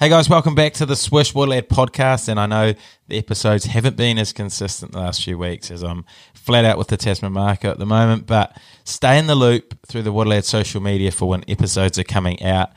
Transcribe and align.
Hey 0.00 0.10
guys, 0.10 0.28
welcome 0.30 0.54
back 0.54 0.74
to 0.74 0.86
the 0.86 0.94
Swish 0.94 1.34
What 1.34 1.48
a 1.48 1.50
Lad 1.50 1.68
podcast. 1.68 2.28
And 2.28 2.38
I 2.38 2.46
know 2.46 2.72
the 3.08 3.18
episodes 3.18 3.64
haven't 3.64 3.96
been 3.96 4.16
as 4.16 4.32
consistent 4.32 4.92
the 4.92 5.00
last 5.00 5.24
few 5.24 5.36
weeks 5.36 5.72
as 5.72 5.82
I'm 5.82 6.04
flat 6.34 6.64
out 6.64 6.78
with 6.78 6.86
the 6.86 6.96
Tasman 6.96 7.32
market 7.32 7.70
at 7.70 7.78
the 7.80 7.84
moment, 7.84 8.24
but 8.24 8.56
stay 8.84 9.18
in 9.18 9.26
the 9.26 9.34
loop 9.34 9.76
through 9.88 10.02
the 10.02 10.12
What 10.12 10.28
a 10.28 10.30
Lad 10.30 10.44
social 10.44 10.80
media 10.80 11.10
for 11.10 11.28
when 11.28 11.42
episodes 11.48 11.98
are 11.98 12.04
coming 12.04 12.40
out 12.44 12.70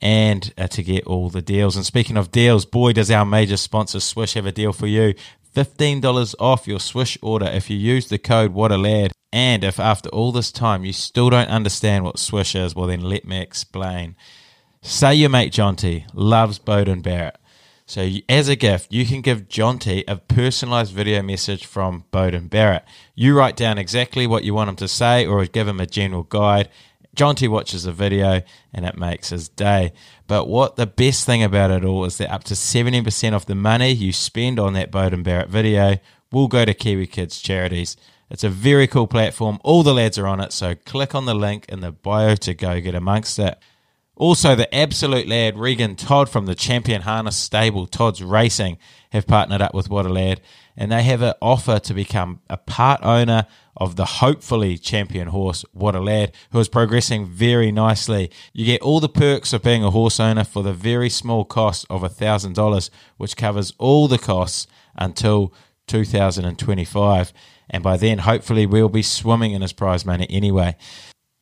and 0.00 0.54
uh, 0.56 0.68
to 0.68 0.84
get 0.84 1.04
all 1.04 1.30
the 1.30 1.42
deals. 1.42 1.74
And 1.74 1.84
speaking 1.84 2.16
of 2.16 2.30
deals, 2.30 2.64
boy, 2.64 2.92
does 2.92 3.10
our 3.10 3.24
major 3.24 3.56
sponsor 3.56 3.98
Swish 3.98 4.34
have 4.34 4.46
a 4.46 4.52
deal 4.52 4.72
for 4.72 4.86
you. 4.86 5.14
$15 5.56 6.36
off 6.38 6.68
your 6.68 6.78
Swish 6.78 7.18
order 7.20 7.46
if 7.46 7.68
you 7.68 7.76
use 7.76 8.08
the 8.08 8.18
code 8.18 8.54
WATERLAD. 8.54 9.10
And 9.32 9.64
if 9.64 9.80
after 9.80 10.10
all 10.10 10.30
this 10.30 10.52
time 10.52 10.84
you 10.84 10.92
still 10.92 11.28
don't 11.28 11.48
understand 11.48 12.04
what 12.04 12.20
Swish 12.20 12.54
is, 12.54 12.76
well 12.76 12.86
then 12.86 13.00
let 13.00 13.24
me 13.24 13.40
explain. 13.40 14.14
Say 14.88 15.16
your 15.16 15.28
mate 15.28 15.52
Jonty 15.52 16.06
loves 16.14 16.58
Beauden 16.58 17.02
Barrett. 17.02 17.36
So, 17.84 18.08
as 18.26 18.48
a 18.48 18.56
gift, 18.56 18.90
you 18.90 19.04
can 19.04 19.20
give 19.20 19.46
Jonty 19.46 20.02
a 20.08 20.16
personalized 20.16 20.94
video 20.94 21.20
message 21.20 21.66
from 21.66 22.06
Beauden 22.10 22.48
Barrett. 22.48 22.86
You 23.14 23.36
write 23.36 23.54
down 23.54 23.76
exactly 23.76 24.26
what 24.26 24.44
you 24.44 24.54
want 24.54 24.70
him 24.70 24.76
to 24.76 24.88
say 24.88 25.26
or 25.26 25.44
give 25.44 25.68
him 25.68 25.78
a 25.78 25.86
general 25.86 26.22
guide. 26.22 26.70
Jonty 27.14 27.50
watches 27.50 27.82
the 27.82 27.92
video 27.92 28.40
and 28.72 28.86
it 28.86 28.96
makes 28.96 29.28
his 29.28 29.50
day. 29.50 29.92
But 30.26 30.48
what 30.48 30.76
the 30.76 30.86
best 30.86 31.26
thing 31.26 31.42
about 31.42 31.70
it 31.70 31.84
all 31.84 32.06
is 32.06 32.16
that 32.16 32.32
up 32.32 32.44
to 32.44 32.54
70% 32.54 33.34
of 33.34 33.44
the 33.44 33.54
money 33.54 33.90
you 33.90 34.10
spend 34.10 34.58
on 34.58 34.72
that 34.72 34.90
Beauden 34.90 35.22
Barrett 35.22 35.50
video 35.50 35.98
will 36.32 36.48
go 36.48 36.64
to 36.64 36.72
Kiwi 36.72 37.08
Kids 37.08 37.42
charities. 37.42 37.98
It's 38.30 38.42
a 38.44 38.48
very 38.48 38.86
cool 38.86 39.06
platform. 39.06 39.60
All 39.62 39.82
the 39.82 39.92
lads 39.92 40.16
are 40.16 40.26
on 40.26 40.40
it, 40.40 40.54
so 40.54 40.74
click 40.74 41.14
on 41.14 41.26
the 41.26 41.34
link 41.34 41.66
in 41.68 41.80
the 41.80 41.92
bio 41.92 42.36
to 42.36 42.54
go 42.54 42.80
get 42.80 42.94
amongst 42.94 43.38
it. 43.38 43.58
Also, 44.18 44.56
the 44.56 44.74
absolute 44.74 45.28
lad 45.28 45.56
Regan 45.56 45.94
Todd 45.94 46.28
from 46.28 46.46
the 46.46 46.56
Champion 46.56 47.02
Harness 47.02 47.36
stable, 47.36 47.86
Todd's 47.86 48.20
Racing, 48.20 48.76
have 49.12 49.28
partnered 49.28 49.62
up 49.62 49.72
with 49.72 49.88
What 49.88 50.06
a 50.06 50.08
Lad, 50.08 50.40
and 50.76 50.90
they 50.90 51.04
have 51.04 51.22
an 51.22 51.34
offer 51.40 51.78
to 51.78 51.94
become 51.94 52.40
a 52.50 52.56
part 52.56 53.00
owner 53.04 53.46
of 53.76 53.94
the 53.94 54.04
hopefully 54.04 54.76
champion 54.76 55.28
horse, 55.28 55.64
What 55.72 55.94
a 55.94 56.00
Lad, 56.00 56.32
who 56.50 56.58
is 56.58 56.68
progressing 56.68 57.26
very 57.26 57.70
nicely. 57.70 58.28
You 58.52 58.66
get 58.66 58.82
all 58.82 58.98
the 58.98 59.08
perks 59.08 59.52
of 59.52 59.62
being 59.62 59.84
a 59.84 59.92
horse 59.92 60.18
owner 60.18 60.42
for 60.42 60.64
the 60.64 60.72
very 60.72 61.10
small 61.10 61.44
cost 61.44 61.86
of 61.88 62.02
$1,000, 62.02 62.90
which 63.18 63.36
covers 63.36 63.72
all 63.78 64.08
the 64.08 64.18
costs 64.18 64.66
until 64.96 65.54
2025. 65.86 67.32
And 67.70 67.84
by 67.84 67.96
then, 67.96 68.18
hopefully, 68.18 68.66
we'll 68.66 68.88
be 68.88 69.02
swimming 69.02 69.52
in 69.52 69.62
his 69.62 69.72
prize 69.72 70.04
money 70.04 70.26
anyway. 70.28 70.76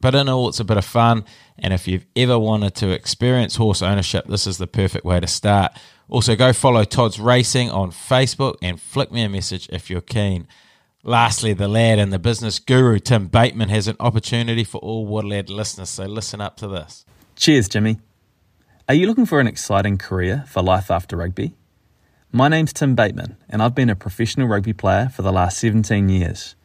But 0.01 0.15
in 0.15 0.29
all, 0.29 0.49
it's 0.49 0.61
a 0.61 0.65
bit 0.65 0.77
of 0.77 0.85
fun. 0.85 1.25
And 1.59 1.73
if 1.73 1.89
you've 1.89 2.07
ever 2.15 2.39
wanted 2.39 2.75
to 2.77 2.91
experience 2.91 3.57
horse 3.57 3.83
ownership, 3.83 4.27
this 4.27 4.47
is 4.47 4.59
the 4.59 4.67
perfect 4.67 5.05
way 5.05 5.21
to 5.21 5.27
start. 5.27 5.73
Also, 6.09 6.37
go 6.37 6.53
follow 6.53 6.85
Todd's 6.85 7.19
Racing 7.19 7.71
on 7.71 7.91
Facebook 7.91 8.57
and 8.63 8.81
flick 8.81 9.11
me 9.11 9.23
a 9.23 9.29
message 9.29 9.69
if 9.73 9.91
you're 9.91 10.01
keen. 10.01 10.47
Lastly, 11.03 11.53
the 11.53 11.69
lad 11.69 11.99
and 11.99 12.13
the 12.13 12.19
business 12.19 12.59
guru, 12.59 12.99
Tim 12.99 13.29
Bateman, 13.29 13.69
has 13.69 13.89
an 13.89 13.97
opportunity 14.01 14.65
for 14.65 14.79
all 14.79 15.07
What 15.07 15.25
a 15.25 15.29
Lad 15.29 15.49
listeners, 15.49 15.89
so 15.89 16.05
listen 16.05 16.41
up 16.41 16.57
to 16.57 16.69
this. 16.69 17.05
Cheers, 17.37 17.69
Jimmy. 17.69 17.99
Are 18.89 18.95
you 18.95 19.07
looking 19.07 19.27
for 19.27 19.41
an 19.41 19.47
exciting 19.47 19.99
career 19.99 20.45
for 20.49 20.63
life 20.63 20.91
after 20.91 21.17
rugby? 21.17 21.55
My 22.33 22.49
name's 22.49 22.73
Tim 22.73 22.95
Bateman, 22.95 23.37
and 23.49 23.63
I've 23.63 23.75
been 23.75 23.89
a 23.89 23.97
professional 23.97 24.49
rugby 24.49 24.73
player 24.73 25.09
for 25.09 25.23
the 25.23 25.33
last 25.33 25.59
17 25.59 26.09
years. 26.09 26.57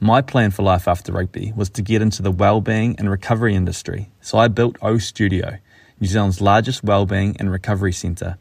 My 0.00 0.20
plan 0.20 0.50
for 0.50 0.62
life 0.62 0.88
after 0.88 1.10
rugby 1.10 1.54
was 1.56 1.70
to 1.70 1.80
get 1.80 2.02
into 2.02 2.20
the 2.20 2.30
wellbeing 2.30 2.96
and 2.98 3.08
recovery 3.08 3.54
industry, 3.54 4.10
so 4.20 4.36
I 4.36 4.48
built 4.48 4.76
O 4.82 4.98
Studio, 4.98 5.56
New 5.98 6.06
Zealand's 6.06 6.42
largest 6.42 6.84
wellbeing 6.84 7.34
and 7.40 7.50
recovery 7.50 7.94
centre. 7.94 8.36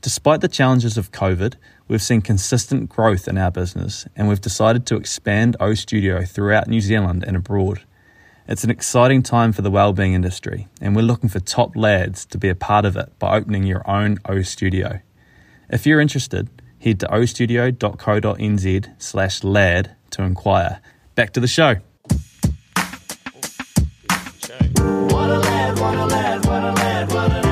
Despite 0.00 0.40
the 0.40 0.48
challenges 0.48 0.96
of 0.96 1.12
COVID, 1.12 1.56
we've 1.86 2.00
seen 2.00 2.22
consistent 2.22 2.88
growth 2.88 3.28
in 3.28 3.36
our 3.36 3.50
business 3.50 4.06
and 4.16 4.26
we've 4.26 4.40
decided 4.40 4.86
to 4.86 4.96
expand 4.96 5.54
O 5.60 5.74
Studio 5.74 6.24
throughout 6.24 6.66
New 6.66 6.80
Zealand 6.80 7.24
and 7.26 7.36
abroad. 7.36 7.82
It's 8.48 8.64
an 8.64 8.70
exciting 8.70 9.22
time 9.22 9.52
for 9.52 9.60
the 9.60 9.70
wellbeing 9.70 10.14
industry, 10.14 10.66
and 10.80 10.96
we're 10.96 11.02
looking 11.02 11.28
for 11.28 11.40
top 11.40 11.76
lads 11.76 12.24
to 12.24 12.38
be 12.38 12.48
a 12.48 12.54
part 12.54 12.86
of 12.86 12.96
it 12.96 13.18
by 13.18 13.36
opening 13.36 13.64
your 13.64 13.86
own 13.86 14.16
O 14.24 14.40
Studio. 14.40 15.00
If 15.68 15.86
you're 15.86 16.00
interested, 16.00 16.48
head 16.86 17.00
to 17.00 17.06
ostudio.co.nz 17.08 19.02
slash 19.02 19.42
lad 19.42 19.96
to 20.10 20.22
inquire. 20.22 20.80
Back 21.16 21.32
to 21.32 21.40
the 21.40 21.48
show. 21.48 21.76
What 24.78 25.30
a 25.30 25.38
lad, 25.38 25.78
what 25.80 25.94
a 25.94 26.06
lad, 26.06 26.46
what 26.46 26.62
a 26.62 26.72
lad, 26.72 27.12
what 27.12 27.32
an 27.32 27.32
absolute 27.32 27.45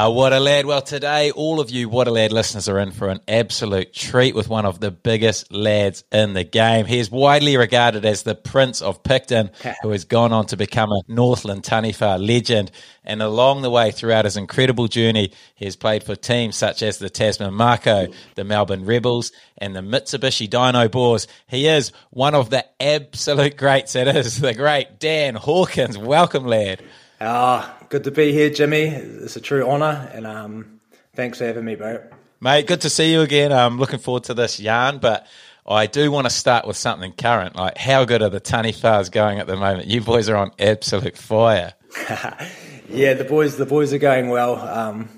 Uh, 0.00 0.08
what 0.08 0.32
a 0.32 0.40
lad. 0.40 0.64
Well, 0.64 0.80
today, 0.80 1.30
all 1.30 1.60
of 1.60 1.68
you 1.68 1.90
What 1.90 2.08
a 2.08 2.10
Lad 2.10 2.32
listeners 2.32 2.70
are 2.70 2.78
in 2.78 2.90
for 2.90 3.10
an 3.10 3.20
absolute 3.28 3.92
treat 3.92 4.34
with 4.34 4.48
one 4.48 4.64
of 4.64 4.80
the 4.80 4.90
biggest 4.90 5.52
lads 5.52 6.04
in 6.10 6.32
the 6.32 6.42
game. 6.42 6.86
He 6.86 6.98
is 6.98 7.10
widely 7.10 7.58
regarded 7.58 8.06
as 8.06 8.22
the 8.22 8.34
Prince 8.34 8.80
of 8.80 9.02
Picton, 9.02 9.50
who 9.82 9.90
has 9.90 10.06
gone 10.06 10.32
on 10.32 10.46
to 10.46 10.56
become 10.56 10.90
a 10.90 11.02
Northland 11.06 11.64
Taniwha 11.64 12.18
legend. 12.18 12.70
And 13.04 13.20
along 13.20 13.60
the 13.60 13.68
way, 13.68 13.90
throughout 13.90 14.24
his 14.24 14.38
incredible 14.38 14.88
journey, 14.88 15.32
he 15.54 15.66
has 15.66 15.76
played 15.76 16.02
for 16.02 16.16
teams 16.16 16.56
such 16.56 16.82
as 16.82 16.96
the 16.96 17.10
Tasman 17.10 17.52
Mako, 17.52 18.06
the 18.36 18.44
Melbourne 18.44 18.86
Rebels, 18.86 19.32
and 19.58 19.76
the 19.76 19.80
Mitsubishi 19.80 20.48
DynaBoars. 20.48 21.26
He 21.46 21.66
is 21.66 21.92
one 22.08 22.34
of 22.34 22.48
the 22.48 22.64
absolute 22.82 23.58
greats. 23.58 23.94
It 23.94 24.08
is 24.08 24.40
the 24.40 24.54
great 24.54 24.98
Dan 24.98 25.34
Hawkins. 25.34 25.98
Welcome, 25.98 26.46
lad. 26.46 26.82
Ah, 27.20 27.76
good 27.90 28.04
to 28.04 28.10
be 28.10 28.32
here, 28.32 28.48
Jimmy. 28.48 28.86
It's 28.86 29.36
a 29.36 29.40
true 29.40 29.68
honour, 29.68 30.10
and 30.14 30.26
um, 30.26 30.80
thanks 31.14 31.38
for 31.38 31.44
having 31.44 31.64
me, 31.64 31.74
bro. 31.74 32.02
Mate, 32.40 32.66
good 32.66 32.80
to 32.82 32.88
see 32.88 33.12
you 33.12 33.20
again. 33.20 33.52
I'm 33.52 33.78
looking 33.78 33.98
forward 33.98 34.24
to 34.24 34.34
this 34.34 34.58
yarn, 34.58 34.98
but 34.98 35.26
I 35.66 35.86
do 35.86 36.10
want 36.10 36.26
to 36.26 36.30
start 36.30 36.66
with 36.66 36.76
something 36.76 37.12
current. 37.12 37.56
Like, 37.56 37.76
how 37.76 38.06
good 38.06 38.22
are 38.22 38.30
the 38.30 38.40
Taniwhas 38.40 39.10
going 39.10 39.40
at 39.40 39.46
the 39.46 39.56
moment? 39.56 39.88
You 39.88 40.00
boys 40.00 40.28
are 40.30 40.36
on 40.36 40.52
absolute 40.58 41.18
fire. 41.18 41.74
Yeah, 42.92 43.14
the 43.14 43.22
boys, 43.22 43.56
the 43.56 43.66
boys 43.66 43.92
are 43.92 43.98
going 43.98 44.30
well. 44.30 44.56
Um, 44.56 45.08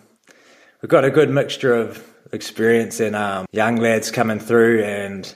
we've 0.83 0.91
got 0.91 1.07
a 1.07 1.11
good 1.11 1.31
mixture 1.31 1.75
of 1.75 2.07
experience 2.31 3.01
and 3.01 3.17
um, 3.17 3.47
young 3.51 3.77
lads 3.77 4.11
coming 4.11 4.39
through, 4.39 4.85
and 4.85 5.35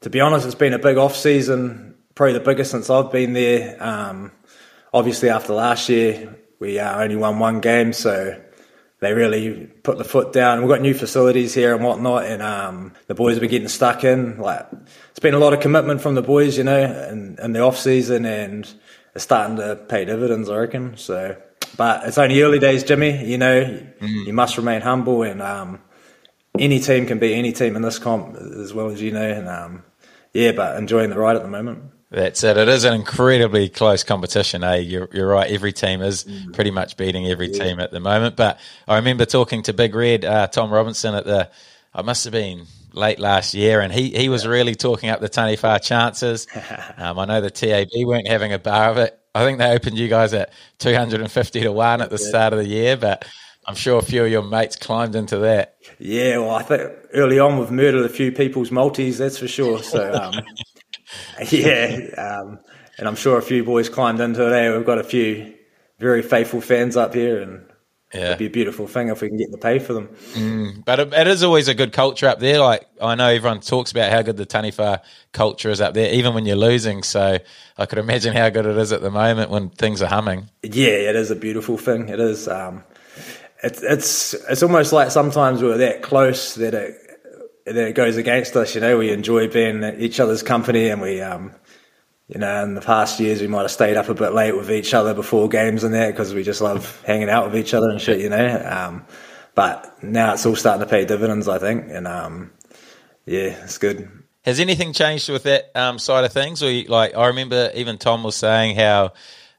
to 0.00 0.10
be 0.10 0.18
honest, 0.18 0.44
it's 0.44 0.56
been 0.56 0.72
a 0.72 0.78
big 0.80 0.96
off 0.96 1.14
season, 1.14 1.94
probably 2.16 2.32
the 2.32 2.40
biggest 2.40 2.72
since 2.72 2.90
I've 2.90 3.12
been 3.12 3.32
there. 3.32 3.76
Um, 3.80 4.32
obviously, 4.96 5.28
after 5.28 5.52
last 5.52 5.90
year, 5.90 6.34
we 6.58 6.78
uh, 6.78 7.02
only 7.02 7.16
won 7.16 7.38
one 7.38 7.60
game, 7.60 7.92
so 7.92 8.40
they 9.00 9.12
really 9.12 9.66
put 9.82 9.98
the 9.98 10.04
foot 10.04 10.32
down. 10.32 10.60
We've 10.60 10.70
got 10.70 10.80
new 10.80 10.94
facilities 10.94 11.52
here 11.52 11.74
and 11.74 11.84
whatnot, 11.84 12.24
and 12.24 12.42
um, 12.42 12.92
the 13.06 13.14
boys 13.14 13.34
have 13.34 13.42
been 13.42 13.50
getting 13.50 13.68
stuck 13.68 14.04
in. 14.04 14.38
Like 14.38 14.66
it's 15.10 15.18
been 15.20 15.34
a 15.34 15.38
lot 15.38 15.52
of 15.52 15.60
commitment 15.60 16.00
from 16.00 16.14
the 16.14 16.22
boys, 16.22 16.56
you 16.56 16.64
know, 16.64 16.82
in, 17.10 17.38
in 17.42 17.52
the 17.52 17.60
off 17.60 17.78
season, 17.78 18.24
and 18.24 18.66
it's 19.14 19.24
starting 19.24 19.56
to 19.56 19.76
pay 19.76 20.06
dividends, 20.06 20.48
I 20.48 20.56
reckon. 20.56 20.96
So, 20.96 21.36
but 21.76 22.08
it's 22.08 22.16
only 22.16 22.40
early 22.40 22.58
days, 22.58 22.82
Jimmy. 22.82 23.22
You 23.26 23.36
know, 23.36 23.86
you 24.00 24.32
must 24.32 24.56
remain 24.56 24.80
humble, 24.80 25.24
and 25.24 25.42
um, 25.42 25.82
any 26.58 26.80
team 26.80 27.04
can 27.04 27.18
beat 27.18 27.34
any 27.34 27.52
team 27.52 27.76
in 27.76 27.82
this 27.82 27.98
comp 27.98 28.34
as 28.36 28.72
well 28.72 28.88
as 28.88 29.02
you 29.02 29.12
know. 29.12 29.30
And 29.30 29.46
um, 29.46 29.84
yeah, 30.32 30.52
but 30.52 30.78
enjoying 30.78 31.10
the 31.10 31.18
ride 31.18 31.36
at 31.36 31.42
the 31.42 31.48
moment. 31.48 31.92
That's 32.10 32.44
it. 32.44 32.56
It 32.56 32.68
is 32.68 32.84
an 32.84 32.94
incredibly 32.94 33.68
close 33.68 34.04
competition, 34.04 34.62
eh? 34.62 34.76
You're, 34.76 35.08
you're 35.12 35.26
right. 35.26 35.50
Every 35.50 35.72
team 35.72 36.02
is 36.02 36.24
pretty 36.52 36.70
much 36.70 36.96
beating 36.96 37.26
every 37.26 37.48
team 37.48 37.80
at 37.80 37.90
the 37.90 37.98
moment. 37.98 38.36
But 38.36 38.60
I 38.86 38.96
remember 38.96 39.24
talking 39.24 39.62
to 39.64 39.72
Big 39.72 39.94
Red, 39.94 40.24
uh, 40.24 40.46
Tom 40.46 40.70
Robinson, 40.70 41.14
at 41.16 41.24
the, 41.24 41.50
I 41.92 42.02
must 42.02 42.24
have 42.24 42.32
been 42.32 42.66
late 42.92 43.18
last 43.18 43.54
year, 43.54 43.80
and 43.80 43.92
he, 43.92 44.10
he 44.10 44.28
was 44.28 44.46
really 44.46 44.74
talking 44.74 45.10
up 45.10 45.20
the 45.20 45.28
Taniwha 45.28 45.82
chances. 45.82 46.46
Um, 46.98 47.18
I 47.18 47.26
know 47.26 47.40
the 47.42 47.50
TAB 47.50 47.90
weren't 48.06 48.26
having 48.26 48.54
a 48.54 48.58
bar 48.58 48.90
of 48.90 48.96
it. 48.96 49.18
I 49.34 49.44
think 49.44 49.58
they 49.58 49.70
opened 49.70 49.98
you 49.98 50.08
guys 50.08 50.32
at 50.32 50.50
250 50.78 51.60
to 51.60 51.70
1 51.70 52.00
at 52.00 52.08
the 52.08 52.16
start 52.16 52.54
of 52.54 52.58
the 52.58 52.66
year, 52.66 52.96
but 52.96 53.26
I'm 53.66 53.74
sure 53.74 53.98
a 53.98 54.02
few 54.02 54.24
of 54.24 54.30
your 54.30 54.42
mates 54.42 54.76
climbed 54.76 55.14
into 55.14 55.38
that. 55.38 55.76
Yeah, 55.98 56.38
well, 56.38 56.54
I 56.54 56.62
think 56.62 56.90
early 57.12 57.38
on 57.38 57.58
we've 57.58 57.70
murdered 57.70 58.06
a 58.06 58.08
few 58.08 58.32
people's 58.32 58.70
multis, 58.70 59.18
that's 59.18 59.36
for 59.36 59.46
sure. 59.46 59.82
So, 59.82 60.10
um, 60.14 60.34
yeah, 61.50 61.98
um, 62.16 62.58
and 62.98 63.06
I'm 63.08 63.16
sure 63.16 63.38
a 63.38 63.42
few 63.42 63.64
boys 63.64 63.88
climbed 63.88 64.20
into 64.20 64.46
it. 64.46 64.52
Eh? 64.56 64.76
We've 64.76 64.86
got 64.86 64.98
a 64.98 65.04
few 65.04 65.54
very 65.98 66.22
faithful 66.22 66.60
fans 66.60 66.96
up 66.96 67.14
here, 67.14 67.40
and 67.42 67.66
Yeah. 68.14 68.26
it'd 68.26 68.38
be 68.38 68.46
a 68.46 68.50
beautiful 68.50 68.86
thing 68.86 69.08
if 69.08 69.20
we 69.20 69.28
can 69.28 69.36
get 69.36 69.50
the 69.50 69.58
pay 69.58 69.78
for 69.78 69.92
them. 69.92 70.82
But 70.84 71.00
it, 71.00 71.12
it 71.12 71.26
is 71.26 71.42
always 71.42 71.68
a 71.68 71.74
good 71.74 71.92
culture 71.92 72.26
up 72.28 72.38
there. 72.38 72.60
Like 72.60 72.86
I 73.00 73.14
know 73.14 73.28
everyone 73.28 73.60
talks 73.60 73.90
about 73.90 74.10
how 74.12 74.22
good 74.22 74.36
the 74.36 74.46
Taniwha 74.46 75.00
culture 75.32 75.70
is 75.70 75.80
up 75.80 75.94
there, 75.94 76.12
even 76.12 76.34
when 76.34 76.46
you're 76.46 76.56
losing. 76.56 77.02
So 77.02 77.38
I 77.76 77.86
could 77.86 77.98
imagine 77.98 78.34
how 78.34 78.48
good 78.50 78.66
it 78.66 78.76
is 78.76 78.92
at 78.92 79.02
the 79.02 79.10
moment 79.10 79.50
when 79.50 79.70
things 79.70 80.00
are 80.02 80.08
humming. 80.08 80.48
Yeah, 80.62 80.88
it 81.10 81.16
is 81.16 81.30
a 81.30 81.36
beautiful 81.36 81.76
thing. 81.78 82.08
It 82.08 82.20
is. 82.20 82.48
Um, 82.48 82.84
it's 83.62 83.82
it's 83.82 84.34
it's 84.50 84.62
almost 84.62 84.92
like 84.92 85.10
sometimes 85.10 85.62
we're 85.62 85.78
that 85.78 86.02
close 86.02 86.54
that 86.56 86.74
it 86.74 86.94
then 87.66 87.88
it 87.88 87.94
goes 87.94 88.16
against 88.16 88.56
us. 88.56 88.74
You 88.74 88.80
know, 88.80 88.98
we 88.98 89.10
enjoy 89.10 89.48
being 89.48 89.82
each 89.98 90.20
other's 90.20 90.42
company, 90.42 90.88
and 90.88 91.00
we, 91.00 91.20
um, 91.20 91.52
you 92.28 92.38
know, 92.38 92.62
in 92.62 92.74
the 92.74 92.80
past 92.80 93.20
years 93.20 93.40
we 93.40 93.48
might 93.48 93.62
have 93.62 93.70
stayed 93.70 93.96
up 93.96 94.08
a 94.08 94.14
bit 94.14 94.32
late 94.32 94.56
with 94.56 94.70
each 94.70 94.94
other 94.94 95.14
before 95.14 95.48
games 95.48 95.84
and 95.84 95.94
that 95.94 96.12
because 96.12 96.32
we 96.32 96.42
just 96.42 96.60
love 96.60 97.02
hanging 97.04 97.28
out 97.28 97.46
with 97.46 97.56
each 97.56 97.74
other 97.74 97.90
and 97.90 98.00
shit. 98.00 98.20
You 98.20 98.30
know, 98.30 98.62
um, 98.64 99.04
but 99.54 100.02
now 100.02 100.34
it's 100.34 100.46
all 100.46 100.56
starting 100.56 100.86
to 100.86 100.90
pay 100.90 101.04
dividends, 101.04 101.48
I 101.48 101.58
think, 101.58 101.86
and 101.88 102.06
um, 102.06 102.52
yeah, 103.24 103.64
it's 103.64 103.78
good. 103.78 104.08
Has 104.42 104.60
anything 104.60 104.92
changed 104.92 105.28
with 105.28 105.42
that 105.42 105.72
um, 105.74 105.98
side 105.98 106.24
of 106.24 106.32
things? 106.32 106.62
Or 106.62 106.70
you, 106.70 106.84
like 106.84 107.16
I 107.16 107.26
remember, 107.26 107.72
even 107.74 107.98
Tom 107.98 108.22
was 108.22 108.36
saying 108.36 108.76
how 108.76 109.12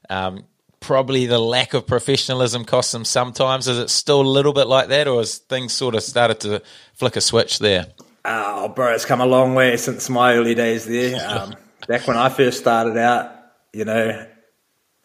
um, 0.08 0.44
probably 0.80 1.26
the 1.26 1.38
lack 1.38 1.74
of 1.74 1.86
professionalism 1.86 2.64
costs 2.64 2.92
them 2.92 3.04
sometimes. 3.04 3.68
Is 3.68 3.78
it 3.78 3.90
still 3.90 4.20
a 4.20 4.22
little 4.22 4.52
bit 4.52 4.66
like 4.66 4.88
that, 4.88 5.08
or 5.08 5.18
has 5.18 5.38
things 5.38 5.72
sort 5.72 5.94
of 5.94 6.02
started 6.02 6.40
to 6.40 6.62
flick 6.94 7.16
a 7.16 7.20
switch 7.20 7.58
there? 7.58 7.86
Oh, 8.24 8.68
bro, 8.68 8.92
it's 8.92 9.04
come 9.04 9.20
a 9.20 9.26
long 9.26 9.54
way 9.54 9.76
since 9.76 10.08
my 10.10 10.34
early 10.34 10.54
days 10.54 10.84
there. 10.84 11.18
Um, 11.28 11.54
back 11.86 12.06
when 12.06 12.16
I 12.16 12.28
first 12.28 12.58
started 12.58 12.96
out, 12.96 13.32
you 13.72 13.84
know, 13.84 14.26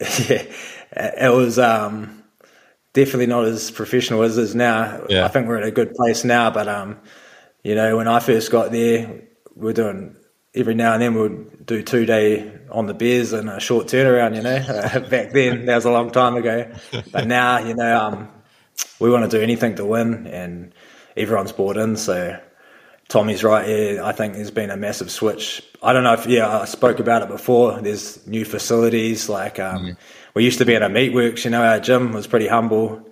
yeah, 0.00 0.46
it 0.92 1.32
was 1.34 1.58
um, 1.58 2.24
definitely 2.92 3.26
not 3.26 3.44
as 3.44 3.70
professional 3.70 4.22
as 4.22 4.36
it 4.38 4.42
is 4.42 4.54
now. 4.54 5.06
Yeah. 5.08 5.24
I 5.24 5.28
think 5.28 5.46
we're 5.46 5.58
at 5.58 5.64
a 5.64 5.70
good 5.70 5.94
place 5.94 6.24
now, 6.24 6.50
but 6.50 6.68
um, 6.68 6.98
you 7.62 7.74
know, 7.74 7.96
when 7.96 8.08
I 8.08 8.20
first 8.20 8.50
got 8.50 8.72
there, 8.72 9.22
we 9.54 9.70
are 9.70 9.74
doing 9.74 10.16
every 10.54 10.74
now 10.74 10.92
and 10.92 11.02
then 11.02 11.14
we'd 11.14 11.66
do 11.66 11.82
two 11.82 12.06
day 12.06 12.52
on 12.70 12.86
the 12.86 12.94
beers 12.94 13.32
and 13.32 13.48
a 13.48 13.60
short 13.60 13.86
turnaround. 13.86 14.36
You 14.36 14.42
know, 14.42 14.56
uh, 14.56 15.00
back 15.10 15.32
then 15.32 15.66
that 15.66 15.74
was 15.74 15.84
a 15.84 15.90
long 15.90 16.10
time 16.10 16.36
ago, 16.36 16.70
but 17.12 17.26
now 17.26 17.58
you 17.58 17.74
know, 17.74 18.00
um, 18.00 18.28
we 19.00 19.10
want 19.10 19.28
to 19.30 19.36
do 19.36 19.42
anything 19.42 19.76
to 19.76 19.84
win, 19.84 20.26
and 20.26 20.74
everyone's 21.16 21.52
bought 21.52 21.76
in. 21.76 21.96
So 21.96 22.38
Tommy's 23.08 23.44
right. 23.44 23.68
Yeah, 23.68 24.04
I 24.04 24.12
think 24.12 24.34
there's 24.34 24.50
been 24.50 24.70
a 24.70 24.76
massive 24.76 25.10
switch. 25.10 25.62
I 25.82 25.92
don't 25.92 26.04
know 26.04 26.14
if 26.14 26.26
yeah, 26.26 26.60
I 26.60 26.64
spoke 26.64 26.98
about 27.00 27.22
it 27.22 27.28
before. 27.28 27.80
There's 27.80 28.26
new 28.26 28.44
facilities 28.44 29.28
like 29.28 29.58
um, 29.58 29.96
we 30.34 30.44
used 30.44 30.58
to 30.58 30.64
be 30.64 30.74
in 30.74 30.82
a 30.82 30.88
meatworks. 30.88 31.44
You 31.44 31.50
know, 31.50 31.62
our 31.62 31.80
gym 31.80 32.12
was 32.12 32.26
pretty 32.26 32.48
humble, 32.48 33.06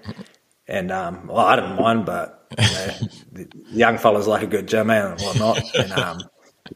and 0.67 0.91
um, 0.91 1.27
well, 1.27 1.39
I 1.39 1.57
didn't 1.57 1.77
mind, 1.77 2.07
but 2.07 2.47
you 2.59 2.65
know, 2.65 2.95
the 3.33 3.49
young 3.71 3.99
fellas 3.99 4.27
like 4.27 4.43
a 4.43 4.47
good 4.47 4.67
gym 4.67 4.91
and 4.91 5.21
whatnot. 5.21 5.63
And 5.75 5.93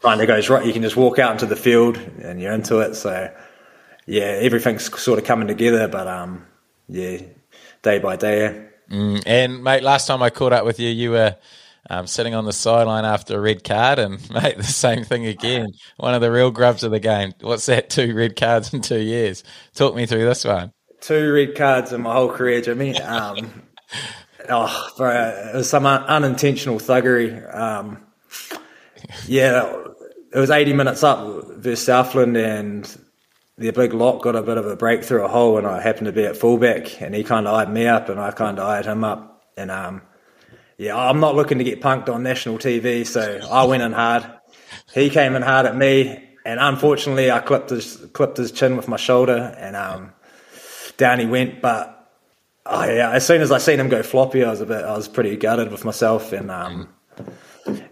kind 0.03 0.21
of 0.21 0.27
goes 0.27 0.49
right. 0.49 0.67
You 0.67 0.73
can 0.73 0.83
just 0.83 0.97
walk 0.97 1.19
out 1.19 1.33
into 1.33 1.47
the 1.47 1.57
field 1.57 1.97
and 2.23 2.41
you're 2.41 2.53
into 2.53 2.79
it. 2.81 2.95
So 2.95 3.33
yeah, 4.07 4.25
everything's 4.41 4.93
sort 5.01 5.19
of 5.19 5.25
coming 5.25 5.49
together. 5.49 5.89
But 5.89 6.07
um, 6.09 6.47
yeah, 6.89 7.19
day 7.83 7.99
by 7.99 8.17
day. 8.17 8.69
And 8.91 9.65
mate, 9.65 9.83
last 9.83 10.07
time 10.07 10.23
I 10.23 10.31
caught 10.31 10.53
up 10.53 10.65
with 10.65 10.79
you, 10.79 10.89
you 10.91 11.11
were 11.11 11.37
um, 11.91 12.07
sitting 12.07 12.35
on 12.35 12.45
the 12.45 12.53
sideline 12.53 13.05
after 13.05 13.37
a 13.37 13.41
red 13.41 13.65
card, 13.65 13.99
and 13.99 14.31
mate, 14.31 14.57
the 14.57 14.63
same 14.63 15.03
thing 15.05 15.27
again. 15.27 15.69
One 15.97 16.15
of 16.15 16.21
the 16.21 16.31
real 16.31 16.51
grubs 16.53 16.85
of 16.85 16.91
the 16.93 17.01
game. 17.01 17.33
What's 17.41 17.67
that? 17.67 17.91
Two 17.91 18.15
red 18.15 18.37
cards 18.37 18.73
in 18.73 18.83
two 18.83 19.01
years. 19.01 19.43
Talk 19.75 19.95
me 19.97 20.07
through 20.07 20.25
this 20.25 20.45
one. 20.45 20.73
two 21.01 21.33
red 21.33 21.57
cards 21.57 21.93
in 21.93 22.03
my 22.03 22.13
whole 22.15 22.31
career, 22.31 22.61
Jimmy. 22.61 22.95
Um, 23.03 23.63
oh, 24.49 24.89
bro, 24.97 25.11
it 25.53 25.57
was 25.57 25.69
some 25.71 25.87
un- 25.87 26.05
unintentional 26.05 26.79
thuggery. 26.79 27.55
Um, 27.55 28.06
yeah, 29.29 29.85
it 30.33 30.39
was 30.39 30.51
80 30.51 30.73
minutes 30.73 31.03
up 31.03 31.47
versus 31.49 31.85
Southland, 31.85 32.37
and 32.37 32.99
the 33.59 33.71
big 33.71 33.95
lock 33.95 34.23
got 34.23 34.37
a 34.37 34.43
bit 34.43 34.59
of 34.59 34.67
a 34.67 34.77
breakthrough 34.77 35.25
a 35.25 35.29
hole, 35.29 35.59
and 35.59 35.67
I 35.67 35.81
happened 35.81 36.07
to 36.07 36.13
be 36.13 36.25
at 36.25 36.37
fullback, 36.37 37.01
and 37.01 37.15
he 37.15 37.25
kind 37.25 37.47
of 37.47 37.55
eyed 37.55 37.73
me 37.73 37.87
up, 37.87 38.09
and 38.09 38.21
I 38.21 38.31
kind 38.31 38.59
of 38.59 38.67
eyed 38.67 38.87
him 38.87 39.05
up, 39.05 39.45
and 39.57 39.71
um, 39.71 40.03
yeah, 40.79 40.97
I'm 40.97 41.21
not 41.21 41.35
looking 41.35 41.59
to 41.59 41.65
get 41.65 41.81
punked 41.81 42.09
on 42.09 42.23
national 42.23 42.59
TV, 42.59 43.07
so 43.07 43.41
I 43.51 43.65
went 43.65 43.83
in 43.83 43.93
hard. 43.93 44.27
He 44.93 45.11
came 45.11 45.35
in 45.35 45.43
hard 45.43 45.67
at 45.67 45.77
me, 45.77 46.23
and 46.45 46.61
unfortunately, 46.61 47.31
I 47.31 47.41
clipped 47.41 47.71
his 47.71 47.97
clipped 48.13 48.37
his 48.37 48.53
chin 48.53 48.77
with 48.77 48.89
my 48.89 48.97
shoulder, 48.97 49.55
and 49.59 49.75
um, 49.75 50.13
down 50.99 51.19
he 51.19 51.27
went. 51.27 51.63
But 51.63 52.11
oh 52.67 52.85
yeah, 52.85 53.11
as 53.13 53.27
soon 53.27 53.41
as 53.41 53.51
I 53.51 53.59
seen 53.59 53.81
him 53.81 53.89
go 53.89 54.03
floppy, 54.03 54.45
I 54.45 54.51
was 54.51 54.61
a 54.61 54.67
bit, 54.67 54.85
I 54.85 54.95
was 54.95 55.09
pretty 55.09 55.37
gutted 55.37 55.73
with 55.73 55.85
myself, 55.85 56.33
and 56.33 56.51
um, 56.51 56.89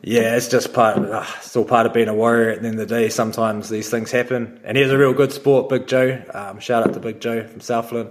yeah, 0.03 0.37
it's 0.37 0.49
just 0.49 0.73
part, 0.73 0.99
of, 0.99 1.05
uh, 1.11 1.25
it's 1.37 1.56
all 1.56 1.65
part 1.65 1.87
of 1.87 1.93
being 1.93 2.09
a 2.09 2.15
warrior. 2.15 2.50
At 2.50 2.62
the 2.62 2.69
end 2.69 2.81
of 2.81 2.88
the 2.88 2.94
day, 2.94 3.09
sometimes 3.09 3.69
these 3.69 3.91
things 3.91 4.11
happen, 4.11 4.61
and 4.65 4.76
he's 4.76 4.91
a 4.91 4.99
real 4.99 5.12
good 5.12 5.32
sport, 5.32 5.69
Big 5.69 5.87
Joe. 5.87 6.23
Um, 6.32 6.61
shout 6.61 6.87
out 6.87 6.94
to 6.94 7.00
Big 7.00 7.21
Joe 7.21 7.47
from 7.47 7.61
Southland. 7.61 8.11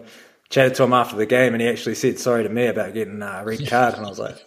Chatted 0.50 0.75
to 0.75 0.83
him 0.83 0.94
after 0.94 1.15
the 1.15 1.25
game, 1.25 1.54
and 1.54 1.62
he 1.62 1.68
actually 1.68 1.95
said 1.95 2.19
sorry 2.19 2.44
to 2.44 2.50
me 2.50 2.68
about 2.68 2.94
getting 2.94 3.21
a 3.21 3.44
red 3.45 3.68
card, 3.68 3.95
and 3.95 4.06
I 4.06 4.10
was 4.10 4.19
like, 4.19 4.38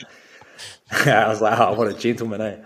I 1.06 1.28
was 1.28 1.40
like, 1.40 1.58
oh, 1.58 1.74
what 1.74 1.88
a 1.88 1.94
gentleman, 1.94 2.40
eh? 2.40 2.56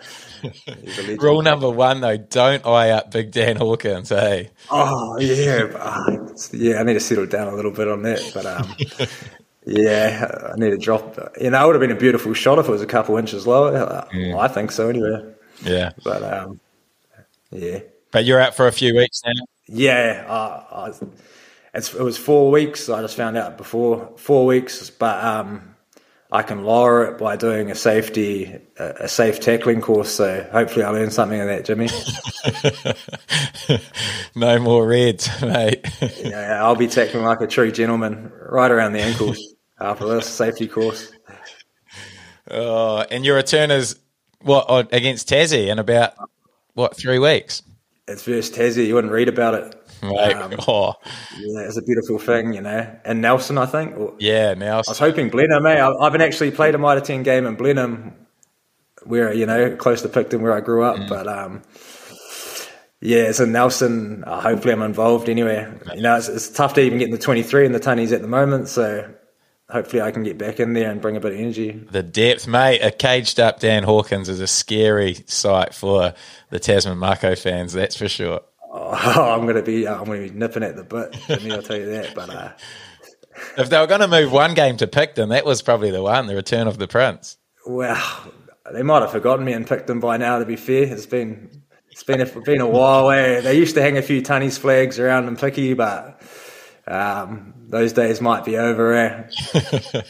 A. 0.42 1.16
Rule 1.16 1.42
number 1.42 1.68
one, 1.68 2.00
though, 2.00 2.16
don't 2.16 2.64
eye 2.66 2.90
up 2.90 3.10
Big 3.10 3.30
Dan 3.30 3.56
Hawkins. 3.56 4.08
Hey, 4.08 4.50
Oh 4.70 5.18
yeah, 5.18 5.66
but, 5.70 5.80
uh, 5.80 6.28
yeah. 6.52 6.80
I 6.80 6.82
need 6.82 6.94
to 6.94 7.00
settle 7.00 7.26
down 7.26 7.48
a 7.48 7.54
little 7.54 7.70
bit 7.72 7.88
on 7.88 8.02
that, 8.02 8.30
but 8.32 8.46
um, 8.46 8.74
yeah, 9.70 10.50
I 10.52 10.56
need 10.58 10.70
to 10.70 10.78
drop. 10.78 11.16
You 11.40 11.50
know, 11.50 11.62
it 11.62 11.66
would 11.66 11.74
have 11.76 11.80
been 11.80 11.96
a 11.96 12.00
beautiful 12.00 12.34
shot 12.34 12.58
if 12.58 12.66
it 12.68 12.70
was 12.72 12.82
a 12.82 12.86
couple 12.86 13.16
inches 13.16 13.46
lower. 13.46 14.06
I 14.12 14.48
think 14.48 14.72
so, 14.72 14.88
anyway. 14.88 15.32
yeah. 15.62 15.92
But 16.02 16.22
um, 16.24 16.60
yeah, 17.50 17.80
But 18.10 18.24
you're 18.24 18.40
out 18.40 18.54
for 18.56 18.66
a 18.66 18.72
few 18.72 18.96
weeks 18.96 19.20
now. 19.24 19.44
yeah. 19.68 20.24
Uh, 20.28 20.64
I, 20.72 20.92
it's, 21.74 21.94
it 21.94 22.02
was 22.02 22.18
four 22.18 22.50
weeks. 22.50 22.88
I 22.88 23.00
just 23.00 23.16
found 23.16 23.36
out 23.36 23.56
before 23.56 24.12
four 24.16 24.44
weeks, 24.44 24.90
but 24.90 25.22
um, 25.24 25.76
I 26.32 26.42
can 26.42 26.64
lower 26.64 27.04
it 27.04 27.18
by 27.18 27.36
doing 27.36 27.70
a 27.70 27.76
safety, 27.76 28.58
a, 28.76 28.84
a 29.04 29.08
safe 29.08 29.38
tackling 29.38 29.80
course. 29.80 30.10
So 30.10 30.48
hopefully, 30.50 30.84
I 30.84 30.90
learn 30.90 31.12
something 31.12 31.40
of 31.40 31.46
that, 31.46 31.64
Jimmy. 31.64 31.88
no 34.34 34.58
more 34.58 34.86
reds, 34.86 35.28
mate. 35.42 35.86
Yeah, 36.18 36.58
I'll 36.64 36.74
be 36.76 36.88
tackling 36.88 37.24
like 37.24 37.40
a 37.40 37.46
true 37.46 37.70
gentleman 37.70 38.32
right 38.48 38.70
around 38.70 38.92
the 38.94 39.00
ankles 39.02 39.54
after 39.80 40.06
this 40.06 40.26
safety 40.26 40.68
course. 40.68 41.10
oh, 42.50 43.04
and 43.10 43.24
your 43.24 43.36
return 43.36 43.70
is 43.70 43.98
what 44.42 44.92
against 44.92 45.28
Tassie 45.28 45.68
in 45.68 45.78
about 45.78 46.12
what 46.74 46.96
three 46.96 47.18
weeks, 47.18 47.62
It's 48.08 48.22
versus 48.22 48.56
Tassie. 48.56 48.86
You 48.86 48.94
wouldn't 48.94 49.12
read 49.12 49.28
about 49.28 49.54
it. 49.54 49.74
mate? 50.02 50.34
Um, 50.34 50.54
oh, 50.68 50.94
Yeah, 51.38 51.60
it's 51.62 51.76
a 51.76 51.82
beautiful 51.82 52.18
thing, 52.18 52.54
you 52.54 52.60
know. 52.62 52.88
And 53.04 53.20
Nelson, 53.20 53.58
I 53.58 53.66
think. 53.66 53.96
Or- 53.96 54.14
yeah. 54.18 54.54
Nelson. 54.54 54.90
I 54.90 54.92
was 54.92 54.98
hoping 54.98 55.28
Blenheim, 55.30 55.66
eh? 55.66 55.78
I 55.80 55.90
I 55.92 56.04
haven't 56.04 56.22
actually 56.22 56.50
played 56.52 56.74
a 56.74 56.78
Mitre 56.78 57.00
10 57.00 57.22
game 57.22 57.46
in 57.46 57.54
Blenheim, 57.56 58.14
where, 59.04 59.32
you 59.32 59.46
know, 59.46 59.76
close 59.76 60.00
to 60.02 60.08
Picton, 60.08 60.40
where 60.42 60.52
I 60.54 60.60
grew 60.60 60.82
up. 60.84 60.96
But, 61.08 61.26
um, 61.28 61.62
yeah, 63.02 63.32
so 63.32 63.44
Nelson, 63.44 64.24
uh, 64.26 64.40
hopefully 64.40 64.72
I'm 64.72 64.82
involved 64.82 65.28
anyway. 65.28 65.70
You 65.94 66.02
know, 66.02 66.16
it's, 66.16 66.28
it's 66.28 66.48
tough 66.50 66.74
to 66.74 66.80
even 66.82 66.98
get 66.98 67.06
in 67.06 67.12
the 67.12 67.18
23 67.18 67.66
in 67.66 67.72
the 67.72 67.80
tunnies 67.80 68.12
at 68.12 68.22
the 68.22 68.28
moment. 68.28 68.68
So 68.68 69.10
hopefully 69.70 70.02
I 70.02 70.10
can 70.10 70.22
get 70.22 70.38
back 70.38 70.60
in 70.60 70.72
there 70.72 70.90
and 70.90 71.00
bring 71.00 71.16
a 71.16 71.20
bit 71.20 71.32
of 71.32 71.38
energy. 71.38 71.72
the 71.90 72.02
depth, 72.02 72.46
mate. 72.46 72.80
A 72.80 72.90
caged 72.90 73.40
up 73.40 73.60
Dan 73.60 73.82
Hawkins 73.84 74.28
is 74.28 74.40
a 74.40 74.46
scary 74.46 75.14
sight 75.26 75.74
for 75.74 76.14
the 76.50 76.58
Tasman 76.58 76.98
Mako 76.98 77.34
fans. 77.34 77.72
That's 77.72 77.96
for 77.96 78.08
sure. 78.08 78.40
Oh, 78.72 78.90
I'm 79.34 79.42
going 79.42 79.56
to 79.56 79.62
be, 79.62 79.86
I'm 79.88 80.04
going 80.04 80.26
to 80.26 80.32
be 80.32 80.38
nipping 80.38 80.62
at 80.62 80.76
the 80.76 80.84
bit. 80.84 81.16
Jimmy, 81.26 81.52
I'll 81.52 81.62
tell 81.62 81.76
you 81.76 81.90
that. 81.90 82.14
But, 82.14 82.30
uh, 82.30 82.52
If 83.56 83.70
they 83.70 83.78
were 83.78 83.86
going 83.86 84.00
to 84.00 84.08
move 84.08 84.32
one 84.32 84.54
game 84.54 84.76
to 84.78 84.86
Picton, 84.86 85.30
that 85.30 85.44
was 85.44 85.62
probably 85.62 85.90
the 85.90 86.02
one, 86.02 86.26
the 86.26 86.36
return 86.36 86.66
of 86.66 86.78
the 86.78 86.86
Prince. 86.88 87.36
Well, 87.66 88.32
they 88.72 88.82
might 88.82 89.00
have 89.00 89.10
forgotten 89.12 89.44
me 89.44 89.52
and 89.52 89.66
picked 89.66 89.86
them 89.86 90.00
by 90.00 90.16
now. 90.16 90.38
To 90.38 90.44
be 90.44 90.56
fair, 90.56 90.84
it's 90.84 91.06
been 91.06 91.62
it's 91.90 92.04
been 92.04 92.20
a, 92.20 92.26
been 92.40 92.60
a 92.60 92.66
while. 92.66 93.10
Eh? 93.10 93.40
They 93.40 93.56
used 93.56 93.74
to 93.74 93.82
hang 93.82 93.98
a 93.98 94.02
few 94.02 94.22
tunnies 94.22 94.58
flags 94.58 94.98
around 94.98 95.28
in 95.28 95.36
Picky, 95.36 95.74
but 95.74 96.20
um, 96.86 97.54
those 97.70 97.92
days 97.92 98.20
might 98.20 98.44
be 98.44 98.58
over. 98.58 98.94
Eh? 98.94 99.30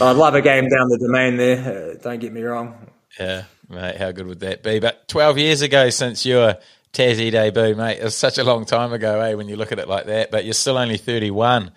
I'd 0.00 0.16
love 0.16 0.34
a 0.34 0.42
game 0.42 0.68
down 0.68 0.88
the 0.88 0.98
domain 0.98 1.36
there. 1.36 1.92
Uh, 1.92 2.02
don't 2.02 2.18
get 2.18 2.32
me 2.32 2.42
wrong. 2.42 2.90
Yeah, 3.18 3.44
mate, 3.68 3.96
how 3.96 4.10
good 4.12 4.26
would 4.26 4.40
that 4.40 4.62
be? 4.62 4.80
But 4.80 5.06
12 5.08 5.38
years 5.38 5.62
ago 5.62 5.90
since 5.90 6.26
your 6.26 6.56
Tassie 6.92 7.30
debut, 7.30 7.74
mate, 7.76 7.98
it 7.98 8.04
was 8.04 8.16
such 8.16 8.38
a 8.38 8.44
long 8.44 8.64
time 8.64 8.92
ago, 8.92 9.20
eh, 9.20 9.34
when 9.34 9.48
you 9.48 9.56
look 9.56 9.72
at 9.72 9.78
it 9.78 9.88
like 9.88 10.06
that, 10.06 10.30
but 10.30 10.44
you're 10.44 10.54
still 10.54 10.76
only 10.76 10.96
31. 10.96 11.70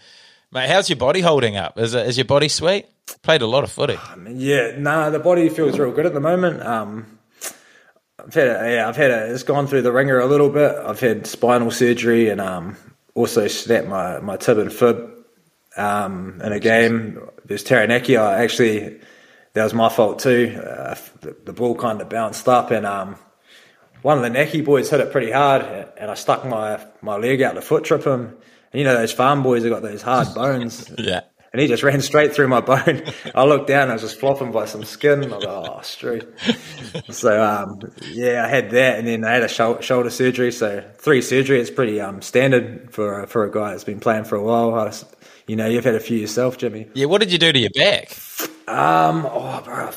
Mate, 0.52 0.70
how's 0.70 0.90
your 0.90 0.98
body 0.98 1.22
holding 1.22 1.56
up? 1.56 1.78
Is, 1.78 1.94
it, 1.94 2.08
is 2.08 2.18
your 2.18 2.26
body 2.26 2.50
sweet? 2.50 2.88
Played 3.22 3.42
a 3.42 3.48
lot 3.48 3.64
of 3.64 3.72
footy. 3.72 3.98
Yeah, 4.30 4.76
nah, 4.78 5.10
the 5.10 5.20
body 5.20 5.50
feels 5.50 5.78
real 5.78 5.92
good 5.92 6.06
at 6.06 6.14
the 6.14 6.20
moment. 6.20 6.62
Um, 6.62 7.20
I've 8.20 8.34
had 8.34 8.48
a, 8.48 8.74
yeah, 8.74 8.90
I've 8.90 8.96
had 8.96 9.12
a, 9.12 9.34
it's 9.34 9.44
gone 9.44 9.68
through 9.68 9.84
the 9.84 9.92
ringer 9.92 10.20
a 10.20 10.26
little 10.26 10.50
bit. 10.50 10.76
I've 10.76 11.00
had 11.00 11.28
spinal 11.28 11.72
surgery 11.72 12.30
and 12.30 12.42
um, 12.42 12.76
also 13.14 13.48
snapped 13.48 13.88
my, 13.88 14.20
my 14.20 14.38
tib 14.38 14.58
and 14.58 14.74
fib 14.74 15.17
um, 15.78 16.42
in 16.44 16.52
a 16.52 16.60
game. 16.60 17.20
There's 17.46 17.64
Taranaki. 17.64 18.18
I 18.18 18.44
actually, 18.44 19.00
that 19.54 19.64
was 19.64 19.74
my 19.74 19.90
fault 19.90 20.20
too. 20.20 20.60
Uh, 20.62 20.96
the, 21.22 21.36
the 21.46 21.54
ball 21.54 21.76
kind 21.76 22.02
of 22.02 22.10
bounced 22.10 22.48
up 22.48 22.72
and 22.72 22.86
um, 22.86 23.16
one 24.02 24.18
of 24.18 24.24
the 24.24 24.30
Naki 24.30 24.62
boys 24.62 24.90
hit 24.90 25.00
it 25.00 25.12
pretty 25.12 25.32
hard 25.32 25.64
and 25.98 26.12
I 26.12 26.14
stuck 26.16 26.46
my, 26.46 26.86
my 27.02 27.16
leg 27.18 27.42
out 27.42 27.56
to 27.56 27.62
foot 27.62 27.84
trip 27.84 28.04
him. 28.06 28.36
And 28.74 28.80
you 28.80 28.84
know, 28.84 28.96
those 28.96 29.14
farm 29.14 29.44
boys 29.44 29.64
have 29.64 29.72
got 29.72 29.82
those 29.82 30.02
hard 30.02 30.28
bones. 30.36 30.92
Yeah. 30.98 31.22
and 31.54 31.62
he 31.62 31.68
just 31.68 31.82
ran 31.84 32.02
straight 32.02 32.34
through 32.36 32.50
my 32.50 32.60
bone. 32.62 33.04
I 33.34 33.46
looked 33.46 33.68
down, 33.68 33.90
I 33.90 33.94
was 33.94 34.02
just 34.02 34.20
flopping 34.20 34.52
by 34.52 34.66
some 34.66 34.84
skin. 34.84 35.24
I 35.32 35.36
was 35.38 35.44
like, 35.46 35.70
oh, 35.70 35.82
street. 35.82 36.26
so 37.10 37.42
um, 37.44 37.80
yeah, 38.12 38.44
I 38.46 38.50
had 38.50 38.72
that, 38.72 39.00
and 39.00 39.08
then 39.08 39.24
I 39.24 39.32
had 39.32 39.44
a 39.44 39.48
shou- 39.48 39.82
shoulder 39.82 40.10
surgery. 40.10 40.52
So 40.52 40.84
three 40.98 41.22
surgery, 41.22 41.62
it's 41.62 41.72
pretty 41.72 42.02
um, 42.02 42.22
standard 42.22 42.92
for 42.94 43.22
a, 43.24 43.28
for 43.28 43.46
a 43.46 43.52
guy 43.52 43.72
that's 43.72 43.86
been 43.86 44.02
playing 44.02 44.26
for 44.26 44.36
a 44.36 44.44
while. 44.44 44.76
I 44.76 44.84
was- 44.84 45.06
you 45.48 45.56
know, 45.56 45.68
you've 45.68 45.86
had 45.86 45.96
a 45.96 46.00
few 46.00 46.18
yourself, 46.18 46.58
Jimmy. 46.58 46.88
Yeah, 46.94 47.06
what 47.06 47.20
did 47.22 47.32
you 47.32 47.38
do 47.38 47.52
to 47.52 47.60
your 47.60 47.70
back? 47.72 48.16
Um, 48.68 49.26
oh, 49.32 49.62
bro, 49.64 49.92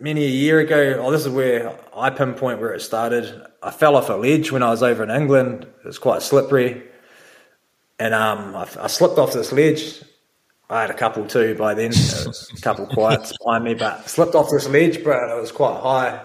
many 0.00 0.24
a 0.24 0.28
year 0.28 0.58
ago. 0.60 1.00
Oh, 1.00 1.10
this 1.10 1.22
is 1.24 1.28
where 1.32 1.78
I 1.96 2.10
pinpoint 2.10 2.60
where 2.60 2.74
it 2.74 2.80
started. 2.80 3.46
I 3.62 3.70
fell 3.70 3.96
off 3.96 4.10
a 4.10 4.14
ledge 4.14 4.50
when 4.52 4.62
I 4.62 4.70
was 4.70 4.82
over 4.82 5.02
in 5.02 5.10
England. 5.10 5.64
It 5.64 5.86
was 5.86 5.98
quite 5.98 6.22
slippery, 6.22 6.82
and 7.98 8.12
um, 8.14 8.54
I, 8.56 8.68
I 8.80 8.86
slipped 8.88 9.18
off 9.18 9.32
this 9.32 9.52
ledge. 9.52 10.02
I 10.68 10.80
had 10.80 10.90
a 10.90 10.94
couple 10.94 11.26
too 11.26 11.54
by 11.54 11.74
then. 11.74 11.92
A 11.92 12.60
couple 12.62 12.86
quiets 12.86 13.32
behind 13.44 13.64
me, 13.64 13.74
but 13.74 14.08
slipped 14.08 14.34
off 14.34 14.48
this 14.50 14.66
ledge, 14.68 15.02
bro. 15.04 15.22
And 15.22 15.30
it 15.38 15.40
was 15.40 15.52
quite 15.52 15.80
high, 15.80 16.20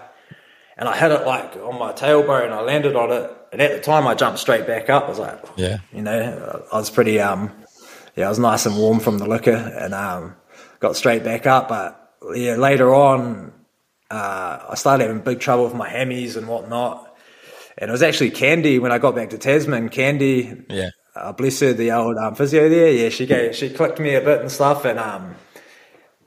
and 0.76 0.88
I 0.88 0.96
hit 0.96 1.12
it 1.12 1.26
like 1.26 1.56
on 1.56 1.78
my 1.78 1.92
tailbone. 1.92 2.50
I 2.50 2.62
landed 2.62 2.96
on 2.96 3.12
it, 3.12 3.30
and 3.52 3.60
at 3.62 3.72
the 3.72 3.80
time 3.80 4.06
I 4.08 4.14
jumped 4.14 4.38
straight 4.40 4.66
back 4.66 4.90
up. 4.90 5.04
I 5.04 5.08
was 5.08 5.18
like, 5.18 5.38
Yeah. 5.56 5.78
you 5.92 6.02
know, 6.02 6.64
I 6.72 6.76
was 6.76 6.90
pretty 6.90 7.20
um, 7.20 7.52
yeah, 8.20 8.26
I 8.26 8.28
was 8.28 8.38
nice 8.38 8.66
and 8.66 8.76
warm 8.76 9.00
from 9.00 9.18
the 9.18 9.26
liquor, 9.26 9.50
and 9.52 9.94
um, 9.94 10.36
got 10.78 10.94
straight 10.96 11.24
back 11.24 11.46
up. 11.46 11.68
But 11.68 12.12
yeah, 12.34 12.56
later 12.56 12.94
on, 12.94 13.52
uh, 14.10 14.58
I 14.70 14.74
started 14.76 15.06
having 15.06 15.22
big 15.22 15.40
trouble 15.40 15.64
with 15.64 15.74
my 15.74 15.88
hammies 15.88 16.36
and 16.36 16.46
whatnot. 16.46 17.06
And 17.78 17.88
it 17.88 17.92
was 17.92 18.02
actually 18.02 18.30
Candy 18.30 18.78
when 18.78 18.92
I 18.92 18.98
got 18.98 19.14
back 19.14 19.30
to 19.30 19.38
Tasman. 19.38 19.88
Candy, 19.88 20.64
Yeah. 20.68 20.90
uh, 21.16 21.32
bless 21.32 21.60
her, 21.60 21.72
the 21.72 21.92
old 21.92 22.16
um, 22.18 22.34
physio 22.34 22.68
there. 22.68 22.90
Yeah, 22.92 23.08
she 23.08 23.24
gave, 23.26 23.56
she 23.56 23.70
clicked 23.70 23.98
me 23.98 24.14
a 24.14 24.20
bit 24.20 24.40
and 24.40 24.50
stuff, 24.52 24.84
and 24.84 24.98
um, 24.98 25.34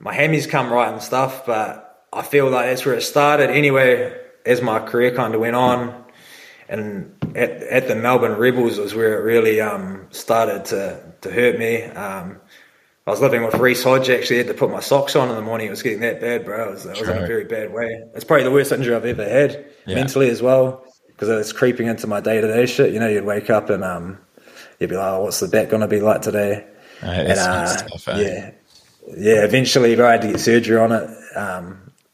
my 0.00 0.14
hammies 0.16 0.48
come 0.48 0.72
right 0.72 0.92
and 0.92 1.00
stuff. 1.02 1.46
But 1.46 2.06
I 2.12 2.22
feel 2.22 2.50
like 2.50 2.66
that's 2.66 2.84
where 2.84 2.96
it 2.96 3.02
started. 3.02 3.50
Anyway, 3.50 4.18
as 4.44 4.62
my 4.62 4.80
career 4.80 5.14
kind 5.14 5.34
of 5.34 5.40
went 5.40 5.54
on, 5.54 6.04
and 6.68 7.13
at, 7.34 7.50
at 7.62 7.88
the 7.88 7.94
Melbourne 7.94 8.36
Rebels 8.38 8.78
was 8.78 8.94
where 8.94 9.18
it 9.18 9.22
really 9.24 9.60
um, 9.60 10.06
started 10.10 10.64
to, 10.66 11.12
to 11.22 11.30
hurt 11.30 11.58
me. 11.58 11.82
Um, 11.84 12.40
I 13.06 13.10
was 13.10 13.20
living 13.20 13.42
with 13.44 13.54
Reece 13.56 13.84
Hodge. 13.84 14.08
Actually, 14.08 14.38
had 14.38 14.46
to 14.46 14.54
put 14.54 14.70
my 14.70 14.80
socks 14.80 15.14
on 15.14 15.28
in 15.28 15.34
the 15.34 15.42
morning. 15.42 15.66
It 15.66 15.70
was 15.70 15.82
getting 15.82 16.00
that 16.00 16.20
bad, 16.20 16.44
bro. 16.44 16.68
It 16.68 16.70
was, 16.72 16.84
was 16.86 17.00
in 17.02 17.08
a 17.22 17.26
very 17.26 17.44
bad 17.44 17.72
way. 17.72 18.02
It's 18.14 18.24
probably 18.24 18.44
the 18.44 18.50
worst 18.50 18.72
injury 18.72 18.94
I've 18.94 19.04
ever 19.04 19.28
had 19.28 19.66
Yeah. 19.86 19.96
mentally 19.96 20.30
as 20.30 20.40
well 20.40 20.86
because 21.08 21.28
it's 21.28 21.52
creeping 21.52 21.86
into 21.86 22.06
my 22.06 22.20
day 22.20 22.40
to 22.40 22.46
day 22.46 22.64
shit. 22.66 22.92
You 22.92 23.00
know, 23.00 23.08
you'd 23.08 23.24
wake 23.24 23.50
up 23.50 23.68
and 23.68 23.84
um, 23.84 24.18
you'd 24.80 24.90
be 24.90 24.96
like, 24.96 25.12
oh, 25.12 25.22
"What's 25.24 25.40
the 25.40 25.48
back 25.48 25.68
going 25.68 25.82
to 25.82 25.88
be 25.88 26.00
like 26.00 26.22
today?" 26.22 26.66
Uh, 27.02 27.06
and 27.06 27.38
uh, 27.38 27.76
tough, 27.76 28.08
eh? 28.08 28.20
yeah, 28.22 28.50
yeah. 29.16 29.44
Eventually, 29.44 29.94
bro, 29.96 30.08
I 30.08 30.12
had 30.12 30.22
to 30.22 30.28
get 30.28 30.40
surgery 30.40 30.78
on 30.78 30.92
it 30.92 31.10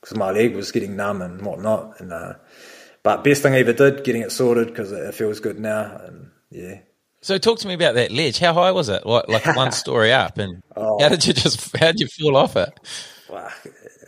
because 0.00 0.16
my 0.16 0.32
leg 0.32 0.56
was 0.56 0.72
getting 0.72 0.96
numb 0.96 1.22
and 1.22 1.40
whatnot. 1.42 2.00
And 2.00 2.12
uh, 2.12 2.34
but 3.02 3.24
best 3.24 3.42
thing 3.42 3.54
I 3.54 3.58
ever 3.60 3.72
did, 3.72 4.04
getting 4.04 4.22
it 4.22 4.32
sorted 4.32 4.68
because 4.68 4.92
it, 4.92 4.98
it 5.04 5.14
feels 5.14 5.40
good 5.40 5.58
now. 5.58 6.00
And 6.04 6.30
yeah, 6.50 6.80
So 7.22 7.38
talk 7.38 7.58
to 7.60 7.68
me 7.68 7.74
about 7.74 7.94
that 7.94 8.10
ledge. 8.12 8.38
How 8.38 8.52
high 8.54 8.70
was 8.72 8.88
it? 8.88 9.06
Like, 9.06 9.28
like 9.28 9.56
one 9.56 9.72
story 9.84 10.12
up, 10.12 10.38
and 10.38 10.62
Oh. 10.76 10.98
how 11.00 11.08
did 11.08 11.26
you 11.26 11.32
just 11.32 11.76
how 11.76 11.88
did 11.92 12.00
you 12.00 12.08
fall 12.08 12.36
off 12.36 12.56
it? 12.56 12.70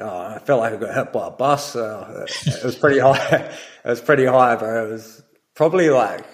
Oh, 0.01 0.19
I 0.19 0.41
felt 0.45 0.61
like 0.61 0.73
I 0.73 0.77
got 0.77 0.95
hit 0.95 1.13
by 1.13 1.29
a 1.29 1.31
bus. 1.31 1.77
Uh, 1.77 2.27
it 2.47 2.65
was 2.65 2.77
pretty 2.77 2.99
high. 2.99 3.51
It 3.85 3.89
was 3.89 4.01
pretty 4.01 4.27
high, 4.27 4.55
bro. 4.55 4.87
It 4.87 4.93
was 4.93 5.23
probably 5.57 5.91
like, 5.91 6.25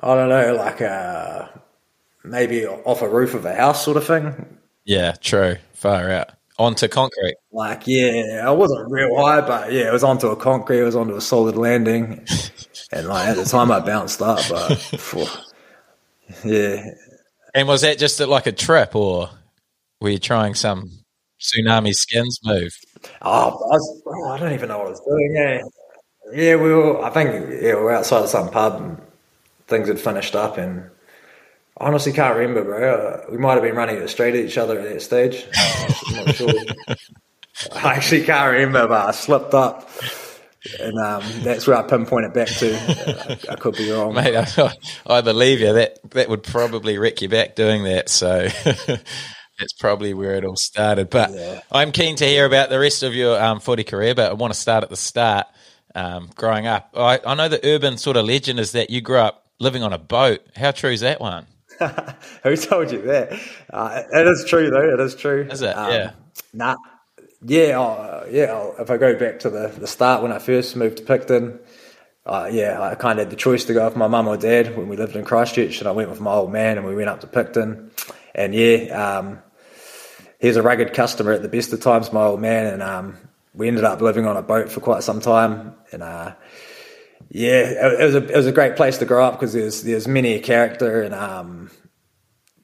I 0.00 0.14
don't 0.16 0.28
know, 0.28 0.54
like 0.56 0.82
uh, 0.82 1.46
maybe 2.24 2.66
off 2.66 3.00
a 3.02 3.08
roof 3.08 3.34
of 3.34 3.44
a 3.44 3.54
house 3.54 3.84
sort 3.84 3.96
of 3.96 4.04
thing. 4.06 4.58
Yeah, 4.84 5.12
true. 5.12 5.56
Far 5.74 6.10
out 6.10 6.30
onto 6.58 6.88
concrete. 6.88 7.36
Like, 7.52 7.82
yeah, 7.86 8.42
I 8.44 8.50
wasn't 8.50 8.90
real 8.90 9.16
high, 9.16 9.40
but 9.40 9.72
yeah, 9.72 9.88
it 9.88 9.92
was 9.92 10.04
onto 10.04 10.28
a 10.28 10.36
concrete, 10.36 10.80
it 10.80 10.84
was 10.84 10.96
onto 10.96 11.14
a 11.14 11.20
solid 11.20 11.56
landing. 11.56 12.26
And 12.92 13.08
like 13.08 13.28
at 13.28 13.36
the 13.36 13.44
time 13.44 13.70
I 13.70 13.80
bounced 13.80 14.22
up, 14.22 14.40
but 14.48 14.76
phew, 14.76 15.26
yeah. 16.44 16.84
And 17.54 17.66
was 17.66 17.82
that 17.82 17.98
just 17.98 18.20
uh, 18.20 18.26
like 18.26 18.46
a 18.46 18.52
trip, 18.52 18.94
or 18.94 19.30
were 20.00 20.10
you 20.10 20.18
trying 20.18 20.54
some 20.54 20.90
tsunami 21.40 21.92
skins 21.92 22.38
move? 22.44 22.72
Oh, 23.22 23.48
I, 23.48 23.50
was, 23.50 24.02
oh, 24.06 24.28
I 24.28 24.38
don't 24.38 24.52
even 24.52 24.68
know 24.68 24.78
what 24.78 24.86
I 24.86 24.90
was 24.90 25.00
doing. 25.00 25.34
Yeah, 25.34 25.62
yeah. 26.32 26.56
We 26.56 26.72
were. 26.72 27.02
I 27.02 27.10
think 27.10 27.30
yeah, 27.62 27.74
we 27.74 27.82
were 27.82 27.92
outside 27.92 28.22
of 28.22 28.28
some 28.28 28.50
pub. 28.50 28.80
And 28.80 29.00
things 29.68 29.88
had 29.88 29.98
finished 29.98 30.36
up, 30.36 30.58
and 30.58 30.88
I 31.78 31.86
honestly 31.88 32.12
can't 32.12 32.36
remember, 32.36 32.64
bro. 32.64 32.94
Uh, 32.94 33.24
we 33.30 33.38
might 33.38 33.54
have 33.54 33.62
been 33.62 33.74
running 33.76 33.96
it 33.96 34.08
straight 34.08 34.34
at 34.34 34.44
each 34.44 34.56
other 34.58 34.78
at 34.78 34.88
that 34.88 35.02
stage. 35.02 35.46
I'm 36.08 36.24
not 36.24 36.34
sure. 36.34 36.48
I 37.72 37.94
actually 37.94 38.24
can't 38.24 38.52
remember, 38.52 38.88
but 38.88 39.08
I 39.08 39.10
slipped 39.12 39.54
up, 39.54 39.88
and 40.80 40.98
um, 40.98 41.22
that's 41.42 41.66
where 41.66 41.76
I 41.76 41.82
pinpoint 41.82 42.26
it 42.26 42.34
back 42.34 42.48
to. 42.48 42.74
Uh, 42.74 43.36
I, 43.50 43.52
I 43.52 43.56
could 43.56 43.76
be 43.76 43.90
wrong. 43.90 44.14
Mate, 44.14 44.36
I, 44.36 44.72
I 45.06 45.20
believe 45.20 45.60
you. 45.60 45.72
That 45.72 45.98
that 46.12 46.28
would 46.28 46.42
probably 46.42 46.98
wreck 46.98 47.20
your 47.20 47.30
back 47.30 47.56
doing 47.56 47.84
that. 47.84 48.08
So 48.08 48.48
that's 48.86 49.72
probably 49.78 50.14
where 50.14 50.34
it 50.36 50.44
all 50.44 50.56
started. 50.56 51.10
But 51.10 51.30
Yeah. 51.32 51.60
I'm 51.72 51.92
keen 51.92 52.16
to 52.16 52.26
hear 52.26 52.44
about 52.46 52.68
the 52.70 52.78
rest 52.78 53.02
of 53.02 53.14
your 53.14 53.40
um, 53.42 53.60
footy 53.60 53.84
career. 53.84 54.14
But 54.14 54.30
I 54.30 54.34
want 54.34 54.52
to 54.52 54.58
start 54.58 54.82
at 54.84 54.90
the 54.90 54.96
start. 54.96 55.46
Um, 55.94 56.28
growing 56.34 56.66
up, 56.66 56.90
I, 56.94 57.20
I 57.24 57.34
know 57.34 57.48
the 57.48 57.60
urban 57.66 57.96
sort 57.96 58.18
of 58.18 58.26
legend 58.26 58.60
is 58.60 58.72
that 58.72 58.90
you 58.90 59.00
grew 59.00 59.16
up 59.16 59.46
living 59.58 59.82
on 59.82 59.94
a 59.94 59.98
boat. 59.98 60.42
How 60.54 60.70
true 60.70 60.90
is 60.90 61.00
that 61.00 61.22
one? 61.22 61.46
Who 62.42 62.56
told 62.56 62.90
you 62.92 63.02
that? 63.02 63.38
Uh, 63.72 64.02
it 64.12 64.26
is 64.26 64.44
true, 64.48 64.70
though. 64.70 64.94
It 64.94 65.00
is 65.00 65.14
true. 65.14 65.46
Is 65.50 65.62
it? 65.62 65.76
Um, 65.76 65.90
Yeah. 65.92 66.10
Nah. 66.52 66.76
Yeah, 67.42 68.24
yeah. 68.30 68.44
I'll- 68.52 68.74
If 68.78 68.90
I 68.90 68.96
go 68.96 69.14
back 69.18 69.40
to 69.40 69.50
the, 69.50 69.68
the 69.68 69.86
start 69.86 70.22
when 70.22 70.32
I 70.32 70.38
first 70.38 70.74
moved 70.76 70.98
to 70.98 71.02
Picton, 71.04 71.58
uh, 72.24 72.48
yeah, 72.50 72.80
I 72.82 72.94
kind 72.96 73.18
of 73.18 73.26
had 73.26 73.30
the 73.30 73.36
choice 73.36 73.64
to 73.66 73.74
go 73.74 73.84
with 73.84 73.96
my 73.96 74.08
mum 74.08 74.26
or 74.26 74.36
dad 74.36 74.76
when 74.76 74.88
we 74.88 74.96
lived 74.96 75.14
in 75.16 75.24
Christchurch, 75.24 75.78
and 75.78 75.88
I 75.88 75.92
went 75.92 76.10
with 76.10 76.20
my 76.20 76.32
old 76.32 76.50
man, 76.50 76.76
and 76.78 76.86
we 76.86 76.94
went 76.96 77.08
up 77.08 77.20
to 77.20 77.26
Picton, 77.28 77.90
and 78.34 78.52
yeah, 78.54 79.18
um, 79.18 79.38
he 80.40 80.48
was 80.48 80.56
a 80.56 80.62
rugged 80.62 80.92
customer 80.92 81.32
at 81.32 81.42
the 81.42 81.48
best 81.48 81.72
of 81.72 81.80
times, 81.80 82.12
my 82.12 82.22
old 82.24 82.40
man, 82.40 82.66
and 82.66 82.82
um, 82.82 83.16
we 83.54 83.68
ended 83.68 83.84
up 83.84 84.00
living 84.00 84.26
on 84.26 84.36
a 84.36 84.42
boat 84.42 84.70
for 84.72 84.80
quite 84.80 85.02
some 85.04 85.20
time, 85.20 85.74
and 85.92 86.02
uh, 86.02 86.34
yeah, 87.36 87.92
it, 88.00 88.02
was 88.02 88.14
a 88.14 88.28
it 88.28 88.36
was 88.36 88.46
a 88.46 88.52
great 88.52 88.76
place 88.76 88.96
to 88.96 89.04
grow 89.04 89.22
up 89.22 89.34
because 89.34 89.52
there's 89.52 89.82
there's 89.82 90.08
many 90.08 90.32
a 90.32 90.40
character 90.40 91.02
and 91.02 91.14
um, 91.14 91.70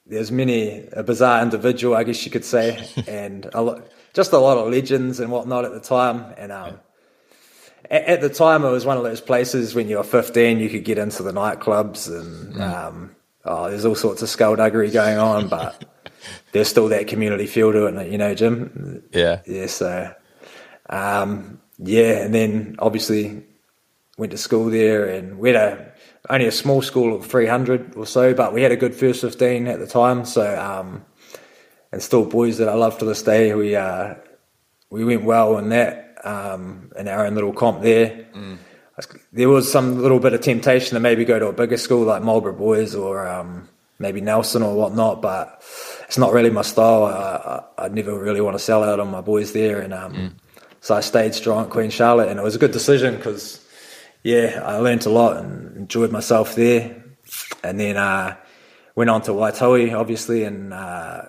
there's 0.07 0.33
many 0.33 0.89
a 0.93 1.03
bizarre 1.03 1.43
individual, 1.43 1.95
I 1.95 2.05
guess 2.05 2.25
you 2.25 2.31
could 2.31 2.45
say, 2.45 2.89
and 3.07 3.51
a 3.53 3.61
lot, 3.61 3.87
just 4.15 4.33
a 4.33 4.39
lot 4.39 4.57
of 4.57 4.73
legends 4.73 5.21
and 5.21 5.31
whatnot 5.31 5.67
at 5.67 5.73
the 5.73 5.81
time. 5.81 6.33
And 6.39 6.53
um, 6.53 6.81
at, 7.91 8.05
at 8.05 8.21
the 8.23 8.31
time, 8.31 8.65
it 8.65 8.71
was 8.71 8.87
one 8.87 8.97
of 8.97 9.03
those 9.03 9.21
places 9.21 9.75
when 9.75 9.89
you 9.89 9.99
were 9.99 10.05
15, 10.05 10.59
you 10.59 10.71
could 10.71 10.85
get 10.85 10.97
into 10.97 11.23
the 11.23 11.33
nightclubs 11.33 12.09
and 12.09 12.63
um, 12.63 13.15
oh, 13.45 13.69
there's 13.69 13.85
all 13.85 13.95
sorts 13.95 14.23
of 14.23 14.31
skullduggery 14.31 14.91
going 14.91 15.19
on, 15.19 15.49
but 15.49 15.85
there's 16.53 16.69
still 16.69 16.89
that 16.89 17.09
community 17.09 17.47
feel 17.47 17.73
to 17.73 17.89
it, 17.89 18.11
you 18.11 18.17
know, 18.17 18.35
Jim. 18.35 19.03
Yeah. 19.13 19.43
Yeah, 19.45 19.67
so 19.67 20.15
um, 20.89 21.61
yeah, 21.77 22.25
and 22.25 22.35
then 22.35 22.77
obviously 22.79 23.45
went 24.19 24.33
to 24.33 24.39
school 24.39 24.71
there, 24.71 25.07
and 25.07 25.39
we 25.39 25.51
had 25.51 25.57
a 25.57 25.93
only 26.31 26.47
a 26.47 26.53
small 26.53 26.83
school 26.83 27.15
of 27.17 27.27
three 27.27 27.47
hundred 27.47 27.97
or 27.97 28.07
so, 28.07 28.35
but 28.35 28.53
we 28.53 28.63
had 28.63 28.73
a 28.73 28.77
good 28.77 28.95
first 28.95 29.21
fifteen 29.21 29.67
at 29.67 29.79
the 29.79 29.87
time. 29.87 30.25
So 30.25 30.59
um, 30.61 31.05
and 31.93 32.03
still 32.03 32.25
boys 32.25 32.59
that 32.59 32.69
I 32.69 32.75
love 32.75 32.99
to 32.99 33.05
this 33.05 33.23
day. 33.23 33.55
We 33.55 33.77
uh, 33.77 34.15
we 34.91 35.05
went 35.05 35.25
well 35.25 35.59
in 35.59 35.69
that 35.71 36.17
um, 36.25 36.91
in 36.97 37.09
our 37.09 37.27
own 37.27 37.35
little 37.35 37.53
comp 37.53 37.83
there. 37.83 38.27
There 39.33 39.49
was 39.49 39.71
some 39.71 40.01
little 40.01 40.21
bit 40.21 40.35
of 40.35 40.43
temptation 40.43 40.95
to 40.95 41.01
maybe 41.01 41.25
go 41.25 41.39
to 41.39 41.47
a 41.47 41.53
bigger 41.53 41.79
school 41.79 42.05
like 42.05 42.23
Marlborough 42.23 42.53
Boys 42.53 42.95
or 42.95 43.27
um, 43.27 43.69
maybe 43.99 44.21
Nelson 44.21 44.63
or 44.63 44.77
whatnot, 44.77 45.23
but 45.23 45.63
it's 46.07 46.19
not 46.19 46.33
really 46.33 46.51
my 46.51 46.63
style. 46.63 47.05
I, 47.05 47.65
I, 47.79 47.87
I 47.87 47.89
never 47.89 48.17
really 48.17 48.43
want 48.43 48.55
to 48.55 48.63
sell 48.63 48.85
out 48.85 49.01
on 49.01 49.11
my 49.11 49.23
boys 49.23 49.53
there, 49.53 49.81
and 49.81 49.95
um, 49.95 50.37
so 50.81 50.95
I 50.95 51.01
stayed 51.01 51.35
strong 51.35 51.65
at 51.65 51.71
Queen 51.71 51.91
Charlotte, 51.91 52.29
and 52.29 52.39
it 52.39 52.43
was 52.43 52.55
a 52.55 52.59
good 52.59 52.73
decision 52.73 53.17
because 53.17 53.62
yeah, 54.23 54.63
I 54.65 54.77
learnt 54.77 55.07
a 55.07 55.11
lot 55.11 55.37
and 55.37 55.77
enjoyed 55.77 56.13
myself 56.13 56.55
there, 56.55 57.03
and 57.63 57.79
then 57.79 57.97
uh, 57.97 58.37
went 58.95 59.11
on 59.11 59.23
to 59.23 59.33
Waitohi 59.33 59.99
obviously, 59.99 60.45
and 60.45 60.73
uh, 60.73 61.23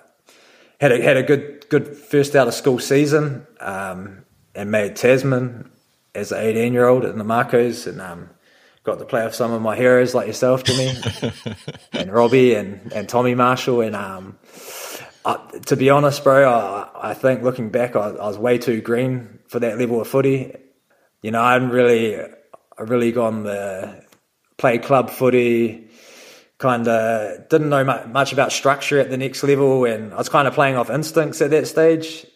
had 0.80 0.92
a, 0.92 1.02
had 1.02 1.16
a 1.16 1.22
good 1.22 1.66
good 1.68 1.96
first 1.96 2.36
out 2.36 2.48
of 2.48 2.54
school 2.54 2.78
season, 2.78 3.46
um, 3.60 4.24
and 4.54 4.70
made 4.70 4.96
Tasman 4.96 5.70
as 6.14 6.30
an 6.32 6.38
18 6.38 6.72
year 6.72 6.86
old 6.86 7.04
in 7.04 7.18
the 7.18 7.24
Makos, 7.24 7.86
and 7.86 8.00
um, 8.00 8.30
got 8.84 8.98
to 8.98 9.04
play 9.04 9.24
with 9.24 9.34
some 9.34 9.50
of 9.50 9.62
my 9.62 9.76
heroes 9.76 10.14
like 10.14 10.26
yourself, 10.26 10.62
Jimmy, 10.62 10.92
and 11.92 12.12
Robbie 12.12 12.54
and, 12.54 12.92
and 12.92 13.08
Tommy 13.08 13.34
Marshall, 13.34 13.80
and 13.80 13.96
um, 13.96 14.38
I, 15.24 15.38
to 15.66 15.76
be 15.76 15.90
honest, 15.90 16.22
bro, 16.22 16.48
I, 16.48 17.10
I 17.10 17.14
think 17.14 17.42
looking 17.42 17.70
back, 17.70 17.96
I, 17.96 18.10
I 18.10 18.26
was 18.26 18.38
way 18.38 18.58
too 18.58 18.80
green 18.80 19.38
for 19.48 19.58
that 19.60 19.78
level 19.78 20.00
of 20.00 20.06
footy. 20.06 20.54
You 21.22 21.30
know, 21.30 21.40
I 21.40 21.54
hadn't 21.54 21.70
really, 21.70 22.20
I 22.78 22.82
really 22.82 23.12
gone 23.12 23.44
the 23.44 24.04
play 24.56 24.78
club 24.78 25.10
footy, 25.10 25.88
kind 26.58 26.88
of 26.88 27.48
didn't 27.48 27.68
know 27.68 27.84
much 27.84 28.32
about 28.32 28.52
structure 28.52 28.98
at 28.98 29.10
the 29.10 29.16
next 29.16 29.42
level, 29.42 29.84
and 29.84 30.12
I 30.12 30.16
was 30.16 30.28
kind 30.28 30.48
of 30.48 30.54
playing 30.54 30.76
off 30.76 30.90
instincts 30.90 31.40
at 31.40 31.50
that 31.50 31.66
stage. 31.66 32.26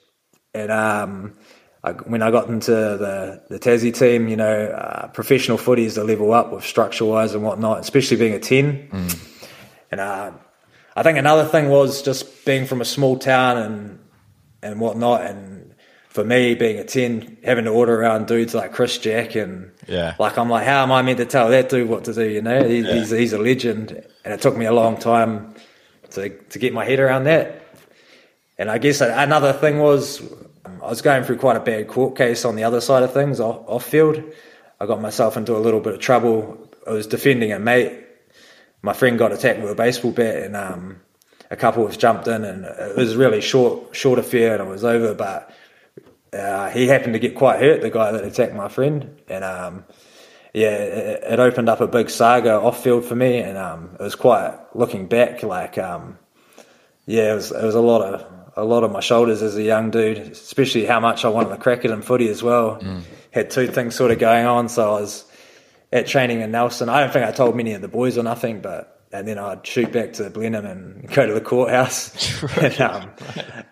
And 0.55 0.71
um, 0.73 1.39
I, 1.83 1.93
when 1.93 2.23
I 2.23 2.31
got 2.31 2.49
into 2.49 2.73
the 2.73 3.43
the 3.49 3.59
Tassie 3.59 3.95
team, 3.95 4.29
you 4.29 4.37
know, 4.37 4.67
uh, 4.67 5.09
professional 5.09 5.59
footy 5.59 5.85
is 5.85 5.97
a 5.97 6.05
level 6.05 6.33
up 6.33 6.53
with 6.53 6.65
structure 6.65 7.05
wise 7.05 7.35
and 7.35 7.43
whatnot, 7.43 7.81
especially 7.81 8.17
being 8.17 8.35
a 8.35 8.41
ten. 8.41 8.89
And 9.91 10.01
uh, 10.01 10.33
I 10.95 11.03
think 11.03 11.19
another 11.19 11.45
thing 11.45 11.69
was 11.69 12.03
just 12.03 12.45
being 12.45 12.67
from 12.67 12.81
a 12.81 12.85
small 12.85 13.19
town 13.19 13.59
and 13.59 13.99
and 14.63 14.81
whatnot, 14.81 15.23
and 15.23 15.48
for 16.19 16.25
me 16.25 16.57
being 16.57 16.79
a 16.81 16.85
ten, 16.85 17.37
having 17.45 17.65
to 17.67 17.71
order 17.71 17.95
around 18.01 18.27
dudes 18.27 18.53
like 18.53 18.73
Chris 18.73 18.99
Jack 18.99 19.37
and 19.37 19.71
Yeah. 19.87 20.17
like 20.19 20.37
I'm 20.37 20.51
like, 20.51 20.67
how 20.67 20.83
am 20.83 20.91
I 20.91 21.01
meant 21.03 21.19
to 21.19 21.27
tell 21.27 21.49
that 21.51 21.69
dude 21.69 21.89
what 21.89 22.05
to 22.07 22.13
do? 22.13 22.25
You 22.29 22.43
know, 22.43 22.67
he, 22.67 22.83
he's 22.83 23.11
he's 23.11 23.33
a 23.33 23.39
legend, 23.39 24.05
and 24.25 24.35
it 24.35 24.41
took 24.41 24.57
me 24.57 24.67
a 24.67 24.73
long 24.73 24.97
time 24.97 25.55
to 26.11 26.31
to 26.31 26.59
get 26.59 26.73
my 26.73 26.85
head 26.85 26.99
around 26.99 27.25
that. 27.25 27.63
And 28.59 28.69
I 28.69 28.79
guess 28.79 29.01
another 29.01 29.53
thing 29.53 29.79
was 29.79 30.21
I 30.83 30.89
was 30.89 31.03
going 31.03 31.23
through 31.23 31.39
quite 31.39 31.57
a 31.57 31.61
bad 31.61 31.87
court 31.87 32.17
case 32.17 32.45
on 32.45 32.57
the 32.57 32.65
other 32.65 32.81
side 32.81 33.05
of 33.05 33.13
things 33.13 33.39
off, 33.39 33.63
off 33.69 33.85
field. 33.85 34.21
I 34.81 34.87
got 34.87 35.01
myself 35.01 35.37
into 35.37 35.57
a 35.57 35.63
little 35.67 35.79
bit 35.81 35.95
of 35.95 36.01
trouble. 36.01 36.69
I 36.85 36.91
was 36.91 37.07
defending 37.07 37.53
a 37.53 37.61
mate. 37.61 37.93
My 38.83 38.93
friend 38.93 39.17
got 39.19 39.31
attacked 39.33 39.61
with 39.61 39.71
a 39.71 39.75
baseball 39.77 40.11
bat, 40.11 40.37
and 40.43 40.57
um, 40.57 41.01
a 41.51 41.57
couple 41.57 41.85
was 41.85 41.97
jumped 41.97 42.27
in, 42.27 42.45
and 42.45 42.65
it 42.65 42.97
was 42.97 43.15
really 43.15 43.41
short, 43.41 43.95
short 43.95 44.19
affair, 44.19 44.55
and 44.55 44.63
it 44.67 44.69
was 44.69 44.85
over. 44.85 45.15
But 45.15 45.51
uh, 46.33 46.71
he 46.71 46.87
happened 46.89 47.15
to 47.15 47.19
get 47.19 47.35
quite 47.35 47.61
hurt, 47.61 47.81
the 47.81 47.91
guy 47.91 48.13
that 48.13 48.25
attacked 48.25 48.55
my 48.55 48.69
friend, 48.69 49.21
and 49.29 49.45
um, 49.45 49.85
yeah, 50.53 50.71
it, 50.71 51.25
it 51.25 51.41
opened 51.41 51.69
up 51.69 51.81
a 51.81 51.87
big 51.87 52.11
saga 52.11 52.55
off 52.55 52.83
field 52.83 53.05
for 53.05 53.15
me, 53.15 53.39
and 53.39 53.57
um, 53.57 53.91
it 53.99 54.03
was 54.03 54.15
quite 54.15 54.59
looking 54.75 55.07
back, 55.07 55.43
like 55.43 55.79
um, 55.79 56.19
yeah, 57.07 57.33
it 57.33 57.35
was 57.35 57.51
it 57.51 57.63
was 57.63 57.75
a 57.75 57.81
lot 57.81 58.03
of 58.03 58.27
a 58.57 58.65
lot 58.65 58.83
of 58.83 58.91
my 58.91 59.01
shoulders 59.01 59.41
as 59.41 59.57
a 59.57 59.63
young 59.63 59.91
dude, 59.91 60.19
especially 60.19 60.85
how 60.85 61.01
much 61.01 61.25
I 61.25 61.29
wanted 61.29 61.51
to 61.51 61.57
crack 61.59 61.85
it 61.85 61.91
in 61.91 62.03
footy 62.03 62.29
as 62.29 62.43
well. 62.43 62.81
Had 63.31 63.51
two 63.51 63.69
things 63.69 63.95
sort 63.95 64.11
of 64.11 64.19
going 64.19 64.47
on, 64.47 64.69
so 64.69 64.97
I 64.97 65.01
was 65.01 65.25
at 65.93 66.07
training 66.07 66.41
in 66.41 66.51
Nelson. 66.51 66.89
I 66.89 67.01
don't 67.01 67.13
think 67.13 67.25
I 67.25 67.31
told 67.31 67.57
many 67.57 67.73
of 67.73 67.83
the 67.83 67.89
boys 67.89 68.19
or 68.19 68.23
nothing, 68.23 68.61
but 68.61 68.98
and 69.13 69.27
then 69.27 69.39
I'd 69.39 69.67
shoot 69.67 69.91
back 69.91 70.13
to 70.15 70.29
Blenheim 70.29 70.67
and 70.67 71.09
go 71.09 71.27
to 71.27 71.33
the 71.33 71.41
courthouse. 71.41 72.43
and, 72.59 72.81
um, 72.81 73.11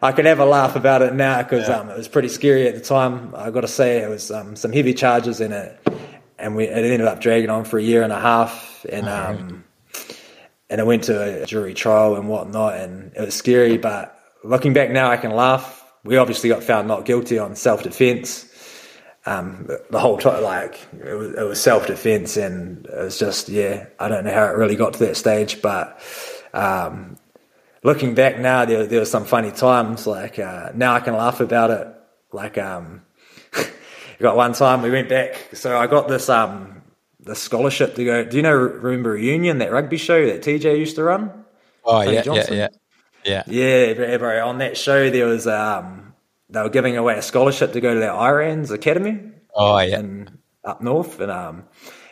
I 0.03 0.13
can 0.13 0.27
have 0.27 0.41
a 0.41 0.45
laugh 0.45 0.77
about 0.77 1.03
it 1.03 1.15
now 1.15 1.43
because 1.43 1.69
um, 1.69 1.91
it 1.91 1.97
was 1.97 2.09
pretty 2.09 2.29
scary 2.29 2.67
at 2.69 2.75
the 2.75 2.81
time. 2.81 3.35
I 3.35 3.51
got 3.51 3.61
to 3.63 3.69
say 3.69 3.99
it 3.99 4.09
was 4.09 4.31
um, 4.31 4.57
some 4.57 4.73
heavy 4.73 4.95
charges 4.95 5.41
in 5.41 5.53
it, 5.53 5.79
and 6.39 6.57
we 6.57 6.65
it 6.65 6.73
ended 6.73 7.03
up 7.03 7.21
dragging 7.21 7.51
on 7.51 7.65
for 7.65 7.79
a 7.79 7.83
year 7.83 8.03
and 8.03 8.13
a 8.13 8.21
half, 8.21 8.87
and 8.91 9.09
um, 9.09 9.65
and 10.71 10.81
it 10.81 10.87
went 10.87 11.05
to 11.05 11.43
a 11.43 11.47
jury 11.47 11.75
trial 11.75 12.17
and 12.17 12.29
whatnot, 12.29 12.75
and 12.77 13.13
it 13.15 13.21
was 13.21 13.35
scary. 13.35 13.77
But 13.77 14.19
looking 14.43 14.73
back 14.73 14.91
now, 14.91 15.11
I 15.11 15.17
can 15.17 15.33
laugh. 15.33 15.85
We 16.05 16.17
obviously 16.17 16.49
got 16.49 16.63
found 16.63 16.89
not 16.89 17.05
guilty 17.05 17.39
on 17.39 17.57
self 17.57 17.83
defence. 17.83 18.45
Um, 19.27 19.69
the 19.91 19.99
whole 19.99 20.19
time, 20.19 20.43
like 20.43 20.79
it 21.05 21.15
was, 21.15 21.35
it 21.35 21.43
was 21.43 21.61
self 21.61 21.89
defence, 21.89 22.37
and 22.37 22.87
it 22.87 22.97
was 22.97 23.19
just 23.19 23.49
yeah. 23.49 23.87
I 23.99 24.09
don't 24.09 24.25
know 24.25 24.33
how 24.33 24.45
it 24.45 24.57
really 24.57 24.77
got 24.77 24.95
to 24.95 24.99
that 25.01 25.17
stage, 25.17 25.61
but 25.61 26.01
um, 26.55 27.17
looking 27.83 28.15
back 28.15 28.39
now, 28.39 28.65
there 28.65 28.87
there 28.87 29.01
were 29.01 29.05
some 29.05 29.25
funny 29.25 29.51
times. 29.51 30.07
Like 30.07 30.39
uh, 30.39 30.71
now, 30.75 30.95
I 30.95 31.01
can 31.01 31.15
laugh 31.15 31.41
about 31.41 31.71
it. 31.71 31.89
Like 32.33 32.57
um, 32.57 33.03
got 34.21 34.37
one 34.37 34.53
time 34.53 34.83
we 34.83 34.91
went 34.91 35.09
back. 35.09 35.51
So 35.55 35.77
I 35.77 35.87
got 35.87 36.09
this 36.09 36.29
um 36.29 36.83
the 37.21 37.35
scholarship 37.35 37.95
to 37.97 38.05
go. 38.05 38.25
Do 38.25 38.37
you 38.37 38.43
know 38.43 38.55
remember 38.55 39.11
Reunion 39.11 39.59
that 39.59 39.73
rugby 39.73 39.97
show 39.97 40.27
that 40.27 40.43
TJ 40.43 40.79
used 40.79 40.97
to 40.97 41.03
run? 41.05 41.45
Oh 41.85 42.03
Tony 42.03 42.13
yeah, 42.13 42.19
yeah, 42.19 42.23
Johnson. 42.23 42.57
yeah, 42.57 42.69
yeah. 43.25 43.43
Yeah, 43.47 43.93
bro, 43.95 44.19
bro. 44.19 44.49
On 44.49 44.59
that 44.59 44.77
show, 44.77 45.11
there 45.11 45.27
was 45.27 45.47
um 45.47 46.06
they 46.51 46.63
were 46.63 46.69
giving 46.71 46.97
away 46.97 47.17
a 47.17 47.23
scholarship 47.23 47.73
to 47.73 47.81
go 47.81 47.95
to 47.95 48.01
their 48.01 48.13
Irans 48.13 48.71
Academy 48.71 49.21
Oh 49.55 49.79
yeah. 49.79 49.99
in 49.99 50.39
up 50.65 50.81
north, 50.83 51.21
and 51.21 51.31
um 51.31 51.65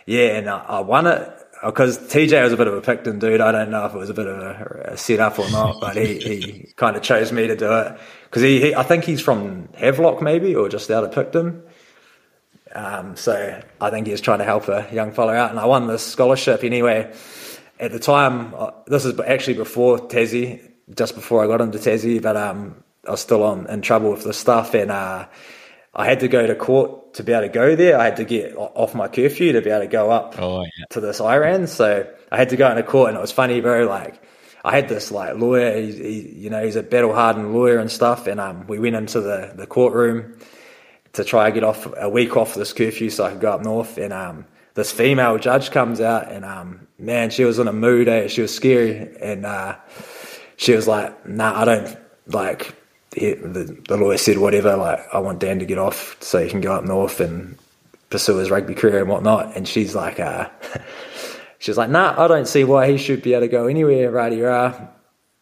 yeah, 0.06 0.36
and 0.36 0.48
I, 0.48 0.58
I 0.58 0.80
won 0.80 1.06
it 1.06 1.30
because 1.64 1.98
TJ 1.98 2.42
was 2.42 2.52
a 2.52 2.56
bit 2.58 2.66
of 2.66 2.74
a 2.74 2.80
Picton 2.82 3.18
dude. 3.18 3.40
I 3.40 3.52
don't 3.52 3.70
know 3.70 3.86
if 3.86 3.94
it 3.94 3.98
was 3.98 4.10
a 4.10 4.14
bit 4.14 4.26
of 4.26 4.38
a, 4.38 4.92
a 4.92 4.96
setup 4.96 5.38
or 5.38 5.50
not, 5.50 5.80
but 5.80 5.96
he, 5.96 6.18
he 6.18 6.72
kind 6.76 6.94
of 6.96 7.02
chose 7.02 7.32
me 7.32 7.46
to 7.46 7.56
do 7.56 7.72
it 7.72 7.98
because 8.24 8.42
he, 8.42 8.60
he 8.60 8.74
I 8.74 8.82
think 8.82 9.04
he's 9.04 9.20
from 9.20 9.68
Havelock 9.74 10.20
maybe 10.20 10.54
or 10.54 10.68
just 10.68 10.90
out 10.90 11.04
of 11.04 11.12
Picton. 11.12 11.62
Um, 12.74 13.16
so 13.16 13.62
I 13.80 13.90
think 13.90 14.06
he 14.06 14.12
was 14.12 14.20
trying 14.20 14.38
to 14.40 14.44
help 14.44 14.68
a 14.68 14.86
young 14.92 15.12
fella 15.12 15.34
out, 15.34 15.50
and 15.50 15.58
I 15.60 15.66
won 15.66 15.86
this 15.86 16.04
scholarship 16.04 16.64
anyway. 16.64 17.12
At 17.80 17.92
the 17.92 17.98
time, 17.98 18.54
uh, 18.54 18.70
this 18.86 19.04
is 19.04 19.18
actually 19.20 19.54
before 19.54 19.98
Tassie, 19.98 20.60
just 20.94 21.14
before 21.14 21.42
I 21.42 21.46
got 21.46 21.60
into 21.60 21.78
Tassie, 21.78 22.20
but 22.20 22.36
um, 22.36 22.83
I 23.06 23.12
was 23.12 23.20
still 23.20 23.42
on 23.42 23.66
in 23.68 23.82
trouble 23.82 24.10
with 24.10 24.24
this 24.24 24.36
stuff, 24.38 24.74
and 24.74 24.90
uh, 24.90 25.26
I 25.94 26.04
had 26.06 26.20
to 26.20 26.28
go 26.28 26.46
to 26.46 26.54
court 26.54 27.14
to 27.14 27.22
be 27.22 27.32
able 27.32 27.42
to 27.42 27.48
go 27.48 27.76
there. 27.76 27.98
I 27.98 28.04
had 28.04 28.16
to 28.16 28.24
get 28.24 28.54
off 28.56 28.94
my 28.94 29.08
curfew 29.08 29.52
to 29.52 29.60
be 29.62 29.70
able 29.70 29.82
to 29.82 29.86
go 29.86 30.10
up 30.10 30.34
Oh 30.38 30.62
yeah. 30.62 30.84
to 30.90 31.00
this 31.00 31.20
Iran. 31.20 31.66
So 31.66 32.06
I 32.32 32.36
had 32.36 32.48
to 32.50 32.56
go 32.56 32.68
into 32.70 32.82
court, 32.82 33.10
and 33.10 33.18
it 33.18 33.20
was 33.20 33.32
funny, 33.32 33.60
bro. 33.60 33.86
Like 33.86 34.20
I 34.64 34.74
had 34.74 34.88
this 34.88 35.10
like 35.12 35.36
lawyer, 35.36 35.80
he, 35.80 35.92
he, 35.92 36.28
you 36.44 36.50
know, 36.50 36.64
he's 36.64 36.76
a 36.76 36.82
battle 36.82 37.14
hardened 37.14 37.54
lawyer 37.54 37.78
and 37.78 37.90
stuff, 37.90 38.26
and 38.26 38.40
um, 38.40 38.66
we 38.66 38.78
went 38.78 38.96
into 38.96 39.20
the 39.20 39.52
the 39.54 39.66
courtroom 39.66 40.38
to 41.12 41.22
try 41.22 41.46
and 41.46 41.54
get 41.54 41.62
off 41.62 41.86
a 41.96 42.08
week 42.08 42.36
off 42.36 42.54
this 42.54 42.72
curfew 42.72 43.08
so 43.08 43.24
I 43.24 43.30
could 43.30 43.40
go 43.40 43.52
up 43.52 43.62
north. 43.62 43.98
And 43.98 44.12
um, 44.12 44.46
this 44.74 44.90
female 44.90 45.38
judge 45.38 45.70
comes 45.70 46.00
out, 46.00 46.32
and 46.32 46.44
um, 46.44 46.88
man, 46.98 47.30
she 47.30 47.44
was 47.44 47.60
in 47.60 47.68
a 47.68 47.72
mood. 47.72 48.08
Eh? 48.08 48.26
She 48.26 48.42
was 48.42 48.52
scary, 48.52 49.14
and 49.20 49.46
uh, 49.46 49.76
she 50.56 50.74
was 50.74 50.88
like, 50.88 51.24
"Nah, 51.28 51.60
I 51.60 51.64
don't 51.64 51.96
like." 52.26 52.74
He, 53.14 53.34
the, 53.34 53.76
the 53.88 53.96
lawyer 53.96 54.18
said, 54.18 54.38
"Whatever, 54.38 54.76
like 54.76 55.00
I 55.12 55.18
want 55.18 55.40
Dan 55.40 55.58
to 55.58 55.64
get 55.64 55.78
off 55.78 56.16
so 56.20 56.42
he 56.42 56.50
can 56.50 56.60
go 56.60 56.72
up 56.72 56.84
north 56.84 57.20
and 57.20 57.56
pursue 58.10 58.36
his 58.36 58.50
rugby 58.50 58.74
career 58.74 59.00
and 59.00 59.08
whatnot." 59.08 59.56
And 59.56 59.66
she's 59.68 59.94
like, 59.94 60.18
uh, 60.18 60.48
"She's 61.58 61.76
like, 61.76 61.90
nah, 61.90 62.14
I 62.22 62.28
don't 62.28 62.48
see 62.48 62.64
why 62.64 62.90
he 62.90 62.98
should 62.98 63.22
be 63.22 63.34
able 63.34 63.42
to 63.42 63.48
go 63.48 63.66
anywhere, 63.66 64.10
righty 64.10 64.40
rah." 64.40 64.88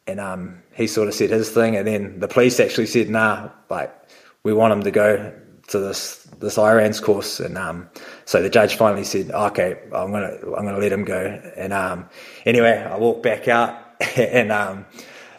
And 0.07 0.21
um, 0.21 0.63
he 0.75 0.87
sort 0.87 1.09
of 1.09 1.15
said 1.15 1.31
his 1.31 1.51
thing, 1.51 1.77
and 1.77 1.87
then 1.87 2.21
the 2.21 2.29
police 2.29 2.61
actually 2.61 2.87
said, 2.87 3.09
"Nah, 3.09 3.51
like 3.71 3.95
we 4.43 4.53
want 4.53 4.73
him 4.73 4.83
to 4.83 4.91
go 4.91 5.33
to 5.69 5.79
this 5.79 6.25
this 6.39 6.59
Iran's 6.59 7.01
course." 7.01 7.41
And 7.41 7.57
um, 7.57 7.89
so 8.25 8.43
the 8.43 8.51
judge 8.51 8.77
finally 8.77 9.05
said, 9.05 9.31
"Okay, 9.31 9.79
I'm 9.93 10.13
gonna 10.13 10.37
I'm 10.57 10.65
gonna 10.65 10.79
let 10.79 10.93
him 10.93 11.05
go." 11.05 11.41
And 11.57 11.73
um, 11.73 12.09
anyway, 12.45 12.79
I 12.79 12.97
walked 12.99 13.23
back 13.23 13.49
out, 13.49 13.79
and 14.17 14.53
um, 14.53 14.85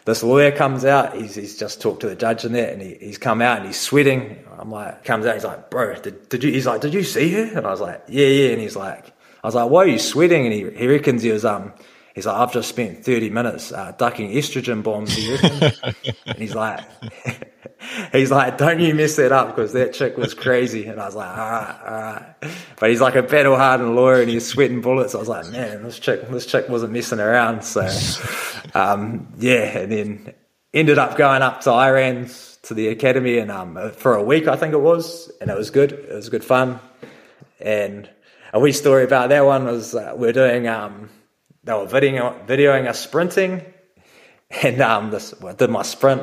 this 0.04 0.22
lawyer 0.22 0.52
comes 0.52 0.84
out. 0.84 1.16
He's, 1.16 1.34
he's 1.34 1.58
just 1.58 1.80
talked 1.80 2.00
to 2.00 2.08
the 2.08 2.16
judge 2.16 2.44
and 2.44 2.54
that, 2.54 2.72
and 2.72 2.82
he, 2.82 2.94
he's 2.94 3.18
come 3.18 3.40
out 3.40 3.58
and 3.58 3.66
he's 3.66 3.80
sweating. 3.80 4.44
I'm 4.58 4.70
like, 4.70 5.04
comes 5.04 5.26
out. 5.26 5.34
He's 5.34 5.44
like, 5.44 5.70
"Bro, 5.70 5.96
did, 5.96 6.28
did 6.28 6.44
you?" 6.44 6.52
He's 6.52 6.66
like, 6.66 6.80
"Did 6.80 6.94
you 6.94 7.02
see 7.02 7.32
her?" 7.32 7.58
And 7.58 7.66
I 7.66 7.70
was 7.70 7.80
like, 7.80 8.02
"Yeah, 8.08 8.26
yeah." 8.26 8.50
And 8.50 8.60
he's 8.60 8.76
like, 8.76 9.12
"I 9.42 9.46
was 9.46 9.54
like, 9.54 9.70
why 9.70 9.84
are 9.84 9.88
you 9.88 9.98
sweating?" 9.98 10.44
And 10.44 10.52
he 10.52 10.70
he 10.70 10.86
reckons 10.86 11.22
he 11.22 11.30
was 11.32 11.44
um. 11.44 11.72
He's 12.14 12.26
like, 12.26 12.36
I've 12.36 12.52
just 12.52 12.68
spent 12.68 13.04
30 13.04 13.30
minutes 13.30 13.72
uh, 13.72 13.92
ducking 13.98 14.30
estrogen 14.30 14.82
bombs. 14.82 15.18
And 16.26 16.38
he's 16.38 16.54
like, 16.54 16.80
he's 18.12 18.30
like, 18.30 18.56
don't 18.56 18.80
you 18.80 18.94
mess 18.94 19.16
that 19.16 19.32
up 19.32 19.48
because 19.48 19.72
that 19.72 19.92
chick 19.92 20.16
was 20.16 20.32
crazy. 20.32 20.86
And 20.86 21.00
I 21.00 21.06
was 21.06 21.14
like, 21.14 21.28
all 21.28 21.36
right, 21.36 21.80
all 21.84 21.92
right. 21.92 22.34
But 22.78 22.90
he's 22.90 23.00
like 23.00 23.16
a 23.16 23.22
battle 23.22 23.56
hardened 23.56 23.96
lawyer 23.96 24.20
and 24.20 24.30
he's 24.30 24.46
sweating 24.46 24.80
bullets. 24.80 25.14
I 25.14 25.18
was 25.18 25.28
like, 25.28 25.48
man, 25.50 25.82
this 25.82 25.98
chick, 25.98 26.28
this 26.28 26.46
chick 26.46 26.68
wasn't 26.68 26.92
messing 26.92 27.20
around. 27.20 27.64
So, 27.64 27.88
um, 28.74 29.28
yeah. 29.38 29.78
And 29.78 29.92
then 29.92 30.34
ended 30.72 30.98
up 30.98 31.16
going 31.16 31.42
up 31.42 31.62
to 31.62 31.70
Iran's 31.70 32.58
to 32.62 32.74
the 32.74 32.88
academy 32.88 33.38
and 33.38 33.50
um, 33.50 33.90
for 33.92 34.14
a 34.14 34.22
week, 34.22 34.46
I 34.46 34.56
think 34.56 34.72
it 34.72 34.80
was. 34.80 35.30
And 35.40 35.50
it 35.50 35.56
was 35.56 35.70
good. 35.70 35.92
It 35.92 36.14
was 36.14 36.28
good 36.28 36.44
fun. 36.44 36.78
And 37.60 38.08
a 38.52 38.60
wee 38.60 38.72
story 38.72 39.04
about 39.04 39.30
that 39.30 39.44
one 39.44 39.64
was 39.64 39.94
uh, 39.94 40.14
we 40.16 40.28
are 40.28 40.32
doing, 40.32 40.68
um, 40.68 41.10
they 41.64 41.72
were 41.72 41.86
videoing, 41.86 42.46
videoing 42.46 42.88
us 42.88 43.00
sprinting 43.00 43.62
and 44.62 44.80
um, 44.80 45.10
this, 45.10 45.34
I 45.42 45.52
did 45.52 45.70
my 45.70 45.82
sprint, 45.82 46.22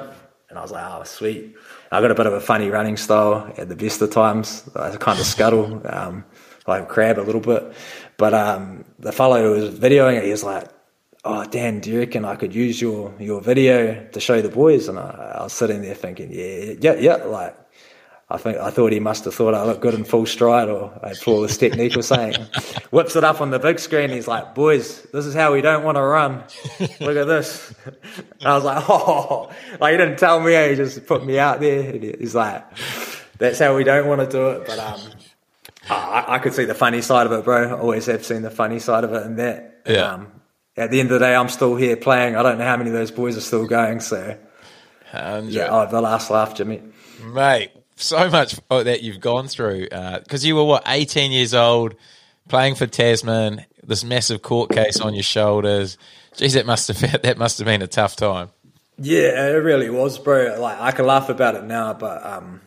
and 0.50 0.58
I 0.58 0.62
was 0.62 0.72
like, 0.72 0.86
"Oh, 0.88 1.04
sweet!" 1.04 1.56
I 1.92 2.02
got 2.02 2.12
a 2.12 2.16
bit 2.16 2.26
of 2.26 2.34
a 2.34 2.40
funny 2.40 2.70
running 2.70 2.98
style 2.98 3.52
at 3.58 3.68
the 3.68 3.76
best 3.76 4.02
of 4.02 4.12
times. 4.12 4.70
I 4.76 4.96
kind 4.98 5.20
of 5.20 5.26
scuttle, 5.26 5.82
um, 5.86 6.24
like 6.68 6.88
crab 6.88 7.20
a 7.20 7.22
little 7.22 7.42
bit. 7.42 7.74
But 8.18 8.34
um, 8.34 8.86
the 9.00 9.12
fellow 9.12 9.42
who 9.42 9.62
was 9.62 9.74
videoing 9.78 10.18
it, 10.18 10.24
he 10.24 10.32
was 10.32 10.44
like, 10.44 10.68
"Oh, 11.26 11.46
Dan, 11.46 11.80
do 11.80 11.92
you 11.92 12.00
reckon 12.00 12.26
I 12.26 12.36
could 12.36 12.56
use 12.56 12.82
your 12.82 13.14
your 13.20 13.42
video 13.42 14.06
to 14.12 14.20
show 14.20 14.42
the 14.42 14.50
boys?" 14.50 14.88
And 14.88 14.98
I, 15.00 15.38
I 15.40 15.44
was 15.44 15.54
sitting 15.54 15.82
there 15.82 15.96
thinking, 15.96 16.32
"Yeah, 16.32 16.74
yeah, 16.80 16.94
yeah." 16.94 17.16
Like, 17.26 17.58
I 18.32 18.38
think 18.38 18.58
I 18.58 18.70
thought 18.70 18.94
he 18.94 19.00
must 19.00 19.26
have 19.26 19.36
thought 19.36 19.54
I 19.54 19.66
looked 19.66 19.82
good 19.82 19.94
in 19.94 20.06
full 20.06 20.26
stride 20.26 20.70
or 20.70 20.98
I 21.04 21.10
had 21.10 21.18
flawless 21.18 21.58
technique 21.58 21.98
or 21.98 22.02
something. 22.02 22.42
Whips 22.92 23.16
it 23.16 23.24
up 23.24 23.42
on 23.42 23.52
the 23.52 23.60
big 23.60 23.78
screen. 23.80 24.10
He's 24.10 24.28
like, 24.28 24.56
"Boys, 24.56 25.02
this 25.14 25.26
is 25.26 25.34
how 25.34 25.52
we 25.52 25.62
don't 25.62 25.84
want 25.84 25.98
to 25.98 26.02
run. 26.02 26.44
Look 27.00 27.18
at 27.18 27.28
this." 27.28 27.74
And 27.86 28.46
I 28.46 28.56
was 28.56 28.64
like, 28.64 28.84
"Oh!" 28.90 29.52
Like 29.80 29.92
he 29.92 29.98
didn't 29.98 30.18
tell 30.18 30.40
me. 30.40 30.54
He 30.70 30.76
just 30.76 31.06
put 31.06 31.26
me 31.26 31.38
out 31.40 31.60
there. 31.60 31.90
And 31.92 32.04
he's 32.04 32.34
like, 32.34 32.66
"That's 33.38 33.60
how 33.60 33.76
we 33.76 33.84
don't 33.84 34.08
want 34.08 34.22
to 34.22 34.28
do 34.28 34.50
it." 34.52 34.66
But 34.66 34.80
um, 34.80 35.02
I, 35.90 36.26
I 36.28 36.40
could 36.40 36.54
see 36.54 36.66
the 36.66 36.74
funny 36.74 37.02
side 37.02 37.26
of 37.26 37.34
it, 37.34 37.44
bro. 37.44 37.76
I 37.76 37.80
always 37.80 38.06
have 38.06 38.26
seen 38.26 38.44
the 38.44 38.52
funny 38.52 38.80
side 38.80 39.04
of 39.04 39.14
it, 39.14 39.24
and 39.24 39.38
that. 39.40 39.82
Yeah. 39.86 40.14
Um, 40.14 40.32
at 40.78 40.90
the 40.90 41.02
end 41.02 41.12
of 41.12 41.20
the 41.20 41.26
day, 41.26 41.36
I'm 41.36 41.50
still 41.50 41.76
here 41.76 41.98
playing. 41.98 42.38
I 42.38 42.44
don't 42.44 42.58
know 42.58 42.66
how 42.66 42.78
many 42.78 42.90
of 42.90 42.96
those 42.96 43.12
boys 43.12 43.36
are 43.36 43.42
still 43.42 43.68
going. 43.68 44.00
So 44.00 44.38
yeah, 45.14 45.68
oh, 45.70 45.86
the 45.90 46.00
last 46.02 46.32
laugh, 46.32 46.56
Jimmy. 46.56 46.82
mate. 47.24 47.72
So 48.02 48.30
much 48.30 48.60
that 48.70 49.04
you've 49.04 49.20
gone 49.20 49.48
through 49.48 49.88
because 49.90 50.44
you 50.44 50.56
were 50.56 50.64
what 50.64 50.84
18 50.88 51.32
years 51.32 51.54
old, 51.54 51.96
playing 52.48 52.76
for 52.76 52.88
Tasman. 52.88 53.66
This 53.84 54.04
massive 54.04 54.42
court 54.42 54.72
case 54.72 55.00
on 55.00 55.14
your 55.14 55.24
shoulders. 55.24 55.98
Geez, 56.36 56.54
that 56.54 56.66
must 56.66 56.88
have 56.88 57.22
that 57.22 57.38
must 57.38 57.58
have 57.60 57.66
been 57.66 57.82
a 57.82 57.88
tough 57.88 58.16
time. 58.16 58.50
Yeah, 58.98 59.48
it 59.48 59.64
really 59.64 59.90
was, 59.90 60.20
bro. 60.20 60.60
Like 60.60 60.80
I 60.80 60.92
can 60.92 61.06
laugh 61.06 61.30
about 61.30 61.56
it 61.56 61.64
now, 61.64 61.94
but 61.94 62.26
um, 62.26 62.62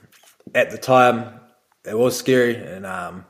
at 0.54 0.70
the 0.70 0.78
time, 0.78 1.40
it 1.84 1.96
was 1.96 2.16
scary, 2.16 2.56
and 2.56 2.86
um, 2.86 3.24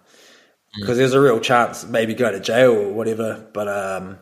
because 0.75 0.97
there's 0.97 1.13
a 1.13 1.21
real 1.21 1.41
chance 1.41 1.85
maybe 1.85 2.15
go 2.15 2.31
to 2.31 2.41
jail 2.41 2.73
or 2.73 2.93
whatever. 2.93 3.47
But 3.53 3.69
um, 3.69 4.19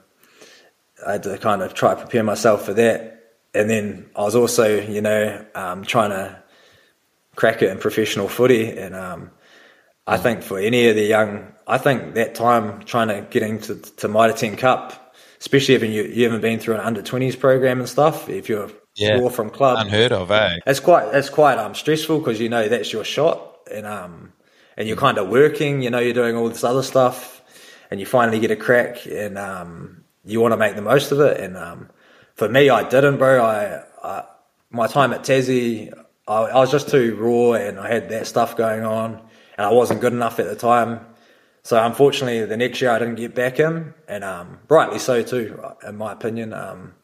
I 1.06 1.12
had 1.12 1.22
to 1.24 1.38
kind 1.38 1.62
of 1.62 1.74
try 1.74 1.94
to 1.94 2.00
prepare 2.00 2.24
myself 2.24 2.64
for 2.64 2.74
that, 2.74 3.34
and 3.54 3.70
then 3.70 4.10
I 4.16 4.22
was 4.22 4.34
also, 4.34 4.80
you 4.80 5.00
know, 5.00 5.44
um, 5.54 5.84
trying 5.84 6.10
to 6.10 6.41
crack 7.36 7.62
it 7.62 7.70
in 7.70 7.78
professional 7.78 8.28
footy, 8.28 8.76
and 8.78 8.94
um, 8.94 9.30
I 10.06 10.16
think 10.18 10.42
for 10.42 10.58
any 10.58 10.88
of 10.88 10.96
the 10.96 11.04
young, 11.04 11.52
I 11.66 11.78
think 11.78 12.14
that 12.14 12.34
time 12.34 12.84
trying 12.84 13.08
to 13.08 13.26
get 13.30 13.42
into 13.42 13.76
to 13.76 14.08
Mitre 14.08 14.32
10 14.36 14.56
Cup, 14.56 15.14
especially 15.40 15.74
if 15.74 15.82
you, 15.82 16.02
you 16.02 16.24
haven't 16.24 16.40
been 16.40 16.58
through 16.58 16.74
an 16.74 16.80
under 16.80 17.02
20s 17.02 17.38
program 17.38 17.78
and 17.80 17.88
stuff, 17.88 18.28
if 18.28 18.48
you're 18.48 18.70
Yeah. 18.96 19.18
raw 19.20 19.28
from 19.30 19.48
club, 19.50 19.78
Unheard 19.80 20.12
of, 20.12 20.30
eh? 20.30 20.58
it's 20.66 20.80
quite 20.80 21.14
it's 21.14 21.30
quite 21.30 21.58
um 21.58 21.74
stressful 21.74 22.18
because 22.18 22.40
you 22.40 22.48
know 22.48 22.68
that's 22.68 22.92
your 22.92 23.04
shot. 23.04 23.38
And 23.72 23.86
um 23.86 24.32
and 24.76 24.86
you're 24.88 24.96
kind 24.98 25.18
of 25.18 25.28
working 25.28 25.82
you 25.82 25.90
know 25.90 25.98
you're 25.98 26.14
doing 26.14 26.36
all 26.36 26.48
this 26.48 26.64
other 26.64 26.82
stuff 26.82 27.40
and 27.90 28.00
you 28.00 28.06
finally 28.06 28.40
get 28.40 28.50
a 28.50 28.56
crack 28.56 29.06
and 29.06 29.38
um 29.38 30.04
you 30.24 30.40
want 30.40 30.52
to 30.52 30.56
make 30.58 30.74
the 30.76 30.82
most 30.82 31.12
of 31.12 31.20
it. 31.20 31.40
And 31.40 31.56
um 31.56 31.88
for 32.34 32.48
me 32.48 32.68
I 32.68 32.82
didn't 32.88 33.16
bro. 33.18 33.42
I, 33.42 33.82
I 34.02 34.24
my 34.70 34.86
time 34.88 35.12
at 35.12 35.22
Tassie 35.22 35.92
I, 36.26 36.34
I 36.34 36.58
was 36.60 36.70
just 36.70 36.88
too 36.88 37.16
raw 37.16 37.52
and 37.54 37.78
I 37.78 37.88
had 37.88 38.08
that 38.10 38.26
stuff 38.26 38.56
going 38.56 38.84
on 38.84 39.20
and 39.56 39.66
I 39.66 39.70
wasn't 39.72 40.00
good 40.00 40.12
enough 40.12 40.38
at 40.38 40.46
the 40.46 40.56
time 40.56 41.00
so 41.62 41.82
unfortunately 41.84 42.44
the 42.44 42.56
next 42.56 42.80
year 42.80 42.90
I 42.90 42.98
didn't 42.98 43.16
get 43.16 43.34
back 43.34 43.60
in 43.60 43.94
and 44.08 44.24
um 44.24 44.58
rightly 44.68 44.98
so 44.98 45.22
too 45.22 45.62
in 45.86 45.96
my 45.96 46.12
opinion 46.12 46.52
um 46.52 46.94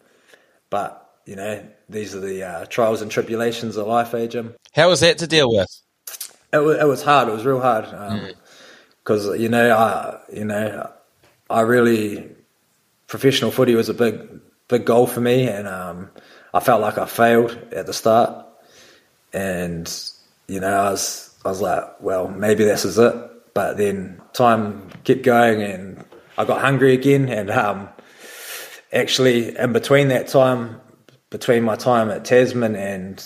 but 0.70 1.08
you 1.28 1.36
know, 1.36 1.62
these 1.90 2.14
are 2.14 2.20
the 2.20 2.42
uh, 2.42 2.64
trials 2.66 3.02
and 3.02 3.10
tribulations 3.10 3.76
of 3.76 3.86
life, 3.86 4.14
eh, 4.14 4.26
Jim? 4.28 4.54
How 4.72 4.88
was 4.88 5.00
that 5.00 5.18
to 5.18 5.26
deal 5.26 5.50
with? 5.50 5.68
It 6.54 6.56
was, 6.56 6.78
it 6.78 6.86
was 6.86 7.02
hard. 7.02 7.28
It 7.28 7.32
was 7.32 7.44
real 7.44 7.60
hard 7.60 8.34
because 9.04 9.38
you 9.38 9.50
know, 9.50 9.76
I 9.76 10.20
you 10.32 10.46
know, 10.46 10.90
I 11.50 11.60
really 11.60 12.30
professional 13.08 13.50
footy 13.50 13.74
was 13.74 13.90
a 13.90 13.94
big 13.94 14.40
big 14.68 14.86
goal 14.86 15.06
for 15.06 15.20
me, 15.20 15.46
and 15.48 15.68
um, 15.68 16.10
I 16.54 16.60
felt 16.60 16.80
like 16.80 16.96
I 16.96 17.04
failed 17.04 17.50
at 17.72 17.84
the 17.84 17.92
start, 17.92 18.46
and 19.32 19.92
you 20.46 20.60
know, 20.60 20.68
I 20.68 20.90
was 20.90 21.34
I 21.44 21.48
was 21.48 21.60
like, 21.60 22.00
well, 22.00 22.28
maybe 22.28 22.64
this 22.64 22.84
is 22.84 22.98
it. 22.98 23.14
But 23.54 23.76
then 23.76 24.20
time 24.32 24.90
kept 25.04 25.22
going, 25.22 25.62
and 25.62 26.04
I 26.36 26.44
got 26.44 26.60
hungry 26.60 26.94
again, 26.94 27.28
and 27.28 27.50
um, 27.50 27.88
actually, 28.92 29.56
in 29.56 29.72
between 29.72 30.08
that 30.08 30.28
time, 30.28 30.80
between 31.30 31.64
my 31.64 31.76
time 31.76 32.10
at 32.10 32.24
Tasman 32.24 32.76
and 32.76 33.24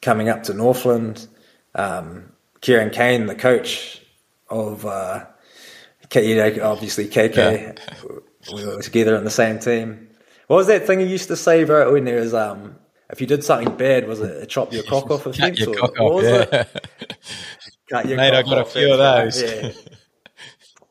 coming 0.00 0.28
up 0.28 0.44
to 0.44 0.54
Northland, 0.54 1.26
um, 1.74 2.32
Kieran 2.60 2.90
Keane, 2.90 3.26
the 3.26 3.34
coach 3.34 4.00
of, 4.48 4.86
uh, 4.86 5.24
K- 6.08 6.28
you 6.28 6.36
know, 6.36 6.64
obviously 6.64 7.06
KK, 7.06 7.78
we 8.52 8.64
were 8.64 8.80
together 8.82 9.16
on 9.16 9.24
the 9.24 9.30
same 9.30 9.58
team. 9.58 10.08
What 10.46 10.56
was 10.56 10.66
that 10.68 10.86
thing 10.86 11.00
you 11.00 11.06
used 11.06 11.28
to 11.28 11.36
say, 11.36 11.64
bro, 11.64 11.92
when 11.92 12.04
there 12.04 12.20
was, 12.20 12.32
um, 12.32 12.76
if 13.10 13.20
you 13.20 13.26
did 13.26 13.44
something 13.44 13.76
bad, 13.76 14.06
was 14.06 14.20
it 14.20 14.48
chop 14.48 14.72
your 14.72 14.82
cock 14.84 15.10
off 15.10 15.26
a 15.26 15.32
Cut 15.32 15.58
your 15.58 15.70
or, 15.70 15.74
cock 15.74 16.00
off, 16.00 16.22
yeah. 16.22 16.64
Cut 17.90 18.06
your 18.06 18.16
Mate, 18.16 18.34
I 18.34 18.42
cock 18.42 18.50
got 18.50 18.58
a 18.58 18.60
off 18.62 18.72
few 18.72 18.92
of 18.92 18.98
those. 18.98 19.42
Yeah. 19.42 19.72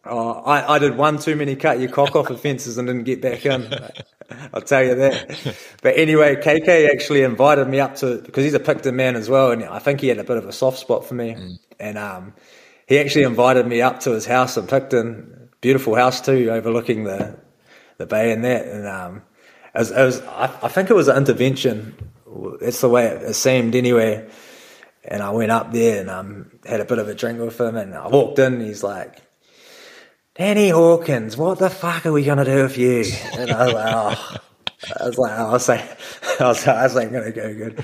Oh, 0.09 0.41
I, 0.43 0.75
I 0.75 0.79
did 0.79 0.95
one 0.95 1.19
too 1.19 1.35
many 1.35 1.55
cut 1.55 1.79
your 1.79 1.91
cock 1.91 2.15
off 2.15 2.29
offences 2.29 2.77
and 2.77 2.87
didn't 2.87 3.03
get 3.03 3.21
back 3.21 3.45
in. 3.45 3.73
I'll 4.53 4.61
tell 4.61 4.83
you 4.83 4.95
that. 4.95 5.57
But 5.81 5.97
anyway, 5.97 6.35
KK 6.35 6.89
actually 6.89 7.23
invited 7.23 7.67
me 7.67 7.79
up 7.79 7.95
to 7.97 8.21
because 8.21 8.43
he's 8.43 8.53
a 8.53 8.59
Picton 8.59 8.95
man 8.95 9.15
as 9.15 9.29
well, 9.29 9.51
and 9.51 9.63
I 9.63 9.79
think 9.79 10.01
he 10.01 10.07
had 10.07 10.17
a 10.17 10.23
bit 10.23 10.37
of 10.37 10.45
a 10.45 10.51
soft 10.51 10.79
spot 10.79 11.05
for 11.05 11.13
me. 11.13 11.57
And 11.79 11.97
um, 11.97 12.33
he 12.87 12.99
actually 12.99 13.23
invited 13.23 13.67
me 13.67 13.81
up 13.81 13.99
to 14.01 14.11
his 14.11 14.25
house 14.25 14.57
in 14.57 14.67
Picton, 14.67 15.49
beautiful 15.61 15.95
house 15.95 16.21
too, 16.21 16.49
overlooking 16.51 17.03
the 17.03 17.37
the 17.97 18.05
bay 18.05 18.31
and 18.31 18.43
that. 18.43 18.65
And 18.65 18.87
um, 18.87 19.15
it 19.17 19.36
was, 19.79 19.91
it 19.91 20.03
was 20.03 20.21
I, 20.21 20.45
I 20.63 20.67
think 20.67 20.89
it 20.89 20.95
was 20.95 21.07
an 21.07 21.17
intervention. 21.17 21.95
That's 22.59 22.81
the 22.81 22.89
way 22.89 23.07
it, 23.07 23.33
seemed 23.33 23.75
anyway. 23.75 24.29
And 25.03 25.23
I 25.23 25.29
went 25.29 25.51
up 25.51 25.71
there 25.71 26.01
and 26.01 26.09
um, 26.09 26.51
had 26.65 26.81
a 26.81 26.85
bit 26.85 26.99
of 26.99 27.07
a 27.07 27.15
drink 27.15 27.39
with 27.39 27.59
him. 27.59 27.77
And 27.77 27.95
I 27.95 28.07
walked 28.07 28.39
in. 28.39 28.59
He's 28.59 28.83
like, 28.83 29.21
Danny 30.35 30.69
Hawkins, 30.69 31.37
what 31.37 31.59
the 31.59 31.69
fuck 31.69 32.05
are 32.05 32.11
we 32.11 32.23
gonna 32.23 32.45
do 32.45 32.63
with 32.63 32.77
you? 32.77 33.05
And 33.33 33.51
I 33.51 33.65
was 33.65 33.73
like, 33.73 33.93
oh. 33.93 34.37
I 34.99 35.07
was 35.07 35.17
like, 35.17 35.31
oh, 35.39 35.45
I 35.49 35.51
was 35.51 35.67
like, 35.67 35.99
I 36.39 36.47
was, 36.47 36.67
I 36.67 36.83
was 36.83 36.95
like, 36.95 37.11
gonna 37.11 37.31
go 37.31 37.53
good. 37.53 37.83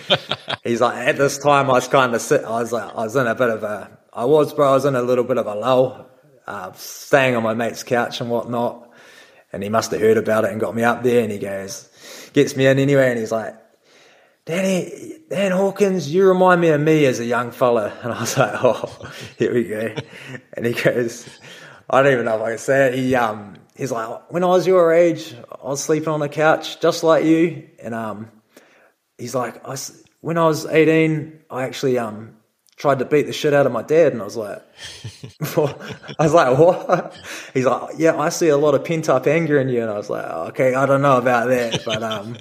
He's 0.63 0.81
like, 0.81 1.07
at 1.07 1.17
this 1.17 1.37
time, 1.37 1.69
I 1.69 1.73
was 1.73 1.87
kind 1.87 2.13
of 2.13 2.21
sit. 2.21 2.43
I 2.43 2.61
was 2.61 2.71
like, 2.71 2.91
I 2.95 3.03
was 3.03 3.15
in 3.15 3.27
a 3.27 3.35
bit 3.35 3.49
of 3.49 3.63
a, 3.63 3.97
I 4.13 4.25
was, 4.25 4.53
bro, 4.53 4.69
I 4.69 4.73
was 4.73 4.85
in 4.85 4.95
a 4.95 5.01
little 5.01 5.23
bit 5.23 5.37
of 5.37 5.47
a 5.47 5.55
lull, 5.55 6.09
uh, 6.45 6.71
staying 6.73 7.35
on 7.35 7.43
my 7.43 7.53
mate's 7.53 7.83
couch 7.83 8.21
and 8.21 8.29
whatnot. 8.29 8.82
And 9.53 9.63
he 9.63 9.69
must 9.69 9.91
have 9.91 10.01
heard 10.01 10.17
about 10.17 10.43
it 10.43 10.51
and 10.51 10.59
got 10.59 10.75
me 10.75 10.83
up 10.83 11.03
there. 11.03 11.23
And 11.23 11.31
he 11.31 11.37
goes, 11.37 11.87
gets 12.33 12.55
me 12.55 12.65
in 12.65 12.79
anyway, 12.79 13.11
and 13.11 13.19
he's 13.19 13.31
like, 13.31 13.55
Danny, 14.45 15.19
Dan 15.29 15.51
Hawkins, 15.51 16.13
you 16.13 16.27
remind 16.27 16.59
me 16.59 16.69
of 16.69 16.81
me 16.81 17.05
as 17.05 17.19
a 17.19 17.25
young 17.25 17.51
fella. 17.51 17.93
And 18.03 18.11
I 18.11 18.19
was 18.19 18.37
like, 18.37 18.63
oh, 18.63 19.11
here 19.37 19.53
we 19.53 19.63
go. 19.65 19.95
And 20.53 20.65
he 20.65 20.73
goes, 20.73 21.29
I 21.89 22.01
don't 22.01 22.11
even 22.13 22.25
know 22.25 22.35
if 22.35 22.41
I 22.41 22.49
can 22.49 22.57
say 22.57 22.87
it. 22.87 22.95
He, 22.95 23.15
um, 23.15 23.55
he's 23.75 23.91
like, 23.91 24.31
when 24.31 24.43
I 24.43 24.47
was 24.47 24.67
your 24.67 24.91
age, 24.91 25.33
I 25.49 25.67
was 25.67 25.81
sleeping 25.81 26.09
on 26.09 26.19
the 26.19 26.29
couch 26.29 26.81
just 26.81 27.03
like 27.03 27.23
you. 27.23 27.69
And, 27.79 27.93
um, 27.93 28.31
he's 29.17 29.35
like, 29.35 29.65
I 29.67 29.77
when 30.21 30.37
I 30.37 30.45
was 30.45 30.65
18, 30.65 31.41
I 31.49 31.63
actually, 31.63 31.97
um, 31.97 32.37
tried 32.83 32.99
to 32.99 33.05
beat 33.05 33.27
the 33.27 33.31
shit 33.31 33.53
out 33.53 33.65
of 33.65 33.71
my 33.71 33.81
dad. 33.81 34.11
And 34.11 34.21
I 34.21 34.25
was 34.25 34.35
like. 34.35 34.61
I 35.55 36.23
was 36.23 36.33
like, 36.33 36.57
what? 36.57 37.17
He's 37.53 37.63
like, 37.63 37.95
yeah, 37.97 38.19
I 38.19 38.27
see 38.27 38.49
a 38.49 38.57
lot 38.57 38.75
of 38.75 38.83
pent 38.83 39.07
up 39.07 39.25
anger 39.25 39.57
in 39.57 39.69
you. 39.69 39.81
And 39.81 39.89
I 39.89 39.95
was 39.95 40.09
like, 40.09 40.25
okay, 40.25 40.75
I 40.75 40.85
don't 40.85 41.01
know 41.01 41.15
about 41.15 41.47
that. 41.47 41.85
But, 41.85 42.03
um, 42.03 42.35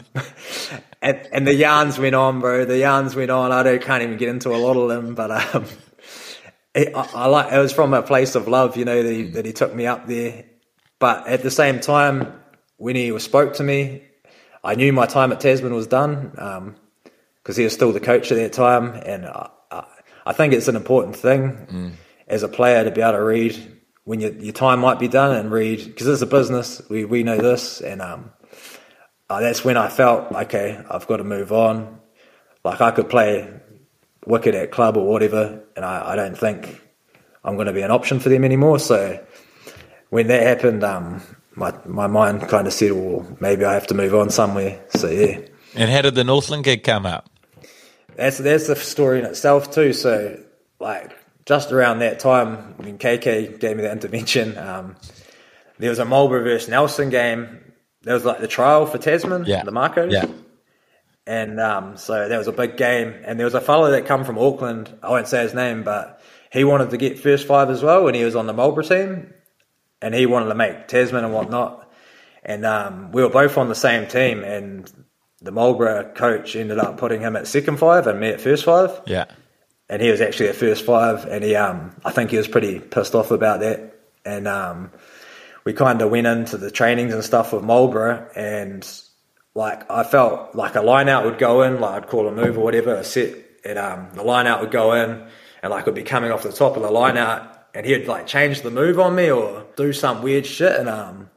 and, 1.02 1.28
and 1.32 1.46
the 1.46 1.54
yarns 1.54 1.96
went 1.96 2.16
on, 2.16 2.40
bro. 2.40 2.64
The 2.64 2.76
yarns 2.76 3.14
went 3.14 3.30
on. 3.30 3.52
I 3.52 3.62
don't, 3.62 3.80
can't 3.80 4.02
even 4.02 4.16
get 4.16 4.30
into 4.30 4.48
a 4.48 4.58
lot 4.58 4.76
of 4.76 4.88
them, 4.88 5.14
but, 5.14 5.30
um, 5.54 5.64
it, 6.74 6.92
I, 6.92 7.08
I 7.14 7.26
like, 7.26 7.52
it 7.52 7.58
was 7.58 7.72
from 7.72 7.94
a 7.94 8.02
place 8.02 8.34
of 8.34 8.48
love, 8.48 8.76
you 8.76 8.84
know, 8.84 9.00
that 9.00 9.12
he, 9.12 9.22
that 9.30 9.46
he 9.46 9.52
took 9.52 9.72
me 9.72 9.86
up 9.86 10.08
there. 10.08 10.44
But 10.98 11.28
at 11.28 11.44
the 11.44 11.52
same 11.52 11.78
time, 11.78 12.32
when 12.78 12.96
he 12.96 13.16
spoke 13.20 13.54
to 13.54 13.62
me, 13.62 14.02
I 14.64 14.74
knew 14.74 14.92
my 14.92 15.06
time 15.06 15.30
at 15.30 15.38
Tasman 15.38 15.72
was 15.72 15.86
done. 15.86 16.34
Um, 16.36 16.76
because 17.42 17.56
he 17.56 17.64
was 17.64 17.72
still 17.72 17.92
the 17.92 17.98
coach 17.98 18.30
at 18.30 18.36
that 18.36 18.52
time, 18.52 18.94
and 19.04 19.26
I, 19.26 19.50
I, 20.24 20.32
think 20.32 20.52
it's 20.52 20.68
an 20.68 20.76
important 20.76 21.16
thing 21.16 21.96
as 22.28 22.42
a 22.42 22.48
player 22.48 22.84
to 22.84 22.90
be 22.90 23.00
able 23.00 23.12
to 23.12 23.22
read 23.22 23.80
when 24.04 24.20
your, 24.20 24.32
your 24.32 24.52
time 24.52 24.80
might 24.80 24.98
be 24.98 25.08
done 25.08 25.36
and 25.36 25.50
read 25.50 25.84
because 25.84 26.06
it's 26.06 26.22
a 26.22 26.26
business. 26.26 26.82
We 26.88 27.04
we 27.04 27.22
know 27.22 27.38
this, 27.38 27.80
and 27.80 28.02
um, 28.02 28.32
uh, 29.30 29.40
that's 29.40 29.64
when 29.64 29.76
I 29.76 29.88
felt 29.88 30.32
okay. 30.32 30.82
I've 30.90 31.06
got 31.06 31.18
to 31.18 31.24
move 31.24 31.52
on. 31.52 32.00
Like 32.64 32.80
I 32.80 32.90
could 32.90 33.08
play 33.08 33.48
wicket 34.26 34.54
at 34.54 34.70
club 34.70 34.96
or 34.96 35.06
whatever, 35.06 35.62
and 35.76 35.84
I, 35.84 36.12
I 36.12 36.16
don't 36.16 36.36
think 36.36 36.80
I'm 37.44 37.54
going 37.54 37.66
to 37.66 37.72
be 37.72 37.82
an 37.82 37.90
option 37.90 38.20
for 38.20 38.28
them 38.28 38.44
anymore. 38.44 38.78
So 38.78 39.24
when 40.10 40.28
that 40.28 40.42
happened, 40.42 40.84
um, 40.84 41.22
my 41.54 41.72
my 41.86 42.06
mind 42.06 42.48
kind 42.48 42.66
of 42.66 42.72
said, 42.72 42.92
well, 42.92 43.26
maybe 43.40 43.64
I 43.64 43.74
have 43.74 43.86
to 43.88 43.94
move 43.94 44.14
on 44.14 44.30
somewhere. 44.30 44.84
So 44.90 45.08
yeah. 45.08 45.40
And 45.74 45.90
how 45.90 46.02
did 46.02 46.14
the 46.14 46.24
Northland 46.24 46.64
gig 46.64 46.84
come 46.84 47.06
up? 47.06 47.31
That's 48.16 48.38
that's 48.38 48.66
the 48.66 48.76
story 48.76 49.18
in 49.18 49.24
itself 49.24 49.70
too. 49.70 49.92
So 49.92 50.38
like 50.80 51.12
just 51.46 51.72
around 51.72 52.00
that 52.00 52.20
time 52.20 52.74
when 52.76 52.98
KK 52.98 53.58
gave 53.58 53.76
me 53.76 53.82
the 53.82 53.92
intervention, 53.92 54.56
um, 54.58 54.96
there 55.78 55.90
was 55.90 55.98
a 55.98 56.04
Marlborough 56.04 56.44
versus 56.44 56.68
Nelson 56.68 57.10
game. 57.10 57.58
There 58.02 58.14
was 58.14 58.24
like 58.24 58.40
the 58.40 58.48
trial 58.48 58.86
for 58.86 58.98
Tasman, 58.98 59.44
Yeah. 59.46 59.62
the 59.64 59.70
Makos. 59.72 60.12
Yeah. 60.12 60.26
And 61.26 61.60
um, 61.60 61.96
so 61.96 62.28
that 62.28 62.36
was 62.36 62.48
a 62.48 62.52
big 62.52 62.76
game. 62.76 63.14
And 63.24 63.38
there 63.38 63.46
was 63.46 63.54
a 63.54 63.60
fellow 63.60 63.92
that 63.92 64.06
come 64.06 64.24
from 64.24 64.38
Auckland. 64.38 64.92
I 65.02 65.10
won't 65.10 65.28
say 65.28 65.42
his 65.42 65.54
name, 65.54 65.84
but 65.84 66.20
he 66.52 66.64
wanted 66.64 66.90
to 66.90 66.96
get 66.96 67.18
first 67.18 67.46
five 67.46 67.70
as 67.70 67.82
well, 67.82 68.08
and 68.08 68.16
he 68.16 68.24
was 68.24 68.34
on 68.36 68.46
the 68.46 68.52
Marlborough 68.52 68.82
team, 68.84 69.32
and 70.02 70.14
he 70.14 70.26
wanted 70.26 70.48
to 70.48 70.54
make 70.56 70.88
Tasman 70.88 71.24
and 71.24 71.32
whatnot. 71.32 71.88
And 72.44 72.66
um, 72.66 73.12
we 73.12 73.22
were 73.22 73.28
both 73.30 73.56
on 73.56 73.68
the 73.68 73.74
same 73.76 74.08
team, 74.08 74.42
and 74.42 74.90
the 75.42 75.50
Marlborough 75.50 76.12
coach 76.14 76.54
ended 76.56 76.78
up 76.78 76.98
putting 76.98 77.20
him 77.20 77.36
at 77.36 77.46
second 77.46 77.78
five 77.78 78.06
and 78.06 78.20
me 78.20 78.28
at 78.28 78.40
first 78.40 78.64
five 78.64 79.00
Yeah. 79.06 79.26
and 79.88 80.00
he 80.00 80.10
was 80.10 80.20
actually 80.20 80.48
at 80.48 80.56
first 80.56 80.84
five, 80.84 81.24
and 81.26 81.42
he, 81.44 81.54
um, 81.56 81.94
I 82.04 82.12
think 82.12 82.30
he 82.30 82.36
was 82.36 82.48
pretty 82.48 82.78
pissed 82.80 83.14
off 83.14 83.30
about 83.30 83.60
that. 83.60 83.98
And 84.24 84.46
um, 84.46 84.90
we 85.64 85.72
kind 85.72 86.00
of 86.00 86.10
went 86.10 86.26
into 86.26 86.56
the 86.56 86.70
trainings 86.70 87.12
and 87.12 87.24
stuff 87.24 87.52
with 87.52 87.62
Marlborough, 87.64 88.28
and 88.36 88.88
like 89.54 89.90
I 89.90 90.02
felt 90.04 90.54
like 90.54 90.76
a 90.76 90.80
line 90.82 91.08
out 91.08 91.24
would 91.24 91.38
go 91.38 91.62
in, 91.62 91.80
like 91.80 92.04
I'd 92.04 92.08
call 92.08 92.28
a 92.28 92.32
move 92.32 92.56
or 92.56 92.62
whatever, 92.64 92.94
a 92.94 93.04
set, 93.04 93.34
and 93.64 93.78
um, 93.78 94.08
the 94.14 94.22
line 94.22 94.46
out 94.46 94.60
would 94.60 94.70
go 94.70 94.92
in, 94.94 95.26
and 95.62 95.70
like 95.70 95.86
would 95.86 95.94
be 95.94 96.02
coming 96.04 96.30
off 96.30 96.42
the 96.42 96.52
top 96.52 96.76
of 96.76 96.82
the 96.82 96.90
line 96.90 97.16
out, 97.18 97.66
and 97.74 97.84
he'd 97.84 98.06
like 98.06 98.26
change 98.26 98.62
the 98.62 98.70
move 98.70 98.98
on 99.00 99.14
me 99.14 99.30
or 99.30 99.66
do 99.76 99.92
some 99.92 100.22
weird 100.22 100.46
shit, 100.46 100.72
and 100.78 100.88
um, 100.88 101.28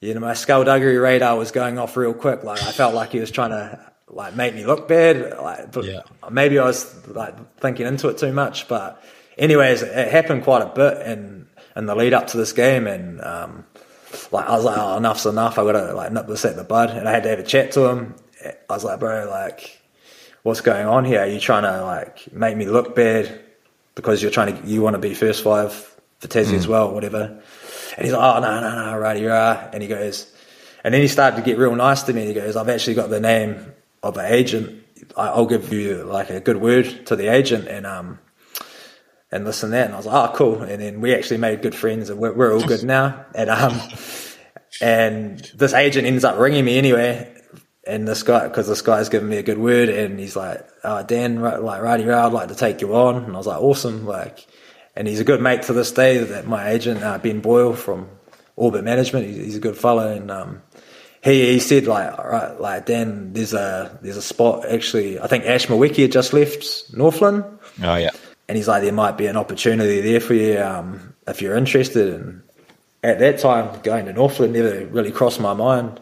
you 0.00 0.14
know, 0.14 0.20
my 0.20 0.34
skullduggery 0.34 0.96
radar 0.98 1.36
was 1.36 1.50
going 1.50 1.78
off 1.78 1.96
real 1.96 2.14
quick. 2.14 2.42
Like 2.42 2.62
I 2.62 2.72
felt 2.72 2.94
like 2.94 3.12
he 3.12 3.20
was 3.20 3.30
trying 3.30 3.50
to 3.50 3.78
like 4.08 4.34
make 4.34 4.54
me 4.54 4.64
look 4.64 4.88
bad. 4.88 5.38
Like, 5.38 5.72
but 5.72 5.84
Yeah. 5.84 6.00
maybe 6.30 6.58
I 6.58 6.64
was 6.64 7.06
like 7.06 7.34
thinking 7.60 7.86
into 7.86 8.08
it 8.08 8.18
too 8.18 8.32
much. 8.32 8.66
But 8.68 9.02
anyways, 9.38 9.82
it 9.82 10.10
happened 10.10 10.44
quite 10.44 10.62
a 10.62 10.66
bit 10.66 11.06
in 11.06 11.46
in 11.76 11.86
the 11.86 11.94
lead 11.94 12.12
up 12.14 12.26
to 12.28 12.36
this 12.36 12.52
game, 12.52 12.86
and 12.86 13.20
um, 13.22 13.64
like 14.32 14.46
I 14.46 14.52
was 14.56 14.64
like, 14.64 14.76
oh, 14.78 14.96
enough's 14.96 15.26
enough. 15.26 15.58
I 15.58 15.64
gotta 15.64 15.92
like 15.94 16.12
nip 16.12 16.26
this 16.26 16.44
at 16.44 16.56
the 16.56 16.64
bud, 16.64 16.90
and 16.90 17.08
I 17.08 17.12
had 17.12 17.22
to 17.24 17.28
have 17.28 17.38
a 17.38 17.44
chat 17.44 17.72
to 17.72 17.86
him. 17.86 18.14
I 18.44 18.72
was 18.74 18.84
like, 18.84 18.98
bro, 18.98 19.28
like, 19.30 19.80
what's 20.42 20.62
going 20.62 20.86
on 20.86 21.04
here? 21.04 21.20
Are 21.20 21.26
you 21.26 21.38
trying 21.38 21.62
to 21.64 21.82
like 21.84 22.32
make 22.32 22.56
me 22.56 22.64
look 22.66 22.96
bad 22.96 23.40
because 23.94 24.22
you're 24.22 24.30
trying 24.30 24.60
to 24.62 24.66
you 24.68 24.80
want 24.82 24.94
to 24.94 24.98
be 24.98 25.14
first 25.14 25.44
five 25.44 25.72
for 26.18 26.26
Tassie 26.26 26.54
as 26.54 26.66
well, 26.66 26.92
whatever? 26.92 27.40
And 27.96 28.04
he's 28.04 28.12
like, 28.12 28.36
oh 28.36 28.40
no, 28.40 28.60
no, 28.60 28.92
no, 28.92 28.98
righty 28.98 29.24
rah. 29.24 29.68
And 29.72 29.82
he 29.82 29.88
goes, 29.88 30.32
and 30.84 30.94
then 30.94 31.00
he 31.00 31.08
started 31.08 31.36
to 31.36 31.42
get 31.42 31.58
real 31.58 31.74
nice 31.74 32.02
to 32.04 32.12
me. 32.12 32.26
He 32.26 32.34
goes, 32.34 32.56
I've 32.56 32.68
actually 32.68 32.94
got 32.94 33.10
the 33.10 33.20
name 33.20 33.72
of 34.02 34.16
an 34.16 34.32
agent. 34.32 34.84
I'll 35.16 35.46
give 35.46 35.72
you 35.72 36.04
like 36.04 36.30
a 36.30 36.40
good 36.40 36.56
word 36.56 37.06
to 37.06 37.16
the 37.16 37.28
agent 37.28 37.68
and 37.68 37.86
um 37.86 38.18
and 39.32 39.46
this 39.46 39.62
and 39.62 39.72
that. 39.72 39.86
And 39.86 39.94
I 39.94 39.96
was 39.96 40.06
like, 40.06 40.30
oh, 40.30 40.34
cool. 40.34 40.62
And 40.62 40.80
then 40.80 41.00
we 41.00 41.14
actually 41.14 41.38
made 41.38 41.62
good 41.62 41.74
friends 41.74 42.10
and 42.10 42.18
we're, 42.18 42.32
we're 42.32 42.54
all 42.54 42.66
good 42.66 42.84
now. 42.84 43.26
And 43.34 43.50
um 43.50 43.80
and 44.80 45.38
this 45.54 45.74
agent 45.74 46.06
ends 46.06 46.24
up 46.24 46.38
ringing 46.38 46.64
me 46.64 46.78
anyway. 46.78 47.34
And 47.86 48.06
this 48.06 48.22
guy, 48.22 48.46
because 48.46 48.68
this 48.68 48.82
guy's 48.82 49.08
given 49.08 49.28
me 49.28 49.38
a 49.38 49.42
good 49.42 49.58
word, 49.58 49.88
and 49.88 50.18
he's 50.20 50.36
like, 50.36 50.64
oh, 50.84 51.02
Dan, 51.02 51.38
right, 51.38 51.60
like, 51.60 51.80
righty, 51.80 52.04
right, 52.04 52.26
I'd 52.26 52.32
like 52.32 52.48
to 52.48 52.54
take 52.54 52.82
you 52.82 52.94
on. 52.94 53.24
And 53.24 53.34
I 53.34 53.38
was 53.38 53.46
like, 53.46 53.60
awesome. 53.60 54.04
Like, 54.06 54.46
and 55.00 55.08
he's 55.08 55.18
a 55.18 55.24
good 55.24 55.40
mate 55.40 55.62
to 55.62 55.72
this 55.72 55.92
day. 55.92 56.18
That 56.18 56.46
my 56.46 56.68
agent, 56.68 57.02
uh, 57.02 57.16
Ben 57.16 57.40
Boyle 57.40 57.72
from 57.72 58.06
Orbit 58.54 58.84
Management, 58.84 59.26
he's, 59.26 59.36
he's 59.38 59.56
a 59.56 59.60
good 59.60 59.78
fellow. 59.78 60.12
And 60.12 60.30
um, 60.30 60.62
he, 61.24 61.52
he 61.52 61.58
said, 61.58 61.86
like, 61.86 62.18
all 62.18 62.28
right, 62.28 62.60
like, 62.60 62.84
Dan, 62.84 63.32
there's 63.32 63.54
a 63.54 63.98
there's 64.02 64.18
a 64.18 64.22
spot 64.22 64.66
actually. 64.66 65.18
I 65.18 65.26
think 65.26 65.46
Ash 65.46 65.68
Moeke 65.68 66.02
had 66.02 66.12
just 66.12 66.34
left 66.34 66.92
Northland. 66.94 67.44
Oh 67.82 67.96
yeah. 67.96 68.10
And 68.46 68.58
he's 68.58 68.68
like, 68.68 68.82
there 68.82 68.92
might 68.92 69.16
be 69.16 69.26
an 69.26 69.38
opportunity 69.38 70.02
there 70.02 70.20
for 70.20 70.34
you 70.34 70.60
um, 70.60 71.14
if 71.26 71.40
you're 71.40 71.56
interested. 71.56 72.20
And 72.20 72.42
at 73.02 73.20
that 73.20 73.38
time, 73.38 73.80
going 73.80 74.04
to 74.04 74.12
Northland 74.12 74.52
never 74.52 74.84
really 74.84 75.12
crossed 75.12 75.40
my 75.40 75.54
mind. 75.54 75.98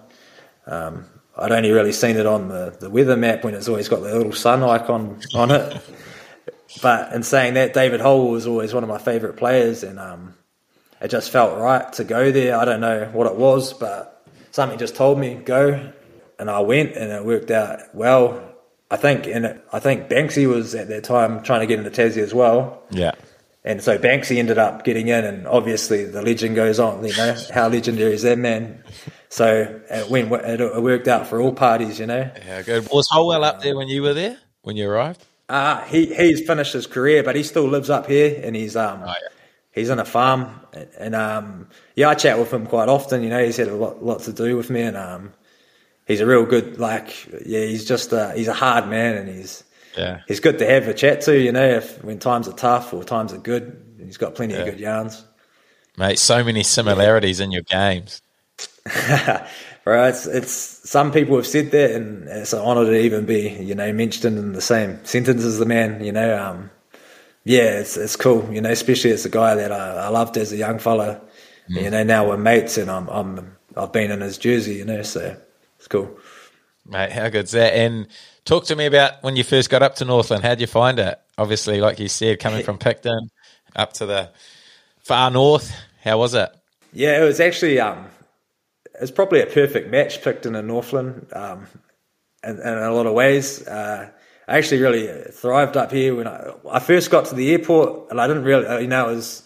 Um, 0.67 1.05
I'd 1.37 1.53
only 1.53 1.71
really 1.71 1.93
seen 1.93 2.17
it 2.17 2.27
on 2.27 2.49
the, 2.49 2.77
the 2.81 2.91
weather 2.91 3.17
map 3.17 3.45
when 3.45 3.55
it's 3.55 3.69
always 3.69 3.89
got 3.89 4.03
the 4.03 4.13
little 4.13 4.33
sun 4.33 4.65
icon 4.65 5.21
on 5.35 5.53
it. 5.53 5.81
But 6.83 7.13
in 7.13 7.23
saying 7.23 7.55
that, 7.55 7.73
David 7.73 8.01
Holwell 8.01 8.31
was 8.31 8.47
always 8.47 8.75
one 8.75 8.83
of 8.83 8.89
my 8.89 8.99
favourite 8.99 9.37
players, 9.37 9.83
and 9.83 9.99
um, 9.99 10.35
it 11.01 11.09
just 11.09 11.31
felt 11.31 11.59
right 11.59 11.91
to 11.95 12.05
go 12.05 12.31
there. 12.31 12.57
I 12.57 12.65
don't 12.65 12.81
know 12.81 13.09
what 13.13 13.27
it 13.27 13.37
was, 13.37 13.73
but 13.73 14.27
something 14.51 14.79
just 14.79 14.95
told 14.95 15.19
me 15.19 15.35
go, 15.35 15.93
and 16.39 16.51
I 16.51 16.61
went, 16.61 16.97
and 16.97 17.11
it 17.11 17.25
worked 17.25 17.51
out 17.51 17.81
well. 17.95 18.45
I 18.91 18.97
think, 18.97 19.27
and 19.27 19.45
it, 19.47 19.65
I 19.73 19.81
think 19.81 20.09
Banksy 20.09 20.49
was 20.49 20.75
at 20.75 20.89
that 20.89 21.05
time 21.05 21.43
trying 21.43 21.61
to 21.61 21.67
get 21.67 21.79
into 21.79 21.91
Tassie 21.91 22.23
as 22.23 22.33
well. 22.33 22.83
Yeah. 22.91 23.13
And 23.65 23.83
so 23.83 23.99
Banksy 23.99 24.39
ended 24.39 24.57
up 24.57 24.85
getting 24.85 25.09
in, 25.09 25.25
and 25.25 25.47
obviously 25.47 26.05
the 26.05 26.23
legend 26.23 26.55
goes 26.57 26.79
on. 26.79 27.05
You 27.05 27.17
know 27.17 27.37
how 27.53 27.69
legendary 27.69 28.15
is 28.15 28.23
that 28.23 28.39
man? 28.39 28.83
So 29.29 29.81
it 29.91 30.09
went, 30.09 30.33
it, 30.33 30.61
it 30.61 30.83
worked 30.83 31.09
out 31.09 31.27
for 31.27 31.41
all 31.41 31.53
parties. 31.53 31.99
You 31.99 32.07
know, 32.07 32.31
Yeah, 32.47 32.63
good. 32.63 32.89
Was 32.91 33.09
Holwell 33.11 33.45
up 33.45 33.61
there 33.61 33.77
when 33.77 33.89
you 33.89 34.03
were 34.03 34.15
there? 34.15 34.39
When 34.63 34.77
you 34.77 34.89
arrived? 34.89 35.23
Uh, 35.49 35.83
he 35.85 36.07
he's 36.15 36.47
finished 36.47 36.73
his 36.73 36.87
career, 36.87 37.23
but 37.23 37.37
he 37.37 37.43
still 37.43 37.67
lives 37.69 37.91
up 37.91 38.07
here, 38.07 38.41
and 38.43 38.55
he's 38.55 38.77
um 38.77 39.03
Oh, 39.03 39.07
yeah. 39.07 39.29
he's 39.73 39.91
in 39.91 39.99
a 39.99 40.05
farm, 40.05 40.61
and, 40.73 40.89
and 40.99 41.15
um 41.15 41.69
yeah, 41.97 42.09
I 42.11 42.15
chat 42.15 42.39
with 42.39 42.53
him 42.53 42.67
quite 42.67 42.89
often. 42.89 43.23
You 43.23 43.31
know, 43.31 43.45
he's 43.45 43.57
had 43.57 43.69
a 43.69 43.75
lot 43.75 44.05
lot 44.05 44.21
to 44.21 44.33
do 44.33 44.57
with 44.57 44.71
me, 44.71 44.83
and 44.83 44.97
um 44.97 45.33
he's 46.07 46.21
a 46.21 46.27
real 46.27 46.45
good 46.45 46.79
like 46.79 47.27
yeah, 47.47 47.65
he's 47.65 47.85
just 47.85 48.13
uh, 48.13 48.33
he's 48.33 48.49
a 48.49 48.55
hard 48.55 48.89
man, 48.89 49.17
and 49.17 49.29
he's 49.29 49.65
Yeah. 49.97 50.21
he's 50.29 50.41
good 50.41 50.59
to 50.59 50.67
have 50.67 50.89
a 50.89 50.95
chat 50.95 51.23
to. 51.23 51.39
You 51.39 51.53
know, 51.53 51.67
if 51.69 52.03
when 52.05 52.19
times 52.19 52.49
are 52.49 52.53
tough 52.53 52.93
or 52.93 53.05
times 53.05 53.33
are 53.33 53.39
good, 53.39 53.97
he's 54.05 54.17
got 54.19 54.35
plenty 54.35 54.55
Yeah. 54.55 54.61
of 54.61 54.67
good 54.67 54.81
yarns. 54.81 55.25
Mate, 55.97 56.19
so 56.19 56.45
many 56.45 56.63
similarities 56.63 57.41
in 57.41 57.51
your 57.51 57.63
games. 57.63 58.23
Right, 59.88 60.11
it's, 60.11 60.27
it's 60.27 60.53
some 60.53 61.12
people 61.12 61.37
have 61.37 61.46
said 61.46 61.70
that, 61.70 61.92
and 61.92 62.29
it's 62.29 62.53
an 62.53 62.59
honour 62.59 62.85
to 62.85 62.94
even 62.94 63.24
be, 63.24 63.48
you 63.48 63.74
know, 63.74 63.90
mentioned 63.90 64.37
in 64.37 64.53
the 64.53 64.61
same 64.61 65.03
sentence 65.07 65.44
as 65.44 65.59
the 65.59 65.64
man. 65.64 66.05
You 66.05 66.12
know, 66.12 66.38
um, 66.38 66.70
yeah, 67.44 67.81
it's 67.81 67.96
it's 67.96 68.14
cool. 68.14 68.53
You 68.53 68.61
know, 68.61 68.68
especially 68.68 69.12
it's 69.12 69.24
a 69.24 69.31
guy 69.31 69.55
that 69.55 69.72
I, 69.72 69.94
I 69.94 70.09
loved 70.09 70.37
as 70.37 70.53
a 70.53 70.59
young 70.59 70.79
fella. 70.79 71.22
You 71.68 71.88
know, 71.88 72.03
now 72.03 72.29
we're 72.29 72.37
mates, 72.37 72.77
and 72.77 72.90
I'm 72.90 73.09
I'm 73.09 73.57
I've 73.79 73.90
been 73.90 74.11
in 74.11 74.20
his 74.20 74.37
jersey. 74.37 74.74
You 74.74 74.85
know, 74.85 75.01
so 75.01 75.35
it's 75.79 75.88
cool. 75.88 76.18
Mate, 76.87 77.12
how 77.12 77.31
good's 77.31 77.53
that? 77.53 77.72
And 77.72 78.09
talk 78.44 78.66
to 78.66 78.77
me 78.77 78.85
about 78.85 79.22
when 79.22 79.37
you 79.37 79.44
first 79.44 79.70
got 79.70 79.83
up 79.83 79.94
to 79.96 80.05
Northland. 80.05 80.44
How'd 80.44 80.61
you 80.61 80.66
find 80.66 80.98
it? 80.98 81.18
Obviously, 81.38 81.81
like 81.81 81.98
you 81.98 82.09
said, 82.09 82.40
coming 82.40 82.62
from 82.62 82.77
Picton 82.87 83.31
up 83.74 83.94
to 83.94 84.05
the 84.05 84.29
far 85.01 85.31
north. 85.31 85.74
How 86.05 86.18
was 86.18 86.35
it? 86.35 86.51
Yeah, 86.92 87.22
it 87.22 87.24
was 87.24 87.40
actually 87.40 87.81
um, 87.81 88.05
it 88.99 89.01
was 89.01 89.11
probably 89.11 89.41
a 89.41 89.47
perfect 89.47 89.91
match, 89.91 90.23
Picton 90.23 90.57
and 90.57 90.67
Northland, 90.67 91.29
um, 91.33 91.67
in, 92.43 92.59
in 92.59 92.79
a 92.79 92.93
lot 92.93 93.07
of 93.07 93.15
ways. 93.15 93.67
Uh, 93.67 94.11
I 94.49 94.59
actually 94.59 94.81
really 94.81 95.07
thrived 95.31 95.77
up 95.77 95.93
here 95.93 96.15
when 96.15 96.27
I, 96.27 96.53
I 96.69 96.81
first 96.81 97.11
got 97.11 97.27
to 97.27 97.35
the 97.35 97.53
airport, 97.53 98.11
and 98.11 98.21
I 98.21 98.27
didn't 98.27 98.45
really, 98.45 98.67
uh, 98.67 98.79
you 98.79 98.89
know, 98.89 99.11
it 99.11 99.15
was 99.15 99.43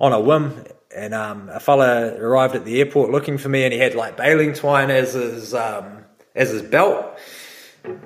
on 0.00 0.12
a 0.12 0.20
whim. 0.20 0.64
And 0.96 1.12
um, 1.12 1.48
a 1.52 1.60
fella 1.60 2.14
arrived 2.14 2.54
at 2.54 2.64
the 2.64 2.78
airport 2.78 3.10
looking 3.10 3.36
for 3.36 3.48
me, 3.48 3.64
and 3.64 3.72
he 3.72 3.78
had 3.78 3.94
like 3.94 4.16
baling 4.16 4.54
twine 4.54 4.90
as 4.90 5.12
his 5.14 5.52
um, 5.52 6.04
as 6.34 6.50
his 6.50 6.62
belt. 6.62 7.18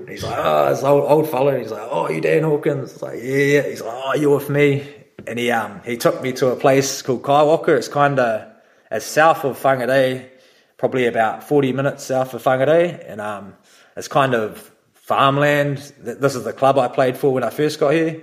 He's 0.09 0.25
like, 0.25 0.39
oh, 0.39 0.71
this 0.71 0.83
old 0.83 1.05
old 1.05 1.31
fella. 1.31 1.53
And 1.53 1.63
he's 1.63 1.71
like, 1.71 1.87
oh, 1.89 2.09
you 2.09 2.21
Dan 2.21 2.43
Hawkins? 2.43 2.93
It's 2.93 3.03
like, 3.03 3.21
yeah. 3.23 3.63
He's 3.63 3.83
like, 3.83 3.95
oh, 3.95 4.15
you're 4.15 4.35
with 4.35 4.51
me. 4.51 4.89
And 5.27 5.39
he 5.39 5.51
um 5.51 5.83
he 5.85 5.97
took 5.97 6.23
me 6.23 6.33
to 6.35 6.49
a 6.49 6.57
place 6.57 7.03
called 7.03 7.23
Kaiwaka. 7.23 7.77
It's 7.77 7.89
kind 7.89 8.19
of 8.19 8.51
as 8.91 9.05
south 9.05 9.45
of 9.45 9.61
Whangarei, 9.61 10.31
probably 10.79 11.07
about 11.07 11.45
forty 11.45 11.73
minutes 11.73 12.05
south 12.05 12.33
of 12.33 12.43
Whangarei, 12.43 13.05
and 13.07 13.21
um 13.21 13.55
it's 13.97 14.09
kind 14.09 14.35
of 14.35 14.71
farmland. 14.95 15.79
This 15.99 16.35
is 16.35 16.45
the 16.45 16.53
club 16.53 16.79
I 16.79 16.89
played 16.89 17.17
for 17.17 17.33
when 17.33 17.43
I 17.45 17.51
first 17.51 17.81
got 17.81 17.91
here. 17.91 18.23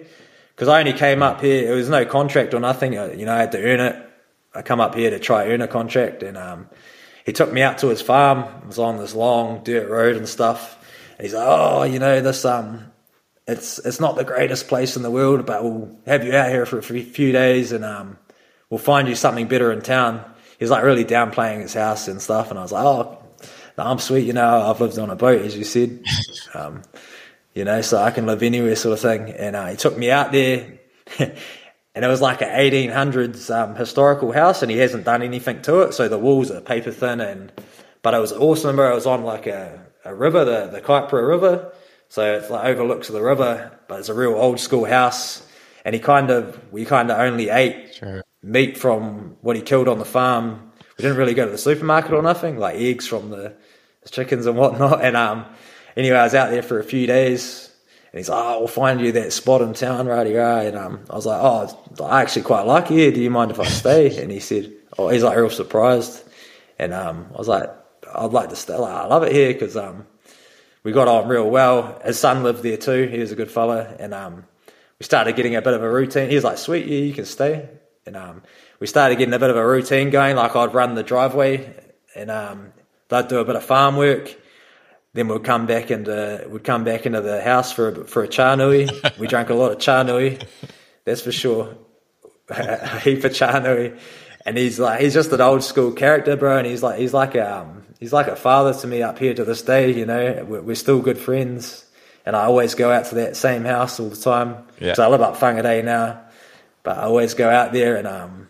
Because 0.56 0.70
I 0.70 0.80
only 0.80 0.94
came 0.94 1.22
up 1.22 1.41
here, 1.41 1.70
it 1.70 1.76
was 1.76 1.89
no 1.89 2.06
contract 2.06 2.54
or 2.54 2.62
nothing. 2.62 2.98
uh, 2.98 3.08
You 3.08 3.26
know, 3.26 3.34
I 3.34 3.39
had 3.39 3.52
to 3.52 3.62
earn 3.62 3.82
it. 3.82 4.02
I 4.54 4.62
come 4.62 4.80
up 4.80 4.96
here 4.96 5.10
to 5.10 5.20
try 5.20 5.48
earn 5.48 5.62
a 5.62 5.68
contract, 5.68 6.24
and 6.24 6.38
um, 6.38 6.70
he 7.26 7.34
took 7.34 7.52
me 7.52 7.62
out 7.62 7.80
to 7.80 7.88
his 7.89 8.02
farm. 8.02 8.46
It 8.62 8.68
was 8.68 8.80
on 8.80 8.98
this 8.98 9.13
long 9.13 9.63
dirt 9.65 9.89
road 9.89 10.15
and 10.15 10.30
stuff. 10.30 10.78
And 11.18 11.26
he's 11.26 11.34
like, 11.34 11.46
"Oh, 11.46 11.84
you 11.84 12.00
know, 12.00 12.22
this 12.22 12.46
um, 12.46 12.86
it's 13.48 13.80
it's 13.80 14.00
not 14.00 14.15
the 14.15 14.24
greatest 14.24 14.70
place 14.70 14.96
in 14.96 15.04
the 15.04 15.12
world, 15.12 15.46
but 15.46 15.62
we'll 15.62 15.98
have 16.06 16.24
you 16.24 16.34
out 16.34 16.50
here 16.50 16.65
for 16.65 16.78
a 16.78 16.84
few 16.84 17.32
days, 17.34 17.74
and 17.74 17.84
um, 17.84 18.18
we'll 18.70 18.78
find 18.78 19.10
you 19.10 19.15
something 19.15 19.48
better 19.48 19.74
in 19.74 19.82
town." 19.82 20.24
He 20.58 20.63
was 20.63 20.72
like 20.72 20.84
really 20.84 21.06
downplaying 21.06 21.62
his 21.62 21.74
house 21.74 22.08
and 22.08 22.22
stuff, 22.22 22.50
and 22.50 22.60
I 22.60 22.62
was 22.62 22.72
like, 22.72 22.86
"Oh, 22.86 23.24
no, 23.78 23.84
I'm 23.84 24.00
sweet, 24.00 24.26
you 24.26 24.34
know. 24.34 24.70
I've 24.70 24.80
lived 24.82 24.98
on 25.00 25.10
a 25.10 25.15
boat, 25.15 25.41
as 25.41 25.58
you 25.58 25.63
said." 25.63 26.04
um, 26.54 26.82
you 27.54 27.63
know, 27.63 27.82
so 27.82 27.98
I 27.98 28.12
can 28.12 28.26
live 28.26 28.44
anywhere, 28.44 28.76
sort 28.76 28.94
of 28.94 29.00
thing. 29.00 29.30
And 29.32 29.56
uh, 29.56 29.68
he 29.68 29.76
took 29.78 29.98
me 29.98 30.12
out 30.12 30.32
there, 30.32 30.80
and 31.20 32.06
it 32.06 32.08
was 32.08 32.22
like 32.22 32.41
an 32.41 32.50
1800s 32.50 33.54
um, 33.56 33.76
historical 33.76 34.32
house, 34.32 34.62
and 34.62 34.72
he 34.72 34.78
hasn't 34.78 35.06
done 35.06 35.22
anything 35.22 35.62
to 35.63 35.82
it. 35.82 35.94
So 35.94 36.08
the 36.08 36.18
walls 36.20 36.52
are 36.52 36.62
paper 36.62 36.91
thin, 36.91 37.22
and 37.22 37.52
but 38.02 38.13
it 38.13 38.20
was 38.20 38.34
awesome. 38.34 38.76
Bro. 38.76 38.91
It 38.91 38.96
was 38.96 39.06
on 39.06 39.24
like 39.24 39.48
a, 39.48 39.86
a 40.04 40.13
river, 40.13 40.46
the 40.46 40.68
the 40.68 40.82
Kaipara 40.82 41.28
River, 41.28 41.74
so 42.10 42.36
it's 42.36 42.50
like 42.50 42.65
overlooks 42.65 43.08
the 43.10 43.22
river, 43.22 43.78
but 43.88 44.00
it's 44.00 44.10
a 44.10 44.13
real 44.13 44.36
old 44.36 44.60
school 44.60 44.86
house. 44.86 45.46
And 45.84 45.94
he 45.94 46.02
kind 46.02 46.32
of, 46.32 46.60
we 46.72 46.84
kind 46.84 47.12
of 47.12 47.20
only 47.20 47.50
ate 47.50 47.94
Sure. 47.94 48.24
Meat 48.46 48.78
from 48.78 49.36
what 49.42 49.56
he 49.56 49.62
killed 49.62 49.88
on 49.88 49.98
the 49.98 50.06
farm. 50.06 50.72
We 50.98 51.02
didn't 51.02 51.18
really 51.18 51.34
go 51.34 51.46
to 51.46 51.52
the 51.52 51.58
supermarket 51.58 52.14
or 52.14 52.22
nothing, 52.22 52.58
like 52.58 52.76
eggs 52.76 53.08
from 53.08 53.32
the, 53.32 53.56
the 54.04 54.10
chickens 54.10 54.46
and 54.46 54.56
whatnot. 54.56 55.04
And 55.04 55.18
um, 55.18 55.46
anyway, 55.98 56.18
I 56.18 56.24
was 56.24 56.36
out 56.36 56.52
there 56.52 56.62
for 56.62 56.80
a 56.80 56.84
few 56.84 57.08
days, 57.08 57.72
and 58.12 58.20
he's 58.20 58.30
like, 58.30 58.42
"Oh, 58.42 58.60
we'll 58.60 58.68
find 58.68 59.02
you 59.02 59.12
that 59.14 59.34
spot 59.34 59.62
in 59.62 59.74
town, 59.74 60.08
righty 60.08 60.36
right." 60.36 60.64
And 60.64 60.78
um, 60.78 61.02
I 61.10 61.16
was 61.16 61.26
like, 61.26 61.42
"Oh, 61.42 62.06
I 62.06 62.22
actually 62.22 62.44
quite 62.44 62.66
like 62.66 62.92
it 62.92 62.94
here. 62.94 63.12
Do 63.12 63.20
you 63.20 63.32
mind 63.32 63.52
if 63.52 63.60
I 63.60 63.66
stay?" 63.66 64.18
And 64.22 64.32
he 64.32 64.40
said, 64.40 64.72
"Oh, 64.98 65.10
he's 65.10 65.24
like 65.24 65.36
real 65.36 65.50
surprised." 65.50 66.24
And 66.78 66.94
um, 66.94 67.28
I 67.34 67.38
was 67.38 67.48
like, 67.48 67.70
"I'd 68.14 68.32
like 68.32 68.50
to 68.50 68.56
stay. 68.56 68.76
Like, 68.76 68.94
I 68.94 69.08
love 69.08 69.24
it 69.24 69.32
here 69.32 69.54
because 69.54 69.76
um, 69.76 70.06
we 70.84 70.92
got 70.92 71.08
on 71.08 71.28
real 71.28 71.50
well. 71.50 72.00
His 72.06 72.20
son 72.20 72.44
lived 72.44 72.62
there 72.62 72.78
too. 72.78 73.08
He 73.08 73.18
was 73.18 73.32
a 73.32 73.36
good 73.36 73.50
fella, 73.50 73.96
and 74.00 74.14
um, 74.14 74.46
we 75.00 75.04
started 75.04 75.36
getting 75.36 75.56
a 75.56 75.62
bit 75.64 75.74
of 75.74 75.82
a 75.82 75.92
routine. 75.92 76.30
He 76.30 76.36
was 76.36 76.44
like, 76.44 76.60
"Sweet, 76.60 76.86
yeah, 76.86 77.00
you 77.00 77.14
can 77.14 77.26
stay." 77.26 77.68
And 78.06 78.15
um, 78.15 78.44
we 78.80 78.88
started 78.88 79.18
getting 79.18 79.34
a 79.34 79.39
bit 79.39 79.50
of 79.50 79.56
a 79.56 79.68
routine 79.68 80.10
going. 80.10 80.36
Like 80.36 80.56
I'd 80.56 80.74
run 80.74 80.96
the 80.96 81.04
driveway, 81.04 81.74
and 82.15 82.30
um, 82.30 82.74
they'd 83.10 83.28
do 83.28 83.39
a 83.39 83.46
bit 83.46 83.56
of 83.56 83.63
farm 83.63 83.96
work. 83.96 84.36
Then 85.13 85.28
we'd 85.28 85.44
come 85.44 85.65
back 85.65 85.91
into 85.91 86.46
we'd 86.50 86.63
come 86.63 86.84
back 86.84 87.06
into 87.06 87.22
the 87.22 87.41
house 87.41 87.72
for 87.72 87.89
a, 87.89 88.06
for 88.06 88.24
a 88.24 88.28
cha 88.28 88.56
nui. 88.56 88.89
We 89.18 89.28
drank 89.28 89.50
a 89.50 89.54
lot 89.54 89.72
of 89.72 89.80
cha 89.80 90.04
nui, 90.04 90.39
that's 91.06 91.22
for 91.22 91.32
sure. 91.32 91.76
a 92.50 93.00
heap 93.00 93.24
of 93.24 93.34
cha 93.34 93.60
nui. 93.60 93.94
And 94.46 94.58
he's 94.58 94.78
like 94.78 95.02
he's 95.02 95.13
just 95.13 95.32
an 95.32 95.41
old 95.41 95.63
school 95.63 95.94
character, 95.94 96.36
bro. 96.36 96.58
And 96.58 96.68
he's 96.68 96.84
like 96.84 97.00
he's 97.00 97.13
like 97.13 97.34
a 97.34 97.60
um, 97.62 97.84
he's 98.00 98.13
like 98.13 98.28
a 98.28 98.36
father 98.36 98.74
to 98.80 98.88
me 98.88 99.02
up 99.02 99.18
here 99.18 99.34
to 99.34 99.44
this 99.44 99.62
day. 99.62 99.91
You 99.91 100.06
know, 100.06 100.46
we're, 100.48 100.62
we're 100.62 100.76
still 100.76 101.02
good 101.02 101.18
friends, 101.18 101.86
and 102.26 102.36
I 102.36 102.44
always 102.44 102.76
go 102.76 102.91
out 102.91 103.06
to 103.06 103.15
that 103.15 103.36
same 103.36 103.63
house 103.63 104.00
all 104.00 104.10
the 104.10 104.15
time. 104.15 104.58
Yeah. 104.80 104.94
So 104.94 105.04
I 105.04 105.08
live 105.08 105.22
up 105.22 105.38
Whangarei 105.38 105.84
now, 105.84 106.22
but 106.86 106.98
I 106.98 107.02
always 107.02 107.34
go 107.34 107.50
out 107.50 107.74
there 107.74 107.98
and 107.98 108.08
um, 108.08 108.48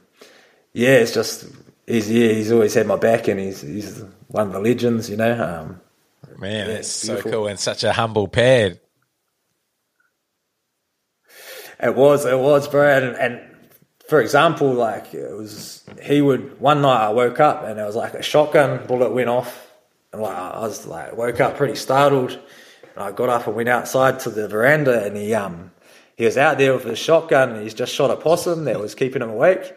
yeah, 0.73 0.97
it's 0.97 1.13
just 1.13 1.45
he's 1.87 2.11
yeah 2.11 2.33
he's 2.33 2.51
always 2.51 2.73
had 2.73 2.85
my 2.85 2.97
back, 2.97 3.27
and 3.27 3.39
he's 3.39 3.61
he's 3.61 4.03
one 4.27 4.47
of 4.47 4.53
the 4.53 4.59
legends. 4.59 5.09
You 5.09 5.17
know, 5.17 5.43
um, 5.43 5.81
Man, 6.37 6.67
Yeah, 6.67 6.73
that's 6.75 6.89
so 6.89 7.21
cool 7.21 7.47
and 7.47 7.59
such 7.59 7.83
a 7.83 7.93
humble 7.93 8.27
pad. 8.27 8.79
It 11.81 11.95
was, 11.95 12.25
it 12.25 12.37
was, 12.37 12.67
bro. 12.67 12.97
And, 12.97 13.15
and 13.15 13.41
for 14.07 14.21
example, 14.21 14.73
like 14.73 15.13
it 15.13 15.31
was, 15.31 15.83
he 16.01 16.21
would. 16.21 16.59
One 16.59 16.81
night 16.81 17.05
I 17.05 17.09
woke 17.09 17.39
up 17.39 17.63
and 17.63 17.79
it 17.79 17.83
was 17.83 17.95
like 17.95 18.13
a 18.13 18.21
shotgun 18.21 18.85
bullet 18.87 19.11
went 19.11 19.29
off, 19.29 19.71
and 20.11 20.21
like 20.21 20.35
I 20.35 20.59
was 20.59 20.85
like 20.85 21.15
woke 21.15 21.39
up 21.39 21.57
pretty 21.57 21.75
startled, 21.75 22.31
and 22.31 23.03
I 23.03 23.11
got 23.11 23.29
up 23.29 23.47
and 23.47 23.55
went 23.55 23.69
outside 23.69 24.19
to 24.21 24.29
the 24.29 24.47
veranda, 24.47 25.05
and 25.05 25.15
he 25.15 25.33
um 25.33 25.71
he 26.15 26.25
was 26.25 26.37
out 26.37 26.57
there 26.57 26.73
with 26.73 26.83
his 26.83 26.97
shotgun, 26.99 27.51
and 27.51 27.63
he's 27.63 27.73
just 27.73 27.93
shot 27.93 28.11
a 28.11 28.15
possum 28.15 28.65
that 28.65 28.79
was 28.79 28.95
keeping 28.95 29.21
him 29.21 29.29
awake. 29.29 29.73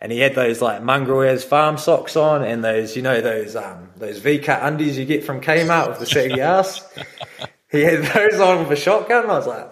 And 0.00 0.12
he 0.12 0.18
had 0.18 0.34
those 0.34 0.60
like 0.60 0.82
mongrel 0.82 1.38
farm 1.38 1.78
socks 1.78 2.16
on, 2.16 2.42
and 2.42 2.62
those 2.62 2.96
you 2.96 3.02
know 3.02 3.20
those 3.20 3.56
um 3.56 3.90
those 3.96 4.18
V 4.18 4.38
cut 4.38 4.62
undies 4.62 4.98
you 4.98 5.04
get 5.06 5.24
from 5.24 5.40
Kmart 5.40 5.88
with 5.88 5.98
the 5.98 6.06
saggy 6.06 6.40
ass. 6.40 6.86
He 7.70 7.82
had 7.82 8.02
those 8.02 8.38
on 8.38 8.60
with 8.60 8.70
a 8.70 8.76
shotgun. 8.76 9.24
I 9.24 9.38
was 9.38 9.46
like, 9.46 9.68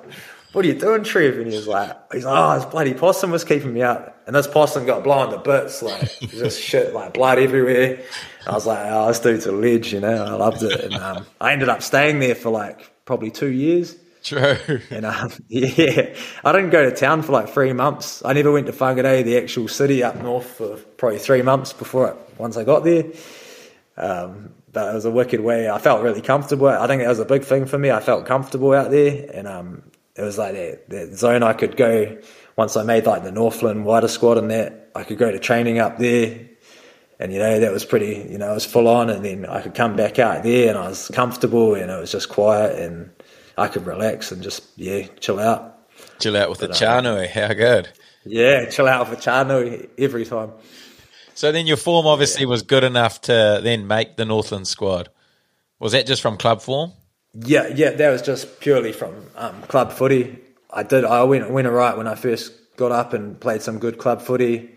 "What 0.53 0.64
are 0.64 0.68
you 0.68 0.74
doing, 0.74 1.05
Trev?" 1.05 1.38
And 1.38 1.46
he 1.46 1.57
was 1.57 1.68
like, 1.68 1.96
"He's 2.12 2.24
like, 2.24 2.37
oh, 2.37 2.59
this 2.59 2.64
bloody 2.70 2.94
possum 2.94 3.31
was 3.31 3.44
keeping 3.44 3.72
me 3.72 3.83
up." 3.83 4.22
And 4.27 4.35
this 4.35 4.46
possum 4.46 4.87
got 4.87 5.05
blown 5.05 5.31
to 5.31 5.38
bits, 5.38 5.83
like 5.83 6.18
just 6.20 6.61
shit, 6.61 6.94
like 6.94 7.12
blood 7.14 7.38
everywhere. 7.38 8.00
I 8.46 8.53
was 8.53 8.66
like, 8.66 8.87
"Oh, 8.90 9.09
this 9.09 9.20
dude's 9.20 9.46
a 9.46 9.53
ledge," 9.53 9.92
you 9.92 10.00
know. 10.00 10.24
I 10.24 10.33
loved 10.33 10.62
it, 10.62 10.81
and 10.81 10.94
um, 10.94 11.27
I 11.40 11.53
ended 11.53 11.68
up 11.68 11.83
staying 11.83 12.18
there 12.18 12.35
for 12.35 12.50
like 12.50 12.90
probably 13.05 13.31
two 13.31 13.50
years. 13.50 13.94
True. 14.25 14.81
And 14.91 15.05
um, 15.07 15.31
yeah, 15.49 16.15
I 16.45 16.53
didn't 16.53 16.71
go 16.71 16.89
to 16.89 16.97
town 16.97 17.23
for 17.23 17.33
like 17.33 17.51
three 17.51 17.73
months. 17.73 18.25
I 18.25 18.33
never 18.33 18.51
went 18.51 18.67
to 18.67 18.73
Whangarei, 18.73 19.23
the 19.23 19.37
actual 19.37 19.69
city 19.69 20.03
up 20.03 20.17
north, 20.17 20.47
for 20.47 20.77
probably 20.97 21.19
three 21.19 21.43
months 21.43 21.73
before 21.73 22.09
it, 22.09 22.17
once 22.39 22.57
I 22.57 22.65
got 22.65 22.85
there. 22.85 23.05
Um, 23.97 24.55
but 24.73 24.91
it 24.91 24.95
was 24.95 25.05
a 25.05 25.11
wicked 25.11 25.41
way. 25.41 25.71
I 25.71 25.79
felt 25.79 26.03
really 26.03 26.23
comfortable. 26.23 26.67
I 26.67 26.87
think 26.89 27.03
that 27.03 27.09
was 27.09 27.21
a 27.21 27.25
big 27.25 27.45
thing 27.45 27.67
for 27.67 27.79
me. 27.79 27.91
I 27.91 28.01
felt 28.01 28.27
comfortable 28.27 28.73
out 28.73 28.91
there, 28.91 29.31
and 29.33 29.47
um, 29.47 29.83
it 30.17 30.23
was 30.23 30.39
like 30.39 30.55
that, 30.55 30.89
that 30.89 31.15
zone 31.15 31.43
I 31.43 31.53
could 31.53 31.77
go. 31.77 32.19
Once 32.57 32.77
I 32.77 32.83
made 32.83 33.07
like 33.07 33.25
the 33.25 33.31
Northland 33.31 33.85
wider 33.85 34.09
squad 34.09 34.39
and 34.39 34.51
that, 34.51 34.91
I 34.95 35.05
could 35.05 35.19
go 35.19 35.31
to 35.31 35.39
training 35.39 35.79
up 35.79 35.99
there, 35.99 36.41
and 37.21 37.33
you 37.33 37.39
know 37.39 37.61
that 37.61 37.73
was 37.73 37.85
pretty. 37.85 38.27
You 38.29 38.39
know, 38.39 38.51
it 38.51 38.55
was 38.55 38.65
full 38.65 38.89
on, 38.89 39.11
and 39.11 39.25
then 39.25 39.45
I 39.47 39.61
could 39.61 39.75
come 39.75 39.95
back 39.97 40.19
out 40.19 40.43
there, 40.43 40.71
and 40.71 40.79
I 40.79 40.89
was 40.89 41.09
comfortable, 41.13 41.75
and 41.75 41.91
it 41.91 42.01
was 42.01 42.11
just 42.11 42.31
quiet, 42.31 42.77
and 42.81 43.11
I 43.57 43.69
could 43.69 43.87
relax 43.87 44.33
and 44.33 44.43
just 44.43 44.62
yeah 44.77 45.07
chill 45.21 45.38
out. 45.38 45.73
Chill 46.19 46.37
out 46.37 46.51
with 46.51 46.59
the 46.59 46.69
Chanui. 46.69 47.29
How 47.29 47.53
good. 47.53 47.88
Yeah, 48.25 48.69
chill 48.71 48.88
out 48.88 49.09
with 49.09 49.19
the 49.19 49.31
Chanui 49.31 49.88
every 49.99 50.25
time. 50.25 50.53
So 51.35 51.51
then 51.53 51.67
your 51.67 51.77
form 51.77 52.07
obviously 52.07 52.47
was 52.47 52.62
good 52.62 52.85
enough 52.85 53.21
to 53.23 53.61
then 53.62 53.87
make 53.87 54.17
the 54.17 54.25
Northland 54.25 54.69
squad. 54.69 55.09
Was 55.81 55.93
that 55.93 56.07
just 56.07 56.23
from 56.23 56.37
club 56.37 56.62
form? 56.62 56.93
Yeah, 57.35 57.67
yeah, 57.69 57.90
that 57.90 58.11
was 58.11 58.23
just 58.23 58.61
purely 58.61 58.93
from 58.93 59.14
um, 59.37 59.62
club 59.62 59.93
footy. 59.93 60.38
I 60.71 60.85
did. 60.85 61.05
I 61.05 61.25
went 61.25 61.51
went 61.51 61.67
alright 61.67 61.97
when 61.97 62.07
I 62.07 62.14
first 62.14 62.53
got 62.77 62.93
up 62.93 63.12
and 63.12 63.38
played 63.40 63.62
some 63.62 63.79
good 63.79 63.99
club 63.99 64.23
footy. 64.23 64.71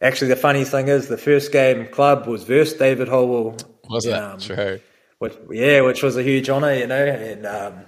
Actually, 0.00 0.28
the 0.28 0.36
funny 0.36 0.64
thing 0.64 0.86
is, 0.86 1.08
the 1.08 1.18
first 1.18 1.50
game 1.50 1.88
club 1.88 2.26
was 2.26 2.44
versus 2.44 2.78
David 2.78 3.08
Holwell. 3.08 3.56
Was 3.90 4.06
it? 4.06 4.12
Um, 4.12 4.38
True. 4.38 4.78
which, 5.18 5.34
yeah, 5.50 5.80
which 5.80 6.04
was 6.04 6.16
a 6.16 6.22
huge 6.22 6.48
honour, 6.48 6.74
you 6.74 6.86
know. 6.86 7.04
And 7.04 7.46
um, 7.46 7.84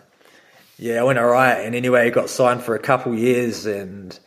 yeah, 0.81 1.01
I 1.01 1.03
went 1.03 1.19
alright. 1.19 1.65
And 1.65 1.75
anyway, 1.75 2.11
got 2.11 2.31
signed 2.31 2.63
for 2.63 2.75
a 2.75 2.79
couple 2.79 3.15
years, 3.15 3.67
and 3.67 4.19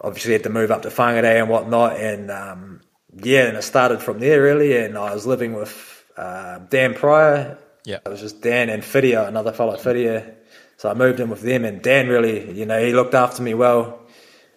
obviously 0.00 0.32
had 0.32 0.44
to 0.44 0.50
move 0.50 0.70
up 0.70 0.82
to 0.82 0.88
Whangarei 0.88 1.40
and 1.40 1.50
whatnot. 1.50 1.96
And 2.00 2.30
um, 2.30 2.80
yeah, 3.22 3.48
and 3.48 3.58
it 3.58 3.62
started 3.62 4.00
from 4.00 4.18
there 4.18 4.42
really. 4.42 4.76
And 4.78 4.96
I 4.96 5.12
was 5.12 5.26
living 5.26 5.52
with 5.52 6.04
uh, 6.16 6.60
Dan 6.70 6.94
Pryor. 6.94 7.58
Yeah. 7.84 7.98
it 8.04 8.08
was 8.08 8.20
just 8.20 8.40
Dan 8.40 8.70
and 8.70 8.82
Fidia, 8.82 9.26
another 9.26 9.52
fellow 9.52 9.76
Fidia. 9.76 10.34
So 10.78 10.88
I 10.88 10.94
moved 10.94 11.20
in 11.20 11.28
with 11.28 11.42
them, 11.42 11.64
and 11.64 11.82
Dan 11.82 12.08
really, 12.08 12.50
you 12.58 12.64
know, 12.64 12.82
he 12.82 12.92
looked 12.92 13.14
after 13.14 13.42
me 13.42 13.54
well, 13.54 14.00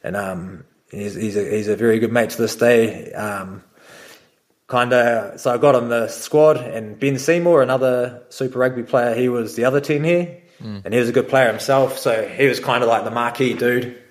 and 0.01 0.15
um, 0.15 0.63
he's 0.89 1.13
he's 1.13 1.35
a, 1.35 1.43
he's 1.43 1.67
a 1.67 1.75
very 1.75 1.99
good 1.99 2.13
mate 2.13 2.29
to 2.31 2.37
this 2.37 2.55
day. 2.55 3.11
Um, 3.11 3.63
kind 4.67 4.93
of 4.93 5.39
so 5.41 5.53
I 5.53 5.57
got 5.57 5.75
on 5.75 5.89
the 5.89 6.07
squad 6.07 6.57
and 6.57 6.99
Ben 6.99 7.19
Seymour 7.19 7.61
another 7.61 8.23
super 8.29 8.57
rugby 8.57 8.81
player 8.81 9.13
he 9.13 9.29
was 9.29 9.55
the 9.55 9.65
other 9.65 9.79
10 9.79 10.03
here 10.03 10.41
and 10.59 10.93
he 10.93 10.99
was 10.99 11.09
a 11.09 11.11
good 11.11 11.27
player 11.27 11.47
himself 11.47 11.97
so 11.97 12.27
he 12.27 12.47
was 12.47 12.59
kind 12.59 12.83
of 12.83 12.89
like 12.89 13.03
the 13.03 13.11
marquee 13.11 13.53
dude. 13.53 14.01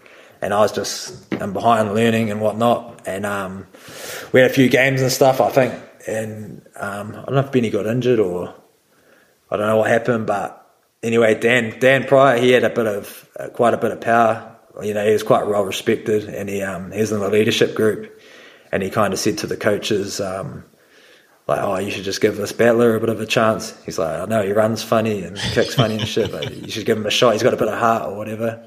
And 0.42 0.52
I 0.52 0.60
was 0.60 0.72
just 0.72 1.32
I'm 1.32 1.54
behind 1.54 1.94
learning 1.94 2.30
and 2.30 2.40
whatnot. 2.40 3.02
And 3.06 3.24
um, 3.24 3.66
we 4.32 4.40
had 4.40 4.50
a 4.50 4.54
few 4.54 4.68
games 4.68 5.00
and 5.00 5.10
stuff 5.10 5.40
I 5.40 5.50
think. 5.50 5.74
And 6.06 6.66
um, 6.76 7.12
I 7.12 7.24
don't 7.24 7.34
know 7.34 7.40
if 7.40 7.52
Benny 7.52 7.70
got 7.70 7.86
injured 7.86 8.18
or 8.18 8.54
I 9.50 9.56
don't 9.56 9.66
know 9.66 9.78
what 9.78 9.90
happened 9.90 10.26
but 10.26 10.70
anyway 11.02 11.38
Dan 11.38 11.78
Dan 11.78 12.04
Pryor 12.04 12.38
he 12.38 12.50
had 12.50 12.64
a 12.64 12.70
bit 12.70 12.86
of 12.86 13.28
uh, 13.38 13.48
quite 13.48 13.74
a 13.74 13.78
bit 13.78 13.92
of 13.92 14.00
power. 14.00 14.56
You 14.82 14.92
know 14.92 15.04
he 15.04 15.12
was 15.12 15.22
quite 15.22 15.46
well 15.46 15.64
respected 15.64 16.24
and 16.24 16.48
he 16.48 16.60
um, 16.62 16.92
he 16.92 17.00
was 17.00 17.12
in 17.12 17.20
the 17.20 17.30
leadership 17.30 17.74
group. 17.74 18.20
And 18.70 18.82
he 18.82 18.90
kind 18.90 19.12
of 19.12 19.20
said 19.20 19.38
to 19.38 19.46
the 19.46 19.56
coaches, 19.56 20.20
um, 20.20 20.64
like, 21.46 21.60
"Oh, 21.62 21.78
you 21.78 21.90
should 21.90 22.04
just 22.04 22.20
give 22.20 22.36
this 22.36 22.52
battler 22.52 22.96
a 22.96 23.00
bit 23.00 23.08
of 23.08 23.20
a 23.20 23.26
chance." 23.26 23.74
He's 23.84 23.98
like, 23.98 24.20
"I 24.20 24.24
know 24.26 24.42
he 24.42 24.52
runs 24.52 24.82
funny 24.82 25.22
and 25.22 25.36
kicks 25.36 25.74
funny 25.74 25.98
and 25.98 26.08
shit, 26.08 26.30
but 26.30 26.54
you 26.54 26.70
should 26.70 26.86
give 26.86 26.96
him 26.96 27.06
a 27.06 27.10
shot. 27.10 27.32
He's 27.32 27.42
got 27.42 27.54
a 27.54 27.56
bit 27.56 27.68
of 27.68 27.78
heart 27.78 28.08
or 28.08 28.16
whatever." 28.16 28.66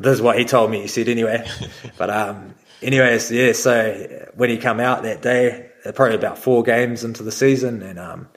This 0.00 0.14
is 0.14 0.22
what 0.22 0.38
he 0.38 0.44
told 0.44 0.70
me. 0.70 0.82
He 0.82 0.88
said 0.88 1.08
anyway. 1.08 1.46
but 1.98 2.10
um, 2.10 2.54
anyways, 2.82 3.30
yeah. 3.30 3.52
So 3.52 4.28
when 4.34 4.50
he 4.50 4.58
came 4.58 4.80
out 4.80 5.04
that 5.04 5.22
day, 5.22 5.70
uh, 5.84 5.92
probably 5.92 6.16
about 6.16 6.38
four 6.38 6.62
games 6.62 7.04
into 7.04 7.22
the 7.22 7.32
season, 7.32 7.82
and 7.82 7.98
um, 7.98 8.28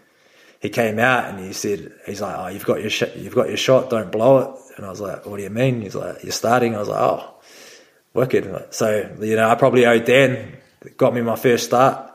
he 0.59 0.69
came 0.69 0.99
out 0.99 1.25
and 1.25 1.39
he 1.39 1.53
said, 1.53 1.93
"He's 2.05 2.21
like, 2.21 2.35
oh, 2.37 2.47
you've 2.47 2.65
got 2.65 2.81
your 2.81 2.89
sh- 2.89 3.15
you've 3.15 3.35
got 3.35 3.47
your 3.47 3.57
shot. 3.57 3.89
Don't 3.89 4.11
blow 4.11 4.37
it." 4.39 4.77
And 4.77 4.85
I 4.85 4.89
was 4.89 5.01
like, 5.01 5.25
"What 5.25 5.37
do 5.37 5.43
you 5.43 5.49
mean?" 5.49 5.81
He's 5.81 5.95
like, 5.95 6.23
"You're 6.23 6.31
starting." 6.31 6.75
I 6.75 6.79
was 6.79 6.89
like, 6.89 7.01
"Oh." 7.01 7.33
wicked. 8.17 8.73
So 8.73 9.15
you 9.21 9.35
know, 9.35 9.47
I 9.47 9.55
probably 9.55 9.85
owe 9.85 9.99
Dan 9.99 10.57
got 10.97 11.13
me 11.13 11.21
my 11.21 11.35
first 11.35 11.65
start, 11.65 12.06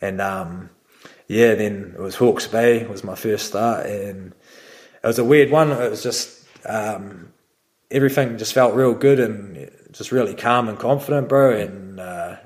and 0.00 0.20
um, 0.20 0.70
yeah, 1.28 1.54
then 1.54 1.94
it 1.96 2.00
was 2.00 2.16
Hawke's 2.16 2.46
Bay 2.46 2.86
was 2.86 3.04
my 3.04 3.14
first 3.14 3.46
start, 3.46 3.86
and 3.86 4.32
it 5.02 5.06
was 5.06 5.18
a 5.18 5.24
weird 5.24 5.50
one. 5.50 5.70
It 5.72 5.90
was 5.90 6.02
just 6.02 6.44
um, 6.66 7.32
everything 7.90 8.38
just 8.38 8.52
felt 8.52 8.74
real 8.74 8.94
good 8.94 9.20
and 9.20 9.70
just 9.92 10.12
really 10.12 10.34
calm 10.34 10.68
and 10.68 10.78
confident, 10.78 11.28
bro. 11.28 11.56
And 11.56 11.98
uh, 12.00 12.36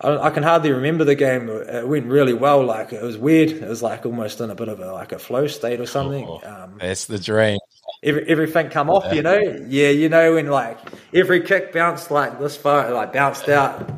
I, 0.00 0.16
I 0.18 0.30
can 0.30 0.42
hardly 0.42 0.72
remember 0.72 1.04
the 1.04 1.14
game. 1.14 1.48
It 1.48 1.86
went 1.88 2.06
really 2.06 2.34
well. 2.34 2.64
Like 2.64 2.92
it 2.92 3.02
was 3.02 3.16
weird. 3.16 3.50
It 3.50 3.68
was 3.68 3.82
like 3.82 4.04
almost 4.06 4.40
in 4.40 4.50
a 4.50 4.54
bit 4.54 4.68
of 4.68 4.80
a 4.80 4.92
like 4.92 5.12
a 5.12 5.18
flow 5.18 5.46
state 5.46 5.80
or 5.80 5.86
something. 5.86 6.24
Oh, 6.26 6.40
Um, 6.44 6.78
that's 6.80 7.06
the 7.06 7.18
dream. 7.18 7.58
every, 8.02 8.26
everything 8.28 8.68
come 8.70 8.90
off, 8.90 9.12
you 9.14 9.22
know. 9.22 9.38
Yeah, 9.68 9.90
you 9.90 10.08
know 10.08 10.34
when 10.34 10.46
like 10.48 10.78
every 11.14 11.40
kick 11.42 11.72
bounced 11.72 12.10
like 12.10 12.38
this 12.38 12.56
far, 12.56 12.90
like 12.92 13.12
bounced 13.12 13.48
out 13.48 13.90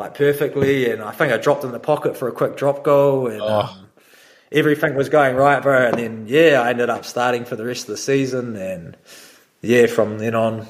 like 0.00 0.14
perfectly, 0.14 0.90
and 0.90 1.02
I 1.02 1.12
think 1.12 1.32
I 1.32 1.36
dropped 1.36 1.64
in 1.64 1.72
the 1.72 1.78
pocket 1.78 2.16
for 2.16 2.28
a 2.28 2.32
quick 2.32 2.56
drop 2.56 2.82
goal, 2.82 3.28
and 3.28 3.40
um, 3.40 3.88
everything 4.50 4.94
was 4.96 5.08
going 5.08 5.36
right, 5.36 5.62
bro. 5.62 5.86
And 5.88 5.98
then 5.98 6.24
yeah, 6.26 6.60
I 6.60 6.70
ended 6.70 6.90
up 6.90 7.04
starting 7.04 7.44
for 7.44 7.56
the 7.56 7.64
rest 7.64 7.82
of 7.82 7.88
the 7.88 7.96
season, 7.96 8.56
and 8.56 8.96
yeah, 9.60 9.86
from 9.86 10.18
then 10.18 10.34
on, 10.34 10.66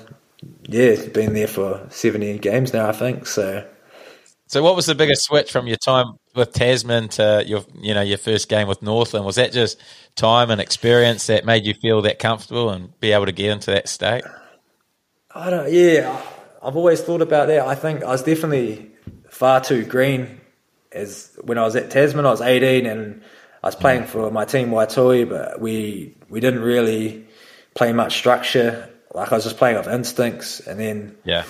yeah, 0.69 1.07
been 1.09 1.33
there 1.33 1.47
for 1.47 1.87
seventy 1.91 2.39
games 2.39 2.73
now, 2.73 2.89
I 2.89 2.93
think. 2.93 3.27
So 3.27 3.67
So, 4.47 4.63
what 4.63 4.75
was 4.75 4.87
the 4.87 4.97
biggest 4.97 5.23
switch 5.23 5.53
from 5.53 5.69
your 5.69 5.77
time 5.77 6.15
with 6.35 6.53
Tasman 6.53 7.09
to 7.11 7.45
your, 7.47 7.65
you 7.81 7.95
know, 7.95 8.03
your 8.03 8.19
first 8.19 8.49
game 8.49 8.67
with 8.67 8.83
Northland? 8.83 9.25
Was 9.25 9.37
that 9.37 9.53
just 9.53 9.81
time 10.17 10.51
and 10.51 10.61
experience 10.61 11.29
that 11.29 11.45
made 11.45 11.65
you 11.65 11.75
feel 11.75 12.03
that 12.03 12.19
comfortable 12.19 12.71
and 12.71 12.99
be 13.01 13.13
able 13.13 13.27
to 13.27 13.33
get 13.33 13.51
into 13.51 13.71
that 13.71 13.89
state? 13.89 14.25
I 15.33 15.51
don't. 15.51 15.73
Yeah, 15.73 16.21
I've 16.63 16.77
always 16.77 17.01
thought 17.01 17.23
about 17.23 17.47
that. 17.49 17.67
I 17.67 17.77
think 17.77 18.03
I 18.03 18.09
was 18.11 18.23
definitely 18.25 18.91
far 19.41 19.59
too 19.59 19.85
green. 19.87 20.39
As 20.93 21.35
when 21.43 21.57
I 21.57 21.63
was 21.63 21.75
at 21.75 21.91
Tasman, 21.91 22.27
I 22.27 22.31
was 22.31 22.43
18 22.43 22.85
and 22.85 23.23
I 23.63 23.69
was 23.69 23.75
playing 23.75 24.05
for 24.05 24.31
my 24.31 24.45
team 24.45 24.69
Waitohi, 24.69 25.27
but 25.29 25.61
we 25.61 26.15
we 26.29 26.41
didn't 26.41 26.61
really 26.61 27.27
play 27.75 27.93
much 27.95 28.19
structure. 28.19 28.91
Like 29.15 29.33
I 29.33 29.37
was 29.37 29.45
just 29.45 29.57
playing 29.57 29.79
off 29.79 29.89
instincts, 29.89 30.61
and 30.61 30.79
then 30.79 31.17
Yeah, 31.25 31.45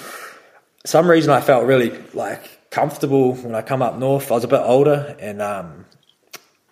some 0.87 1.11
reason 1.11 1.33
I 1.33 1.41
felt 1.41 1.67
really 1.67 1.91
like 2.15 2.71
comfortable 2.71 3.35
when 3.35 3.57
I 3.57 3.63
come 3.63 3.83
up 3.83 3.99
north. 3.99 4.31
I 4.31 4.35
was 4.35 4.45
a 4.45 4.49
bit 4.49 4.63
older, 4.63 5.17
and 5.19 5.43
um, 5.43 5.85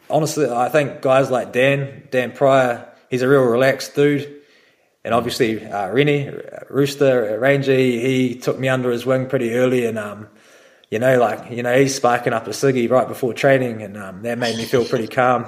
honestly, 0.09 0.49
I 0.49 0.69
think 0.69 1.03
guys 1.03 1.33
like 1.33 1.53
Dan, 1.53 2.07
Dan 2.13 2.31
Pryor, 2.31 2.87
he's 3.11 3.23
a 3.23 3.29
real 3.29 3.43
relaxed 3.43 3.97
dude. 3.97 4.37
And 5.05 5.15
obviously, 5.15 5.65
uh, 5.65 5.89
Rene, 5.89 6.33
Rooster, 6.69 7.39
Ranger, 7.41 7.75
he 7.75 8.35
took 8.35 8.59
me 8.59 8.69
under 8.69 8.91
his 8.91 9.07
wing 9.07 9.27
pretty 9.27 9.55
early, 9.55 9.87
and 9.87 9.99
um, 9.99 10.29
you 10.91 10.99
know, 10.99 11.19
like 11.19 11.51
you 11.51 11.63
know, 11.63 11.79
he's 11.79 11.95
sparking 11.95 12.33
up 12.33 12.47
a 12.47 12.51
ciggy 12.51 12.91
right 12.91 13.07
before 13.07 13.35
training, 13.35 13.83
and 13.83 13.97
um, 13.97 14.23
that 14.23 14.39
made 14.39 14.57
me 14.57 14.65
feel 14.65 14.85
pretty 14.85 15.09
calm. 15.09 15.47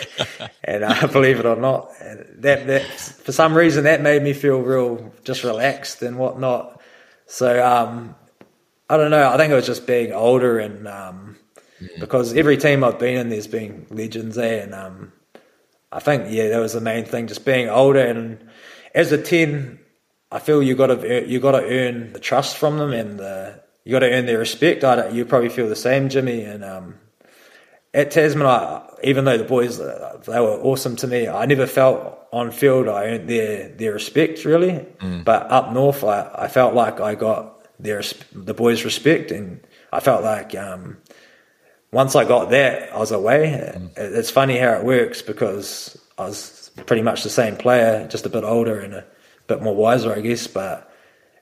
and 0.64 0.84
uh, 0.84 1.06
believe 1.08 1.38
it 1.38 1.46
or 1.46 1.56
not, 1.56 1.90
that 1.98 2.66
that 2.66 2.82
for 2.86 3.32
some 3.32 3.54
reason 3.54 3.84
that 3.84 4.00
made 4.02 4.22
me 4.22 4.32
feel 4.32 4.60
real 4.60 5.12
just 5.24 5.44
relaxed 5.44 6.02
and 6.02 6.18
whatnot. 6.18 6.80
So 7.26 7.64
um, 7.64 8.14
I 8.88 8.96
don't 8.96 9.10
know. 9.10 9.30
I 9.30 9.36
think 9.36 9.52
it 9.52 9.56
was 9.56 9.66
just 9.66 9.86
being 9.86 10.12
older 10.12 10.58
and 10.58 10.86
um, 10.88 11.36
because 11.98 12.34
every 12.34 12.56
team 12.56 12.84
I've 12.84 12.98
been 12.98 13.16
in, 13.16 13.28
there's 13.28 13.46
been 13.46 13.86
legends 13.90 14.36
there, 14.36 14.62
and 14.62 14.74
um, 14.74 15.12
I 15.92 16.00
think 16.00 16.26
yeah, 16.28 16.48
that 16.48 16.58
was 16.58 16.72
the 16.72 16.80
main 16.80 17.04
thing, 17.04 17.26
just 17.26 17.44
being 17.44 17.68
older. 17.68 18.00
And 18.00 18.48
as 18.94 19.12
a 19.12 19.20
ten, 19.20 19.78
I 20.30 20.38
feel 20.38 20.62
you 20.62 20.74
got 20.74 20.88
to 20.88 21.26
you 21.26 21.40
got 21.40 21.52
to 21.52 21.64
earn 21.64 22.12
the 22.12 22.20
trust 22.20 22.56
from 22.56 22.78
them, 22.78 22.92
and 22.92 23.18
the, 23.18 23.62
you 23.86 23.92
got 23.92 24.00
to 24.00 24.10
earn 24.10 24.26
their 24.26 24.38
respect. 24.38 24.82
I 24.82 24.96
don't, 24.96 25.14
you 25.14 25.24
probably 25.24 25.48
feel 25.48 25.68
the 25.68 25.76
same, 25.76 26.08
Jimmy. 26.08 26.42
And 26.42 26.64
um, 26.64 26.96
at 27.94 28.10
Tasman, 28.10 28.44
I, 28.44 28.82
even 29.04 29.24
though 29.24 29.38
the 29.38 29.44
boys 29.44 29.78
uh, 29.78 30.20
they 30.26 30.40
were 30.40 30.58
awesome 30.60 30.96
to 30.96 31.06
me, 31.06 31.28
I 31.28 31.46
never 31.46 31.68
felt 31.68 32.18
on 32.32 32.50
field 32.50 32.88
I 32.88 33.04
earned 33.04 33.30
their 33.30 33.68
their 33.68 33.92
respect 33.92 34.44
really. 34.44 34.84
But 35.22 35.52
up 35.52 35.72
north, 35.72 36.02
I, 36.02 36.28
I 36.34 36.48
felt 36.48 36.74
like 36.74 37.00
I 37.00 37.14
got 37.14 37.64
their 37.78 38.02
the 38.32 38.54
boys' 38.54 38.84
respect, 38.84 39.30
and 39.30 39.64
I 39.92 40.00
felt 40.00 40.24
like 40.24 40.56
um, 40.56 40.96
once 41.92 42.16
I 42.16 42.24
got 42.24 42.50
that, 42.50 42.92
I 42.92 42.98
was 42.98 43.12
away. 43.12 43.52
It's 43.96 44.30
funny 44.30 44.58
how 44.58 44.72
it 44.72 44.84
works 44.84 45.22
because 45.22 45.96
I 46.18 46.24
was 46.24 46.72
pretty 46.86 47.02
much 47.02 47.22
the 47.22 47.30
same 47.30 47.56
player, 47.56 48.08
just 48.08 48.26
a 48.26 48.30
bit 48.30 48.42
older 48.42 48.80
and 48.80 48.94
a 48.94 49.04
bit 49.46 49.62
more 49.62 49.76
wiser, 49.76 50.12
I 50.12 50.22
guess. 50.22 50.48
But 50.48 50.92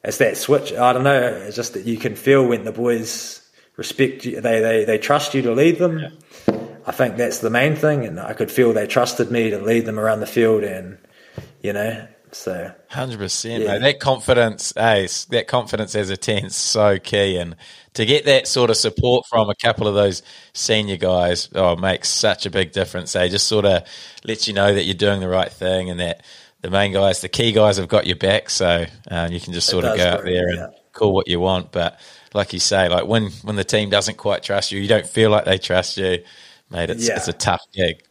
it's 0.05 0.19
that 0.19 0.37
switch. 0.37 0.73
I 0.73 0.93
don't 0.93 1.05
know. 1.05 1.21
It's 1.23 1.57
just 1.57 1.75
that 1.75 1.85
you 1.87 1.97
can 1.97 2.15
feel 2.17 2.47
when 2.47 2.65
the 2.65 2.73
boys 2.73 3.41
respect 3.77 4.25
you. 4.25 4.41
They 4.41 4.61
they 4.61 4.85
they 4.85 4.99
trust 4.99 5.35
you 5.35 5.43
to 5.43 5.53
lead 5.53 5.79
them. 5.79 6.01
I 6.87 6.93
think 6.93 7.17
that's 7.17 7.39
the 7.39 7.51
main 7.51 7.77
thing, 7.77 8.05
and 8.05 8.21
I 8.21 8.35
could 8.35 8.51
feel 8.51 8.73
they 8.73 8.87
trusted 8.87 9.31
me 9.31 9.51
to 9.51 9.59
lead 9.59 9.87
them 9.87 9.99
around 9.99 10.21
the 10.21 10.27
field, 10.27 10.63
and 10.65 10.99
you 11.63 11.73
know, 11.73 12.07
so 12.31 12.73
Hundred 12.89 13.19
percent, 13.19 13.63
Yeah. 13.63 13.73
mate. 13.79 13.81
That 13.83 14.01
confidence, 14.01 14.73
s- 14.77 15.25
that 15.27 15.47
confidence 15.49 15.95
as 15.95 16.11
a 16.11 16.17
ten 16.17 16.45
is 16.45 16.55
so 16.57 16.99
key, 16.99 17.39
and 17.39 17.57
to 17.95 18.05
get 18.05 18.27
that 18.27 18.47
sort 18.47 18.69
of 18.71 18.77
support 18.77 19.25
from 19.27 19.49
a 19.49 19.55
couple 19.55 19.89
of 19.89 19.95
those 19.95 20.23
senior 20.53 20.97
guys, 20.99 21.49
oh, 21.55 21.75
makes 21.77 22.09
such 22.11 22.45
a 22.45 22.51
big 22.51 22.73
difference. 22.73 23.13
They 23.15 23.29
just 23.31 23.47
sort 23.49 23.65
of 23.65 23.83
lets 24.25 24.47
you 24.47 24.53
know 24.53 24.75
that 24.75 24.85
you're 24.85 24.95
doing 24.95 25.21
the 25.21 25.29
right 25.29 25.51
thing, 25.51 25.89
and 25.89 25.99
that 26.01 26.23
the 26.65 26.71
main 26.71 26.95
guys, 26.95 27.21
the 27.21 27.29
key 27.29 27.53
guys, 27.53 27.77
have 27.77 27.89
got 27.89 28.07
your 28.07 28.17
back. 28.17 28.49
So 28.49 28.87
um, 29.11 29.31
you 29.31 29.39
can 29.39 29.53
just 29.53 29.69
sort 29.69 29.85
of 29.85 29.99
go 29.99 30.03
out 30.09 30.25
there 30.25 30.55
yeah. 30.55 30.65
and 30.65 30.75
call 30.95 31.13
what 31.13 31.29
you 31.29 31.39
want. 31.39 31.73
But 31.73 32.01
like 32.33 32.55
you 32.55 32.59
say, 32.59 32.89
like 32.89 33.07
when 33.07 33.31
when 33.43 33.57
the 33.57 33.65
team 33.65 33.91
doesn't 33.91 34.17
quite 34.17 34.43
trust 34.43 34.73
you, 34.73 34.81
you 34.81 34.89
don't 34.89 35.07
feel 35.07 35.29
like 35.29 35.45
they 35.45 35.59
trust 35.59 35.99
you, 35.99 36.25
mate. 36.71 36.89
It's 36.89 37.07
Yeah. 37.07 37.17
it's 37.17 37.29
a 37.29 37.35
tough 37.35 37.61
gig. 37.75 38.03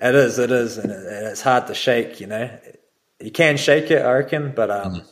It 0.00 0.14
is, 0.14 0.38
it 0.38 0.50
is, 0.50 0.78
and, 0.78 0.90
it, 0.90 0.96
and 0.96 1.26
it's 1.26 1.42
hard 1.42 1.66
to 1.66 1.74
shake. 1.74 2.20
You 2.20 2.28
know, 2.28 2.58
you 3.20 3.30
can 3.30 3.58
shake 3.58 3.90
it, 3.90 4.00
I 4.00 4.12
reckon, 4.14 4.52
but 4.56 4.70
um, 4.70 4.94
Mm. 4.94 5.06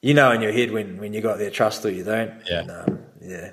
you 0.00 0.14
know 0.14 0.30
in 0.30 0.42
your 0.42 0.52
head 0.52 0.70
when 0.70 0.98
when 0.98 1.12
you 1.12 1.20
got 1.20 1.38
their 1.38 1.50
trust 1.50 1.84
or 1.84 1.90
you 1.90 2.04
don't. 2.04 2.40
Yeah. 2.48 2.60
And, 2.60 2.70
um, 2.70 2.98
yeah. 3.20 3.50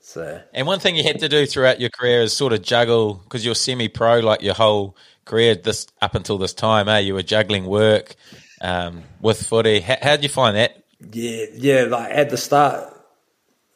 So 0.00 0.42
And 0.52 0.66
one 0.66 0.80
thing 0.80 0.96
you 0.96 1.04
had 1.04 1.20
to 1.20 1.28
do 1.28 1.46
throughout 1.46 1.80
your 1.80 1.90
career 1.90 2.22
is 2.22 2.32
sort 2.36 2.52
of 2.52 2.60
juggle 2.60 3.14
because 3.14 3.46
you're 3.46 3.54
semi-pro, 3.54 4.18
like 4.18 4.42
your 4.42 4.54
whole 4.54 4.96
career 5.24 5.54
this 5.54 5.86
up 6.00 6.14
until 6.14 6.38
this 6.38 6.52
time. 6.52 6.88
Eh? 6.88 6.98
You 7.00 7.14
were 7.14 7.22
juggling 7.22 7.66
work 7.66 8.14
um, 8.60 9.02
with 9.20 9.46
footy. 9.46 9.80
How, 9.80 9.96
how 10.00 10.16
did 10.16 10.22
you 10.22 10.28
find 10.28 10.56
that? 10.56 10.82
yeah, 11.12 11.46
yeah. 11.54 11.82
Like 11.82 12.12
at 12.12 12.30
the 12.30 12.36
start, 12.36 12.90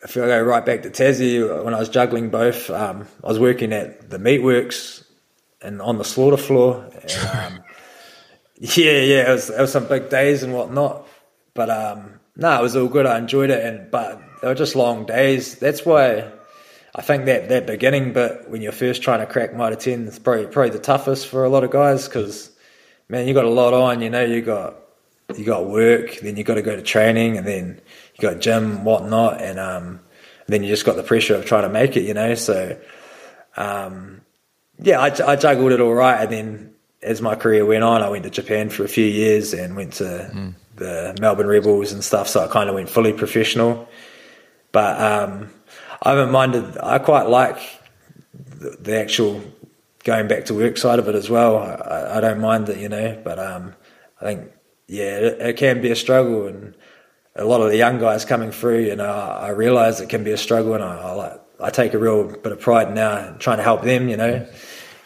if 0.03 0.17
I 0.17 0.21
go 0.21 0.43
right 0.43 0.65
back 0.65 0.83
to 0.83 0.91
Tassie, 0.91 1.65
when 1.65 1.75
I 1.75 1.79
was 1.79 1.89
juggling 1.89 2.31
both, 2.31 2.71
um, 2.71 3.07
I 3.23 3.29
was 3.29 3.39
working 3.39 3.73
at 3.73 4.11
the 4.11 4.19
meatworks 4.19 5.05
and 5.61 5.83
on 5.83 5.99
the 5.99 6.05
slaughter 6.05 6.37
floor. 6.37 6.89
And, 7.03 7.13
um, 7.35 7.65
yeah, 8.57 9.01
yeah, 9.01 9.29
it 9.29 9.33
was, 9.33 9.51
it 9.51 9.61
was 9.61 9.73
some 9.73 9.89
big 9.89 10.09
days 10.09 10.43
and 10.43 10.53
whatnot. 10.55 11.07
But 11.55 11.71
um, 11.71 12.21
no, 12.37 12.59
it 12.59 12.63
was 12.63 12.77
all 12.77 12.89
good. 12.89 13.07
I 13.07 13.19
enjoyed 13.19 13.51
it, 13.51 13.65
and 13.65 13.91
but 13.91 14.21
they 14.41 14.49
were 14.49 14.55
just 14.55 14.77
long 14.77 15.07
days. 15.07 15.57
That's 15.57 15.85
why 15.85 16.31
I 16.99 17.01
think 17.01 17.27
that 17.27 17.49
that 17.49 17.65
beginning 17.65 18.13
bit 18.13 18.51
when 18.51 18.61
you're 18.61 18.73
first 18.73 19.03
trying 19.03 19.21
to 19.21 19.27
crack 19.27 19.55
Mitre 19.55 19.77
ten 19.77 20.09
is 20.09 20.19
probably 20.19 20.47
probably 20.47 20.71
the 20.71 20.81
toughest 20.81 21.29
for 21.29 21.45
a 21.45 21.49
lot 21.49 21.63
of 21.63 21.71
guys 21.71 22.09
because 22.09 22.51
man, 23.09 23.29
you 23.29 23.35
got 23.35 23.45
a 23.45 23.51
lot 23.51 23.73
on. 23.73 24.03
You 24.03 24.11
know, 24.11 24.25
you 24.25 24.43
got 24.43 24.75
you 25.37 25.45
got 25.45 25.69
work, 25.69 26.19
then 26.21 26.37
you 26.37 26.43
got 26.43 26.55
to 26.55 26.63
go 26.63 26.75
to 26.75 26.83
training, 26.83 27.39
and 27.39 27.47
then 27.47 27.81
you 28.15 28.21
got 28.21 28.41
gym, 28.41 28.85
whatnot, 28.85 29.41
and 29.41 29.61
um, 29.61 30.01
then 30.49 30.65
you 30.65 30.69
just 30.69 30.85
got 30.85 30.97
the 30.97 31.05
pressure 31.05 31.37
of 31.37 31.45
trying 31.45 31.63
to 31.63 31.69
make 31.69 31.97
it. 31.97 32.03
You 32.03 32.15
know, 32.15 32.35
so 32.35 32.77
um, 33.57 34.23
yeah, 34.81 34.99
I, 34.99 35.33
I 35.33 35.37
juggled 35.37 35.71
it 35.71 35.81
all 35.81 35.95
right, 35.95 36.21
and 36.23 36.33
then 36.33 36.75
as 37.01 37.23
my 37.23 37.37
career 37.37 37.65
went 37.65 37.85
on, 37.85 38.03
I 38.03 38.09
went 38.09 38.25
to 38.25 38.31
Japan 38.31 38.71
for 38.71 38.83
a 38.83 38.89
few 38.89 39.07
years 39.07 39.55
and 39.55 39.77
went 39.77 39.93
to 39.95 40.33
the 40.75 41.17
Melbourne 41.21 41.47
Rebels 41.47 41.93
and 41.93 42.03
stuff. 42.03 42.27
So 42.27 42.45
I 42.45 42.49
kind 42.49 42.69
of 42.69 42.75
went 42.75 42.91
fully 42.91 43.13
professional. 43.13 43.89
But 44.73 45.01
um, 45.01 45.51
I 46.03 46.11
haven't 46.11 46.33
minded. 46.33 46.79
I 46.79 46.99
quite 46.99 47.29
like 47.29 47.59
the, 48.33 48.77
the 48.81 49.01
actual 49.01 49.43
going 50.05 50.29
back 50.29 50.47
to 50.47 50.55
work 50.55 50.77
side 50.77 50.99
of 50.99 51.09
it 51.09 51.15
as 51.15 51.29
well. 51.29 51.59
I, 51.59 52.19
I 52.19 52.21
don't 52.21 52.41
mind 52.41 52.69
it, 52.69 52.79
you 52.79 52.89
know. 52.89 53.21
But 53.23 53.39
um, 53.39 53.75
I 54.21 54.25
think 54.25 54.53
yeah, 54.87 55.19
it, 55.19 55.41
it 55.41 55.57
can 55.57 55.83
be 55.83 55.91
a 55.91 55.97
struggle, 55.97 56.47
and 56.47 56.75
a 57.37 57.45
lot 57.45 57.61
of 57.61 57.71
the 57.71 57.77
young 57.77 57.99
guys 57.99 58.25
coming 58.25 58.51
through, 58.51 58.81
you 58.81 58.97
know, 58.97 59.09
I, 59.09 59.47
I 59.47 59.49
realise 59.51 60.01
it 60.01 60.09
can 60.09 60.25
be 60.25 60.33
a 60.33 60.39
struggle, 60.39 60.75
and 60.75 60.83
I, 60.83 60.97
I 60.97 61.13
like 61.13 61.41
I 61.61 61.71
take 61.71 61.95
a 61.95 61.99
real 61.99 62.25
bit 62.25 62.53
of 62.53 62.61
pride 62.61 62.95
now 62.95 63.29
in 63.29 63.39
trying 63.39 63.59
to 63.59 63.63
help 63.63 63.83
them, 63.83 64.09
you 64.09 64.17
know, 64.17 64.47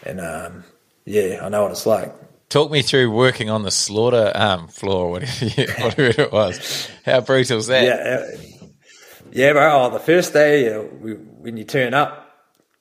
and 0.03 0.21
um, 0.21 0.63
yeah, 1.05 1.39
I 1.41 1.49
know 1.49 1.63
what 1.63 1.71
it's 1.71 1.85
like. 1.85 2.13
Talk 2.49 2.69
me 2.69 2.83
through 2.83 3.09
working 3.09 3.49
on 3.49 3.63
the 3.63 3.71
slaughter 3.71 4.31
um, 4.35 4.67
floor, 4.67 5.09
whatever, 5.09 5.45
you, 5.45 5.65
whatever 5.79 6.21
it 6.21 6.31
was. 6.31 6.89
How 7.03 7.21
brutal 7.21 7.57
was 7.57 7.67
that? 7.67 7.83
Yeah, 7.83 8.19
uh, 8.19 8.52
yeah, 9.33 9.53
bro. 9.53 9.85
Oh, 9.85 9.89
the 9.89 9.99
first 9.99 10.33
day 10.33 10.73
uh, 10.73 10.81
we, 10.81 11.13
when 11.13 11.57
you 11.57 11.63
turn 11.63 11.93
up, 11.93 12.29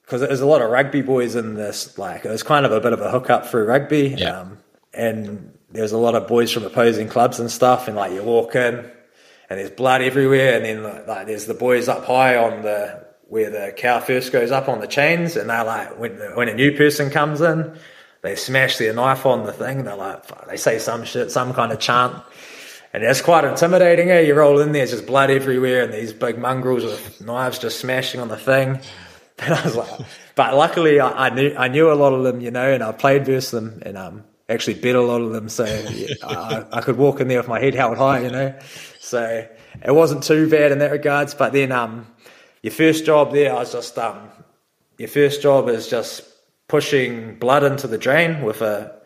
because 0.02 0.20
there's 0.20 0.40
a 0.40 0.46
lot 0.46 0.62
of 0.62 0.70
rugby 0.70 1.02
boys 1.02 1.34
in 1.36 1.54
this. 1.54 1.98
Like 1.98 2.24
it 2.24 2.30
was 2.30 2.42
kind 2.42 2.66
of 2.66 2.72
a 2.72 2.80
bit 2.80 2.92
of 2.92 3.00
a 3.00 3.10
hookup 3.10 3.46
through 3.46 3.64
rugby, 3.66 4.14
Yeah. 4.18 4.40
um, 4.40 4.58
and 4.94 5.56
there's 5.70 5.92
a 5.92 5.98
lot 5.98 6.14
of 6.14 6.28
boys 6.28 6.52
from 6.52 6.64
opposing 6.64 7.08
clubs 7.08 7.40
and 7.40 7.50
stuff. 7.50 7.88
And 7.88 7.96
like 7.96 8.12
you 8.12 8.22
walk 8.22 8.54
in, 8.54 8.78
and 9.50 9.58
there's 9.58 9.70
blood 9.70 10.02
everywhere, 10.02 10.56
and 10.56 10.64
then 10.64 10.82
like, 10.82 11.06
like 11.06 11.26
there's 11.26 11.46
the 11.46 11.54
boys 11.54 11.88
up 11.88 12.04
high 12.04 12.36
on 12.36 12.62
the 12.62 13.02
where 13.28 13.48
the 13.48 13.72
cow 13.74 13.98
first 13.98 14.30
goes 14.30 14.50
up 14.50 14.68
on 14.68 14.80
the 14.80 14.86
chains, 14.86 15.36
and 15.36 15.48
they're 15.48 15.64
like 15.64 15.98
when 15.98 16.12
when 16.34 16.48
a 16.48 16.54
new 16.54 16.76
person 16.76 17.10
comes 17.10 17.40
in. 17.40 17.76
They 18.20 18.36
smash 18.36 18.76
their 18.78 18.92
knife 18.94 19.26
on 19.26 19.46
the 19.46 19.52
thing. 19.52 19.82
They're 19.82 19.96
like, 19.96 20.46
they 20.46 20.56
say 20.56 20.78
some 20.78 21.02
shit, 21.04 21.32
some 21.32 21.52
kind 21.54 21.72
of 21.72 21.80
chant. 21.80 22.22
And 22.92 23.02
it's 23.02 23.22
quite 23.22 23.44
intimidating. 23.44 24.10
Eh? 24.10 24.20
You 24.20 24.34
roll 24.34 24.60
in 24.60 24.72
there, 24.72 24.86
just 24.86 25.06
blood 25.06 25.30
everywhere, 25.30 25.84
and 25.84 25.92
these 25.92 26.12
big 26.12 26.38
mongrels 26.38 26.84
with 26.84 27.20
knives 27.20 27.58
just 27.58 27.80
smashing 27.80 28.20
on 28.20 28.28
the 28.28 28.36
thing. 28.36 28.80
And 29.38 29.54
I 29.54 29.64
was 29.64 29.74
like, 29.74 30.06
but 30.36 30.54
luckily 30.54 31.00
I, 31.00 31.26
I 31.26 31.30
knew 31.30 31.54
I 31.56 31.66
knew 31.66 31.90
a 31.90 31.94
lot 31.94 32.12
of 32.12 32.22
them, 32.22 32.40
you 32.40 32.50
know, 32.50 32.70
and 32.70 32.80
I 32.82 32.92
played 32.92 33.24
versus 33.24 33.50
them, 33.50 33.82
and 33.84 33.96
um, 33.96 34.24
actually 34.48 34.74
beat 34.74 34.94
a 34.94 35.00
lot 35.00 35.20
of 35.20 35.32
them. 35.32 35.48
So 35.48 35.64
yeah, 35.64 36.14
I, 36.22 36.64
I 36.70 36.80
could 36.80 36.96
walk 36.96 37.18
in 37.18 37.26
there 37.26 37.38
with 37.38 37.48
my 37.48 37.58
head 37.58 37.74
held 37.74 37.96
high, 37.96 38.20
you 38.20 38.30
know. 38.30 38.54
So 39.00 39.48
it 39.84 39.90
wasn't 39.90 40.22
too 40.22 40.48
bad 40.48 40.70
in 40.70 40.78
that 40.78 40.92
regards. 40.92 41.34
But 41.34 41.54
then 41.54 41.72
um, 41.72 42.06
your 42.62 42.72
first 42.72 43.04
job 43.04 43.32
there, 43.32 43.52
I 43.52 43.60
was 43.60 43.72
just 43.72 43.98
um, 43.98 44.28
your 44.98 45.08
first 45.08 45.42
job 45.42 45.68
is 45.68 45.88
just 45.88 46.22
pushing 46.68 47.36
blood 47.38 47.64
into 47.64 47.88
the 47.88 47.98
drain 47.98 48.42
with 48.42 48.62
a 48.62 49.00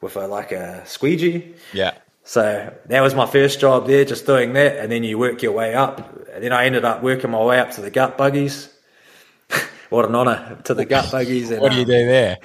with 0.00 0.16
a 0.16 0.26
like 0.26 0.52
a 0.52 0.86
squeegee. 0.86 1.54
Yeah. 1.74 1.92
So 2.24 2.72
that 2.86 3.00
was 3.00 3.14
my 3.14 3.26
first 3.26 3.60
job 3.60 3.86
there, 3.86 4.04
just 4.04 4.26
doing 4.26 4.52
that, 4.52 4.76
and 4.76 4.92
then 4.92 5.02
you 5.02 5.18
work 5.18 5.42
your 5.42 5.52
way 5.52 5.74
up. 5.74 6.28
And 6.32 6.44
then 6.44 6.52
I 6.52 6.66
ended 6.66 6.84
up 6.84 7.02
working 7.02 7.30
my 7.30 7.42
way 7.42 7.58
up 7.58 7.72
to 7.72 7.80
the 7.80 7.90
gut 7.90 8.16
buggies. 8.16 8.68
what 9.90 10.04
an 10.04 10.14
honour 10.14 10.60
to 10.64 10.74
the 10.74 10.84
gut 10.84 11.10
buggies. 11.10 11.50
And, 11.50 11.60
What 11.60 11.72
do 11.72 11.78
you 11.78 11.84
do 11.84 12.06
there? 12.06 12.38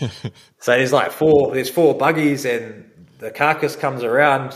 So 0.62 0.72
there's 0.72 0.92
like 0.92 1.10
four, 1.10 1.54
there's 1.54 1.70
four 1.70 1.94
buggies, 1.94 2.44
and 2.44 2.90
the 3.18 3.30
carcass 3.30 3.76
comes 3.76 4.02
around 4.02 4.54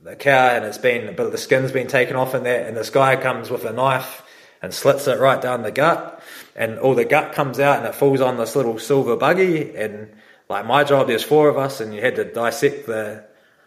the 0.00 0.14
cow, 0.14 0.54
and 0.54 0.64
it's 0.64 0.78
been 0.78 1.08
a 1.08 1.12
bit 1.12 1.26
of 1.26 1.32
the 1.32 1.38
skin's 1.38 1.72
been 1.72 1.88
taken 1.88 2.14
off 2.14 2.36
in 2.36 2.44
that, 2.44 2.66
and 2.66 2.76
this 2.76 2.88
guy 2.88 3.16
comes 3.16 3.50
with 3.50 3.64
a 3.64 3.72
knife 3.72 4.22
and 4.62 4.72
slits 4.72 5.08
it 5.08 5.18
right 5.18 5.42
down 5.42 5.62
the 5.62 5.72
gut, 5.72 6.22
and 6.54 6.78
all 6.78 6.94
the 6.94 7.04
gut 7.04 7.32
comes 7.32 7.58
out, 7.58 7.78
and 7.78 7.86
it 7.86 7.96
falls 7.96 8.20
on 8.20 8.36
this 8.36 8.54
little 8.54 8.78
silver 8.78 9.16
buggy, 9.16 9.74
and 9.74 10.08
like 10.48 10.66
my 10.66 10.84
job, 10.84 11.08
there's 11.08 11.24
four 11.24 11.48
of 11.48 11.58
us, 11.58 11.80
and 11.80 11.92
you 11.92 12.00
had 12.00 12.14
to 12.14 12.24
dissect 12.24 12.86
the 12.86 13.24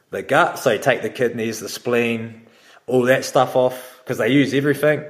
the 0.10 0.24
gut, 0.24 0.60
so 0.60 0.72
you 0.72 0.80
take 0.80 1.02
the 1.02 1.10
kidneys, 1.10 1.60
the 1.60 1.70
spleen, 1.70 2.48
all 2.86 3.04
that 3.04 3.26
stuff 3.26 3.56
off, 3.56 4.00
because 4.04 4.18
they 4.18 4.30
use 4.30 4.54
everything, 4.54 5.04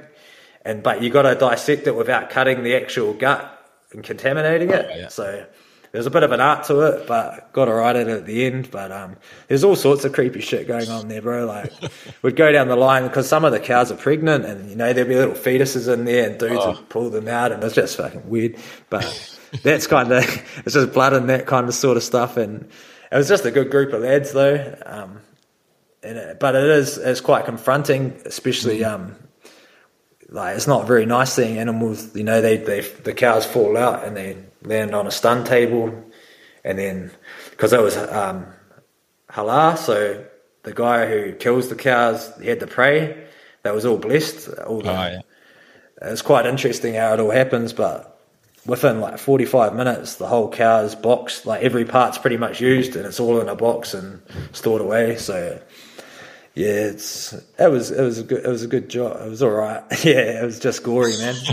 and 0.64 0.82
but 0.82 1.02
you 1.02 1.10
got 1.10 1.22
to 1.22 1.34
dissect 1.34 1.86
it 1.86 1.96
without 1.96 2.30
cutting 2.30 2.62
the 2.62 2.74
actual 2.74 3.14
gut 3.14 3.54
and 3.92 4.02
contaminating 4.02 4.70
it. 4.70 4.90
yeah. 4.96 5.08
So 5.08 5.46
there's 5.92 6.06
a 6.06 6.10
bit 6.10 6.22
of 6.22 6.32
an 6.32 6.40
art 6.40 6.64
to 6.64 6.80
it, 6.80 7.06
but 7.06 7.52
got 7.52 7.66
to 7.66 7.72
write 7.72 7.96
it 7.96 8.08
at 8.08 8.26
the 8.26 8.44
end. 8.44 8.70
But 8.70 8.92
um, 8.92 9.16
there's 9.48 9.64
all 9.64 9.76
sorts 9.76 10.04
of 10.04 10.12
creepy 10.12 10.40
shit 10.40 10.68
going 10.68 10.88
on 10.90 11.08
there, 11.08 11.22
bro. 11.22 11.46
Like 11.46 11.72
we'd 12.22 12.36
go 12.36 12.52
down 12.52 12.68
the 12.68 12.76
line 12.76 13.04
because 13.04 13.28
some 13.28 13.44
of 13.44 13.52
the 13.52 13.60
cows 13.60 13.90
are 13.90 13.96
pregnant, 13.96 14.44
and 14.44 14.68
you 14.68 14.76
know 14.76 14.92
there'd 14.92 15.08
be 15.08 15.14
little 15.14 15.34
fetuses 15.34 15.92
in 15.92 16.04
there, 16.04 16.28
and 16.28 16.38
dudes 16.38 16.66
would 16.66 16.88
pull 16.88 17.10
them 17.10 17.28
out, 17.28 17.52
and 17.52 17.62
it's 17.64 17.74
just 17.74 17.96
fucking 17.96 18.28
weird. 18.28 18.56
But 18.90 19.38
that's 19.62 19.86
kind 19.86 20.12
of 20.12 20.24
it's 20.64 20.74
just 20.74 20.92
blood 20.92 21.14
and 21.14 21.28
that 21.30 21.46
kind 21.46 21.68
of 21.68 21.74
sort 21.74 21.96
of 21.96 22.02
stuff, 22.02 22.36
and 22.36 22.68
it 23.10 23.16
was 23.16 23.28
just 23.28 23.44
a 23.44 23.50
good 23.50 23.70
group 23.70 23.92
of 23.92 24.02
lads 24.02 24.32
though. 24.32 24.76
Um, 24.84 25.20
and 26.02 26.18
it, 26.18 26.40
but 26.40 26.54
it 26.54 26.64
is 26.64 26.98
it's 26.98 27.20
quite 27.20 27.44
confronting, 27.44 28.20
especially 28.24 28.84
um, 28.84 29.16
like 30.28 30.56
it's 30.56 30.66
not 30.66 30.86
very 30.86 31.06
nice 31.06 31.32
seeing 31.32 31.58
animals. 31.58 32.14
You 32.14 32.24
know, 32.24 32.40
they 32.40 32.56
they 32.56 32.80
the 32.80 33.14
cows 33.14 33.46
fall 33.46 33.76
out 33.76 34.04
and 34.04 34.16
they 34.16 34.36
land 34.62 34.94
on 34.94 35.06
a 35.06 35.10
stun 35.10 35.44
table, 35.44 36.04
and 36.64 36.78
then 36.78 37.10
because 37.50 37.72
it 37.72 37.80
was 37.80 37.96
um, 37.96 38.46
halal, 39.30 39.76
so 39.76 40.24
the 40.62 40.72
guy 40.72 41.06
who 41.06 41.32
kills 41.32 41.68
the 41.68 41.76
cows 41.76 42.32
he 42.40 42.48
had 42.48 42.60
to 42.60 42.66
pray. 42.66 43.24
That 43.64 43.74
was 43.74 43.84
all 43.84 43.98
blessed. 43.98 44.48
All 44.66 44.80
the, 44.80 44.90
Oh, 44.90 44.92
yeah. 44.92 45.20
It's 46.00 46.22
quite 46.22 46.46
interesting 46.46 46.94
how 46.94 47.12
it 47.14 47.20
all 47.20 47.30
happens, 47.30 47.72
but 47.72 48.17
within 48.68 49.00
like 49.00 49.18
45 49.18 49.74
minutes, 49.74 50.16
the 50.16 50.28
whole 50.28 50.52
is 50.52 50.94
boxed. 50.94 51.46
Like 51.46 51.62
every 51.62 51.84
part's 51.84 52.18
pretty 52.18 52.36
much 52.36 52.60
used, 52.60 52.94
and 52.94 53.06
it's 53.06 53.18
all 53.18 53.40
in 53.40 53.48
a 53.48 53.56
box 53.56 53.94
and 53.94 54.20
stored 54.52 54.82
away. 54.82 55.16
So 55.16 55.60
yeah, 56.54 56.66
it's 56.66 57.32
it 57.58 57.70
was 57.70 57.90
it 57.90 58.02
was 58.02 58.18
a 58.18 58.22
good 58.24 58.44
it 58.44 58.48
was 58.48 58.62
a 58.62 58.68
good 58.68 58.88
job. 58.88 59.20
It 59.20 59.28
was 59.28 59.42
all 59.42 59.50
right. 59.50 59.82
Yeah, 60.04 60.40
it 60.40 60.44
was 60.44 60.60
just 60.60 60.82
gory, 60.84 61.16
man. 61.18 61.34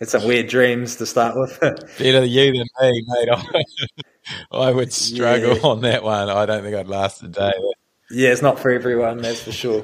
It's 0.00 0.12
some 0.12 0.24
weird 0.24 0.46
dreams 0.46 0.94
to 0.96 1.06
start 1.06 1.34
with. 1.36 1.58
Better 1.98 2.24
you 2.24 2.52
than 2.52 2.66
me, 2.80 3.04
mate. 3.08 3.28
I, 3.32 3.64
I 4.52 4.70
would 4.70 4.92
struggle 4.92 5.56
Yeah. 5.56 5.62
on 5.66 5.80
that 5.80 6.04
one. 6.04 6.28
I 6.30 6.46
don't 6.46 6.62
think 6.62 6.76
I'd 6.76 6.86
last 6.86 7.20
a 7.24 7.26
day. 7.28 7.52
yeah, 8.08 8.28
it's 8.30 8.40
not 8.40 8.60
for 8.60 8.70
everyone, 8.70 9.18
that's 9.18 9.42
for 9.42 9.50
sure. 9.50 9.82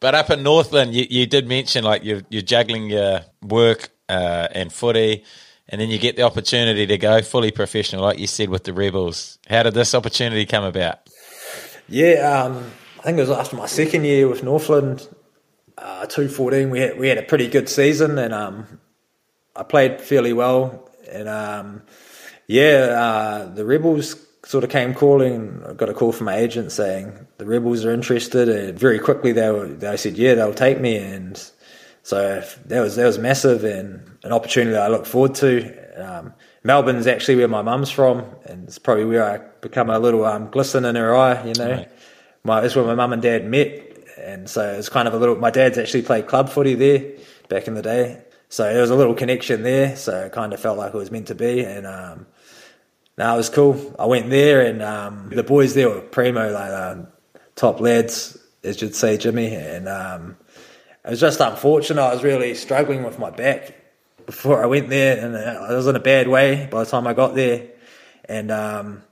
But 0.00 0.16
up 0.16 0.30
in 0.30 0.42
Northland, 0.42 0.92
you, 0.92 1.06
you 1.08 1.26
did 1.26 1.46
mention 1.46 1.84
like 1.84 2.02
you're, 2.02 2.22
you're 2.30 2.42
juggling 2.42 2.90
your 2.90 3.20
work 3.42 3.90
uh, 4.10 4.48
and 4.52 4.72
footy, 4.72 5.24
and 5.68 5.80
then 5.80 5.88
you 5.88 5.98
get 5.98 6.16
the 6.16 6.22
opportunity 6.22 6.86
to 6.86 6.98
go 6.98 7.22
fully 7.22 7.52
professional, 7.52 8.02
like 8.02 8.18
you 8.18 8.26
said 8.26 8.48
with 8.48 8.64
the 8.64 8.72
Rebels. 8.72 9.38
How 9.48 9.62
did 9.62 9.74
this 9.74 9.94
opportunity 9.94 10.44
come 10.46 10.64
about? 10.64 10.98
Yeah, 11.88 12.44
um, 12.44 12.70
I 12.98 13.02
think 13.02 13.18
it 13.18 13.22
was 13.22 13.30
after 13.30 13.56
my 13.56 13.66
second 13.66 14.04
year 14.04 14.28
with 14.28 14.42
Northland, 14.42 15.08
uh, 15.78 16.06
two 16.06 16.28
fourteen. 16.28 16.70
We 16.70 16.80
had 16.80 16.98
we 16.98 17.08
had 17.08 17.18
a 17.18 17.22
pretty 17.22 17.48
good 17.48 17.68
season, 17.68 18.18
and 18.18 18.34
um, 18.34 18.80
I 19.54 19.62
played 19.62 20.00
fairly 20.00 20.32
well. 20.32 20.88
And 21.10 21.28
um, 21.28 21.82
yeah, 22.46 22.94
uh, 22.96 23.54
the 23.54 23.64
Rebels 23.64 24.16
sort 24.44 24.64
of 24.64 24.70
came 24.70 24.94
calling. 24.94 25.62
I 25.68 25.72
got 25.72 25.88
a 25.88 25.94
call 25.94 26.12
from 26.12 26.26
my 26.26 26.36
agent 26.36 26.72
saying 26.72 27.26
the 27.38 27.46
Rebels 27.46 27.84
are 27.84 27.92
interested, 27.92 28.48
and 28.48 28.78
very 28.78 28.98
quickly 28.98 29.32
they 29.32 29.50
were, 29.50 29.68
they 29.68 29.96
said 29.96 30.18
yeah 30.18 30.34
they'll 30.34 30.54
take 30.54 30.80
me, 30.80 30.96
and 30.96 31.50
so 32.02 32.42
that 32.66 32.80
was 32.80 32.96
that 32.96 33.06
was 33.06 33.18
massive 33.18 33.64
and 33.64 34.10
an 34.22 34.32
opportunity 34.32 34.72
that 34.72 34.82
I 34.82 34.88
look 34.88 35.06
forward 35.06 35.34
to. 35.36 36.02
Um, 36.02 36.34
Melbourne's 36.62 37.06
actually 37.06 37.36
where 37.36 37.48
my 37.48 37.62
mum's 37.62 37.90
from, 37.90 38.24
and 38.44 38.64
it's 38.64 38.78
probably 38.78 39.04
where 39.04 39.24
I 39.24 39.38
become 39.60 39.90
a 39.90 39.98
little 39.98 40.24
um, 40.24 40.50
glisten 40.50 40.84
in 40.84 40.94
her 40.96 41.14
eye, 41.14 41.46
you 41.46 41.54
know. 41.54 41.70
Right. 41.70 41.90
My 42.44 42.60
that's 42.60 42.74
where 42.74 42.84
my 42.84 42.94
mum 42.94 43.12
and 43.12 43.22
dad 43.22 43.46
met, 43.46 43.98
and 44.18 44.48
so 44.48 44.72
it's 44.72 44.88
kind 44.88 45.08
of 45.08 45.14
a 45.14 45.18
little. 45.18 45.36
My 45.36 45.50
dad's 45.50 45.78
actually 45.78 46.02
played 46.02 46.26
club 46.26 46.48
footy 46.48 46.74
there 46.74 47.12
back 47.48 47.68
in 47.68 47.74
the 47.74 47.82
day, 47.82 48.22
so 48.48 48.64
there 48.64 48.80
was 48.80 48.90
a 48.90 48.94
little 48.94 49.14
connection 49.14 49.62
there. 49.62 49.96
So 49.96 50.26
it 50.26 50.32
kind 50.32 50.52
of 50.52 50.60
felt 50.60 50.78
like 50.78 50.94
it 50.94 50.96
was 50.96 51.10
meant 51.10 51.28
to 51.28 51.34
be, 51.34 51.64
and 51.64 51.86
um, 51.86 52.26
no, 53.18 53.34
it 53.34 53.36
was 53.36 53.50
cool. 53.50 53.94
I 53.98 54.06
went 54.06 54.30
there, 54.30 54.62
and 54.62 54.82
um, 54.82 55.28
the 55.30 55.42
boys 55.42 55.74
there 55.74 55.90
were 55.90 56.00
primo, 56.00 56.50
like 56.50 56.72
um, 56.72 57.08
top 57.56 57.80
lads, 57.80 58.38
as 58.64 58.80
you'd 58.80 58.94
say, 58.94 59.18
Jimmy, 59.18 59.54
and 59.54 59.88
um, 59.88 60.36
it 61.04 61.10
was 61.10 61.20
just 61.20 61.40
unfortunate. 61.40 62.02
I 62.02 62.12
was 62.14 62.22
really 62.22 62.54
struggling 62.54 63.04
with 63.04 63.18
my 63.18 63.30
back 63.30 63.74
before 64.26 64.62
I 64.62 64.66
went 64.66 64.88
there, 64.88 65.24
and 65.24 65.36
I 65.36 65.74
was 65.74 65.86
in 65.86 65.96
a 65.96 66.00
bad 66.00 66.28
way 66.28 66.68
by 66.70 66.84
the 66.84 66.90
time 66.90 67.06
I 67.06 67.14
got 67.14 67.34
there. 67.34 67.68
And 68.26 68.50
um, 68.50 69.02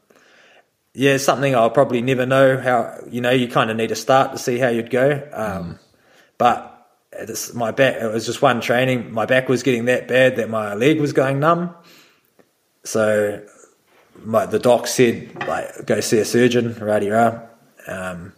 yeah, 0.95 1.17
something 1.17 1.55
I'll 1.55 1.71
probably 1.71 2.03
never 2.03 2.27
know 2.27 2.59
how. 2.59 3.01
You 3.11 3.21
know, 3.21 3.31
you 3.31 3.49
kind 3.49 3.71
of 3.71 3.77
need 3.77 3.89
to 3.89 3.97
start 3.97 4.33
to 4.33 4.39
see 4.39 4.59
how 4.59 4.69
you'd 4.69 4.91
go. 4.91 5.29
Um, 5.33 5.79
But 6.39 6.87
it's, 7.11 7.53
my 7.53 7.73
back, 7.73 7.97
it 8.01 8.13
was 8.13 8.25
just 8.25 8.41
one 8.41 8.61
training. 8.61 9.13
My 9.13 9.27
back 9.27 9.49
was 9.49 9.65
getting 9.65 9.87
that 9.87 10.07
bad 10.07 10.37
that 10.37 10.49
my 10.49 10.75
leg 10.75 11.01
was 11.01 11.13
going 11.13 11.41
numb. 11.41 11.75
So 12.85 13.43
my, 14.23 14.47
the 14.47 14.61
doc 14.61 14.87
said, 14.87 15.35
like, 15.49 15.85
go 15.85 16.01
see 16.01 16.19
a 16.21 16.25
surgeon, 16.25 16.77
righty 16.79 17.11
rah. 17.11 17.41
Um, 17.89 18.35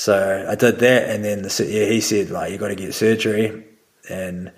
so 0.00 0.46
I 0.48 0.54
did 0.54 0.78
that, 0.78 1.10
and 1.10 1.22
then 1.22 1.42
the, 1.42 1.66
yeah, 1.68 1.84
he 1.84 2.00
said 2.00 2.30
like 2.30 2.50
you 2.50 2.56
got 2.56 2.68
to 2.68 2.74
get 2.74 2.94
surgery, 2.94 3.66
and 4.08 4.50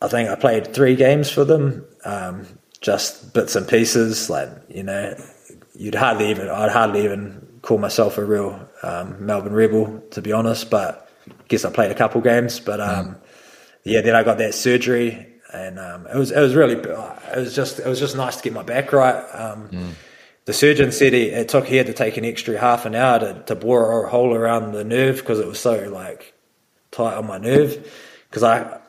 I 0.00 0.06
think 0.06 0.28
I 0.28 0.36
played 0.36 0.72
three 0.72 0.94
games 0.94 1.28
for 1.28 1.44
them, 1.44 1.84
um, 2.04 2.46
just 2.80 3.34
bits 3.34 3.56
and 3.56 3.66
pieces. 3.66 4.30
Like 4.30 4.48
you 4.68 4.84
know, 4.84 5.20
you'd 5.74 5.96
hardly 5.96 6.30
even 6.30 6.48
I'd 6.48 6.70
hardly 6.70 7.02
even 7.02 7.58
call 7.62 7.78
myself 7.78 8.18
a 8.18 8.24
real 8.24 8.68
um, 8.84 9.26
Melbourne 9.26 9.52
Rebel 9.52 10.00
to 10.12 10.22
be 10.22 10.30
honest, 10.30 10.70
but 10.70 11.10
guess 11.48 11.64
I 11.64 11.72
played 11.72 11.90
a 11.90 11.96
couple 11.96 12.20
games. 12.20 12.60
But 12.60 12.80
um, 12.80 13.16
yeah, 13.82 14.00
then 14.00 14.14
I 14.14 14.22
got 14.22 14.38
that 14.38 14.54
surgery, 14.54 15.26
and 15.52 15.80
um, 15.80 16.06
it 16.06 16.14
was 16.14 16.30
it 16.30 16.38
was 16.38 16.54
really 16.54 16.74
it 16.74 17.36
was 17.36 17.52
just 17.52 17.80
it 17.80 17.86
was 17.86 17.98
just 17.98 18.16
nice 18.16 18.36
to 18.36 18.44
get 18.44 18.52
my 18.52 18.62
back 18.62 18.92
right. 18.92 19.24
Um, 19.34 19.96
The 20.46 20.52
surgeon 20.52 20.92
said 20.92 21.12
he, 21.12 21.24
it 21.24 21.48
took 21.48 21.66
he 21.66 21.76
had 21.76 21.86
to 21.86 21.92
take 21.92 22.16
an 22.16 22.24
extra 22.24 22.56
half 22.56 22.86
an 22.86 22.94
hour 22.94 23.18
to, 23.18 23.42
to 23.46 23.54
bore 23.56 24.04
a 24.04 24.08
hole 24.08 24.32
around 24.32 24.72
the 24.72 24.84
nerve 24.84 25.16
because 25.16 25.40
it 25.40 25.46
was 25.46 25.58
so 25.58 25.88
like 25.88 26.34
tight 26.92 27.14
on 27.14 27.26
my 27.26 27.38
nerve. 27.38 27.92
Because 28.30 28.44
I 28.44 28.80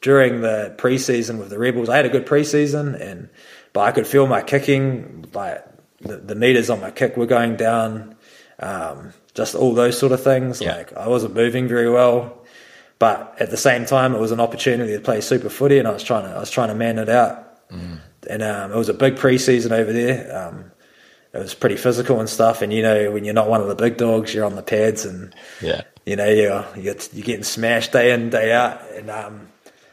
during 0.00 0.40
the 0.40 0.74
preseason 0.78 1.38
with 1.38 1.50
the 1.50 1.58
Rebels, 1.58 1.88
I 1.88 1.96
had 1.96 2.06
a 2.06 2.08
good 2.08 2.26
preseason, 2.26 2.98
and 2.98 3.28
but 3.74 3.82
I 3.82 3.92
could 3.92 4.06
feel 4.06 4.26
my 4.26 4.40
kicking, 4.40 5.26
like 5.34 5.64
the, 6.00 6.16
the 6.16 6.34
meters 6.34 6.70
on 6.70 6.80
my 6.80 6.90
kick 6.90 7.16
were 7.16 7.26
going 7.26 7.56
down, 7.56 8.16
um, 8.58 9.12
just 9.34 9.54
all 9.54 9.74
those 9.74 9.98
sort 9.98 10.12
of 10.12 10.22
things. 10.22 10.62
Yeah. 10.62 10.76
Like 10.76 10.92
I 10.94 11.08
wasn't 11.08 11.34
moving 11.34 11.68
very 11.68 11.90
well, 11.90 12.42
but 12.98 13.36
at 13.38 13.50
the 13.50 13.58
same 13.58 13.84
time, 13.84 14.14
it 14.14 14.18
was 14.18 14.32
an 14.32 14.40
opportunity 14.40 14.94
to 14.94 15.00
play 15.00 15.20
super 15.20 15.50
footy, 15.50 15.78
and 15.78 15.86
I 15.86 15.90
was 15.90 16.02
trying 16.02 16.24
to 16.24 16.30
I 16.30 16.40
was 16.40 16.50
trying 16.50 16.68
to 16.68 16.74
man 16.74 16.98
it 16.98 17.10
out. 17.10 17.42
And 18.28 18.42
um, 18.42 18.72
it 18.72 18.76
was 18.76 18.88
a 18.88 18.94
big 18.94 19.16
preseason 19.16 19.72
over 19.72 19.92
there. 19.92 20.36
Um, 20.36 20.72
it 21.36 21.42
was 21.42 21.54
pretty 21.54 21.76
physical 21.76 22.18
and 22.20 22.28
stuff, 22.28 22.62
and 22.62 22.72
you 22.72 22.82
know 22.82 23.10
when 23.12 23.24
you're 23.24 23.34
not 23.34 23.48
one 23.48 23.60
of 23.60 23.68
the 23.68 23.74
big 23.74 23.96
dogs, 23.96 24.34
you're 24.34 24.44
on 24.44 24.56
the 24.56 24.62
pads 24.62 25.04
and 25.04 25.34
Yeah. 25.62 25.82
you 26.04 26.16
know, 26.16 26.28
you're, 26.28 26.64
you're, 26.76 26.94
you're 27.12 27.24
getting 27.24 27.44
smashed 27.44 27.92
day 27.92 28.12
in, 28.12 28.30
day 28.30 28.52
out. 28.52 28.80
And 28.94 29.10
um, 29.10 29.48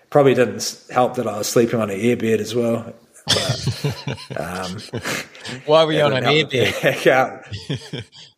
probably 0.09 0.33
didn't 0.35 0.83
help 0.91 1.15
that 1.15 1.27
I 1.27 1.37
was 1.37 1.47
sleeping 1.47 1.79
on 1.79 1.89
an 1.89 1.99
airbed 1.99 2.39
as 2.39 2.53
well. 2.55 2.93
But, 3.25 4.37
um, 4.39 4.77
Why 5.65 5.83
were 5.85 5.93
you 5.93 6.01
on 6.01 6.13
an 6.13 6.23
airbed? 6.23 7.05
yeah. 7.05 7.41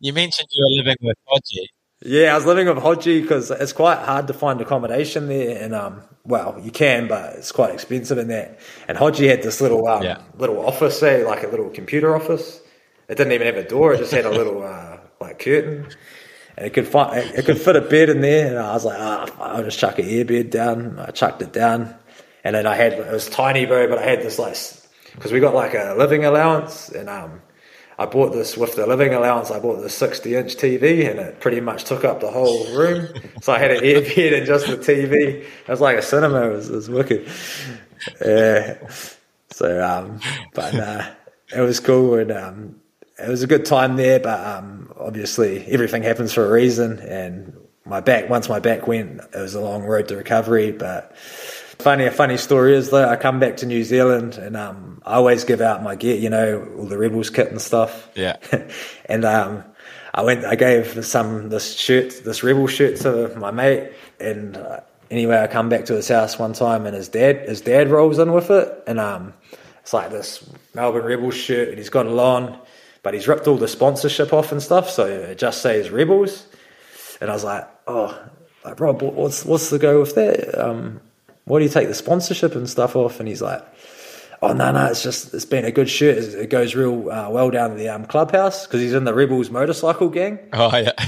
You 0.00 0.12
mentioned 0.12 0.48
you 0.52 0.64
were 0.64 0.82
living 0.84 0.96
with 1.02 1.16
Hodgie. 1.28 1.66
yeah, 2.02 2.32
I 2.32 2.36
was 2.36 2.46
living 2.46 2.66
with 2.66 2.78
Hodgie 2.78 3.20
because 3.22 3.50
it's 3.50 3.72
quite 3.72 3.98
hard 3.98 4.26
to 4.28 4.32
find 4.34 4.60
accommodation 4.60 5.28
there. 5.28 5.62
And, 5.62 5.74
um, 5.74 6.02
well, 6.24 6.58
you 6.62 6.70
can, 6.70 7.08
but 7.08 7.34
it's 7.34 7.52
quite 7.52 7.74
expensive 7.74 8.18
in 8.18 8.28
that. 8.28 8.58
And 8.88 8.96
Hodgie 8.96 9.28
had 9.28 9.42
this 9.42 9.60
little 9.60 9.86
um, 9.86 10.02
Yeah. 10.02 10.22
little 10.38 10.64
office, 10.66 10.98
say, 10.98 11.24
like 11.24 11.42
a 11.44 11.48
little 11.48 11.68
computer 11.70 12.14
office. 12.16 12.60
It 13.08 13.16
didn't 13.16 13.32
even 13.32 13.46
have 13.46 13.56
a 13.56 13.68
door, 13.68 13.94
it 13.94 13.98
just 13.98 14.12
had 14.12 14.24
a 14.24 14.30
little 14.30 14.62
uh, 14.62 14.98
like 15.20 15.38
curtain. 15.38 15.86
and 16.56 16.66
it 16.66 16.72
could 16.72 16.88
find 16.88 17.16
it 17.16 17.44
could 17.44 17.60
fit 17.60 17.76
a 17.76 17.80
bed 17.80 18.08
in 18.08 18.20
there. 18.20 18.48
And 18.48 18.58
I 18.58 18.72
was 18.72 18.84
like, 18.84 18.98
ah, 18.98 19.28
I'll 19.38 19.64
just 19.64 19.78
chuck 19.78 19.98
an 19.98 20.06
airbed 20.06 20.50
down. 20.50 20.98
I 20.98 21.10
chucked 21.10 21.42
it 21.42 21.52
down, 21.52 21.94
and 22.44 22.56
then 22.56 22.66
I 22.66 22.74
had 22.74 22.94
it 22.94 23.12
was 23.12 23.28
tiny, 23.28 23.66
bro, 23.66 23.88
but 23.88 23.98
I 23.98 24.02
had 24.02 24.22
this 24.22 24.38
like 24.38 24.56
because 25.12 25.32
we 25.32 25.40
got 25.40 25.54
like 25.54 25.74
a 25.74 25.94
living 25.96 26.24
allowance, 26.24 26.88
and 26.88 27.08
um, 27.08 27.40
I 27.98 28.06
bought 28.06 28.32
this 28.32 28.56
with 28.56 28.74
the 28.74 28.86
living 28.86 29.14
allowance. 29.14 29.50
I 29.50 29.60
bought 29.60 29.80
this 29.80 29.94
sixty 29.94 30.34
inch 30.34 30.56
TV, 30.56 31.08
and 31.08 31.20
it 31.20 31.40
pretty 31.40 31.60
much 31.60 31.84
took 31.84 32.04
up 32.04 32.20
the 32.20 32.30
whole 32.30 32.66
room. 32.76 33.08
so 33.42 33.52
I 33.52 33.58
had 33.58 33.70
an 33.70 33.82
airbed 33.82 34.36
and 34.36 34.46
just 34.46 34.66
the 34.66 34.76
TV. 34.76 35.42
It 35.42 35.68
was 35.68 35.80
like 35.80 35.96
a 35.96 36.02
cinema. 36.02 36.50
It 36.50 36.52
was, 36.52 36.70
it 36.70 36.74
was 36.74 36.90
wicked. 36.90 37.28
Yeah. 38.24 38.76
So, 39.50 39.82
um, 39.82 40.20
but 40.54 40.74
uh, 40.74 41.10
it 41.54 41.60
was 41.60 41.80
cool 41.80 42.14
and 42.14 42.30
um, 42.30 42.80
it 43.18 43.28
was 43.28 43.42
a 43.42 43.46
good 43.46 43.64
time 43.64 43.96
there. 43.96 44.20
But 44.20 44.46
um, 44.46 44.92
obviously, 44.98 45.66
everything 45.66 46.02
happens 46.02 46.32
for 46.32 46.46
a 46.46 46.50
reason. 46.50 46.98
And 47.00 47.56
my 47.84 48.00
back, 48.00 48.28
once 48.28 48.48
my 48.48 48.58
back 48.58 48.86
went, 48.86 49.20
it 49.20 49.38
was 49.38 49.54
a 49.54 49.60
long 49.60 49.84
road 49.84 50.08
to 50.08 50.16
recovery. 50.16 50.72
But 50.72 51.16
funny, 51.16 52.06
a 52.06 52.10
funny 52.10 52.36
story 52.36 52.74
is 52.74 52.90
that 52.90 53.08
I 53.08 53.16
come 53.16 53.40
back 53.40 53.58
to 53.58 53.66
New 53.66 53.84
Zealand 53.84 54.36
and 54.38 54.56
um, 54.56 55.02
I 55.04 55.14
always 55.14 55.44
give 55.44 55.60
out 55.60 55.82
my 55.82 55.94
gear, 55.94 56.16
you 56.16 56.30
know, 56.30 56.66
all 56.78 56.86
the 56.86 56.98
Rebels 56.98 57.30
kit 57.30 57.50
and 57.50 57.60
stuff. 57.60 58.08
Yeah. 58.14 58.36
and 59.06 59.24
um, 59.24 59.64
I 60.16 60.22
went. 60.22 60.46
I 60.46 60.54
gave 60.54 61.04
some 61.04 61.50
this 61.50 61.74
shirt, 61.74 62.24
this 62.24 62.42
rebel 62.42 62.66
shirt, 62.66 62.96
to 63.00 63.36
my 63.36 63.50
mate, 63.50 63.92
and 64.18 64.56
uh, 64.56 64.80
anyway, 65.10 65.36
I 65.36 65.46
come 65.46 65.68
back 65.68 65.84
to 65.86 65.94
his 65.94 66.08
house 66.08 66.38
one 66.38 66.54
time, 66.54 66.86
and 66.86 66.96
his 66.96 67.10
dad, 67.10 67.46
his 67.46 67.60
dad 67.60 67.90
rolls 67.90 68.18
in 68.18 68.32
with 68.32 68.50
it, 68.50 68.82
and 68.86 68.98
um, 68.98 69.34
it's 69.82 69.92
like 69.92 70.10
this 70.10 70.48
Melbourne 70.74 71.04
Rebels 71.04 71.34
shirt, 71.34 71.68
and 71.68 71.76
he's 71.76 71.90
got 71.90 72.06
it 72.06 72.12
on, 72.12 72.58
but 73.06 73.14
he's 73.14 73.28
ripped 73.28 73.46
all 73.46 73.56
the 73.56 73.68
sponsorship 73.68 74.32
off 74.32 74.50
and 74.50 74.60
stuff, 74.60 74.90
so 74.90 75.06
it 75.06 75.38
just 75.38 75.62
says 75.62 75.90
Rebels, 75.90 76.44
and 77.20 77.30
I 77.30 77.34
was 77.34 77.44
like, 77.44 77.64
oh, 77.86 78.20
like 78.64 78.80
Rob, 78.80 79.00
what's 79.00 79.44
what's 79.44 79.70
the 79.70 79.78
go 79.78 80.00
with 80.00 80.16
that? 80.16 80.60
Um, 80.60 81.00
why 81.44 81.60
do 81.60 81.64
you 81.66 81.70
take 81.70 81.86
the 81.86 81.94
sponsorship 81.94 82.56
and 82.56 82.68
stuff 82.68 82.96
off? 82.96 83.20
And 83.20 83.28
he's 83.28 83.40
like, 83.40 83.64
oh 84.46 84.52
no 84.52 84.72
no, 84.72 84.86
it's 84.86 85.02
just 85.02 85.34
it's 85.34 85.44
been 85.44 85.64
a 85.64 85.72
good 85.72 85.88
shirt. 85.88 86.18
It 86.18 86.50
goes 86.50 86.74
real 86.74 87.10
uh, 87.10 87.30
well 87.30 87.50
down 87.50 87.70
to 87.70 87.76
the 87.76 87.88
um, 87.88 88.04
clubhouse 88.06 88.66
because 88.66 88.80
he's 88.80 88.92
in 88.92 89.04
the 89.04 89.14
Rebels 89.14 89.50
motorcycle 89.50 90.08
gang. 90.08 90.38
Oh 90.52 90.74
yeah. 90.76 90.92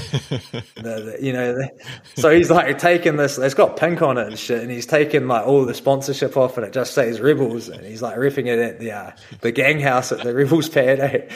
The, 0.75 1.17
the, 1.17 1.17
you 1.21 1.33
know, 1.33 1.53
the, 1.53 1.69
so 2.15 2.29
he's 2.29 2.49
like 2.49 2.79
taking 2.79 3.17
this. 3.17 3.37
It's 3.37 3.53
got 3.53 3.75
pink 3.75 4.01
on 4.01 4.17
it 4.17 4.27
and 4.27 4.39
shit, 4.39 4.61
and 4.61 4.71
he's 4.71 4.85
taking 4.85 5.27
like 5.27 5.45
all 5.45 5.65
the 5.65 5.73
sponsorship 5.73 6.37
off, 6.37 6.57
and 6.57 6.65
it 6.65 6.71
just 6.71 6.93
says 6.93 7.19
Rebels, 7.19 7.67
and 7.67 7.85
he's 7.85 8.01
like 8.01 8.17
ripping 8.17 8.47
it 8.47 8.59
at 8.59 8.79
the 8.79 8.91
uh, 8.91 9.11
the 9.41 9.51
gang 9.51 9.79
house 9.79 10.11
at 10.11 10.23
the 10.23 10.33
Rebels 10.33 10.69
pad. 10.69 10.99
Eh? 10.99 11.29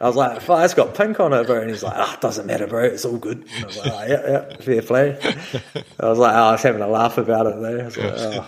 I 0.00 0.06
was 0.06 0.16
like, 0.16 0.40
"Fuck, 0.40 0.64
it's 0.64 0.74
got 0.74 0.94
pink 0.94 1.20
on 1.20 1.32
it, 1.32 1.46
bro," 1.46 1.60
and 1.60 1.70
he's 1.70 1.82
like, 1.82 1.94
"Oh, 1.96 2.12
it 2.12 2.20
doesn't 2.20 2.46
matter, 2.46 2.66
bro. 2.66 2.84
It's 2.84 3.04
all 3.04 3.18
good." 3.18 3.46
And 3.54 3.64
I 3.64 3.66
was 3.66 3.76
like, 3.76 3.92
oh, 3.92 4.06
"Yeah, 4.06 4.30
yeah, 4.30 4.56
fair 4.56 4.82
play." 4.82 5.18
I 6.00 6.08
was 6.08 6.18
like, 6.18 6.34
"Oh, 6.34 6.48
I 6.48 6.52
was 6.52 6.62
having 6.62 6.82
a 6.82 6.88
laugh 6.88 7.18
about 7.18 7.46
it 7.46 7.60
though." 7.60 8.46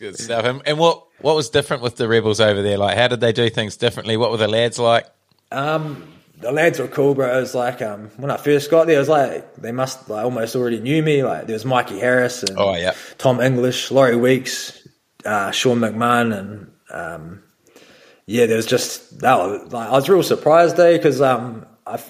I 0.00 0.06
was 0.06 0.12
like. 0.12 0.14
It's 0.14 0.18
good 0.18 0.24
stuff. 0.24 0.44
And, 0.44 0.62
and 0.66 0.78
what 0.78 1.04
what 1.20 1.36
was 1.36 1.50
different 1.50 1.82
with 1.82 1.96
the 1.96 2.08
rebels 2.08 2.40
over 2.40 2.62
there? 2.62 2.78
Like, 2.78 2.96
how 2.96 3.08
did 3.08 3.20
they 3.20 3.32
do 3.32 3.50
things 3.50 3.76
differently? 3.76 4.16
What 4.16 4.30
were 4.30 4.36
the 4.36 4.48
lads 4.48 4.78
like? 4.78 5.06
Um, 5.50 6.06
the 6.40 6.52
lads 6.52 6.78
were 6.78 6.88
cool, 6.88 7.14
bro. 7.14 7.36
It 7.36 7.40
was 7.40 7.54
like 7.54 7.82
um, 7.82 8.10
when 8.16 8.30
I 8.30 8.36
first 8.36 8.70
got 8.70 8.86
there, 8.86 8.96
it 8.96 9.00
was 9.00 9.08
like 9.08 9.56
they 9.56 9.72
must 9.72 10.08
like 10.08 10.24
almost 10.24 10.54
already 10.54 10.80
knew 10.80 11.02
me. 11.02 11.24
Like 11.24 11.46
there 11.46 11.54
was 11.54 11.64
Mikey 11.64 11.98
Harris 11.98 12.42
and 12.42 12.58
Oh, 12.58 12.74
yeah. 12.74 12.94
Tom 13.18 13.40
English, 13.40 13.90
Laurie 13.90 14.16
Weeks, 14.16 14.86
uh, 15.24 15.50
Sean 15.50 15.78
McMahon, 15.78 16.38
and 16.38 16.72
um, 16.90 17.42
yeah, 18.26 18.46
there 18.46 18.56
was 18.56 18.66
just 18.66 19.20
that. 19.20 19.36
Was, 19.36 19.72
like 19.72 19.88
I 19.88 19.92
was 19.92 20.08
real 20.08 20.22
surprised 20.22 20.76
though 20.76 20.96
because 20.96 21.20
um, 21.20 21.66
I 21.86 22.00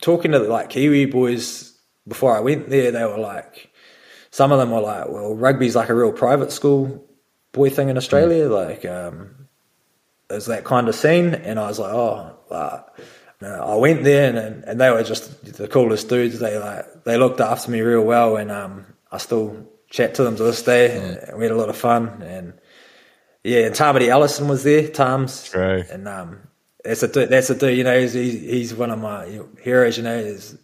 talking 0.00 0.32
to 0.32 0.40
like 0.40 0.70
Kiwi 0.70 1.06
boys 1.06 1.78
before 2.06 2.36
I 2.36 2.40
went 2.40 2.68
there, 2.68 2.90
they 2.90 3.04
were 3.04 3.18
like, 3.18 3.70
some 4.34 4.50
of 4.50 4.58
them 4.58 4.72
were 4.72 4.80
like, 4.80 5.08
well, 5.08 5.32
rugby's 5.32 5.76
like 5.76 5.90
a 5.90 5.94
real 5.94 6.10
private 6.10 6.50
school 6.50 7.06
boy 7.52 7.70
thing 7.70 7.88
in 7.88 7.96
Australia, 7.96 8.48
like. 8.48 8.84
Um, 8.84 9.46
there's 10.28 10.46
that 10.46 10.64
kind 10.64 10.88
of 10.88 10.96
scene, 10.96 11.34
and 11.34 11.60
I 11.60 11.68
was 11.68 11.78
like, 11.78 11.92
oh, 11.92 12.36
uh, 12.50 12.82
I 13.40 13.74
went 13.76 14.02
there, 14.02 14.28
and, 14.34 14.64
and 14.64 14.80
they 14.80 14.90
were 14.90 15.04
just 15.04 15.44
the 15.56 15.68
coolest 15.68 16.08
dudes. 16.08 16.40
They 16.40 16.58
like 16.58 17.04
they 17.04 17.16
looked 17.16 17.40
after 17.40 17.70
me 17.70 17.80
real 17.82 18.02
well, 18.02 18.36
and 18.36 18.50
um, 18.50 18.86
I 19.12 19.18
still 19.18 19.68
chat 19.88 20.16
to 20.16 20.24
them 20.24 20.34
to 20.34 20.42
this 20.42 20.62
day. 20.62 20.96
And 20.96 21.38
we 21.38 21.44
had 21.44 21.52
a 21.52 21.56
lot 21.56 21.68
of 21.68 21.76
fun, 21.76 22.22
and 22.22 22.54
yeah, 23.44 23.66
and 23.66 23.74
Tamati 23.74 24.08
Ellison 24.08 24.48
was 24.48 24.64
there, 24.64 24.88
True. 24.88 25.84
and 25.92 26.08
um, 26.08 26.40
that's 26.82 27.04
a 27.04 27.08
dude, 27.08 27.28
that's 27.28 27.50
a 27.50 27.54
dude. 27.54 27.78
You 27.78 27.84
know, 27.84 28.00
he's, 28.00 28.14
he's 28.14 28.40
he's 28.40 28.74
one 28.74 28.90
of 28.90 28.98
my 28.98 29.42
heroes. 29.62 29.96
You 29.96 30.02
know, 30.02 30.20
there's 30.20 30.56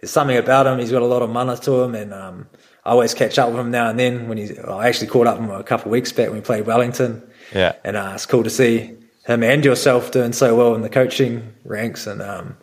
there's 0.00 0.10
something 0.10 0.36
about 0.36 0.66
him. 0.66 0.78
He's 0.78 0.92
got 0.92 1.00
a 1.00 1.06
lot 1.06 1.22
of 1.22 1.30
mana 1.30 1.56
to 1.56 1.82
him, 1.84 1.94
and 1.94 2.12
um, 2.12 2.48
I 2.86 2.90
always 2.90 3.14
catch 3.14 3.38
up 3.38 3.50
with 3.50 3.58
him 3.60 3.70
now 3.70 3.88
and 3.88 3.98
then. 3.98 4.28
When 4.28 4.38
he's, 4.38 4.58
I 4.58 4.88
actually 4.88 5.06
caught 5.08 5.26
up 5.26 5.38
with 5.40 5.48
him 5.48 5.54
a 5.54 5.62
couple 5.64 5.86
of 5.86 5.92
weeks 5.92 6.12
back 6.12 6.28
when 6.28 6.36
we 6.36 6.40
played 6.42 6.66
Wellington. 6.66 7.22
Yeah. 7.54 7.74
and 7.84 7.96
uh, 7.96 8.12
it's 8.14 8.26
cool 8.26 8.42
to 8.44 8.50
see 8.50 8.94
him 9.26 9.42
and 9.42 9.64
yourself 9.64 10.10
doing 10.10 10.32
so 10.32 10.54
well 10.56 10.74
in 10.74 10.82
the 10.82 10.88
coaching 10.90 11.52
ranks, 11.64 12.06
and 12.06 12.20
um, 12.20 12.56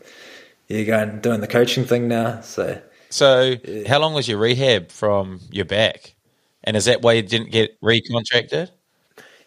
you're 0.67 0.85
going 0.85 1.19
doing 1.21 1.41
the 1.41 1.47
coaching 1.47 1.85
thing 1.85 2.07
now. 2.07 2.41
So 2.41 2.79
So, 3.09 3.55
how 3.87 3.99
long 3.99 4.13
was 4.13 4.27
your 4.27 4.37
rehab 4.37 4.91
from 4.91 5.39
your 5.49 5.65
back? 5.65 6.15
And 6.63 6.77
is 6.77 6.85
that 6.85 7.01
why 7.01 7.13
you 7.13 7.21
didn't 7.23 7.51
get 7.51 7.79
recontracted? 7.81 8.69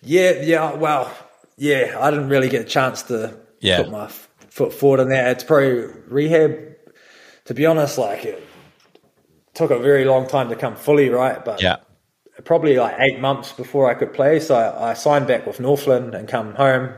yeah, 0.02 0.40
yeah, 0.42 0.74
well, 0.74 1.12
yeah, 1.56 1.96
I 2.00 2.10
didn't 2.10 2.28
really 2.28 2.48
get 2.48 2.62
a 2.62 2.68
chance 2.68 3.02
to 3.04 3.36
Yeah. 3.60 3.82
put 3.82 3.90
my 3.90 4.08
foot 4.50 4.72
forward 4.72 5.00
in 5.00 5.08
that. 5.10 5.30
It's 5.32 5.44
probably 5.44 5.86
rehab. 6.08 6.58
To 7.46 7.54
be 7.54 7.66
honest, 7.66 7.98
like 7.98 8.24
it 8.24 8.42
took 9.54 9.70
a 9.70 9.78
very 9.78 10.04
long 10.04 10.26
time 10.26 10.48
to 10.50 10.56
come 10.56 10.76
fully 10.76 11.08
right, 11.08 11.44
but 11.44 11.62
Yeah. 11.62 11.76
probably 12.44 12.76
like 12.76 12.96
eight 12.98 13.20
months 13.20 13.52
before 13.52 13.90
I 13.90 13.94
could 13.94 14.12
play. 14.12 14.40
So 14.40 14.54
I, 14.54 14.90
I 14.90 14.94
signed 14.94 15.26
back 15.26 15.46
with 15.46 15.60
Northland 15.60 16.14
and 16.14 16.28
come 16.28 16.54
home, 16.54 16.94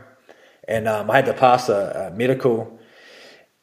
and 0.67 0.87
um, 0.87 1.09
I 1.09 1.15
had 1.17 1.25
to 1.27 1.33
pass 1.33 1.69
a, 1.69 2.09
a 2.11 2.15
medical, 2.17 2.79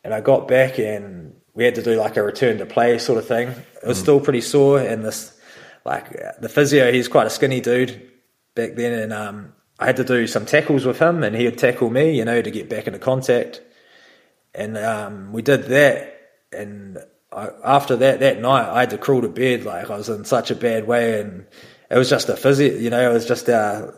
and 0.03 0.15
I 0.15 0.21
got 0.21 0.49
back 0.49 0.79
and 0.79 1.35
we 1.55 1.65
had 1.65 1.75
to 1.77 1.83
do 1.83 1.95
like 1.97 2.17
a 2.17 2.23
return 2.23 2.59
to 2.59 2.67
play 2.67 2.99
sort 2.99 3.19
of 3.19 3.27
thing. 3.27 3.49
It 3.49 3.87
was 3.87 3.99
still 3.99 4.21
pretty 4.21 4.41
sore, 4.41 4.79
and 4.81 5.05
this 5.05 5.33
like 5.85 6.11
the 6.41 6.49
physio, 6.49 6.91
he's 6.93 7.09
quite 7.09 7.27
a 7.27 7.31
skinny 7.31 7.61
dude 7.61 8.11
back 8.55 8.75
then, 8.75 8.93
and 8.93 9.13
um, 9.13 9.53
I 9.79 9.87
had 9.87 9.97
to 9.97 10.05
do 10.05 10.27
some 10.27 10.47
tackles 10.47 10.85
with 10.87 10.99
him, 10.99 11.23
and 11.23 11.35
he 11.37 11.45
would 11.45 11.59
tackle 11.59 11.91
me, 11.91 12.17
you 12.17 12.25
know, 12.25 12.41
to 12.41 12.51
get 12.51 12.69
back 12.69 12.87
into 12.87 12.99
contact, 12.99 13.61
and 14.55 14.79
um, 14.79 15.33
we 15.33 15.43
did 15.43 15.65
that, 15.65 16.17
and 16.53 16.99
I, 17.35 17.51
after 17.65 17.97
that 17.97 18.21
that 18.21 18.41
night, 18.41 18.69
I 18.69 18.81
had 18.81 18.91
to 18.91 18.99
crawl 18.99 19.23
to 19.23 19.29
bed, 19.29 19.65
like 19.65 19.91
I 19.91 19.97
was 19.97 20.09
in 20.09 20.25
such 20.25 20.51
a 20.51 20.55
bad 20.55 20.87
way, 20.87 21.21
and 21.21 21.47
it 21.91 21.99
was 21.99 22.09
just 22.09 22.29
a 22.29 22.37
physio, 22.37 22.75
you 22.75 22.91
know, 22.91 23.11
it 23.11 23.13
was 23.13 23.27
just 23.27 23.49
uh 23.49 23.91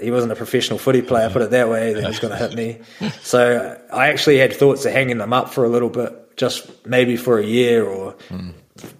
he 0.00 0.10
wasn't 0.10 0.32
a 0.32 0.36
professional 0.36 0.78
footy 0.78 1.02
player, 1.02 1.30
put 1.30 1.42
it 1.42 1.50
that 1.50 1.68
way, 1.68 1.92
that 1.92 2.00
he 2.00 2.06
was 2.06 2.20
going 2.20 2.36
to 2.36 2.38
hit 2.38 2.54
me. 2.54 2.80
So 3.22 3.78
I 3.92 4.08
actually 4.08 4.38
had 4.38 4.52
thoughts 4.52 4.84
of 4.84 4.92
hanging 4.92 5.18
them 5.18 5.32
up 5.32 5.52
for 5.52 5.64
a 5.64 5.68
little 5.68 5.88
bit, 5.88 6.36
just 6.36 6.86
maybe 6.86 7.16
for 7.16 7.38
a 7.38 7.44
year 7.44 7.84
or 7.84 8.16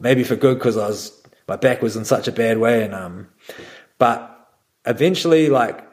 maybe 0.00 0.24
for 0.24 0.36
good 0.36 0.58
because 0.58 0.76
I 0.76 0.88
was 0.88 1.12
my 1.46 1.56
back 1.56 1.82
was 1.82 1.96
in 1.96 2.04
such 2.04 2.28
a 2.28 2.32
bad 2.32 2.58
way, 2.58 2.84
and 2.84 2.94
um, 2.94 3.28
but 3.96 4.48
eventually, 4.86 5.48
like 5.48 5.84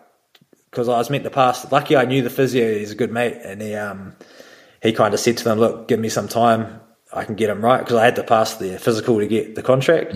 because 0.70 0.90
I 0.90 0.98
was 0.98 1.10
meant 1.10 1.24
to 1.24 1.30
pass. 1.30 1.72
Lucky 1.72 1.96
I 1.96 2.06
knew 2.06 2.22
the 2.22 2.30
physio; 2.30 2.78
he's 2.78 2.92
a 2.92 2.96
good 2.96 3.12
mate, 3.12 3.38
and 3.44 3.62
he 3.62 3.74
um 3.76 4.16
he 4.84 4.92
kind 4.92 5.14
of 5.14 5.20
said 5.20 5.38
to 5.38 5.44
them, 5.44 5.60
"Look, 5.60 5.88
give 5.88 6.00
me 6.00 6.10
some 6.10 6.28
time. 6.28 6.82
I 7.14 7.24
can 7.24 7.36
get 7.36 7.50
him 7.50 7.64
right 7.64 7.80
because 7.80 7.96
I 7.96 8.06
had 8.06 8.16
to 8.16 8.24
pass 8.24 8.56
the 8.56 8.78
physical 8.80 9.20
to 9.20 9.28
get 9.28 9.56
the 9.56 9.64
contract." 9.64 10.14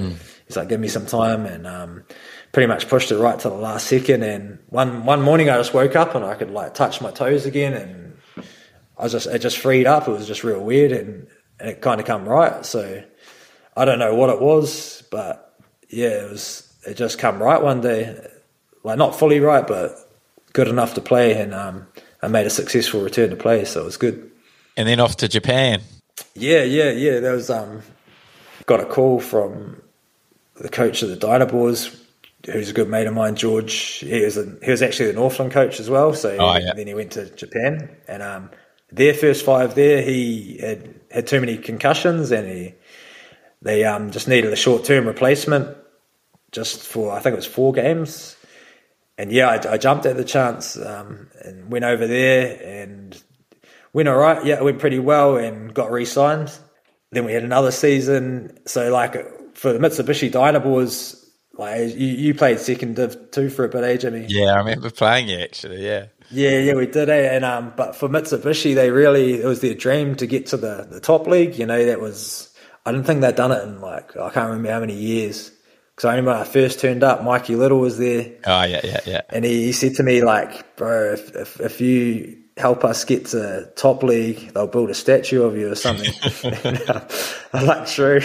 He's 0.47 0.57
like, 0.57 0.69
"Give 0.69 0.79
me 0.79 0.87
some 0.87 1.05
time," 1.05 1.45
and 1.45 1.67
um, 1.67 2.03
pretty 2.51 2.67
much 2.67 2.87
pushed 2.89 3.11
it 3.11 3.17
right 3.17 3.37
to 3.39 3.49
the 3.49 3.55
last 3.55 3.87
second. 3.87 4.23
And 4.23 4.59
one 4.69 5.05
one 5.05 5.21
morning, 5.21 5.49
I 5.49 5.57
just 5.57 5.73
woke 5.73 5.95
up 5.95 6.15
and 6.15 6.25
I 6.25 6.35
could 6.35 6.51
like 6.51 6.73
touch 6.73 7.01
my 7.01 7.11
toes 7.11 7.45
again, 7.45 7.73
and 7.73 8.17
I 8.97 9.03
was 9.03 9.11
just 9.11 9.27
it 9.27 9.39
just 9.39 9.57
freed 9.57 9.87
up. 9.87 10.07
It 10.07 10.11
was 10.11 10.27
just 10.27 10.43
real 10.43 10.61
weird, 10.63 10.91
and, 10.91 11.27
and 11.59 11.69
it 11.69 11.81
kind 11.81 12.01
of 12.01 12.07
come 12.07 12.27
right. 12.27 12.65
So 12.65 13.03
I 13.77 13.85
don't 13.85 13.99
know 13.99 14.15
what 14.15 14.29
it 14.29 14.41
was, 14.41 15.03
but 15.11 15.55
yeah, 15.89 16.25
it 16.25 16.31
was. 16.31 16.65
It 16.87 16.95
just 16.95 17.19
come 17.19 17.43
right 17.43 17.61
one 17.61 17.81
day, 17.81 18.17
like 18.83 18.97
not 18.97 19.17
fully 19.19 19.41
right, 19.41 19.67
but 19.67 19.95
good 20.53 20.67
enough 20.67 20.93
to 20.95 21.01
play, 21.01 21.39
and 21.39 21.53
um, 21.53 21.87
I 22.21 22.27
made 22.27 22.47
a 22.47 22.49
successful 22.49 23.01
return 23.01 23.29
to 23.29 23.35
play, 23.35 23.65
so 23.65 23.81
it 23.81 23.85
was 23.85 23.97
good. 23.97 24.31
And 24.77 24.87
then 24.87 24.99
off 24.99 25.17
to 25.17 25.27
Japan. 25.27 25.81
Yeah, 26.35 26.63
yeah, 26.63 26.91
yeah. 26.91 27.19
There 27.19 27.33
was 27.33 27.49
um, 27.49 27.81
got 28.65 28.79
a 28.79 28.85
call 28.85 29.19
from 29.19 29.81
the 30.55 30.69
coach 30.69 31.01
of 31.01 31.09
the 31.09 31.17
DynaBoars, 31.17 31.97
who's 32.45 32.69
a 32.69 32.73
good 32.73 32.89
mate 32.89 33.07
of 33.07 33.13
mine, 33.13 33.35
George. 33.35 33.73
He 33.73 34.23
was 34.23 34.37
a, 34.37 34.57
he 34.63 34.71
was 34.71 34.81
actually 34.81 35.07
the 35.07 35.13
Northland 35.13 35.51
coach 35.51 35.79
as 35.79 35.89
well. 35.89 36.13
So 36.13 36.35
Oh, 36.39 36.57
yeah. 36.57 36.73
then 36.73 36.87
he 36.87 36.93
went 36.93 37.11
to 37.13 37.29
Japan, 37.35 37.95
and 38.07 38.21
um, 38.23 38.49
their 38.91 39.13
first 39.13 39.45
five 39.45 39.75
there, 39.75 40.01
he 40.01 40.57
had 40.59 40.95
had 41.11 41.27
too 41.27 41.39
many 41.39 41.57
concussions, 41.57 42.31
and 42.31 42.47
he 42.47 42.73
they 43.61 43.83
um, 43.83 44.11
just 44.11 44.27
needed 44.27 44.51
a 44.53 44.55
short 44.57 44.83
term 44.85 45.05
replacement, 45.07 45.75
just 46.51 46.81
for 46.81 47.11
I 47.11 47.19
think 47.19 47.33
it 47.33 47.37
was 47.37 47.45
four 47.45 47.73
games. 47.73 48.35
And 49.17 49.33
yeah, 49.33 49.49
I, 49.49 49.73
I 49.73 49.77
jumped 49.77 50.05
at 50.05 50.15
the 50.15 50.23
chance 50.23 50.77
um, 50.77 51.27
and 51.43 51.69
went 51.69 51.83
over 51.83 52.07
there 52.07 52.57
and 52.63 53.21
went 53.93 54.09
all 54.09 54.17
right. 54.17 54.45
Yeah, 54.45 54.55
it 54.55 54.63
went 54.63 54.79
pretty 54.79 54.99
well 54.99 55.37
and 55.37 55.73
got 55.73 55.91
re-signed. 55.91 56.51
Then 57.11 57.25
we 57.25 57.33
had 57.33 57.43
another 57.43 57.71
season. 57.71 58.57
So 58.65 58.91
like 58.91 59.55
for 59.55 59.73
the 59.73 59.79
Mitsubishi 59.79 60.31
DynaBoars, 60.31 61.25
like 61.53 61.95
you, 61.95 62.07
you 62.07 62.33
played 62.33 62.59
second 62.59 62.95
div 62.95 63.31
two 63.31 63.49
for 63.49 63.65
a 63.65 63.69
bit, 63.69 63.83
eh, 63.83 63.97
Jimmy? 63.97 64.25
Yeah, 64.29 64.53
I 64.53 64.57
remember 64.57 64.89
playing 64.89 65.29
you 65.29 65.39
actually. 65.39 65.85
Yeah. 65.85 66.07
Yeah, 66.31 66.59
yeah, 66.59 66.75
we 66.75 66.85
did, 66.85 67.09
eh? 67.09 67.35
And 67.35 67.43
um, 67.43 67.73
but 67.75 67.95
for 67.95 68.07
Mitsubishi, 68.07 68.75
they 68.75 68.91
really 68.91 69.41
it 69.41 69.45
was 69.45 69.61
their 69.61 69.73
dream 69.73 70.15
to 70.17 70.27
get 70.27 70.47
to 70.47 70.57
the 70.57 70.87
the 70.89 70.99
top 70.99 71.25
league. 71.25 71.57
You 71.57 71.65
know, 71.65 71.85
that 71.85 71.99
was 71.99 72.53
I 72.85 72.91
didn't 72.91 73.07
think 73.07 73.21
they'd 73.21 73.35
done 73.35 73.51
it 73.51 73.63
in 73.63 73.81
like 73.81 74.15
I 74.15 74.29
can't 74.29 74.49
remember 74.49 74.71
how 74.71 74.79
many 74.79 74.95
years. 74.95 75.51
Because 75.95 76.05
I 76.05 76.11
remember 76.11 76.31
when 76.31 76.41
I 76.41 76.45
first 76.45 76.79
turned 76.79 77.03
up, 77.03 77.23
Mikey 77.23 77.55
Little 77.55 77.79
was 77.79 77.97
there. 77.97 78.31
Oh 78.45 78.63
yeah, 78.63 78.81
yeah, 78.83 78.99
yeah. 79.05 79.21
And 79.29 79.43
he, 79.43 79.65
he 79.65 79.71
said 79.73 79.95
to 79.95 80.03
me, 80.03 80.23
like, 80.23 80.77
bro, 80.77 81.13
if, 81.13 81.35
if, 81.35 81.59
if 81.59 81.81
you 81.81 82.38
help 82.59 82.83
us 82.83 83.05
get 83.05 83.27
to 83.27 83.71
top 83.77 84.03
league, 84.03 84.53
they'll 84.53 84.67
build 84.67 84.89
a 84.89 84.93
statue 84.93 85.43
of 85.43 85.57
you 85.57 85.71
or 85.71 85.75
something. 85.75 86.11
I'm 87.53 87.65
like, 87.65 87.87
true. 87.87 88.19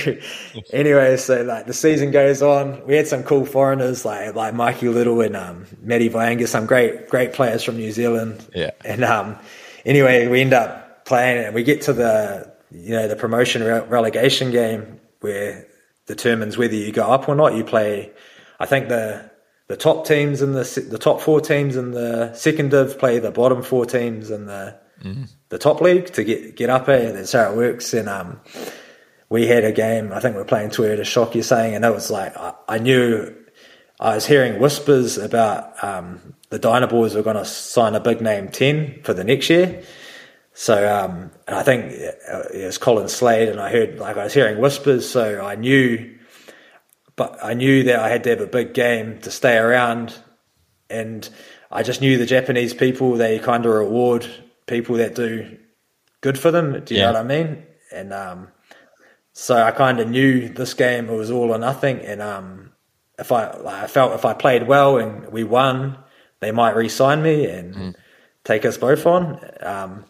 anyway, 0.73 1.17
so 1.17 1.43
like 1.43 1.67
the 1.67 1.73
season 1.73 2.11
goes 2.11 2.43
on. 2.43 2.85
We 2.85 2.97
had 2.97 3.07
some 3.07 3.23
cool 3.23 3.47
foreigners 3.47 4.05
like 4.05 4.35
like 4.35 4.53
Mikey 4.53 4.89
Little 4.89 5.21
and 5.21 5.37
um, 5.37 5.67
Matty 5.81 6.11
Vanga, 6.11 6.49
some 6.49 6.67
great 6.67 7.09
great 7.09 7.33
players 7.33 7.63
from 7.63 7.77
New 7.77 7.93
Zealand. 7.93 8.45
Yeah. 8.55 8.73
And 8.85 9.05
um, 9.05 9.39
anyway, 9.85 10.27
we 10.27 10.41
end 10.41 10.53
up 10.53 11.05
playing 11.05 11.45
and 11.45 11.55
we 11.55 11.63
get 11.63 11.83
to 11.83 11.93
the 11.93 12.53
you 12.73 12.91
know 12.91 13.07
the 13.07 13.17
promotion 13.17 13.63
re- 13.63 13.87
relegation 13.87 14.51
game 14.51 15.01
where 15.21 15.67
determines 16.07 16.59
whether 16.59 16.75
you 16.75 16.91
go 16.91 17.05
up 17.05 17.29
or 17.29 17.37
not. 17.37 17.55
You 17.55 17.63
play, 17.63 18.13
I 18.59 18.67
think 18.67 18.89
the 18.89 19.31
the 19.67 19.77
top 19.77 20.07
teams 20.07 20.43
in 20.43 20.53
the 20.53 20.87
the 20.91 20.99
top 20.99 21.21
four 21.21 21.41
teams 21.41 21.77
in 21.77 21.93
the 21.93 22.33
second 22.35 22.71
div 22.71 22.99
play 22.99 23.19
the 23.19 23.31
bottom 23.31 23.63
four 23.63 23.87
teams 23.87 24.31
in 24.31 24.47
the 24.47 24.79
the 25.49 25.59
top 25.59 25.81
league 25.81 26.07
to 26.13 26.25
get 26.25 26.57
get 26.57 26.71
up 26.71 26.87
there. 26.87 27.13
That's 27.13 27.33
how 27.33 27.51
it 27.51 27.57
works. 27.57 27.95
And 27.95 28.09
um, 28.09 28.41
we 29.29 29.47
had 29.47 29.65
a 29.65 29.73
game. 29.73 30.13
I 30.13 30.21
think 30.21 30.37
we 30.37 30.43
are 30.43 30.47
playing 30.47 30.71
Toyota 30.71 31.01
Shokki. 31.01 31.37
You're 31.37 31.45
saying, 31.45 31.75
and 31.75 31.85
it 31.85 31.93
was 31.93 32.11
like 32.11 32.37
I, 32.37 32.55
I 32.69 32.79
knew 32.79 33.35
I 34.01 34.15
was 34.15 34.27
hearing 34.27 34.61
whispers 34.61 35.19
about 35.19 35.83
um, 35.83 36.35
the 36.51 36.59
DynaBoars 36.59 37.15
were 37.15 37.23
going 37.23 37.37
to 37.37 37.45
sign 37.45 37.95
a 37.95 38.01
big 38.01 38.21
name 38.21 38.49
ten 38.49 39.03
for 39.03 39.15
the 39.15 39.25
next 39.25 39.51
year. 39.51 39.83
So 40.53 40.75
um, 40.95 41.33
and 41.49 41.57
I 41.57 41.63
think 41.63 41.93
it 41.93 42.65
was 42.67 42.79
Colin 42.79 43.09
Slade, 43.09 43.49
and 43.49 43.61
I 43.61 43.71
heard 43.71 43.99
like 43.99 44.17
I 44.17 44.25
was 44.25 44.35
hearing 44.35 44.61
whispers. 44.61 45.09
So 45.09 45.45
I 45.45 45.57
knew, 45.57 46.14
but 47.17 47.39
I 47.43 47.55
knew 47.55 47.85
that 47.85 48.01
I 48.01 48.09
had 48.09 48.25
to 48.25 48.31
have 48.31 48.41
a 48.41 48.47
big 48.47 48.75
game 48.75 49.19
to 49.21 49.31
stay 49.31 49.57
around, 49.57 50.15
and 50.91 51.29
I 51.71 51.83
just 51.83 52.01
knew 52.01 52.19
the 52.19 52.27
Japanese 52.27 52.75
people. 52.75 53.13
They 53.15 53.39
kind 53.39 53.65
of 53.67 53.73
reward 53.73 54.27
people 54.67 54.97
that 54.97 55.15
do 55.15 55.59
good 56.21 56.39
for 56.39 56.51
them. 56.51 56.83
Do 56.85 56.95
you 56.95 57.01
Yeah. 57.01 57.07
know 57.07 57.13
what 57.13 57.25
I 57.25 57.29
mean? 57.29 57.67
And 57.93 58.13
um, 58.13 58.49
so 59.33 59.57
I 59.63 59.71
kind 59.71 60.01
of 60.01 60.09
knew 60.09 60.49
this 60.49 60.75
game 60.75 61.09
it 61.09 61.17
was 61.17 61.31
all 61.31 61.51
or 61.51 61.59
nothing, 61.59 62.01
and 62.01 62.21
um, 62.23 62.73
if 63.19 63.31
I 63.33 63.57
like, 63.57 63.85
I 63.85 63.87
felt 63.87 64.13
if 64.15 64.25
I 64.25 64.33
played 64.35 64.67
well 64.67 64.99
and 64.99 65.31
we 65.33 65.45
won, 65.45 65.99
they 66.41 66.51
might 66.51 66.75
re-sign 66.77 67.23
me 67.23 67.47
and 67.47 67.97
take 68.45 68.65
us 68.65 68.77
both 68.77 69.07
on. 69.07 69.41
Um, 69.61 70.05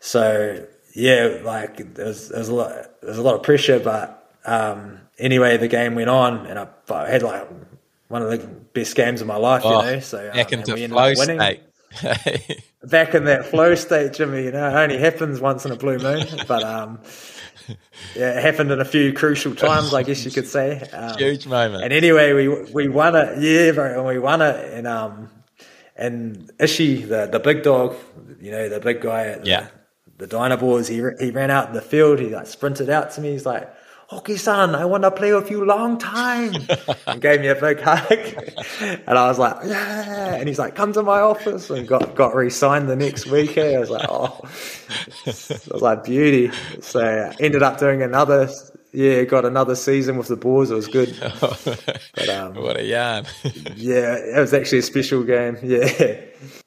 so 0.00 0.66
yeah, 0.94 1.38
like 1.44 1.94
there 1.94 2.06
was, 2.06 2.28
there 2.28 2.38
was 2.40 2.48
a 2.48 2.54
lot 2.54 2.72
there 3.00 3.10
was 3.10 3.18
a 3.18 3.22
lot 3.22 3.34
of 3.36 3.42
pressure, 3.44 3.78
but 3.78 4.19
um, 4.44 5.00
anyway, 5.18 5.56
the 5.56 5.68
game 5.68 5.94
went 5.94 6.10
on, 6.10 6.46
and 6.46 6.58
I, 6.58 6.68
I 6.90 7.08
had 7.08 7.22
like 7.22 7.48
one 8.08 8.22
of 8.22 8.30
the 8.30 8.38
best 8.46 8.94
games 8.96 9.20
of 9.20 9.26
my 9.26 9.36
life, 9.36 9.62
Oh, 9.64 9.82
you 9.84 9.92
know. 9.92 10.00
So 10.00 10.18
um, 10.28 10.36
back 10.36 10.52
into 10.52 10.74
we 10.74 10.82
ended 10.84 10.96
flow 10.96 11.10
up 11.12 11.18
winning 11.18 11.40
state. 11.40 11.62
back 12.84 13.14
in 13.14 13.24
that 13.24 13.46
flow 13.46 13.74
state, 13.74 14.12
Jimmy. 14.12 14.44
You 14.44 14.52
know, 14.52 14.68
it 14.68 14.74
only 14.74 14.98
happens 14.98 15.40
once 15.40 15.64
in 15.64 15.72
a 15.72 15.76
blue 15.76 15.98
moon, 15.98 16.26
but 16.48 16.62
um, 16.62 17.00
yeah, 18.14 18.38
it 18.38 18.42
happened 18.42 18.70
in 18.70 18.80
a 18.80 18.84
few 18.84 19.12
crucial 19.12 19.54
times, 19.54 19.92
I 19.94 20.02
guess 20.02 20.24
you 20.24 20.30
could 20.30 20.46
say. 20.46 20.80
Um, 20.92 21.16
Huge 21.18 21.46
moment. 21.46 21.84
And 21.84 21.92
anyway, 21.92 22.32
we 22.32 22.48
we 22.72 22.88
won 22.88 23.14
it, 23.16 23.40
yeah, 23.42 23.72
bro, 23.72 23.98
and 23.98 24.06
we 24.06 24.18
won 24.18 24.40
it, 24.42 24.72
and 24.72 24.86
um, 24.86 25.30
and 25.96 26.50
Ishi, 26.58 27.02
the 27.02 27.26
the 27.30 27.40
big 27.40 27.62
dog, 27.62 27.96
you 28.40 28.50
know, 28.50 28.68
the 28.68 28.80
big 28.80 29.00
guy 29.00 29.26
at 29.26 29.42
the, 29.42 29.48
Yeah. 29.48 29.66
the 30.18 30.84
he 30.88 31.24
he 31.24 31.30
ran 31.30 31.50
out 31.50 31.68
in 31.68 31.74
the 31.74 31.82
field, 31.82 32.18
he 32.18 32.28
like 32.30 32.46
sprinted 32.46 32.88
out 32.90 33.10
to 33.12 33.20
me, 33.20 33.32
he's 33.32 33.46
like. 33.46 33.70
Son, 34.36 34.74
I 34.74 34.84
want 34.86 35.04
to 35.04 35.10
play 35.10 35.32
with 35.32 35.50
you 35.50 35.64
long 35.64 35.96
time. 35.96 36.54
and 37.06 37.20
gave 37.20 37.40
me 37.40 37.46
a 37.48 37.54
big 37.54 37.80
hug. 37.80 38.10
and 38.80 39.18
I 39.18 39.28
was 39.28 39.38
like, 39.38 39.56
yeah. 39.64 40.34
And 40.34 40.48
he's 40.48 40.58
like, 40.58 40.74
come 40.74 40.92
to 40.94 41.02
my 41.02 41.20
office 41.20 41.70
and 41.70 41.86
got, 41.86 42.16
got 42.16 42.34
re-signed 42.34 42.88
the 42.88 42.96
next 42.96 43.26
week. 43.26 43.56
eh? 43.56 43.76
I 43.76 43.78
was 43.78 43.90
like, 43.90 44.06
oh, 44.08 44.40
it 45.26 45.68
was 45.70 45.82
like 45.82 46.04
beauty. 46.04 46.50
So 46.80 47.00
I 47.00 47.36
ended 47.40 47.62
up 47.62 47.78
doing 47.78 48.02
another, 48.02 48.48
yeah, 48.92 49.22
got 49.22 49.44
another 49.44 49.76
season 49.76 50.16
with 50.16 50.26
the 50.26 50.36
Boars. 50.36 50.72
It 50.72 50.74
was 50.74 50.88
good. 50.88 51.16
But 51.20 52.28
um, 52.28 52.54
what 52.54 52.78
a 52.78 52.84
yarn. 52.84 53.26
yeah, 53.76 54.16
it 54.16 54.40
was 54.40 54.52
actually 54.52 54.78
a 54.78 54.82
special 54.82 55.22
game. 55.22 55.56
Yeah. 55.62 56.20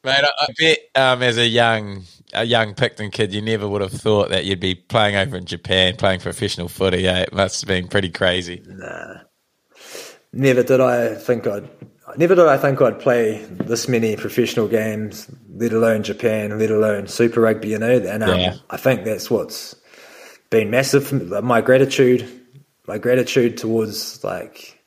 Mate, 0.05 0.23
I, 0.23 0.27
I 0.39 0.47
bet 0.57 0.77
um, 0.95 1.21
as 1.21 1.37
a 1.37 1.47
young 1.47 2.03
a 2.33 2.43
young 2.43 2.73
Picton 2.73 3.11
kid, 3.11 3.33
you 3.33 3.41
never 3.41 3.67
would 3.67 3.81
have 3.81 3.91
thought 3.91 4.29
that 4.29 4.45
you'd 4.45 4.59
be 4.59 4.75
playing 4.75 5.15
over 5.15 5.37
in 5.37 5.45
Japan, 5.45 5.95
playing 5.95 6.19
professional 6.19 6.67
footy. 6.67 7.07
Eh? 7.07 7.21
It 7.21 7.33
must 7.33 7.61
have 7.61 7.67
been 7.67 7.87
pretty 7.87 8.09
crazy. 8.09 8.61
Nah, 8.65 9.19
Never 10.33 10.63
did 10.63 10.81
I 10.81 11.13
think 11.13 11.45
I'd. 11.45 11.69
Never 12.17 12.35
did 12.35 12.47
I 12.47 12.57
think 12.57 12.81
I'd 12.81 12.99
play 12.99 13.45
this 13.49 13.87
many 13.87 14.15
professional 14.15 14.67
games, 14.67 15.29
let 15.55 15.71
alone 15.73 16.03
Japan, 16.03 16.57
let 16.59 16.71
alone 16.71 17.07
Super 17.07 17.41
Rugby. 17.41 17.69
You 17.69 17.79
know, 17.79 17.97
and 17.97 18.23
um, 18.23 18.39
Yeah. 18.39 18.55
I 18.71 18.77
think 18.77 19.03
that's 19.05 19.29
what's 19.29 19.75
been 20.49 20.71
massive. 20.71 21.11
My 21.43 21.61
gratitude, 21.61 22.27
my 22.87 22.97
gratitude 22.97 23.57
towards 23.57 24.23
like 24.23 24.79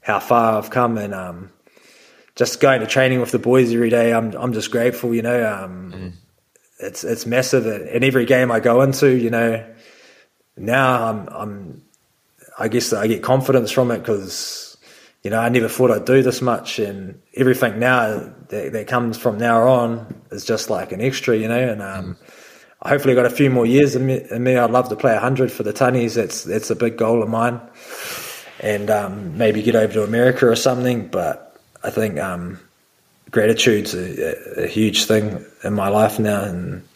how 0.00 0.20
far 0.20 0.58
I've 0.58 0.70
come, 0.70 0.98
and 0.98 1.14
um, 1.14 1.50
just 2.36 2.60
going 2.60 2.80
to 2.80 2.86
training 2.86 3.20
with 3.20 3.30
the 3.30 3.38
boys 3.38 3.72
every 3.72 3.90
day. 3.90 4.12
I'm 4.12 4.34
I'm 4.34 4.52
just 4.52 4.70
grateful. 4.70 5.14
You 5.14 5.22
know, 5.22 5.50
um, 5.50 6.12
it's 6.84 7.04
it's 7.04 7.26
massive. 7.26 7.66
In 7.66 8.04
every 8.04 8.26
game 8.26 8.50
I 8.50 8.60
go 8.60 8.82
into, 8.82 9.10
you 9.10 9.30
know, 9.30 9.64
now 10.56 11.08
I'm 11.08 11.28
I'm 11.28 11.82
I 12.58 12.68
guess 12.68 12.92
I 12.92 13.06
get 13.06 13.22
confidence 13.22 13.70
from 13.70 13.90
it 13.90 13.98
because 13.98 14.76
you 15.22 15.30
know 15.30 15.40
I 15.40 15.48
never 15.48 15.68
thought 15.68 15.90
I'd 15.90 16.04
do 16.04 16.22
this 16.22 16.42
much, 16.42 16.78
and 16.78 17.20
everything 17.34 17.78
now 17.78 18.32
that, 18.48 18.72
that 18.72 18.86
comes 18.86 19.18
from 19.18 19.38
now 19.38 19.66
on 19.66 20.22
is 20.30 20.44
just 20.44 20.70
like 20.70 20.92
an 20.92 21.00
extra, 21.00 21.36
you 21.36 21.48
know. 21.48 21.68
And 21.68 21.82
um, 21.82 22.16
I 22.82 22.90
hopefully 22.90 23.14
got 23.14 23.26
a 23.26 23.30
few 23.30 23.50
more 23.50 23.66
years 23.66 23.96
in 23.96 24.06
me, 24.06 24.24
in 24.30 24.44
me. 24.44 24.56
I'd 24.56 24.70
love 24.70 24.88
to 24.90 24.96
play 24.96 25.16
hundred 25.16 25.50
for 25.50 25.62
the 25.62 25.72
Tunnies. 25.72 26.14
That's 26.14 26.44
that's 26.44 26.70
a 26.70 26.76
big 26.76 26.96
goal 26.96 27.22
of 27.22 27.28
mine, 27.28 27.60
and 28.60 28.90
um, 28.90 29.36
maybe 29.38 29.62
get 29.62 29.74
over 29.74 29.92
to 29.94 30.04
America 30.04 30.46
or 30.46 30.56
something. 30.56 31.08
But 31.08 31.56
I 31.82 31.90
think 31.90 32.18
um, 32.18 32.60
gratitude's 33.34 33.94
a, 33.94 34.62
a, 34.62 34.66
huge 34.68 35.06
thing 35.06 35.44
in 35.64 35.74
my 35.74 35.88
life 35.88 36.20
now, 36.20 36.44
and 36.44 36.88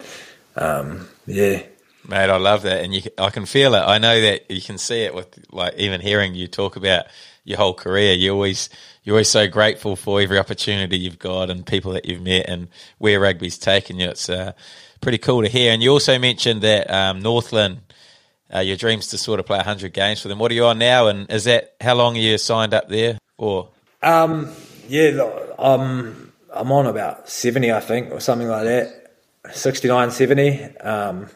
um, 0.54 1.08
yeah. 1.26 1.64
Mate, 2.08 2.30
I 2.30 2.36
love 2.36 2.62
that, 2.62 2.84
and 2.84 2.94
you, 2.94 3.02
I 3.18 3.30
can 3.30 3.44
feel 3.44 3.74
it. 3.74 3.80
I 3.80 3.98
know 3.98 4.20
that 4.20 4.48
you 4.48 4.62
can 4.62 4.78
see 4.78 5.02
it 5.02 5.14
with 5.14 5.26
like 5.50 5.74
even 5.74 6.00
hearing 6.00 6.36
you 6.36 6.46
talk 6.46 6.76
about 6.76 7.06
your 7.42 7.58
whole 7.58 7.74
career. 7.74 8.14
You 8.14 8.32
always 8.32 8.70
you're 9.02 9.16
always 9.16 9.28
so 9.28 9.48
grateful 9.48 9.96
for 9.96 10.20
every 10.20 10.38
opportunity 10.38 10.96
you've 10.96 11.18
got 11.18 11.50
and 11.50 11.66
people 11.66 11.92
that 11.92 12.06
you've 12.06 12.22
met 12.22 12.48
and 12.48 12.68
where 12.98 13.18
rugby's 13.18 13.58
taken 13.58 13.98
you. 13.98 14.08
It's 14.08 14.30
uh, 14.30 14.52
pretty 15.00 15.18
cool 15.18 15.42
to 15.42 15.48
hear. 15.48 15.72
And 15.72 15.82
you 15.82 15.90
also 15.90 16.20
mentioned 16.20 16.62
that 16.62 16.88
um, 16.88 17.18
Northland, 17.18 17.80
uh, 18.54 18.60
your 18.60 18.76
dreams 18.76 19.08
to 19.08 19.18
sort 19.18 19.40
of 19.40 19.46
play 19.46 19.58
hundred 19.58 19.92
games 19.92 20.22
for 20.22 20.28
them. 20.28 20.38
What 20.38 20.52
are 20.52 20.54
you 20.54 20.66
on 20.66 20.78
now? 20.78 21.08
And 21.08 21.28
is 21.32 21.44
that 21.44 21.74
how 21.80 21.96
long 21.96 22.16
are 22.16 22.20
you 22.20 22.38
signed 22.38 22.74
up 22.74 22.88
there 22.88 23.18
for? 23.36 23.70
Um, 24.02 24.54
yeah, 24.88 25.28
um, 25.58 26.27
I'm 26.52 26.72
on 26.72 26.86
about 26.86 27.28
70, 27.28 27.72
I 27.72 27.80
think, 27.80 28.10
or 28.10 28.20
something 28.20 28.48
like 28.48 28.64
that. 28.64 29.16
69, 29.52 30.10
70. 30.10 30.76
Um, 30.78 31.28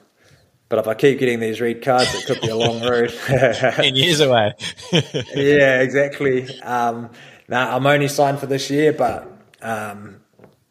but 0.68 0.78
if 0.78 0.88
I 0.88 0.94
keep 0.94 1.18
getting 1.18 1.40
these 1.40 1.60
red 1.60 1.82
cards, 1.82 2.14
it 2.14 2.24
could 2.24 2.40
be 2.40 2.48
a 2.48 2.56
long 2.56 2.80
road. 2.82 3.10
Ten 3.26 3.94
years 3.94 4.20
away. 4.20 4.54
yeah, 4.92 5.82
exactly. 5.82 6.48
Um, 6.60 7.10
now 7.46 7.76
I'm 7.76 7.86
only 7.86 8.08
signed 8.08 8.38
for 8.38 8.46
this 8.46 8.70
year, 8.70 8.94
but 8.94 9.30
um, 9.60 10.22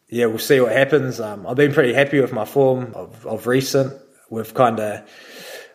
yeah, 0.08 0.26
we'll 0.26 0.40
see 0.40 0.60
what 0.60 0.72
happens. 0.72 1.20
Um, 1.20 1.46
I've 1.46 1.56
been 1.56 1.72
pretty 1.72 1.94
happy 1.94 2.20
with 2.20 2.32
my 2.32 2.44
form 2.44 2.92
of, 2.96 3.24
of 3.26 3.46
recent. 3.46 3.94
We've 4.28 4.52
kind 4.52 4.80
of 4.80 5.08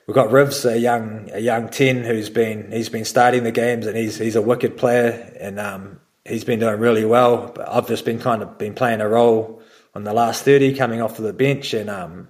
we've 0.08 0.16
got 0.16 0.28
Rivs, 0.28 0.70
a 0.70 0.78
young 0.78 1.30
a 1.32 1.40
young 1.40 1.70
ten 1.70 2.04
who's 2.04 2.30
been 2.30 2.72
he's 2.72 2.90
been 2.90 3.06
starting 3.06 3.44
the 3.44 3.52
games 3.54 3.88
and 3.88 3.96
he's 3.96 4.18
he's 4.18 4.36
a 4.36 4.42
wicked 4.42 4.76
player 4.76 5.38
and 5.40 5.58
um, 5.58 6.02
he's 6.28 6.44
been 6.44 6.60
doing 6.60 6.80
really 6.80 7.06
well. 7.06 7.52
But 7.56 7.70
I've 7.70 7.88
just 7.88 8.06
been 8.06 8.20
kind 8.20 8.42
of 8.42 8.58
been 8.58 8.74
playing 8.74 9.02
a 9.02 9.08
role 9.08 9.62
on 9.96 10.04
the 10.04 10.14
last 10.14 10.44
thirty, 10.44 10.76
coming 10.76 11.02
off 11.02 11.18
of 11.18 11.26
the 11.26 11.34
bench 11.34 11.74
and 11.74 11.90
um, 11.90 12.28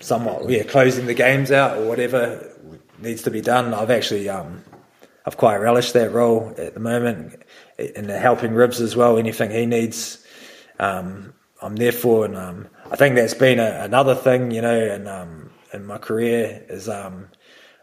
somewhat 0.00 0.48
yeah 0.48 0.62
closing 0.62 1.06
the 1.06 1.14
games 1.14 1.50
out 1.50 1.78
or 1.78 1.88
whatever 1.88 2.54
needs 2.98 3.22
to 3.22 3.30
be 3.30 3.40
done. 3.40 3.74
I've 3.74 3.90
actually 3.90 4.28
um, 4.28 4.62
I've 5.26 5.36
quite 5.36 5.56
relished 5.58 5.92
that 5.92 6.12
role 6.12 6.54
at 6.56 6.74
the 6.74 6.80
moment 6.80 7.42
and 7.78 8.08
helping 8.08 8.52
Rivs 8.52 8.80
as 8.80 8.96
well. 8.96 9.18
Anything 9.18 9.50
he 9.50 9.66
needs, 9.66 10.24
um, 10.78 11.34
I'm 11.60 11.76
there 11.76 11.92
for. 11.92 12.24
And 12.24 12.36
um, 12.36 12.68
I 12.90 12.96
think 12.96 13.14
that's 13.14 13.34
been 13.34 13.58
a, 13.58 13.80
another 13.82 14.14
thing, 14.14 14.50
you 14.50 14.62
know, 14.62 14.80
and 14.80 15.06
um, 15.06 15.50
in 15.72 15.84
my 15.84 15.98
career 15.98 16.64
is, 16.68 16.88
um, 16.88 17.28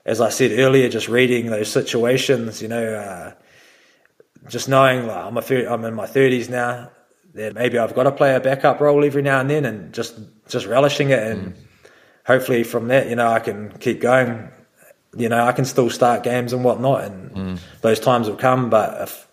as 0.05 0.21
I 0.21 0.30
said 0.30 0.57
earlier, 0.57 0.89
just 0.89 1.07
reading 1.07 1.47
those 1.47 1.71
situations, 1.71 2.61
you 2.61 2.67
know, 2.67 2.95
uh, 2.95 3.34
just 4.47 4.69
knowing 4.69 5.07
like, 5.07 5.25
I'm 5.25 5.37
a 5.37 5.41
thir- 5.41 5.67
I'm 5.67 5.83
in 5.85 5.93
my 5.93 6.05
30s 6.05 6.49
now. 6.49 6.91
That 7.33 7.53
maybe 7.53 7.77
I've 7.77 7.93
got 7.93 8.03
to 8.03 8.11
play 8.13 8.33
a 8.33 8.39
backup 8.39 8.79
role 8.79 9.03
every 9.03 9.21
now 9.21 9.41
and 9.41 9.49
then, 9.49 9.65
and 9.65 9.93
just 9.93 10.17
just 10.47 10.67
relishing 10.67 11.09
it, 11.09 11.19
and 11.19 11.53
hopefully 12.25 12.63
from 12.63 12.87
that, 12.87 13.09
you 13.09 13.15
know, 13.17 13.27
I 13.27 13.39
can 13.39 13.71
keep 13.77 13.99
going 13.99 14.49
you 15.15 15.29
know, 15.29 15.45
I 15.45 15.51
can 15.53 15.65
still 15.65 15.89
start 15.89 16.23
games 16.23 16.53
and 16.53 16.63
whatnot, 16.63 17.05
and 17.05 17.59
those 17.81 17.99
times 17.99 18.27
will 18.27 18.35
come. 18.35 18.69
But 18.69 19.01
if 19.01 19.27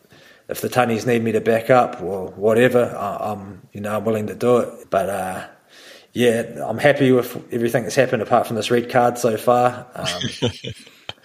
if 0.49 0.61
the 0.61 0.69
tunnies 0.69 1.07
need 1.07 1.23
me 1.23 1.33
to 1.33 1.41
back 1.41 1.71
up 1.71 2.01
or 2.01 2.29
whatever, 2.29 2.95
I, 2.97 3.33
I'm 3.33 3.63
you 3.73 3.81
know 3.81 3.97
I'm 3.97 4.05
willing 4.05 4.29
to 4.29 4.35
do 4.35 4.59
it. 4.59 4.91
But 4.91 5.11
uh, 5.11 5.47
yeah, 6.13 6.65
I'm 6.65 6.79
happy 6.79 7.11
with 7.11 7.37
everything 7.53 7.83
that's 7.83 7.97
happened 7.97 8.23
apart 8.23 8.47
from 8.47 8.57
this 8.57 8.71
red 8.71 8.91
card 8.91 9.19
so 9.19 9.37
far. 9.37 9.87
Um, 9.95 10.51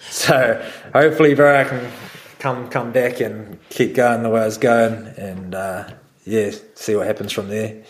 so 0.00 0.66
hopefully, 0.92 1.34
bro, 1.34 1.60
I 1.60 1.64
can 1.64 1.90
come 2.38 2.68
come 2.68 2.92
back 2.92 3.20
and 3.20 3.58
keep 3.70 3.94
going 3.94 4.22
the 4.22 4.28
way 4.28 4.42
I 4.42 4.46
was 4.46 4.58
going, 4.58 5.06
and 5.16 5.54
uh, 5.54 5.90
yeah, 6.24 6.50
see 6.74 6.96
what 6.96 7.06
happens 7.06 7.32
from 7.32 7.48
there. 7.48 7.82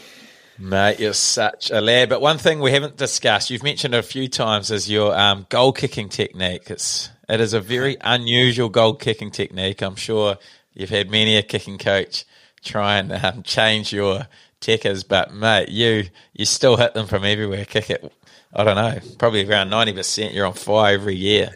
Mate, 0.59 0.99
you're 0.99 1.13
such 1.13 1.71
a 1.71 1.81
lad. 1.81 2.09
But 2.09 2.21
one 2.21 2.39
thing 2.39 2.59
we 2.59 2.73
haven't 2.73 2.97
discussed, 2.97 3.49
you've 3.49 3.63
mentioned 3.63 3.95
it 3.95 3.99
a 3.99 4.03
few 4.03 4.29
times, 4.29 4.71
is 4.71 4.91
your 4.91 5.17
um, 5.17 5.47
goal 5.49 5.73
kicking 5.73 6.09
technique. 6.09 6.71
It's 6.71 7.11
it 7.29 7.41
is 7.41 7.53
a 7.53 7.61
very 7.61 7.97
unusual 8.01 8.69
goal 8.69 8.95
kicking 8.95 9.31
technique. 9.31 9.83
I'm 9.83 9.97
sure 9.97 10.37
you've 10.75 10.91
had 10.91 11.11
many 11.11 11.37
a 11.37 11.43
kicking 11.43 11.79
coach 11.79 12.25
try 12.65 12.99
and 12.99 13.13
um, 13.13 13.43
change 13.45 13.93
your 13.93 14.27
techers, 14.61 15.07
but 15.07 15.33
mate, 15.33 15.69
you 15.69 16.05
you 16.33 16.45
still 16.45 16.77
hit 16.77 16.95
them 16.95 17.07
from 17.07 17.25
everywhere. 17.25 17.65
Kick 17.65 17.91
it, 17.91 18.13
I 18.53 18.65
don't 18.65 18.77
know, 18.77 18.99
probably 19.19 19.49
around 19.49 19.71
ninety 19.71 19.93
percent. 19.93 20.35
You're 20.35 20.47
on 20.47 20.55
fire 20.55 20.95
every 20.95 21.17
year. 21.17 21.51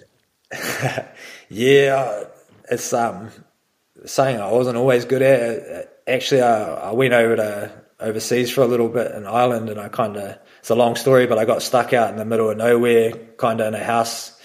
Yeah, 1.55 2.24
it's 2.71 2.93
um 2.93 3.31
something 4.05 4.41
I 4.41 4.51
wasn't 4.51 4.77
always 4.77 5.05
good 5.05 5.23
at. 5.23 6.01
Actually, 6.07 6.43
I, 6.43 6.91
I 6.91 6.93
went 6.93 7.15
over 7.15 7.37
to 7.37 7.73
overseas 8.01 8.51
for 8.51 8.63
a 8.63 8.67
little 8.67 8.89
bit 8.89 9.13
in 9.13 9.27
Ireland, 9.27 9.69
and 9.69 9.81
I 9.81 9.89
kind 9.89 10.17
of 10.17 10.39
it's 10.59 10.71
a 10.71 10.75
long 10.75 10.97
story, 10.97 11.27
but 11.27 11.39
I 11.39 11.45
got 11.45 11.63
stuck 11.63 11.93
out 11.93 12.11
in 12.11 12.17
the 12.17 12.25
middle 12.25 12.51
of 12.51 12.57
nowhere, 12.57 13.13
kind 13.37 13.61
of 13.61 13.69
in 13.69 13.81
a 13.81 13.85
house, 13.85 14.39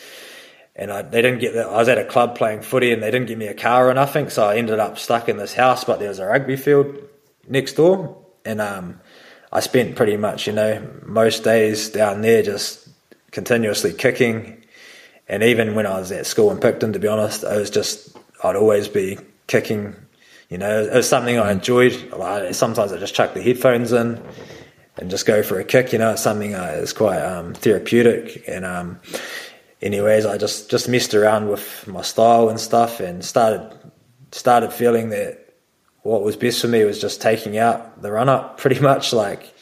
and 0.76 0.92
I, 0.92 1.02
they 1.02 1.22
didn't 1.22 1.40
get 1.40 1.54
the, 1.54 1.68
I 1.68 1.78
was 1.78 1.90
at 1.90 1.98
a 1.98 2.06
club 2.06 2.38
playing 2.38 2.62
footy, 2.62 2.92
and 2.92 3.02
they 3.02 3.12
didn't 3.12 3.28
give 3.28 3.38
me 3.38 3.48
a 3.48 3.54
car 3.54 3.90
or 3.90 3.94
nothing, 3.94 4.30
so 4.30 4.48
I 4.48 4.58
ended 4.58 4.80
up 4.80 4.98
stuck 4.98 5.30
in 5.30 5.38
this 5.38 5.54
house, 5.54 5.84
but 5.84 6.00
there 6.00 6.10
was 6.10 6.20
a 6.20 6.26
rugby 6.26 6.56
field 6.56 6.98
next 7.48 7.74
door, 7.74 8.24
and 8.46 8.62
um, 8.62 9.02
I 9.52 9.60
spent 9.62 9.96
pretty 9.96 10.18
much 10.18 10.48
you 10.48 10.54
know 10.54 10.88
most 11.06 11.44
days 11.44 11.90
down 11.90 12.22
there 12.22 12.44
just 12.44 12.88
continuously 13.32 13.94
kicking 13.94 14.57
and 15.28 15.44
even 15.44 15.76
when 15.76 15.86
I 15.86 16.00
was 16.00 16.12
at 16.12 16.26
school 16.26 16.52
in 16.52 16.60
Picton, 16.60 16.94
to 16.94 17.00
be 17.00 17.08
honest, 17.08 17.44
I 17.44 17.58
was 17.58 17.70
just 17.70 18.18
I'd 18.44 18.56
always 18.56 18.88
be 18.88 19.18
kicking. 19.48 19.96
You 20.50 20.58
know, 20.58 20.84
it 20.84 20.94
was 20.94 21.10
something 21.10 21.38
I 21.38 21.52
enjoyed. 21.52 21.94
Sometimes 22.56 22.94
I 22.94 22.98
just 22.98 23.14
chuck 23.14 23.34
the 23.34 23.42
headphones 23.42 23.92
in 23.92 24.24
and 24.98 25.10
just 25.10 25.26
go 25.26 25.44
for 25.44 25.60
a 25.60 25.64
kick. 25.64 25.92
You 25.92 26.00
know, 26.00 26.12
it's 26.12 26.24
something 26.24 26.56
uh, 26.56 26.78
is 26.78 26.94
quite 26.94 27.20
um, 27.20 27.54
therapeutic. 27.54 28.48
And 28.48 28.66
um, 28.66 29.00
anyways, 29.82 30.26
I 30.26 30.38
just 30.38 30.70
just 30.70 30.88
messed 30.88 31.14
around 31.14 31.50
with 31.50 31.86
my 31.88 32.02
style 32.02 32.50
and 32.50 32.60
stuff, 32.60 33.00
and 33.00 33.24
started 33.24 33.76
started 34.32 34.72
feeling 34.72 35.10
that 35.10 35.54
what 36.04 36.24
was 36.24 36.38
best 36.38 36.62
for 36.62 36.68
me 36.68 36.84
was 36.86 37.02
just 37.02 37.22
taking 37.22 37.58
out 37.58 38.02
the 38.02 38.12
run 38.12 38.30
up. 38.30 38.58
Pretty 38.62 38.80
much, 38.80 39.12
like 39.12 39.54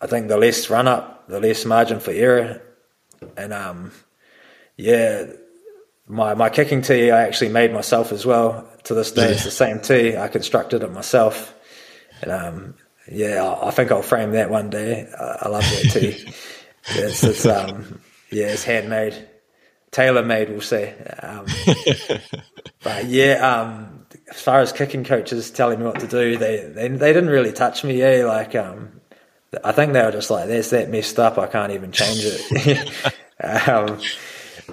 I 0.00 0.06
think 0.06 0.28
the 0.28 0.38
less 0.38 0.70
run 0.70 0.88
up, 0.88 1.28
the 1.28 1.40
less 1.40 1.64
margin 1.64 2.00
for 2.00 2.12
error, 2.12 2.62
and 3.36 3.52
um, 3.52 3.92
yeah, 4.78 5.26
my 6.06 6.32
my 6.34 6.48
kicking 6.48 6.80
tee 6.80 7.10
I 7.10 7.22
actually 7.22 7.50
made 7.50 7.72
myself 7.72 8.12
as 8.12 8.24
well. 8.24 8.66
To 8.84 8.94
this 8.94 9.12
day, 9.12 9.32
it's 9.32 9.44
the 9.44 9.50
same 9.50 9.80
tee. 9.80 10.16
I 10.16 10.28
constructed 10.28 10.82
it 10.82 10.92
myself, 10.92 11.54
and 12.22 12.30
um, 12.30 12.74
yeah, 13.10 13.42
I, 13.42 13.68
I 13.68 13.70
think 13.72 13.90
I'll 13.92 14.02
frame 14.02 14.30
that 14.32 14.48
one 14.48 14.70
day. 14.70 15.06
I, 15.18 15.38
I 15.42 15.48
love 15.48 15.62
that 15.62 15.90
tee. 15.92 16.24
yeah, 16.96 17.06
it's, 17.06 17.22
it's 17.24 17.44
um, 17.44 18.00
yeah, 18.30 18.46
it's 18.46 18.64
handmade, 18.64 19.28
tailor 19.90 20.24
made, 20.24 20.48
we'll 20.48 20.60
say. 20.60 20.94
Um, 21.22 21.44
but 22.82 23.06
yeah, 23.06 23.34
um, 23.34 24.06
as 24.30 24.40
far 24.40 24.60
as 24.60 24.72
kicking 24.72 25.04
coaches 25.04 25.50
telling 25.50 25.80
me 25.80 25.86
what 25.86 26.00
to 26.00 26.06
do, 26.06 26.38
they 26.38 26.64
they, 26.64 26.88
they 26.88 27.12
didn't 27.12 27.30
really 27.30 27.52
touch 27.52 27.82
me. 27.84 27.98
Yeah, 27.98 28.24
like 28.26 28.54
um, 28.54 29.00
I 29.64 29.72
think 29.72 29.92
they 29.92 30.02
were 30.02 30.12
just 30.12 30.30
like, 30.30 30.48
"That's 30.48 30.70
that 30.70 30.88
messed 30.88 31.18
up. 31.18 31.36
I 31.36 31.48
can't 31.48 31.72
even 31.72 31.90
change 31.90 32.20
it." 32.22 33.18
um, 33.68 33.98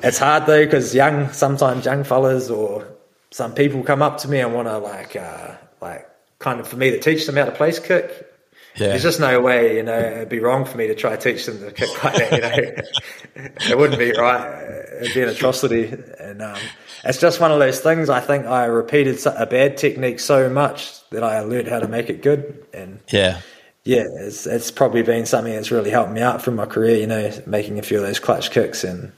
it's 0.04 0.18
hard 0.18 0.46
though 0.46 0.64
because 0.66 0.94
young 0.94 1.32
sometimes 1.32 1.86
young 1.86 2.04
fellas 2.04 2.50
or 2.50 2.88
some 3.32 3.54
people 3.54 3.84
come 3.84 4.02
up 4.02 4.18
to 4.20 4.28
me 4.30 4.40
and 4.40 4.54
want 4.54 4.68
to 4.68 4.78
like 4.78 5.16
uh, 5.16 5.56
like 5.82 6.10
kind 6.40 6.60
of 6.60 6.68
for 6.68 6.78
me 6.78 6.92
to 6.92 7.00
teach 7.00 7.26
them 7.26 7.36
how 7.36 7.46
to 7.46 7.52
place 7.52 7.80
kick. 7.80 8.32
Yeah. 8.78 8.90
There's 8.90 9.04
just 9.04 9.22
no 9.22 9.40
way, 9.40 9.78
you 9.78 9.84
know, 9.84 9.98
it'd 9.98 10.28
be 10.30 10.40
wrong 10.40 10.66
for 10.66 10.78
me 10.78 10.88
to 10.88 10.96
try 10.96 11.16
to 11.16 11.22
teach 11.34 11.46
them 11.46 11.60
to 11.60 11.72
kick 11.72 12.04
like 12.04 12.16
that, 12.16 12.32
you 12.34 12.42
know. 12.42 13.50
it 13.70 13.78
wouldn't 13.78 13.98
be 13.98 14.12
right. 14.12 14.64
It'd 15.02 15.14
be 15.14 15.22
an 15.22 15.30
atrocity. 15.30 15.94
And 16.20 16.42
um, 16.42 16.58
it's 17.06 17.18
just 17.18 17.40
one 17.40 17.54
of 17.54 17.60
those 17.60 17.80
things. 17.80 18.10
I 18.10 18.20
think 18.20 18.46
I 18.46 18.66
repeated 18.66 19.26
a 19.28 19.46
bad 19.46 19.78
technique 19.78 20.20
so 20.20 20.50
much 20.50 21.08
that 21.12 21.24
I 21.24 21.40
learned 21.40 21.70
how 21.70 21.80
to 21.80 21.88
make 21.88 22.10
it 22.10 22.22
good. 22.22 22.66
And 22.74 23.00
Yeah. 23.12 23.40
yeah, 23.86 24.04
it's, 24.20 24.46
it's 24.46 24.72
probably 24.72 25.04
been 25.04 25.26
something 25.26 25.54
that's 25.54 25.72
really 25.72 25.90
helped 25.90 26.12
me 26.12 26.20
out 26.20 26.42
from 26.42 26.58
my 26.58 26.66
career, 26.66 26.98
you 26.98 27.08
know, 27.08 27.32
making 27.46 27.80
a 27.80 27.82
few 27.82 27.96
of 28.00 28.04
those 28.04 28.20
clutch 28.20 28.52
kicks 28.52 28.84
and, 28.84 29.14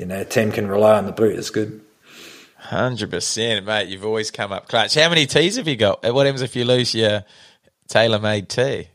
you 0.00 0.06
know, 0.06 0.24
team 0.24 0.50
can 0.50 0.66
rely 0.66 0.96
on 0.96 1.04
the 1.04 1.12
boot. 1.12 1.38
It's 1.38 1.50
good. 1.50 1.82
Hundred 2.56 3.10
percent, 3.10 3.66
mate. 3.66 3.88
You've 3.88 4.04
always 4.04 4.30
come 4.30 4.50
up 4.50 4.66
clutch. 4.66 4.94
How 4.94 5.10
many 5.10 5.26
tees 5.26 5.56
have 5.56 5.68
you 5.68 5.76
got? 5.76 6.02
What 6.02 6.24
happens 6.24 6.40
if 6.40 6.56
you 6.56 6.64
lose 6.64 6.94
your 6.94 7.24
tailor-made 7.88 8.48
tee? 8.48 8.88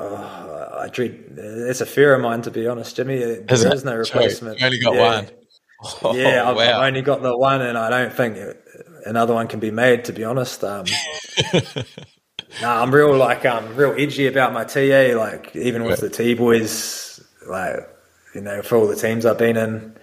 Oh, 0.00 0.78
I 0.80 0.88
dread. 0.88 1.24
It's 1.36 1.80
a 1.80 1.86
fear 1.86 2.12
of 2.14 2.20
mine, 2.22 2.42
to 2.42 2.50
be 2.50 2.66
honest, 2.66 2.96
Jimmy. 2.96 3.18
There 3.18 3.44
Is 3.48 3.64
is 3.64 3.84
no 3.84 3.94
replacement. 3.94 4.58
You 4.58 4.66
only 4.66 4.80
got 4.80 4.94
Yeah. 4.94 5.00
one. 5.00 5.28
Oh, 6.04 6.14
Yeah, 6.14 6.48
I've, 6.48 6.56
wow. 6.56 6.62
I've 6.80 6.86
only 6.88 7.02
got 7.02 7.22
the 7.22 7.36
one, 7.36 7.60
and 7.60 7.76
I 7.76 7.90
don't 7.90 8.12
think 8.12 8.38
another 9.04 9.34
one 9.34 9.48
can 9.48 9.58
be 9.58 9.72
made. 9.72 10.04
To 10.04 10.12
be 10.12 10.22
honest, 10.22 10.62
um, 10.62 10.84
nah, 12.62 12.82
I'm 12.82 12.94
real 12.94 13.16
like 13.16 13.44
um 13.44 13.74
real 13.74 13.92
edgy 13.98 14.28
about 14.28 14.52
my 14.52 14.62
TA. 14.62 15.16
Like 15.18 15.56
even 15.56 15.82
with 15.82 16.00
the 16.00 16.08
T 16.08 16.34
boys, 16.34 17.20
like 17.48 17.74
you 18.32 18.40
know, 18.42 18.62
for 18.62 18.76
all 18.76 18.86
the 18.86 18.94
teams 18.94 19.26
I've 19.26 19.38
been 19.38 19.56
in, 19.56 19.96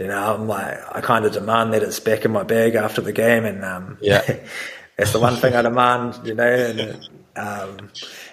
you 0.00 0.06
know, 0.08 0.34
I'm 0.34 0.48
like 0.48 0.78
I 0.94 1.00
kind 1.00 1.24
of 1.24 1.32
demand 1.32 1.72
that 1.74 1.82
it's 1.82 2.00
back 2.00 2.24
in 2.24 2.30
my 2.30 2.42
bag 2.42 2.74
after 2.74 3.00
the 3.00 3.12
game, 3.12 3.44
and 3.44 3.64
um, 3.64 3.98
Yeah. 4.00 4.22
that's 4.96 5.12
the 5.12 5.20
one 5.20 5.36
thing 5.36 5.54
I 5.54 5.62
demand. 5.62 6.20
You 6.26 6.34
know, 6.34 6.44
and 6.46 7.08
um, 7.36 7.90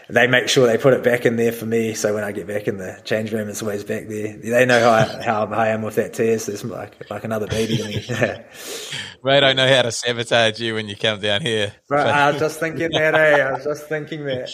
they 0.09 0.28
make 0.28 0.47
sure 0.49 0.65
they 0.68 0.78
put 0.78 0.93
it 0.93 1.03
back 1.03 1.26
in 1.26 1.36
there 1.36 1.51
for 1.51 1.65
me. 1.65 1.93
So 1.93 2.13
when 2.13 2.24
I 2.24 2.32
get 2.32 2.47
back 2.47 2.68
in 2.68 2.78
the 2.78 2.99
change 3.03 3.32
room, 3.34 3.47
it's 3.49 3.61
always 3.61 3.84
back 3.84 4.07
there. 4.07 4.38
They 4.38 4.65
know 4.65 4.80
how 4.80 4.91
I, 4.91 5.24
how 5.24 5.45
I 5.45 5.68
am 5.70 5.82
with 5.82 5.95
that 5.95 6.13
test. 6.13 6.49
It's 6.49 6.63
like 6.63 7.09
like 7.09 7.24
another 7.24 7.47
baby 7.47 7.78
to 7.78 7.84
me. 7.86 8.05
Mate, 9.24 9.43
I 9.43 9.53
know 9.53 9.68
how 9.68 9.82
to 9.84 9.91
sabotage 9.91 10.59
you 10.59 10.76
when 10.76 10.88
you 10.88 10.95
come 10.95 11.20
down 11.20 11.41
here. 11.41 11.74
but 11.89 12.07
I 12.07 12.32
was 12.32 12.39
just 12.39 12.59
thinking 12.59 12.89
that. 12.91 13.15
Eh? 13.15 13.43
I 13.43 13.51
was 13.53 13.63
just 13.63 13.88
thinking 13.89 14.26
that. 14.26 14.49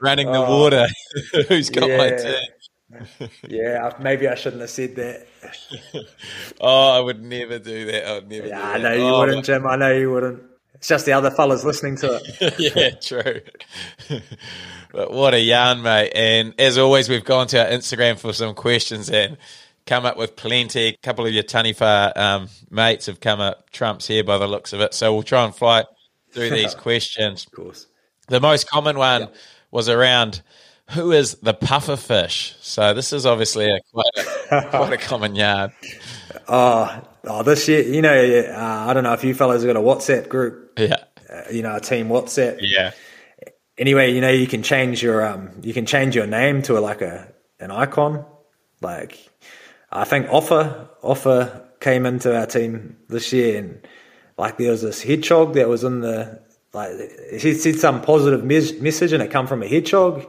Running 0.00 0.30
the 0.32 0.38
Oh. 0.38 0.58
water. 0.60 0.86
Who's 1.48 1.70
got 1.70 1.88
my 1.88 2.08
Yeah. 2.18 3.28
Yeah, 3.48 3.92
maybe 4.00 4.28
I 4.28 4.34
shouldn't 4.34 4.60
have 4.60 4.70
said 4.70 4.96
that. 4.96 5.26
Oh, 6.60 6.90
I 6.96 7.00
would 7.00 7.22
never 7.22 7.58
do 7.58 7.86
that. 7.86 8.06
I 8.06 8.14
would 8.14 8.28
never 8.28 8.46
Yeah, 8.48 8.68
I 8.68 8.78
know 8.78 8.92
you 8.92 9.02
Oh, 9.02 9.20
wouldn't, 9.20 9.44
Jim. 9.44 9.66
I 9.66 9.76
know 9.76 9.92
you 9.92 10.10
wouldn't. 10.10 10.42
It's 10.74 10.88
just 10.88 11.06
the 11.06 11.12
other 11.12 11.30
fellas 11.30 11.64
listening 11.64 11.96
to 11.98 12.20
it. 12.22 12.54
yeah, 12.76 12.90
true. 13.00 13.40
but 14.92 15.12
what 15.12 15.34
a 15.34 15.40
yarn, 15.40 15.82
mate. 15.82 16.12
And 16.14 16.54
as 16.58 16.78
always, 16.78 17.08
we've 17.08 17.24
gone 17.24 17.46
to 17.48 17.64
our 17.64 17.70
Instagram 17.70 18.18
for 18.18 18.32
some 18.32 18.54
questions 18.54 19.08
and 19.10 19.36
come 19.86 20.04
up 20.04 20.16
with 20.16 20.36
plenty. 20.36 20.86
A 20.88 20.96
couple 20.98 21.26
of 21.26 21.32
your 21.32 21.42
Taniwha 21.42 22.16
um, 22.16 22.48
mates 22.70 23.06
have 23.06 23.20
come 23.20 23.40
up 23.40 23.70
trumps 23.70 24.06
here 24.06 24.24
by 24.24 24.38
the 24.38 24.46
looks 24.46 24.72
of 24.72 24.80
it. 24.80 24.94
So 24.94 25.12
we'll 25.14 25.22
try 25.22 25.44
and 25.44 25.54
fly 25.54 25.84
through 26.32 26.50
these 26.50 26.74
questions. 26.74 27.46
Of 27.46 27.52
course. 27.52 27.86
The 28.28 28.40
most 28.40 28.68
common 28.68 28.98
one 28.98 29.28
was 29.70 29.88
around 29.88 30.42
who 30.90 31.12
is 31.12 31.34
the 31.36 31.54
puffer 31.54 31.96
fish. 31.96 32.54
So 32.60 32.92
this 32.94 33.12
is 33.12 33.26
obviously 33.26 33.70
a 33.70 33.78
quite 33.92 34.26
a, 34.50 34.68
quite 34.70 34.92
a 34.92 34.98
common 34.98 35.34
yarn. 35.34 35.72
Oh, 36.48 37.00
oh, 37.24 37.42
this 37.42 37.68
year, 37.68 37.80
you 37.82 38.02
know, 38.02 38.12
uh, 38.12 38.86
I 38.88 38.92
don't 38.92 39.04
know 39.04 39.14
if 39.14 39.24
you 39.24 39.34
fellas 39.34 39.62
have 39.62 39.72
got 39.72 39.80
a 39.80 39.82
WhatsApp 39.82 40.28
group, 40.28 40.72
Yeah, 40.78 40.96
uh, 41.32 41.42
you 41.50 41.62
know, 41.62 41.74
a 41.76 41.80
team 41.80 42.08
WhatsApp. 42.08 42.58
yeah, 42.60 42.90
anyway, 43.78 44.12
you 44.12 44.20
know, 44.20 44.30
you 44.30 44.46
can 44.46 44.62
change 44.62 45.02
your 45.02 45.24
um, 45.26 45.50
you 45.62 45.72
can 45.72 45.86
change 45.86 46.14
your 46.14 46.26
name 46.26 46.60
to 46.62 46.76
a, 46.76 46.80
like 46.80 47.00
a 47.00 47.32
an 47.60 47.70
icon. 47.70 48.26
Like, 48.82 49.16
I 49.90 50.04
think 50.04 50.26
Offer 50.28 50.88
Offer 51.02 51.62
came 51.80 52.04
into 52.04 52.36
our 52.36 52.46
team 52.46 52.96
this 53.08 53.32
year, 53.32 53.58
and 53.58 53.86
like 54.36 54.58
there 54.58 54.72
was 54.72 54.82
this 54.82 55.00
hedgehog 55.02 55.54
that 55.54 55.68
was 55.68 55.82
in 55.84 56.00
the 56.00 56.42
like 56.74 56.90
he 57.40 57.54
said 57.54 57.76
some 57.76 58.02
positive 58.02 58.44
mes- 58.44 58.78
message, 58.80 59.12
and 59.12 59.22
it 59.22 59.30
come 59.30 59.46
from 59.46 59.62
a 59.62 59.68
hedgehog. 59.68 60.26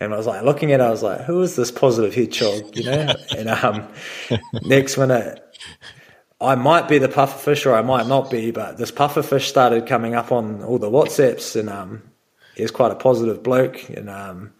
And 0.00 0.14
I 0.14 0.16
was 0.16 0.26
like 0.26 0.42
looking 0.42 0.72
at 0.72 0.80
it, 0.80 0.84
I 0.84 0.90
was 0.90 1.02
like, 1.02 1.20
who 1.20 1.42
is 1.42 1.56
this 1.56 1.70
positive 1.70 2.14
hedgehog? 2.14 2.74
You 2.74 2.84
know? 2.84 3.14
and 3.36 3.50
um, 3.50 3.86
next 4.62 4.96
minute, 4.96 5.40
I 6.40 6.54
might 6.54 6.88
be 6.88 6.96
the 6.98 7.08
puffer 7.08 7.38
fish 7.38 7.66
or 7.66 7.74
I 7.74 7.82
might 7.82 8.06
not 8.06 8.30
be, 8.30 8.50
but 8.50 8.78
this 8.78 8.90
puffer 8.90 9.22
fish 9.22 9.48
started 9.48 9.86
coming 9.86 10.14
up 10.14 10.32
on 10.32 10.62
all 10.62 10.78
the 10.78 10.90
WhatsApps 10.90 11.54
and 11.54 11.68
um, 11.68 12.02
he's 12.56 12.70
quite 12.70 12.92
a 12.92 12.94
positive 12.94 13.42
bloke 13.42 13.90
and 13.90 14.08
um, 14.08 14.54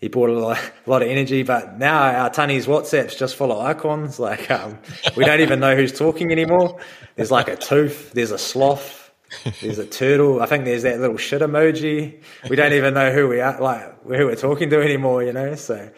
he 0.00 0.08
brought 0.08 0.30
a 0.30 0.32
lot, 0.32 0.58
a 0.86 0.90
lot 0.90 1.02
of 1.02 1.08
energy. 1.08 1.42
But 1.42 1.78
now 1.78 2.00
our 2.02 2.30
Tunny's 2.30 2.66
WhatsApp's 2.66 3.14
just 3.14 3.36
full 3.36 3.52
of 3.52 3.58
icons. 3.58 4.18
Like 4.18 4.50
um, 4.50 4.78
we 5.14 5.26
don't 5.26 5.40
even 5.40 5.60
know 5.60 5.76
who's 5.76 5.96
talking 5.96 6.32
anymore. 6.32 6.80
There's 7.16 7.30
like 7.30 7.48
a 7.48 7.56
tooth, 7.56 8.12
there's 8.12 8.30
a 8.30 8.38
sloth, 8.38 9.01
there's 9.60 9.78
a 9.78 9.86
turtle. 9.86 10.40
I 10.42 10.46
think 10.46 10.64
there's 10.64 10.82
that 10.82 11.00
little 11.00 11.16
shit 11.16 11.42
emoji. 11.42 12.22
We 12.48 12.56
don't 12.56 12.72
even 12.72 12.94
know 12.94 13.12
who 13.12 13.28
we 13.28 13.40
are, 13.40 13.60
like 13.60 14.02
who 14.04 14.26
we're 14.26 14.36
talking 14.36 14.70
to 14.70 14.80
anymore. 14.82 15.22
You 15.22 15.32
know, 15.32 15.54
so 15.54 15.90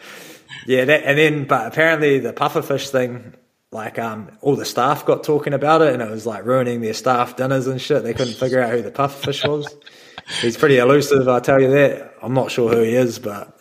yeah. 0.65 0.85
That, 0.85 1.03
and 1.03 1.17
then, 1.17 1.45
but 1.45 1.67
apparently 1.67 2.19
the 2.19 2.33
pufferfish 2.33 2.89
thing, 2.89 3.33
like 3.71 3.99
um, 3.99 4.31
all 4.41 4.55
the 4.55 4.65
staff 4.65 5.05
got 5.05 5.23
talking 5.23 5.53
about 5.53 5.81
it, 5.81 5.93
and 5.93 6.01
it 6.01 6.09
was 6.09 6.25
like 6.25 6.45
ruining 6.45 6.81
their 6.81 6.93
staff 6.93 7.35
dinners 7.35 7.67
and 7.67 7.81
shit. 7.81 8.03
They 8.03 8.13
couldn't 8.13 8.35
figure 8.35 8.61
out 8.61 8.71
who 8.71 8.81
the 8.81 8.91
pufferfish 8.91 9.47
was. 9.47 9.75
He's 10.41 10.57
pretty 10.57 10.77
elusive, 10.77 11.27
I 11.27 11.39
tell 11.39 11.61
you 11.61 11.69
that. 11.71 12.15
I'm 12.23 12.33
not 12.33 12.49
sure 12.49 12.69
who 12.73 12.81
he 12.81 12.95
is, 12.95 13.19
but 13.19 13.55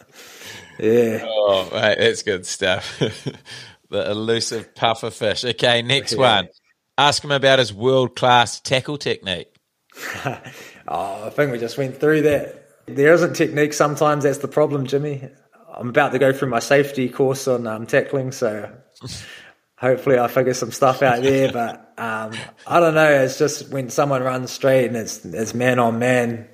Yeah. 0.78 1.22
Oh, 1.26 1.68
mate, 1.72 1.98
that's 1.98 2.22
good 2.22 2.46
stuff. 2.46 2.98
the 3.90 4.10
elusive 4.10 4.74
pufferfish. 4.74 5.48
Okay, 5.50 5.82
next 5.82 6.12
Yeah. 6.12 6.18
one. 6.18 6.48
Ask 6.96 7.22
him 7.22 7.32
about 7.32 7.58
his 7.58 7.72
world 7.74 8.16
class 8.16 8.60
tackle 8.60 8.96
technique. 8.98 9.48
Oh, 10.86 11.26
I 11.26 11.30
think 11.30 11.50
we 11.50 11.58
just 11.58 11.78
went 11.78 11.98
through 11.98 12.22
that. 12.22 12.68
There 12.86 13.14
isn't 13.14 13.34
technique 13.34 13.72
sometimes. 13.72 14.24
That's 14.24 14.38
the 14.38 14.48
problem, 14.48 14.86
Jimmy. 14.86 15.28
I'm 15.74 15.88
about 15.88 16.12
to 16.12 16.18
go 16.18 16.32
through 16.32 16.50
my 16.50 16.58
safety 16.58 17.08
course 17.08 17.48
on 17.48 17.66
um, 17.66 17.86
tackling, 17.86 18.32
so 18.32 18.70
hopefully 19.76 20.18
I 20.18 20.28
figure 20.28 20.52
some 20.54 20.72
stuff 20.72 21.02
out 21.02 21.22
there. 21.22 21.50
But 21.50 21.94
um, 21.96 22.32
I 22.66 22.80
don't 22.80 22.94
know. 22.94 23.10
It's 23.10 23.38
just 23.38 23.70
when 23.70 23.88
someone 23.88 24.22
runs 24.22 24.50
straight 24.50 24.86
and 24.86 24.96
it's 24.96 25.24
it's 25.24 25.54
man 25.54 25.78
on 25.78 25.98
man. 25.98 26.48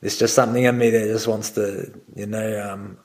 There's 0.00 0.18
just 0.18 0.34
something 0.34 0.64
in 0.64 0.76
me 0.76 0.90
that 0.90 1.06
just 1.06 1.28
wants 1.28 1.50
to, 1.50 1.92
you 2.16 2.26
know. 2.26 2.70
Um, 2.72 2.98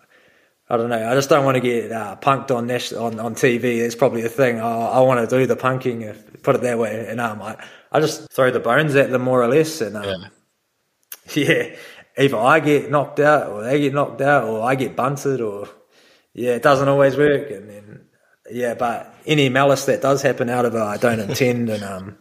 I 0.69 0.77
don't 0.77 0.89
know. 0.89 1.07
I 1.07 1.13
just 1.13 1.29
don't 1.29 1.45
want 1.45 1.55
to 1.55 1.61
get 1.61 1.91
uh, 1.91 2.15
punked 2.19 2.49
on 2.55 2.65
nas- 2.65 2.93
on 2.93 3.19
on 3.19 3.35
TV. 3.35 3.81
That's 3.81 3.95
probably 3.95 4.23
the 4.23 4.29
thing. 4.29 4.59
I, 4.59 4.87
I 4.87 4.99
want 5.01 5.29
to 5.29 5.37
do 5.39 5.45
the 5.45 5.55
punking, 5.55 6.01
if 6.01 6.41
put 6.41 6.55
it 6.55 6.61
that 6.61 6.79
way. 6.79 7.05
And 7.07 7.21
um, 7.21 7.41
I, 7.41 7.63
I 7.93 7.99
just 7.99 8.31
throw 8.31 8.49
the 8.49 8.59
bones 8.59 8.95
at 8.95 9.11
them 9.11 9.21
more 9.21 9.41
or 9.41 9.47
less, 9.47 9.79
and 9.79 9.95
um, 9.95 10.25
yeah, 11.35 11.75
either 12.17 12.37
I 12.37 12.59
get 12.59 12.91
knocked 12.91 13.19
out 13.19 13.49
or 13.49 13.63
they 13.63 13.79
get 13.79 13.93
knocked 13.93 14.21
out 14.21 14.45
or 14.45 14.63
I 14.63 14.75
get 14.75 14.95
bunted 14.95 15.41
or 15.41 15.69
yeah, 16.33 16.51
it 16.51 16.63
doesn't 16.63 16.87
always 16.87 17.15
work. 17.15 17.51
And 17.51 17.69
then 17.69 18.05
yeah, 18.51 18.73
but 18.73 19.13
any 19.25 19.49
malice 19.49 19.85
that 19.85 20.01
does 20.01 20.21
happen 20.21 20.49
out 20.49 20.65
of 20.65 20.75
it, 20.75 20.81
I 20.81 20.97
don't 20.97 21.19
intend. 21.19 21.69
And 21.69 21.83
um, 21.83 22.17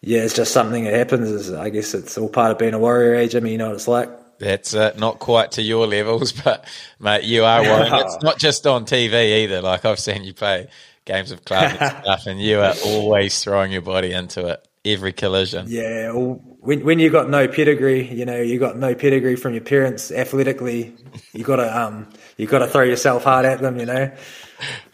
yeah, 0.00 0.20
it's 0.20 0.34
just 0.34 0.52
something 0.52 0.84
that 0.84 0.94
happens. 0.94 1.30
Is 1.30 1.52
I 1.52 1.70
guess 1.70 1.94
it's 1.94 2.16
all 2.18 2.28
part 2.28 2.52
of 2.52 2.58
being 2.58 2.74
a 2.74 2.78
warrior, 2.78 3.14
eh, 3.14 3.26
Jimmy? 3.26 3.52
You 3.52 3.58
know 3.58 3.68
what 3.68 3.76
it's 3.76 3.88
like. 3.88 4.10
That's 4.38 4.74
uh, 4.74 4.94
not 4.98 5.20
quite 5.20 5.52
to 5.52 5.62
your 5.62 5.86
levels, 5.86 6.32
but 6.44 6.66
mate, 6.98 7.24
you 7.24 7.44
are 7.44 7.62
one. 7.62 8.04
It's 8.04 8.22
not 8.22 8.38
just 8.38 8.66
on 8.66 8.84
TV 8.84 9.44
either. 9.44 9.62
Like 9.62 9.84
I've 9.84 10.00
seen 10.00 10.24
you 10.24 10.34
play 10.34 10.68
games 11.04 11.30
of 11.30 11.44
club 11.44 11.76
and 11.80 11.96
stuff, 12.04 12.26
and 12.26 12.40
you 12.40 12.60
are 12.60 12.74
always 12.84 13.42
throwing 13.42 13.72
your 13.72 13.82
body 13.82 14.12
into 14.12 14.46
it 14.48 14.66
every 14.84 15.12
collision. 15.12 15.66
Yeah, 15.68 16.12
well, 16.12 16.40
when 16.60 16.84
when 16.84 16.98
you 16.98 17.10
got 17.10 17.28
no 17.28 17.48
pedigree, 17.48 18.06
you 18.06 18.24
know, 18.24 18.40
you 18.40 18.58
got 18.58 18.76
no 18.76 18.94
pedigree 18.94 19.36
from 19.36 19.54
your 19.54 19.62
parents 19.62 20.10
athletically. 20.10 20.94
You 21.32 21.44
gotta 21.44 21.78
um, 21.78 22.08
you 22.36 22.46
gotta 22.46 22.66
throw 22.66 22.82
yourself 22.82 23.24
hard 23.24 23.46
at 23.46 23.60
them. 23.60 23.78
You 23.78 23.86
know, 23.86 24.12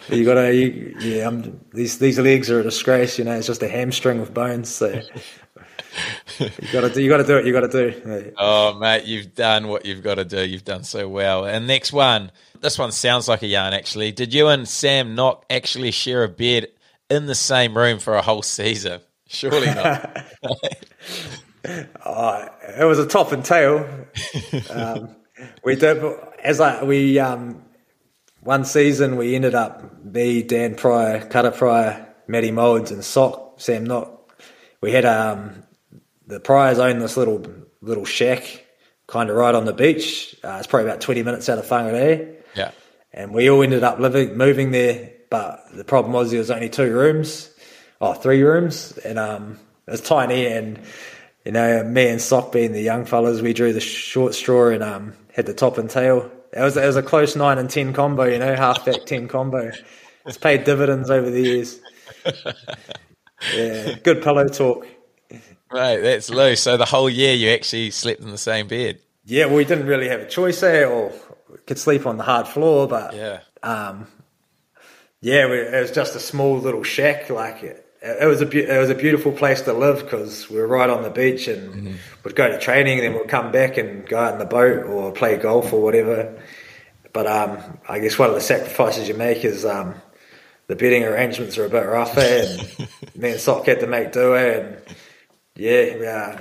you 0.09 0.25
gotta 0.25 0.55
you, 0.55 0.97
yeah. 1.01 1.25
Um, 1.25 1.61
these 1.73 1.99
these 1.99 2.19
legs 2.19 2.51
are 2.51 2.61
a 2.61 2.63
disgrace. 2.63 3.19
You 3.19 3.25
know, 3.25 3.37
it's 3.37 3.47
just 3.47 3.63
a 3.63 3.69
hamstring 3.69 4.21
with 4.21 4.35
bones. 4.35 4.69
So 4.69 5.01
you 6.39 6.51
gotta 6.73 6.91
do 6.91 7.03
you 7.03 7.09
gotta 7.09 7.25
do 7.25 7.39
it. 7.39 7.47
you 7.47 7.53
gotta 7.53 7.69
do. 7.69 8.33
Oh, 8.39 8.79
mate, 8.79 9.05
you've 9.05 9.35
done 9.35 9.69
what 9.69 9.85
you've 9.85 10.03
got 10.03 10.17
to 10.17 10.25
do. 10.25 10.45
You've 10.45 10.65
done 10.65 10.85
so 10.85 11.09
well. 11.09 11.45
And 11.45 11.67
next 11.67 11.93
one, 11.93 12.31
this 12.61 12.79
one 12.79 12.93
sounds 12.93 13.29
like 13.29 13.43
a 13.43 13.47
yarn. 13.47 13.75
Actually, 13.75 14.13
did 14.13 14.33
you 14.35 14.49
and 14.49 14.69
Sam 14.69 15.15
Nock 15.15 15.45
actually 15.51 15.91
share 15.91 16.25
a 16.25 16.29
bed 16.29 16.69
in 17.09 17.27
the 17.27 17.35
same 17.35 17.77
room 17.77 17.99
for 17.99 18.15
a 18.15 18.23
whole 18.23 18.43
season? 18.43 19.01
Surely 19.31 19.67
not. 19.67 20.27
It 21.63 22.87
was 22.87 22.99
a 22.99 23.07
top 23.07 23.33
and 23.33 23.45
tail. 23.45 23.87
Um, 24.71 25.15
we 25.63 25.77
did 25.77 26.03
as 26.43 26.59
like 26.59 26.83
we 26.83 27.19
um, 27.19 27.63
one 28.41 28.65
season 28.65 29.17
we 29.17 29.35
ended 29.35 29.55
up 29.55 30.03
me 30.05 30.43
Dan 30.43 30.75
Pryor, 30.75 31.27
Kara 31.27 31.51
Pryor, 31.51 32.15
Matty 32.27 32.51
Moulds, 32.51 32.91
and 32.91 33.05
Sock 33.05 33.61
Sam 33.61 33.85
Nock. 33.85 34.33
We 34.81 34.93
had 34.93 35.05
um, 35.05 35.65
the 36.27 36.41
Pryors 36.41 36.79
owned 36.79 37.03
this 37.03 37.17
little 37.19 37.45
little 37.83 38.07
shack, 38.07 38.65
kind 39.07 39.29
of 39.29 39.37
right 39.37 39.55
on 39.55 39.67
the 39.67 39.75
beach. 39.75 40.35
Uh, 40.43 40.57
it's 40.59 40.67
probably 40.67 40.89
about 40.89 41.03
twenty 41.03 41.23
minutes 41.23 41.49
out 41.49 41.59
of 41.59 41.67
Whangarei 41.67 42.41
yeah. 42.57 42.71
and 43.13 43.33
we 43.33 43.51
all 43.51 43.63
ended 43.63 43.83
up 43.83 43.99
living 43.99 44.37
moving 44.37 44.71
there. 44.71 45.13
But 45.31 45.65
the 45.73 45.85
problem 45.85 46.13
was 46.13 46.31
there 46.31 46.41
was 46.41 46.51
only 46.51 46.69
two 46.69 46.93
rooms, 46.93 47.51
oh 48.01 48.15
three 48.15 48.43
rooms, 48.43 48.97
and 49.05 49.19
um, 49.19 49.59
it 49.87 49.91
was 49.93 50.01
tiny. 50.01 50.47
And 50.47 50.81
you 51.45 51.53
know, 51.53 51.83
me 51.85 52.09
and 52.09 52.21
Sock 52.21 52.53
being 52.53 52.73
the 52.73 52.83
young 52.83 53.05
fellas, 53.05 53.41
we 53.41 53.53
drew 53.53 53.73
the 53.73 53.81
short 53.81 54.35
straw 54.35 54.69
and 54.71 54.83
um, 54.83 55.15
had 55.35 55.47
the 55.47 55.55
top 55.55 55.79
and 55.79 55.89
tail. 55.89 56.31
It 56.53 56.61
was 56.63 56.77
it 56.77 56.85
was 56.87 56.97
a 56.97 57.03
close 57.03 57.37
nine 57.37 57.59
and 57.59 57.71
ten 57.71 57.93
combo, 57.93 58.25
you 58.25 58.39
know, 58.39 58.55
half 58.57 58.85
back 58.85 59.07
ten 59.07 59.29
combo. 59.29 59.71
It's 60.27 60.37
paid 60.39 60.65
dividends 60.65 61.11
over 61.11 61.31
the 61.31 61.41
years. 61.41 61.81
Yeah, 63.55 63.95
good 64.03 64.23
pillow 64.23 64.49
talk. 64.49 64.87
Right, 65.73 65.97
that's 65.99 66.29
loose. 66.31 66.61
So 66.61 66.77
the 66.77 66.85
whole 66.85 67.09
year 67.09 67.33
you 67.35 67.51
actually 67.51 67.91
slept 67.91 68.21
in 68.21 68.31
the 68.31 68.39
same 68.39 68.69
bed. 68.69 69.01
Yeah, 69.25 69.47
well, 69.47 69.57
we 69.57 69.65
didn't 69.65 69.87
really 69.87 70.09
have 70.09 70.21
a 70.21 70.29
choice 70.29 70.61
there, 70.61 70.91
or 70.91 71.13
we 71.51 71.57
could 71.67 71.79
sleep 71.79 72.07
on 72.07 72.17
the 72.19 72.23
hard 72.25 72.49
floor, 72.49 72.87
but 72.89 73.15
Yeah. 73.15 73.41
um, 73.63 74.07
yeah, 75.21 75.49
we, 75.49 75.59
it 75.59 75.81
was 75.81 75.91
just 75.93 76.17
a 76.17 76.21
small 76.21 76.59
little 76.59 76.83
shack. 76.83 77.31
Like 77.31 77.63
it, 77.63 77.87
it 78.03 78.27
was 78.27 78.41
a 78.41 78.47
beau- 78.47 78.59
it 78.59 78.79
was 78.79 78.91
a 78.91 78.95
beautiful 78.95 79.33
place 79.33 79.61
to 79.63 79.73
live 79.73 80.03
because 80.05 80.49
we 80.49 80.57
were 80.57 80.67
right 80.67 80.89
on 80.89 81.03
the 81.03 81.11
beach 81.11 81.49
and 81.49 81.99
we'd 82.25 82.35
go 82.35 82.49
to 82.49 82.59
training, 82.59 82.99
and 82.99 83.07
then 83.07 83.21
we'd 83.21 83.29
come 83.29 83.53
back 83.53 83.77
and 83.77 84.07
go 84.07 84.19
out 84.19 84.33
in 84.33 84.39
the 84.39 84.47
boat 84.47 84.87
or 84.87 85.13
play 85.13 85.37
golf 85.37 85.73
or 85.73 85.83
whatever. 85.83 86.41
But 87.13 87.27
um, 87.27 87.79
I 87.89 87.99
guess 87.99 88.19
one 88.19 88.29
of 88.29 88.35
the 88.35 88.41
sacrifices 88.41 89.09
you 89.09 89.15
make 89.15 89.45
is 89.45 89.65
um, 89.65 89.95
the 90.69 90.77
bedding 90.77 91.05
arrangements 91.05 91.59
are 91.59 91.67
a 91.67 91.69
bit 91.69 91.85
rough, 91.87 92.17
eh? 92.17 92.47
and 92.47 92.89
me 93.17 93.33
and 93.33 93.41
Sock 93.41 93.67
had 93.67 93.81
to 93.81 93.87
make 93.87 94.13
do, 94.13 94.35
eh? 94.37 94.61
and 94.61 94.77
yeah, 95.57 95.81
yeah. 95.97 96.41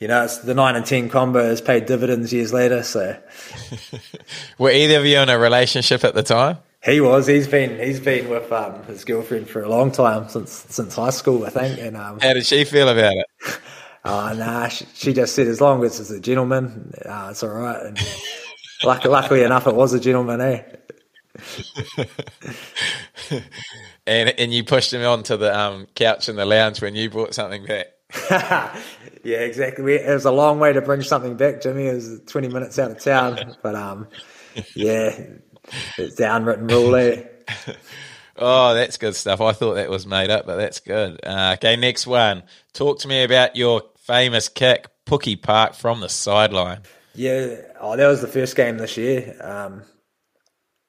You 0.00 0.06
know, 0.06 0.24
it's 0.24 0.38
the 0.38 0.54
nine 0.54 0.76
and 0.76 0.86
ten 0.86 1.08
combo 1.10 1.44
has 1.44 1.60
paid 1.60 1.86
dividends 1.86 2.32
years 2.32 2.52
later. 2.52 2.82
So 2.84 3.20
Were 4.58 4.70
either 4.70 4.98
of 4.98 5.06
you 5.06 5.18
in 5.18 5.28
a 5.28 5.38
relationship 5.38 6.04
at 6.04 6.14
the 6.14 6.22
time? 6.22 6.58
He 6.88 7.00
was. 7.00 7.26
He's 7.26 7.46
been. 7.46 7.78
He's 7.78 8.00
been 8.00 8.28
with 8.28 8.50
um, 8.52 8.82
his 8.84 9.04
girlfriend 9.04 9.48
for 9.48 9.62
a 9.62 9.68
long 9.68 9.90
time 9.90 10.28
since 10.28 10.50
since 10.68 10.94
high 10.94 11.10
school, 11.10 11.44
I 11.44 11.50
think. 11.50 11.78
And 11.80 11.96
um, 11.96 12.20
How 12.20 12.32
did 12.32 12.46
she 12.46 12.64
feel 12.64 12.88
about 12.88 13.12
it? 13.14 13.26
oh 14.04 14.34
nah, 14.34 14.68
she, 14.68 14.86
she 14.94 15.12
just 15.12 15.34
said 15.34 15.46
as 15.46 15.60
long 15.60 15.84
as 15.84 16.00
it's 16.00 16.10
a 16.10 16.20
gentleman, 16.20 16.92
uh, 17.04 17.28
it's 17.30 17.42
all 17.42 17.50
right. 17.50 17.86
And 17.86 17.98
luckily, 18.84 19.12
luckily 19.12 19.42
enough, 19.42 19.66
it 19.66 19.74
was 19.74 19.92
a 19.92 20.00
gentleman, 20.00 20.40
eh? 20.40 20.62
And 24.08 24.30
and 24.38 24.54
you 24.54 24.64
pushed 24.64 24.92
him 24.94 25.04
onto 25.04 25.36
the 25.36 25.56
um, 25.56 25.86
couch 25.94 26.30
in 26.30 26.36
the 26.36 26.46
lounge 26.46 26.80
when 26.80 26.96
you 26.96 27.10
brought 27.10 27.34
something 27.34 27.66
back. 27.66 27.88
yeah, 29.22 29.40
exactly. 29.40 29.84
We, 29.84 29.94
it 29.96 30.14
was 30.14 30.24
a 30.24 30.32
long 30.32 30.58
way 30.58 30.72
to 30.72 30.80
bring 30.80 31.02
something 31.02 31.36
back, 31.36 31.60
Jimmy. 31.60 31.88
It 31.88 31.94
was 31.94 32.20
20 32.26 32.48
minutes 32.48 32.78
out 32.78 32.90
of 32.90 33.00
town. 33.00 33.54
But 33.62 33.74
um, 33.74 34.08
yeah, 34.74 35.14
it's 35.96 36.16
the 36.16 36.34
unwritten 36.34 36.66
rule 36.66 36.94
eh? 36.96 37.22
Oh, 38.40 38.74
that's 38.74 38.98
good 38.98 39.16
stuff. 39.16 39.40
I 39.40 39.52
thought 39.52 39.74
that 39.74 39.90
was 39.90 40.06
made 40.06 40.30
up, 40.30 40.46
but 40.46 40.56
that's 40.56 40.78
good. 40.78 41.18
Uh, 41.24 41.56
okay, 41.58 41.74
next 41.74 42.06
one. 42.06 42.44
Talk 42.72 43.00
to 43.00 43.08
me 43.08 43.24
about 43.24 43.56
your 43.56 43.82
famous 43.96 44.48
kick, 44.48 44.86
Pukekura 45.06 45.42
Park 45.42 45.74
from 45.74 46.00
the 46.00 46.08
sideline. 46.08 46.82
Yeah, 47.14 47.56
oh, 47.80 47.96
that 47.96 48.06
was 48.06 48.20
the 48.20 48.28
first 48.28 48.54
game 48.54 48.78
this 48.78 48.96
year. 48.96 49.36
Um, 49.40 49.82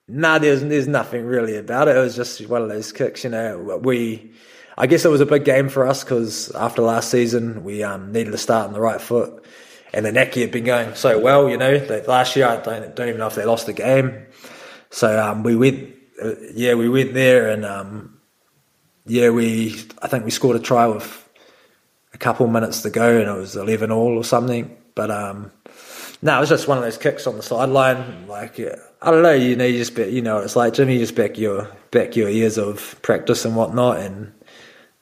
nah, 0.07 0.37
there's 0.37 0.61
there's 0.61 0.87
nothing 0.87 1.25
really 1.25 1.57
about 1.57 1.87
it. 1.87 1.95
It 1.95 1.99
was 1.99 2.15
just 2.15 2.47
one 2.47 2.61
of 2.61 2.69
those 2.69 2.91
kicks, 2.91 3.23
you 3.23 3.31
know. 3.31 3.79
We, 3.81 4.31
I 4.77 4.85
guess 4.85 5.03
it 5.03 5.09
was 5.09 5.21
a 5.21 5.25
big 5.25 5.43
game 5.43 5.69
for 5.69 5.87
us 5.87 6.03
because 6.03 6.51
after 6.51 6.83
last 6.83 7.09
season 7.09 7.63
we 7.63 7.81
um, 7.81 8.11
needed 8.11 8.31
to 8.31 8.37
start 8.37 8.67
on 8.67 8.73
the 8.73 8.79
right 8.79 9.01
foot, 9.01 9.43
and 9.91 10.05
the 10.05 10.11
Naki 10.11 10.41
had 10.41 10.51
been 10.51 10.65
going 10.65 10.93
so 10.93 11.19
well, 11.19 11.49
you 11.49 11.57
know. 11.57 11.79
That 11.79 12.07
last 12.07 12.35
year 12.35 12.47
I 12.47 12.57
don't 12.57 12.95
don't 12.95 13.07
even 13.07 13.19
know 13.19 13.27
if 13.27 13.35
they 13.35 13.45
lost 13.45 13.65
the 13.65 13.73
game, 13.73 14.27
so 14.89 15.21
um, 15.21 15.43
we 15.43 15.55
went, 15.55 15.93
uh, 16.23 16.35
yeah, 16.53 16.73
we 16.73 16.89
went 16.89 17.13
there 17.13 17.49
and 17.49 17.65
um, 17.65 18.19
yeah, 19.05 19.29
we 19.29 19.75
I 20.01 20.07
think 20.07 20.25
we 20.25 20.31
scored 20.31 20.55
a 20.55 20.59
try 20.59 20.87
with 20.87 21.29
a 22.13 22.17
couple 22.17 22.47
minutes 22.47 22.81
to 22.83 22.89
go, 22.89 23.19
and 23.19 23.29
it 23.29 23.37
was 23.37 23.55
eleven 23.55 23.91
all 23.91 24.17
or 24.17 24.23
something, 24.23 24.75
but 24.95 25.11
um. 25.11 25.51
No, 26.21 26.35
it 26.35 26.41
was 26.41 26.49
just 26.49 26.67
one 26.67 26.77
of 26.77 26.83
those 26.83 26.97
kicks 26.97 27.25
on 27.27 27.37
the 27.37 27.41
sideline. 27.43 28.27
Like 28.27 28.59
uh, 28.59 28.75
I 29.01 29.09
don't 29.09 29.23
know, 29.23 29.31
you 29.31 29.55
know, 29.55 29.65
you 29.65 29.77
just 29.77 29.97
you 29.97 30.21
know, 30.21 30.39
it's 30.39 30.57
like 30.57 30.73
Jimmy, 30.73 30.95
you 30.95 30.99
just 30.99 31.15
back 31.15 31.37
your 31.37 31.69
back 31.91 32.17
your 32.17 32.27
years 32.27 32.57
of 32.57 32.99
practice 33.01 33.45
and 33.45 33.55
whatnot, 33.55 33.99
and 33.99 34.33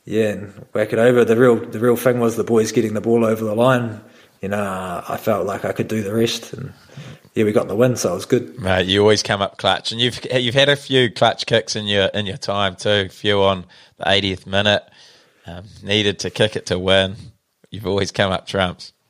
yeah, 0.05 0.29
and 0.29 0.53
whack 0.73 0.93
it 0.93 0.99
over. 0.99 1.25
The 1.25 1.35
real 1.35 1.55
the 1.55 1.79
real 1.79 1.95
thing 1.95 2.19
was 2.19 2.35
the 2.35 2.43
boys 2.43 2.71
getting 2.71 2.93
the 2.93 3.01
ball 3.01 3.25
over 3.25 3.43
the 3.43 3.55
line. 3.55 3.99
You 4.41 4.49
know, 4.49 5.03
I 5.07 5.17
felt 5.17 5.47
like 5.47 5.65
I 5.65 5.71
could 5.71 5.87
do 5.87 6.03
the 6.03 6.13
rest, 6.13 6.53
and 6.53 6.71
yeah, 7.37 7.43
we 7.43 7.51
got 7.51 7.67
the 7.67 7.75
win, 7.75 7.95
so 7.95 8.13
it 8.13 8.15
was 8.15 8.25
good. 8.25 8.59
Mate, 8.59 8.87
you 8.87 8.99
always 9.01 9.21
come 9.21 9.43
up 9.43 9.57
clutch, 9.57 9.91
and 9.91 10.01
you've 10.01 10.19
you've 10.33 10.55
had 10.55 10.69
a 10.69 10.75
few 10.75 11.11
clutch 11.11 11.45
kicks 11.45 11.75
in 11.75 11.85
your 11.85 12.05
in 12.07 12.25
your 12.25 12.37
time 12.37 12.75
too. 12.75 13.05
A 13.05 13.09
few 13.09 13.43
on 13.43 13.67
the 13.97 14.05
80th 14.05 14.47
minute, 14.47 14.83
um, 15.45 15.65
needed 15.83 16.17
to 16.19 16.31
kick 16.31 16.55
it 16.55 16.65
to 16.65 16.79
win. 16.79 17.15
You've 17.69 17.85
always 17.85 18.11
come 18.11 18.31
up 18.31 18.47
trumps. 18.47 18.91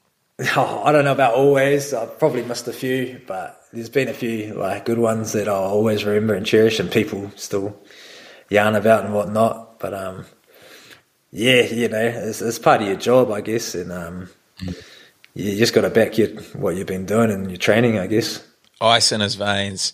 Oh, 0.56 0.84
I 0.84 0.92
don't 0.92 1.06
know 1.06 1.14
about 1.14 1.36
always. 1.36 1.94
I've 1.94 2.20
probably 2.20 2.44
missed 2.44 2.68
a 2.68 2.74
few, 2.74 3.22
but 3.26 3.60
there's 3.74 3.90
been 3.90 4.10
a 4.10 4.14
few 4.14 4.54
like 4.56 4.86
good 4.86 5.00
ones 5.00 5.32
that 5.32 5.48
I'll 5.48 5.64
always 5.64 6.04
remember 6.04 6.34
and 6.34 6.46
cherish, 6.46 6.82
and 6.82 6.92
people 6.92 7.32
still 7.38 7.80
yarn 8.50 8.76
about 8.76 9.06
and 9.06 9.14
whatnot. 9.14 9.80
But 9.80 9.94
um, 9.94 10.26
yeah, 11.32 11.62
you 11.62 11.88
know, 11.88 12.06
it's, 12.06 12.42
it's 12.42 12.60
part 12.60 12.82
of 12.82 12.88
your 12.88 12.98
job, 12.98 13.32
I 13.32 13.40
guess, 13.40 13.74
and 13.74 13.92
um, 13.92 14.30
you 15.38 15.58
just 15.58 15.74
got 15.74 15.82
to 15.82 15.90
back 15.90 16.18
your 16.18 16.30
what 16.54 16.76
you've 16.76 16.88
been 16.88 17.06
doing 17.06 17.32
and 17.32 17.50
your 17.50 17.58
training, 17.58 17.98
I 17.98 18.08
guess. 18.08 18.46
Ice 18.82 19.12
in 19.12 19.22
his 19.22 19.36
veins. 19.36 19.94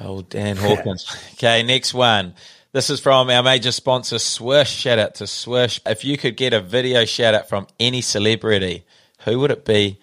Oh, 0.00 0.22
Dan 0.22 0.56
Hawkins. 0.58 1.06
okay, 1.34 1.62
next 1.62 1.94
one. 1.94 2.34
This 2.72 2.88
is 2.88 3.00
from 3.00 3.28
our 3.28 3.42
major 3.42 3.70
sponsor, 3.72 4.18
Swish. 4.18 4.70
Shout 4.70 4.98
out 4.98 5.14
to 5.16 5.26
Swish. 5.26 5.80
If 5.84 6.04
you 6.06 6.16
could 6.16 6.36
get 6.38 6.54
a 6.54 6.60
video 6.60 7.04
shout 7.04 7.34
out 7.34 7.48
from 7.48 7.66
any 7.78 8.00
celebrity, 8.00 8.84
who 9.24 9.38
would 9.40 9.50
it 9.50 9.64
be 9.64 9.98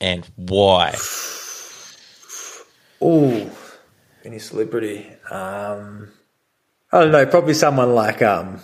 and 0.00 0.26
why? 0.36 0.94
Oh, 3.00 3.50
any 4.24 4.38
celebrity? 4.38 5.06
Um, 5.30 6.08
I 6.90 7.00
don't 7.00 7.12
know. 7.12 7.26
Probably 7.26 7.52
someone 7.52 7.94
like 7.94 8.22
um, 8.22 8.60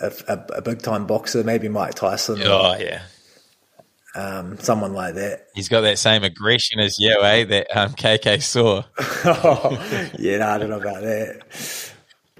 a, 0.00 0.10
a, 0.28 0.46
a 0.58 0.62
big 0.62 0.80
time 0.80 1.06
boxer, 1.06 1.44
maybe 1.44 1.68
Mike 1.68 1.94
Tyson, 1.96 2.40
or 2.40 2.46
Oh, 2.46 2.76
yeah. 2.78 3.02
Um, 4.14 4.58
someone 4.58 4.92
like 4.92 5.14
that. 5.14 5.48
He's 5.54 5.68
got 5.68 5.82
that 5.82 5.98
same 5.98 6.22
aggression 6.22 6.80
as 6.80 6.98
you, 6.98 7.18
eh? 7.22 7.44
That 7.44 7.76
um, 7.76 7.94
KK 7.94 8.42
saw. 8.42 8.82
yeah, 10.18 10.38
no, 10.38 10.48
I 10.48 10.58
don't 10.58 10.70
know 10.70 10.80
about 10.80 11.02
that. 11.02 11.92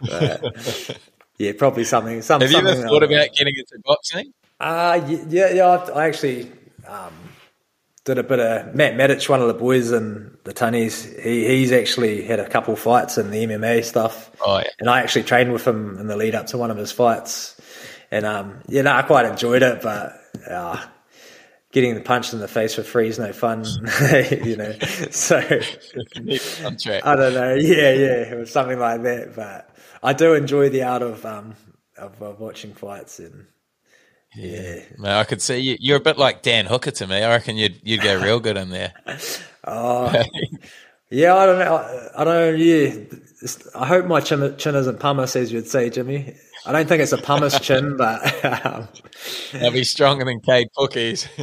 But, 0.03 0.99
yeah, 1.39 1.53
probably 1.57 1.85
something. 1.85 2.21
Some, 2.23 2.41
Have 2.41 2.51
you 2.51 2.59
ever 2.59 2.75
thought 2.75 3.01
like 3.01 3.09
that. 3.09 3.13
about 3.13 3.35
getting 3.35 3.55
into 3.57 3.79
boxing? 3.85 4.33
Uh, 4.61 5.01
yeah, 5.29 5.53
yeah. 5.53 5.67
I, 5.67 6.03
I 6.03 6.07
actually 6.09 6.53
um, 6.87 7.13
did 8.05 8.19
a 8.19 8.23
bit 8.23 8.41
of 8.41 8.75
Matt 8.75 8.95
Matich, 8.95 9.29
one 9.29 9.41
of 9.41 9.49
the 9.49 9.55
boys 9.55 9.93
in 9.93 10.37
the 10.45 10.53
Tunnies. 10.53 11.21
He, 11.21 11.47
he's 11.47 11.73
actually 11.73 12.25
had 12.25 12.41
a 12.41 12.49
couple 12.49 12.77
fights 12.77 13.17
in 13.19 13.31
the 13.31 13.45
MMA 13.47 13.85
stuff. 13.85 14.31
Oh, 14.45 14.59
yeah. 14.59 14.69
And 14.79 14.91
I 14.91 15.01
actually 15.01 15.23
trained 15.23 15.53
with 15.53 15.67
him 15.67 15.99
in 15.99 16.07
the 16.07 16.17
lead 16.17 16.35
up 16.35 16.49
to 16.49 16.59
one 16.59 16.71
of 16.71 16.77
his 16.77 16.93
fights. 16.93 17.61
And 18.11 18.27
um, 18.27 18.61
yeah, 18.69 18.83
no, 18.83 18.93
I 18.93 19.03
quite 19.03 19.25
enjoyed 19.25 19.63
it, 19.63 19.81
but 19.83 20.13
uh, 20.49 20.85
getting 21.73 21.95
the 21.95 22.01
punched 22.01 22.33
in 22.33 22.39
the 22.39 22.49
face 22.49 22.75
for 22.75 22.83
free 22.83 23.09
is 23.09 23.19
no 23.19 23.33
fun, 23.33 23.65
you 24.45 24.57
know. 24.57 24.73
So 25.11 25.39
I 25.39 27.17
don't 27.17 27.35
know. 27.35 27.55
Yeah, 27.55 27.93
yeah, 27.93 28.31
it 28.31 28.39
was 28.39 28.51
something 28.51 28.79
like 28.79 29.03
that. 29.03 29.35
But 29.35 29.75
I 30.03 30.13
do 30.13 30.35
enjoy 30.35 30.69
the 30.69 30.85
art 30.85 31.03
of 31.03 31.25
um, 31.27 31.57
of, 31.99 32.21
of 32.23 32.39
watching 32.41 32.75
fights 32.75 33.19
and. 33.19 33.47
Yeah, 34.35 34.81
No, 34.99 35.19
I 35.19 35.25
could 35.25 35.43
see 35.43 35.59
you. 35.59 35.77
You're 35.79 35.99
a 35.99 36.01
bit 36.01 36.17
like 36.17 36.41
Dan 36.41 36.65
Hooker 36.65 36.91
to 36.93 37.07
me. 37.07 37.23
I 37.23 37.29
reckon 37.29 37.59
you'd 37.59 37.79
you'd 37.83 38.01
go 38.01 38.19
real 38.19 38.41
good 38.41 38.57
in 38.57 38.71
there. 38.71 38.95
oh, 39.67 40.11
Yeah, 41.11 41.37
I 41.37 41.45
don't 41.45 41.59
know. 41.59 41.77
I, 41.77 42.23
I 42.23 42.25
don't 42.25 42.35
know. 42.35 42.51
Yeah, 42.53 42.95
I 43.75 43.87
hope 43.87 44.07
my 44.07 44.21
chin, 44.21 44.57
chin 44.57 44.75
isn't 44.75 45.01
pumice, 45.01 45.37
as 45.37 45.53
you'd 45.53 45.67
say, 45.67 45.91
Jimmy. 45.91 46.35
I 46.65 46.73
don't 46.73 46.89
think 46.89 47.03
it's 47.03 47.13
a 47.13 47.19
pumice 47.19 47.59
chin, 47.67 47.97
but 47.97 48.45
um, 48.67 48.89
They'll 49.53 49.73
be 49.73 49.85
stronger 49.85 50.25
than 50.25 50.41
Cade 50.41 50.69
Cookies. 50.77 51.27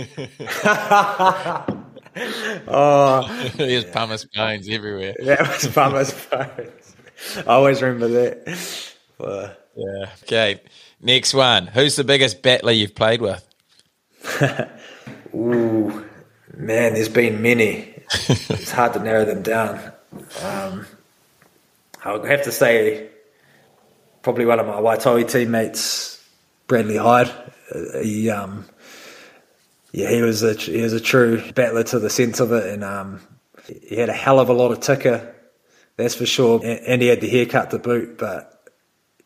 oh, 2.68 3.50
There's 3.56 3.86
pumice 3.86 4.26
bones 4.26 4.70
everywhere. 4.70 5.16
that 5.24 5.42
was 5.42 5.68
pumice 5.68 6.26
bones. 6.26 6.96
I 7.38 7.42
always 7.54 7.82
remember 7.82 8.08
that. 8.08 8.94
Yeah. 9.76 10.10
Okay. 10.24 10.62
Next 11.02 11.34
one. 11.34 11.68
Who's 11.68 11.96
the 11.96 12.04
biggest 12.04 12.42
battler 12.42 12.72
you've 12.72 12.96
played 12.96 13.22
with? 13.22 13.46
ooh, 15.34 16.06
man, 16.56 16.94
there's 16.94 17.10
been 17.10 17.42
many. 17.42 17.94
it's 18.28 18.72
hard 18.72 18.94
to 18.94 19.00
narrow 19.00 19.26
them 19.26 19.42
down. 19.42 19.92
Um, 20.44 20.86
I'll 22.04 22.24
have 22.24 22.44
to 22.44 22.52
say, 22.52 23.10
probably 24.22 24.46
one 24.46 24.60
of 24.60 24.68
my 24.68 24.76
Waitohi 24.76 25.30
teammates, 25.30 26.24
Bradley 26.68 26.98
Hyde. 26.98 27.30
Uh, 27.74 28.00
He, 28.02 28.30
um, 28.30 28.66
yeah, 29.92 30.10
he 30.10 30.22
was 30.22 30.44
a 30.44 30.54
he 30.54 30.82
was 30.82 30.94
a 30.94 31.00
true 31.00 31.42
battler 31.54 31.84
to 31.86 32.00
the 32.00 32.10
sense 32.10 32.40
of 32.40 32.52
it, 32.52 32.68
and 32.68 32.84
um, 32.84 33.22
he 33.88 33.96
had 33.96 34.10
a 34.10 34.14
hell 34.14 34.40
of 34.40 34.50
a 34.50 34.54
lot 34.54 34.72
of 34.72 34.80
ticker, 34.80 35.34
that's 35.98 36.16
for 36.16 36.26
sure. 36.26 36.60
And, 36.64 36.80
and 36.86 37.02
he 37.02 37.08
had 37.08 37.22
the 37.22 37.30
haircut 37.30 37.72
to 37.72 37.80
boot, 37.80 38.18
but 38.18 38.70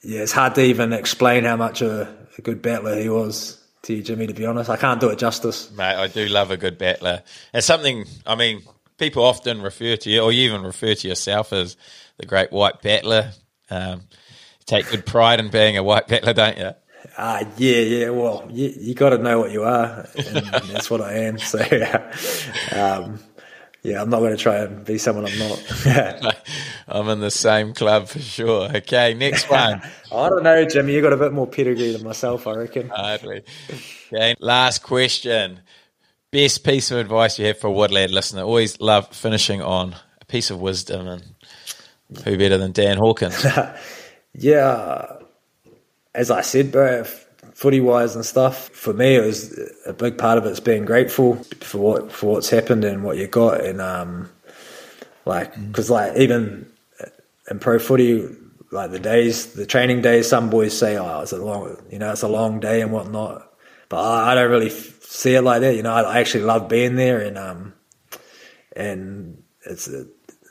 yeah, 0.01 0.21
it's 0.21 0.31
hard 0.31 0.55
to 0.55 0.61
even 0.61 0.93
explain 0.93 1.43
how 1.43 1.57
much 1.57 1.81
a, 1.81 2.13
a 2.37 2.41
good 2.41 2.61
battler 2.61 2.99
he 2.99 3.09
was 3.09 3.61
to 3.83 3.93
you, 3.93 4.03
Jimmy. 4.03 4.27
To 4.27 4.33
be 4.33 4.45
honest, 4.45 4.69
I 4.69 4.77
can't 4.77 4.99
do 4.99 5.09
it 5.09 5.19
justice. 5.19 5.69
Mate, 5.71 5.95
I 5.95 6.07
do 6.07 6.27
love 6.27 6.51
a 6.51 6.57
good 6.57 6.77
battler. 6.77 7.23
It's 7.53 7.67
something, 7.67 8.05
I 8.25 8.35
mean, 8.35 8.63
people 8.97 9.23
often 9.23 9.61
refer 9.61 9.97
to 9.97 10.09
you, 10.09 10.21
or 10.21 10.31
you 10.31 10.49
even 10.49 10.63
refer 10.63 10.95
to 10.95 11.07
yourself 11.07 11.51
as 11.53 11.75
the 12.17 12.25
great 12.25 12.51
white 12.51 12.81
battler. 12.81 13.31
Um, 13.69 14.03
take 14.65 14.89
good 14.89 15.05
pride 15.05 15.39
in 15.39 15.49
being 15.49 15.77
a 15.77 15.83
white 15.83 16.07
battler, 16.07 16.33
don't 16.33 16.57
you? 16.57 16.71
Ah, 17.17 17.43
yeah, 17.57 17.79
yeah. 17.79 18.09
Well, 18.09 18.47
you, 18.49 18.73
you 18.79 18.93
got 18.93 19.09
to 19.09 19.17
know 19.17 19.39
what 19.39 19.51
you 19.51 19.63
are, 19.63 20.07
and 20.15 20.45
that's 20.67 20.89
what 20.89 21.01
I 21.01 21.13
am. 21.13 21.37
So, 21.37 21.59
um, 22.71 23.19
yeah, 23.83 24.01
I'm 24.01 24.09
not 24.09 24.19
going 24.19 24.31
to 24.35 24.41
try 24.41 24.59
and 24.59 24.85
be 24.85 24.97
someone 24.97 25.25
I'm 25.25 25.37
not. 25.37 26.37
I'm 26.87 27.09
in 27.09 27.19
the 27.19 27.31
same 27.31 27.73
club 27.73 28.07
for 28.07 28.19
sure. 28.19 28.69
Okay, 28.77 29.13
next 29.13 29.49
one. 29.49 29.81
I 30.11 30.29
don't 30.29 30.43
know, 30.43 30.65
Jimmy. 30.65 30.93
You 30.93 31.01
got 31.01 31.13
a 31.13 31.17
bit 31.17 31.33
more 31.33 31.47
pedigree 31.47 31.91
than 31.91 32.03
myself, 32.03 32.47
I 32.47 32.55
reckon. 32.55 32.89
Hardly. 32.89 33.43
Okay, 34.11 34.35
last 34.39 34.83
question. 34.83 35.59
Best 36.31 36.63
piece 36.63 36.91
of 36.91 36.97
advice 36.97 37.37
you 37.37 37.45
have 37.45 37.59
for 37.59 37.67
a 37.67 37.71
What 37.71 37.91
a 37.91 37.93
Lad 37.93 38.11
listener? 38.11 38.43
Always 38.43 38.79
love 38.79 39.13
finishing 39.13 39.61
on 39.61 39.95
a 40.21 40.25
piece 40.25 40.49
of 40.49 40.61
wisdom, 40.61 41.07
and 41.07 41.32
who 42.23 42.37
better 42.37 42.57
than 42.57 42.71
Dan 42.71 42.97
Hawkins? 42.97 43.45
Yeah, 44.35 45.17
as 46.15 46.31
I 46.31 46.41
said, 46.41 46.71
bro, 46.71 47.03
footy 47.03 47.79
wise 47.79 48.15
and 48.15 48.25
stuff. 48.25 48.69
For 48.69 48.93
me, 48.93 49.15
it 49.15 49.23
was 49.23 49.57
a 49.85 49.93
big 49.93 50.17
part 50.17 50.37
of 50.37 50.45
it's 50.45 50.59
being 50.59 50.85
grateful 50.85 51.35
for 51.61 51.77
what 51.77 52.11
for 52.11 52.33
what's 52.33 52.49
happened 52.49 52.83
and 52.83 53.03
what 53.03 53.17
you 53.17 53.27
got, 53.27 53.61
and 53.63 53.79
um, 53.79 54.29
like 55.25 55.53
because 55.67 55.89
like 55.89 56.17
even 56.17 56.71
in 57.49 57.59
pro 57.59 57.77
footy, 57.77 58.27
like 58.71 58.91
the 58.91 58.99
days, 58.99 59.53
the 59.53 59.65
training 59.67 60.01
days, 60.01 60.27
some 60.27 60.49
boys 60.49 60.77
say, 60.77 60.97
"Oh, 60.97 61.21
it's 61.21 61.31
a 61.31 61.37
long, 61.37 61.77
you 61.91 61.99
know, 61.99 62.11
it's 62.11 62.23
a 62.23 62.27
long 62.27 62.59
day 62.59 62.81
and 62.81 62.91
whatnot," 62.91 63.53
but 63.87 63.97
I, 63.97 64.31
I 64.31 64.35
don't 64.35 64.49
really 64.49 64.71
f- 64.71 65.03
see 65.03 65.35
it 65.35 65.43
like 65.43 65.61
that. 65.61 65.75
You 65.75 65.83
know, 65.83 65.93
I, 65.93 66.01
I 66.01 66.19
actually 66.19 66.45
love 66.45 66.67
being 66.69 66.95
there, 66.95 67.19
and 67.21 67.37
um, 67.37 67.73
and 68.75 69.43
it's 69.65 69.87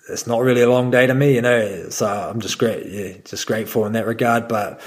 it's 0.08 0.26
not 0.26 0.40
really 0.40 0.62
a 0.62 0.70
long 0.70 0.90
day 0.90 1.06
to 1.06 1.14
me, 1.14 1.34
you 1.34 1.42
know. 1.42 1.88
So 1.90 2.06
I'm 2.06 2.40
just 2.40 2.58
great, 2.58 2.86
yeah, 2.86 3.16
just 3.24 3.46
grateful 3.46 3.86
in 3.86 3.92
that 3.92 4.06
regard. 4.06 4.48
But 4.48 4.80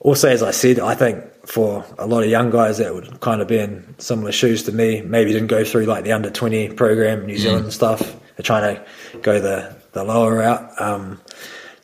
also, 0.00 0.28
as 0.28 0.42
I 0.42 0.52
said, 0.52 0.78
I 0.78 0.94
think 0.94 1.24
for 1.46 1.84
a 1.98 2.06
lot 2.06 2.22
of 2.22 2.30
young 2.30 2.50
guys 2.50 2.78
that 2.78 2.94
would 2.94 3.20
kind 3.20 3.40
of 3.40 3.48
be 3.48 3.58
in 3.58 3.94
similar 3.98 4.32
shoes 4.32 4.64
to 4.64 4.72
me, 4.72 5.00
maybe 5.02 5.32
didn't 5.32 5.48
go 5.48 5.64
through 5.64 5.86
like 5.86 6.04
the 6.04 6.12
under 6.12 6.30
20 6.30 6.70
program 6.70 7.26
New 7.26 7.38
Zealand 7.38 7.64
and 7.64 7.72
stuff. 7.72 8.00
They're 8.36 8.44
trying 8.44 8.76
to 8.76 9.18
go 9.22 9.40
the, 9.40 9.74
the 9.92 10.04
lower 10.04 10.36
route. 10.36 10.80
Um, 10.80 11.20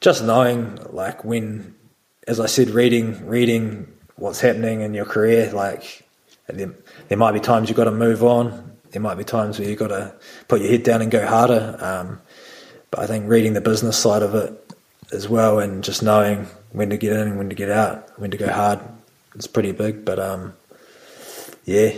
just 0.00 0.22
knowing 0.22 0.78
like 0.90 1.24
when, 1.24 1.74
as 2.28 2.40
I 2.40 2.46
said, 2.46 2.70
reading, 2.70 3.26
reading 3.26 3.92
what's 4.16 4.40
happening 4.40 4.82
in 4.82 4.94
your 4.94 5.06
career, 5.06 5.50
like 5.52 6.06
there, 6.46 6.74
there 7.08 7.18
might 7.18 7.32
be 7.32 7.40
times 7.40 7.68
you've 7.68 7.76
got 7.76 7.84
to 7.84 7.90
move 7.90 8.22
on. 8.22 8.72
There 8.90 9.02
might 9.02 9.16
be 9.16 9.24
times 9.24 9.58
where 9.58 9.68
you've 9.68 9.78
got 9.78 9.88
to 9.88 10.14
put 10.46 10.60
your 10.60 10.70
head 10.70 10.84
down 10.84 11.02
and 11.02 11.10
go 11.10 11.26
harder. 11.26 11.76
Um, 11.80 12.20
but 12.94 13.02
I 13.02 13.06
think 13.08 13.28
reading 13.28 13.54
the 13.54 13.60
business 13.60 13.98
side 13.98 14.22
of 14.22 14.36
it 14.36 14.72
as 15.10 15.28
well 15.28 15.58
and 15.58 15.82
just 15.82 16.00
knowing 16.00 16.46
when 16.70 16.90
to 16.90 16.96
get 16.96 17.12
in 17.12 17.26
and 17.26 17.38
when 17.38 17.48
to 17.48 17.56
get 17.56 17.68
out, 17.68 18.08
when 18.20 18.30
to 18.30 18.36
go 18.36 18.48
hard, 18.48 18.78
it's 19.34 19.48
pretty 19.48 19.72
big. 19.72 20.04
But 20.04 20.20
um, 20.20 20.54
yeah, 21.64 21.92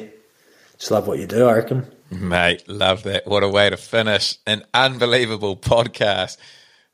just 0.79 0.91
love 0.91 1.07
what 1.07 1.19
you 1.19 1.27
do, 1.27 1.47
I 1.49 1.53
reckon. 1.53 1.87
Mate, 2.11 2.67
love 2.67 3.03
that. 3.03 3.27
What 3.27 3.43
a 3.43 3.49
way 3.49 3.69
to 3.69 3.77
finish 3.77 4.39
an 4.47 4.65
unbelievable 4.73 5.55
podcast. 5.57 6.39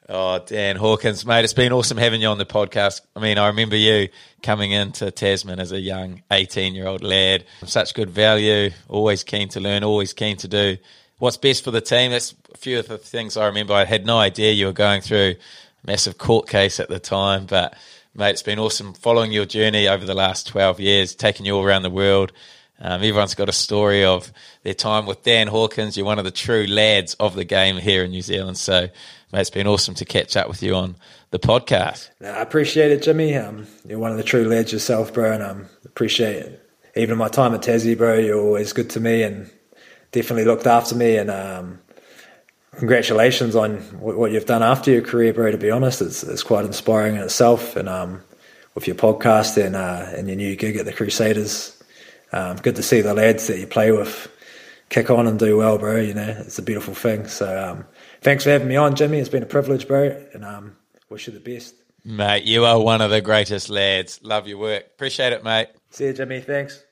Oh, 0.09 0.41
Dan 0.45 0.74
Hawkins, 0.74 1.24
mate, 1.24 1.45
it's 1.45 1.55
been 1.55 1.73
awesome 1.73 1.97
having 1.97 2.20
you 2.20 2.27
on 2.27 2.39
the 2.39 2.45
podcast. 2.45 3.03
I 3.15 3.20
mean, 3.20 3.39
I 3.39 3.47
remember 3.47 3.77
you 3.77 4.09
coming 4.43 4.73
into 4.73 5.12
Tasman 5.12 5.61
as 5.61 5.70
a 5.70 5.79
young 5.79 6.24
18 6.33 6.74
year 6.74 6.89
old 6.89 7.05
lad. 7.05 7.45
Such 7.66 7.95
good 7.95 8.11
value, 8.11 8.70
always 8.89 9.23
keen 9.23 9.49
to 9.51 9.61
learn, 9.61 9.85
always 9.85 10.12
keen 10.12 10.39
to 10.39 10.49
do 10.49 10.77
what's 11.23 11.36
best 11.36 11.62
for 11.62 11.70
the 11.70 11.81
team. 11.81 12.11
That's 12.11 12.35
a 12.53 12.59
few 12.59 12.81
of 12.81 12.89
the 12.89 12.99
things 12.99 13.36
I 13.36 13.47
remember. 13.47 13.74
I 13.74 13.85
had 13.85 14.05
no 14.05 14.19
idea 14.19 14.51
you 14.51 14.66
were 14.66 14.73
going 14.73 15.03
through 15.03 15.36
a 15.36 15.86
massive 15.86 16.19
court 16.19 16.49
case 16.49 16.81
at 16.81 16.89
the 16.89 16.99
time, 16.99 17.47
but 17.47 17.77
mate, 18.12 18.31
it's 18.31 18.43
been 18.43 18.59
awesome 18.59 18.93
following 18.93 19.31
your 19.31 19.44
journey 19.44 19.86
over 19.86 20.05
the 20.05 20.16
last 20.16 20.49
12 20.49 20.81
years, 20.81 21.15
taking 21.15 21.47
you 21.47 21.55
all 21.55 21.62
around 21.62 21.82
the 21.82 21.90
world. 21.90 22.32
Um, 22.81 22.94
everyone's 22.94 23.36
got 23.36 23.49
a 23.49 23.53
story 23.53 24.05
of 24.05 24.32
their 24.65 24.74
time 24.74 25.07
with 25.07 25.23
Dan 25.23 25.47
Hawkins. 25.47 25.97
You're 25.97 26.07
one 26.07 26.19
of 26.19 26.24
the 26.24 26.32
true 26.32 26.66
lads 26.66 27.15
of 27.20 27.36
the 27.36 27.44
game 27.44 27.77
here 27.77 28.03
in 28.03 28.11
New 28.11 28.23
Zealand. 28.23 28.59
So, 28.59 28.89
mate, 29.32 29.40
it's 29.40 29.49
been 29.49 29.69
awesome 29.69 29.94
to 29.94 30.05
catch 30.05 30.36
up 30.36 30.49
with 30.49 30.61
you 30.61 30.74
on 30.74 30.97
the 31.31 31.39
podcast. 31.39 32.11
No, 32.19 32.32
I 32.32 32.40
appreciate 32.40 32.90
it, 32.90 33.01
Jimmy. 33.01 33.36
Um, 33.36 33.69
you're 33.86 34.01
one 34.01 34.11
of 34.11 34.16
the 34.16 34.24
true 34.24 34.49
lads 34.49 34.73
yourself, 34.73 35.15
bro, 35.15 35.35
and 35.35 35.43
um, 35.44 35.69
appreciate 35.85 36.35
it. 36.35 36.69
Even 36.97 37.16
my 37.16 37.28
time 37.28 37.55
at 37.55 37.61
Tassie, 37.61 37.97
bro, 37.97 38.19
you're 38.19 38.40
always 38.40 38.73
good 38.73 38.90
to 38.90 38.99
me 38.99 39.23
and 39.23 39.49
definitely 40.13 40.45
looked 40.45 40.67
after 40.67 40.95
me. 40.95 41.17
And 41.17 41.31
um, 41.31 41.81
congratulations 42.79 43.57
on 43.57 43.79
what, 43.99 44.17
what 44.17 44.31
you've 44.33 44.47
done 44.47 44.63
after 44.63 44.91
your 44.91 45.03
career, 45.03 45.33
bro. 45.33 45.51
To 45.51 45.59
be 45.59 45.71
honest, 45.71 46.01
it's, 46.01 46.23
it's 46.23 46.43
quite 46.43 46.65
inspiring 46.65 47.17
in 47.17 47.23
itself. 47.23 47.77
And 47.77 47.89
um, 47.89 48.23
with 48.75 48.87
your 48.87 48.97
podcast 48.97 49.63
and 49.63 49.77
uh, 49.77 50.07
and 50.17 50.29
your 50.29 50.37
new 50.37 50.57
gig 50.57 50.77
at 50.77 50.85
the 50.85 50.93
Crusaders, 50.93 51.83
um, 52.33 52.57
good 52.57 52.77
to 52.77 52.83
see 52.83 53.01
the 53.01 53.15
lads 53.15 53.49
that 53.49 53.59
you 53.59 53.67
play 53.67 53.91
with 53.91 54.29
kick 54.93 55.11
on 55.11 55.27
and 55.27 55.39
do 55.39 55.57
well, 55.57 55.79
bro. 55.79 55.97
You 55.97 56.15
know, 56.15 56.37
it's 56.41 56.59
a 56.59 56.63
beautiful 56.63 56.95
thing. 56.95 57.27
So 57.27 57.71
um, 57.71 57.85
thanks 58.21 58.45
for 58.45 58.51
having 58.51 58.69
me 58.69 58.77
on, 58.77 58.95
Jimmy. 58.95 59.19
It's 59.19 59.29
been 59.29 59.43
a 59.43 59.47
privilege, 59.47 59.89
bro, 59.89 60.25
and 60.35 60.45
um, 60.45 60.77
wish 61.09 61.27
you 61.27 61.33
the 61.33 61.41
best. 61.41 61.75
Mate, 62.05 62.45
you 62.45 62.65
are 62.65 62.81
one 62.81 63.01
of 63.01 63.11
the 63.11 63.21
greatest 63.21 63.71
lads. 63.71 64.21
Love 64.23 64.47
your 64.47 64.59
work. 64.59 64.85
Appreciate 64.95 65.33
it, 65.33 65.45
mate. 65.45 65.69
See 65.91 66.07
you, 66.07 66.13
Jimmy. 66.13 66.41
Thanks. 66.41 66.83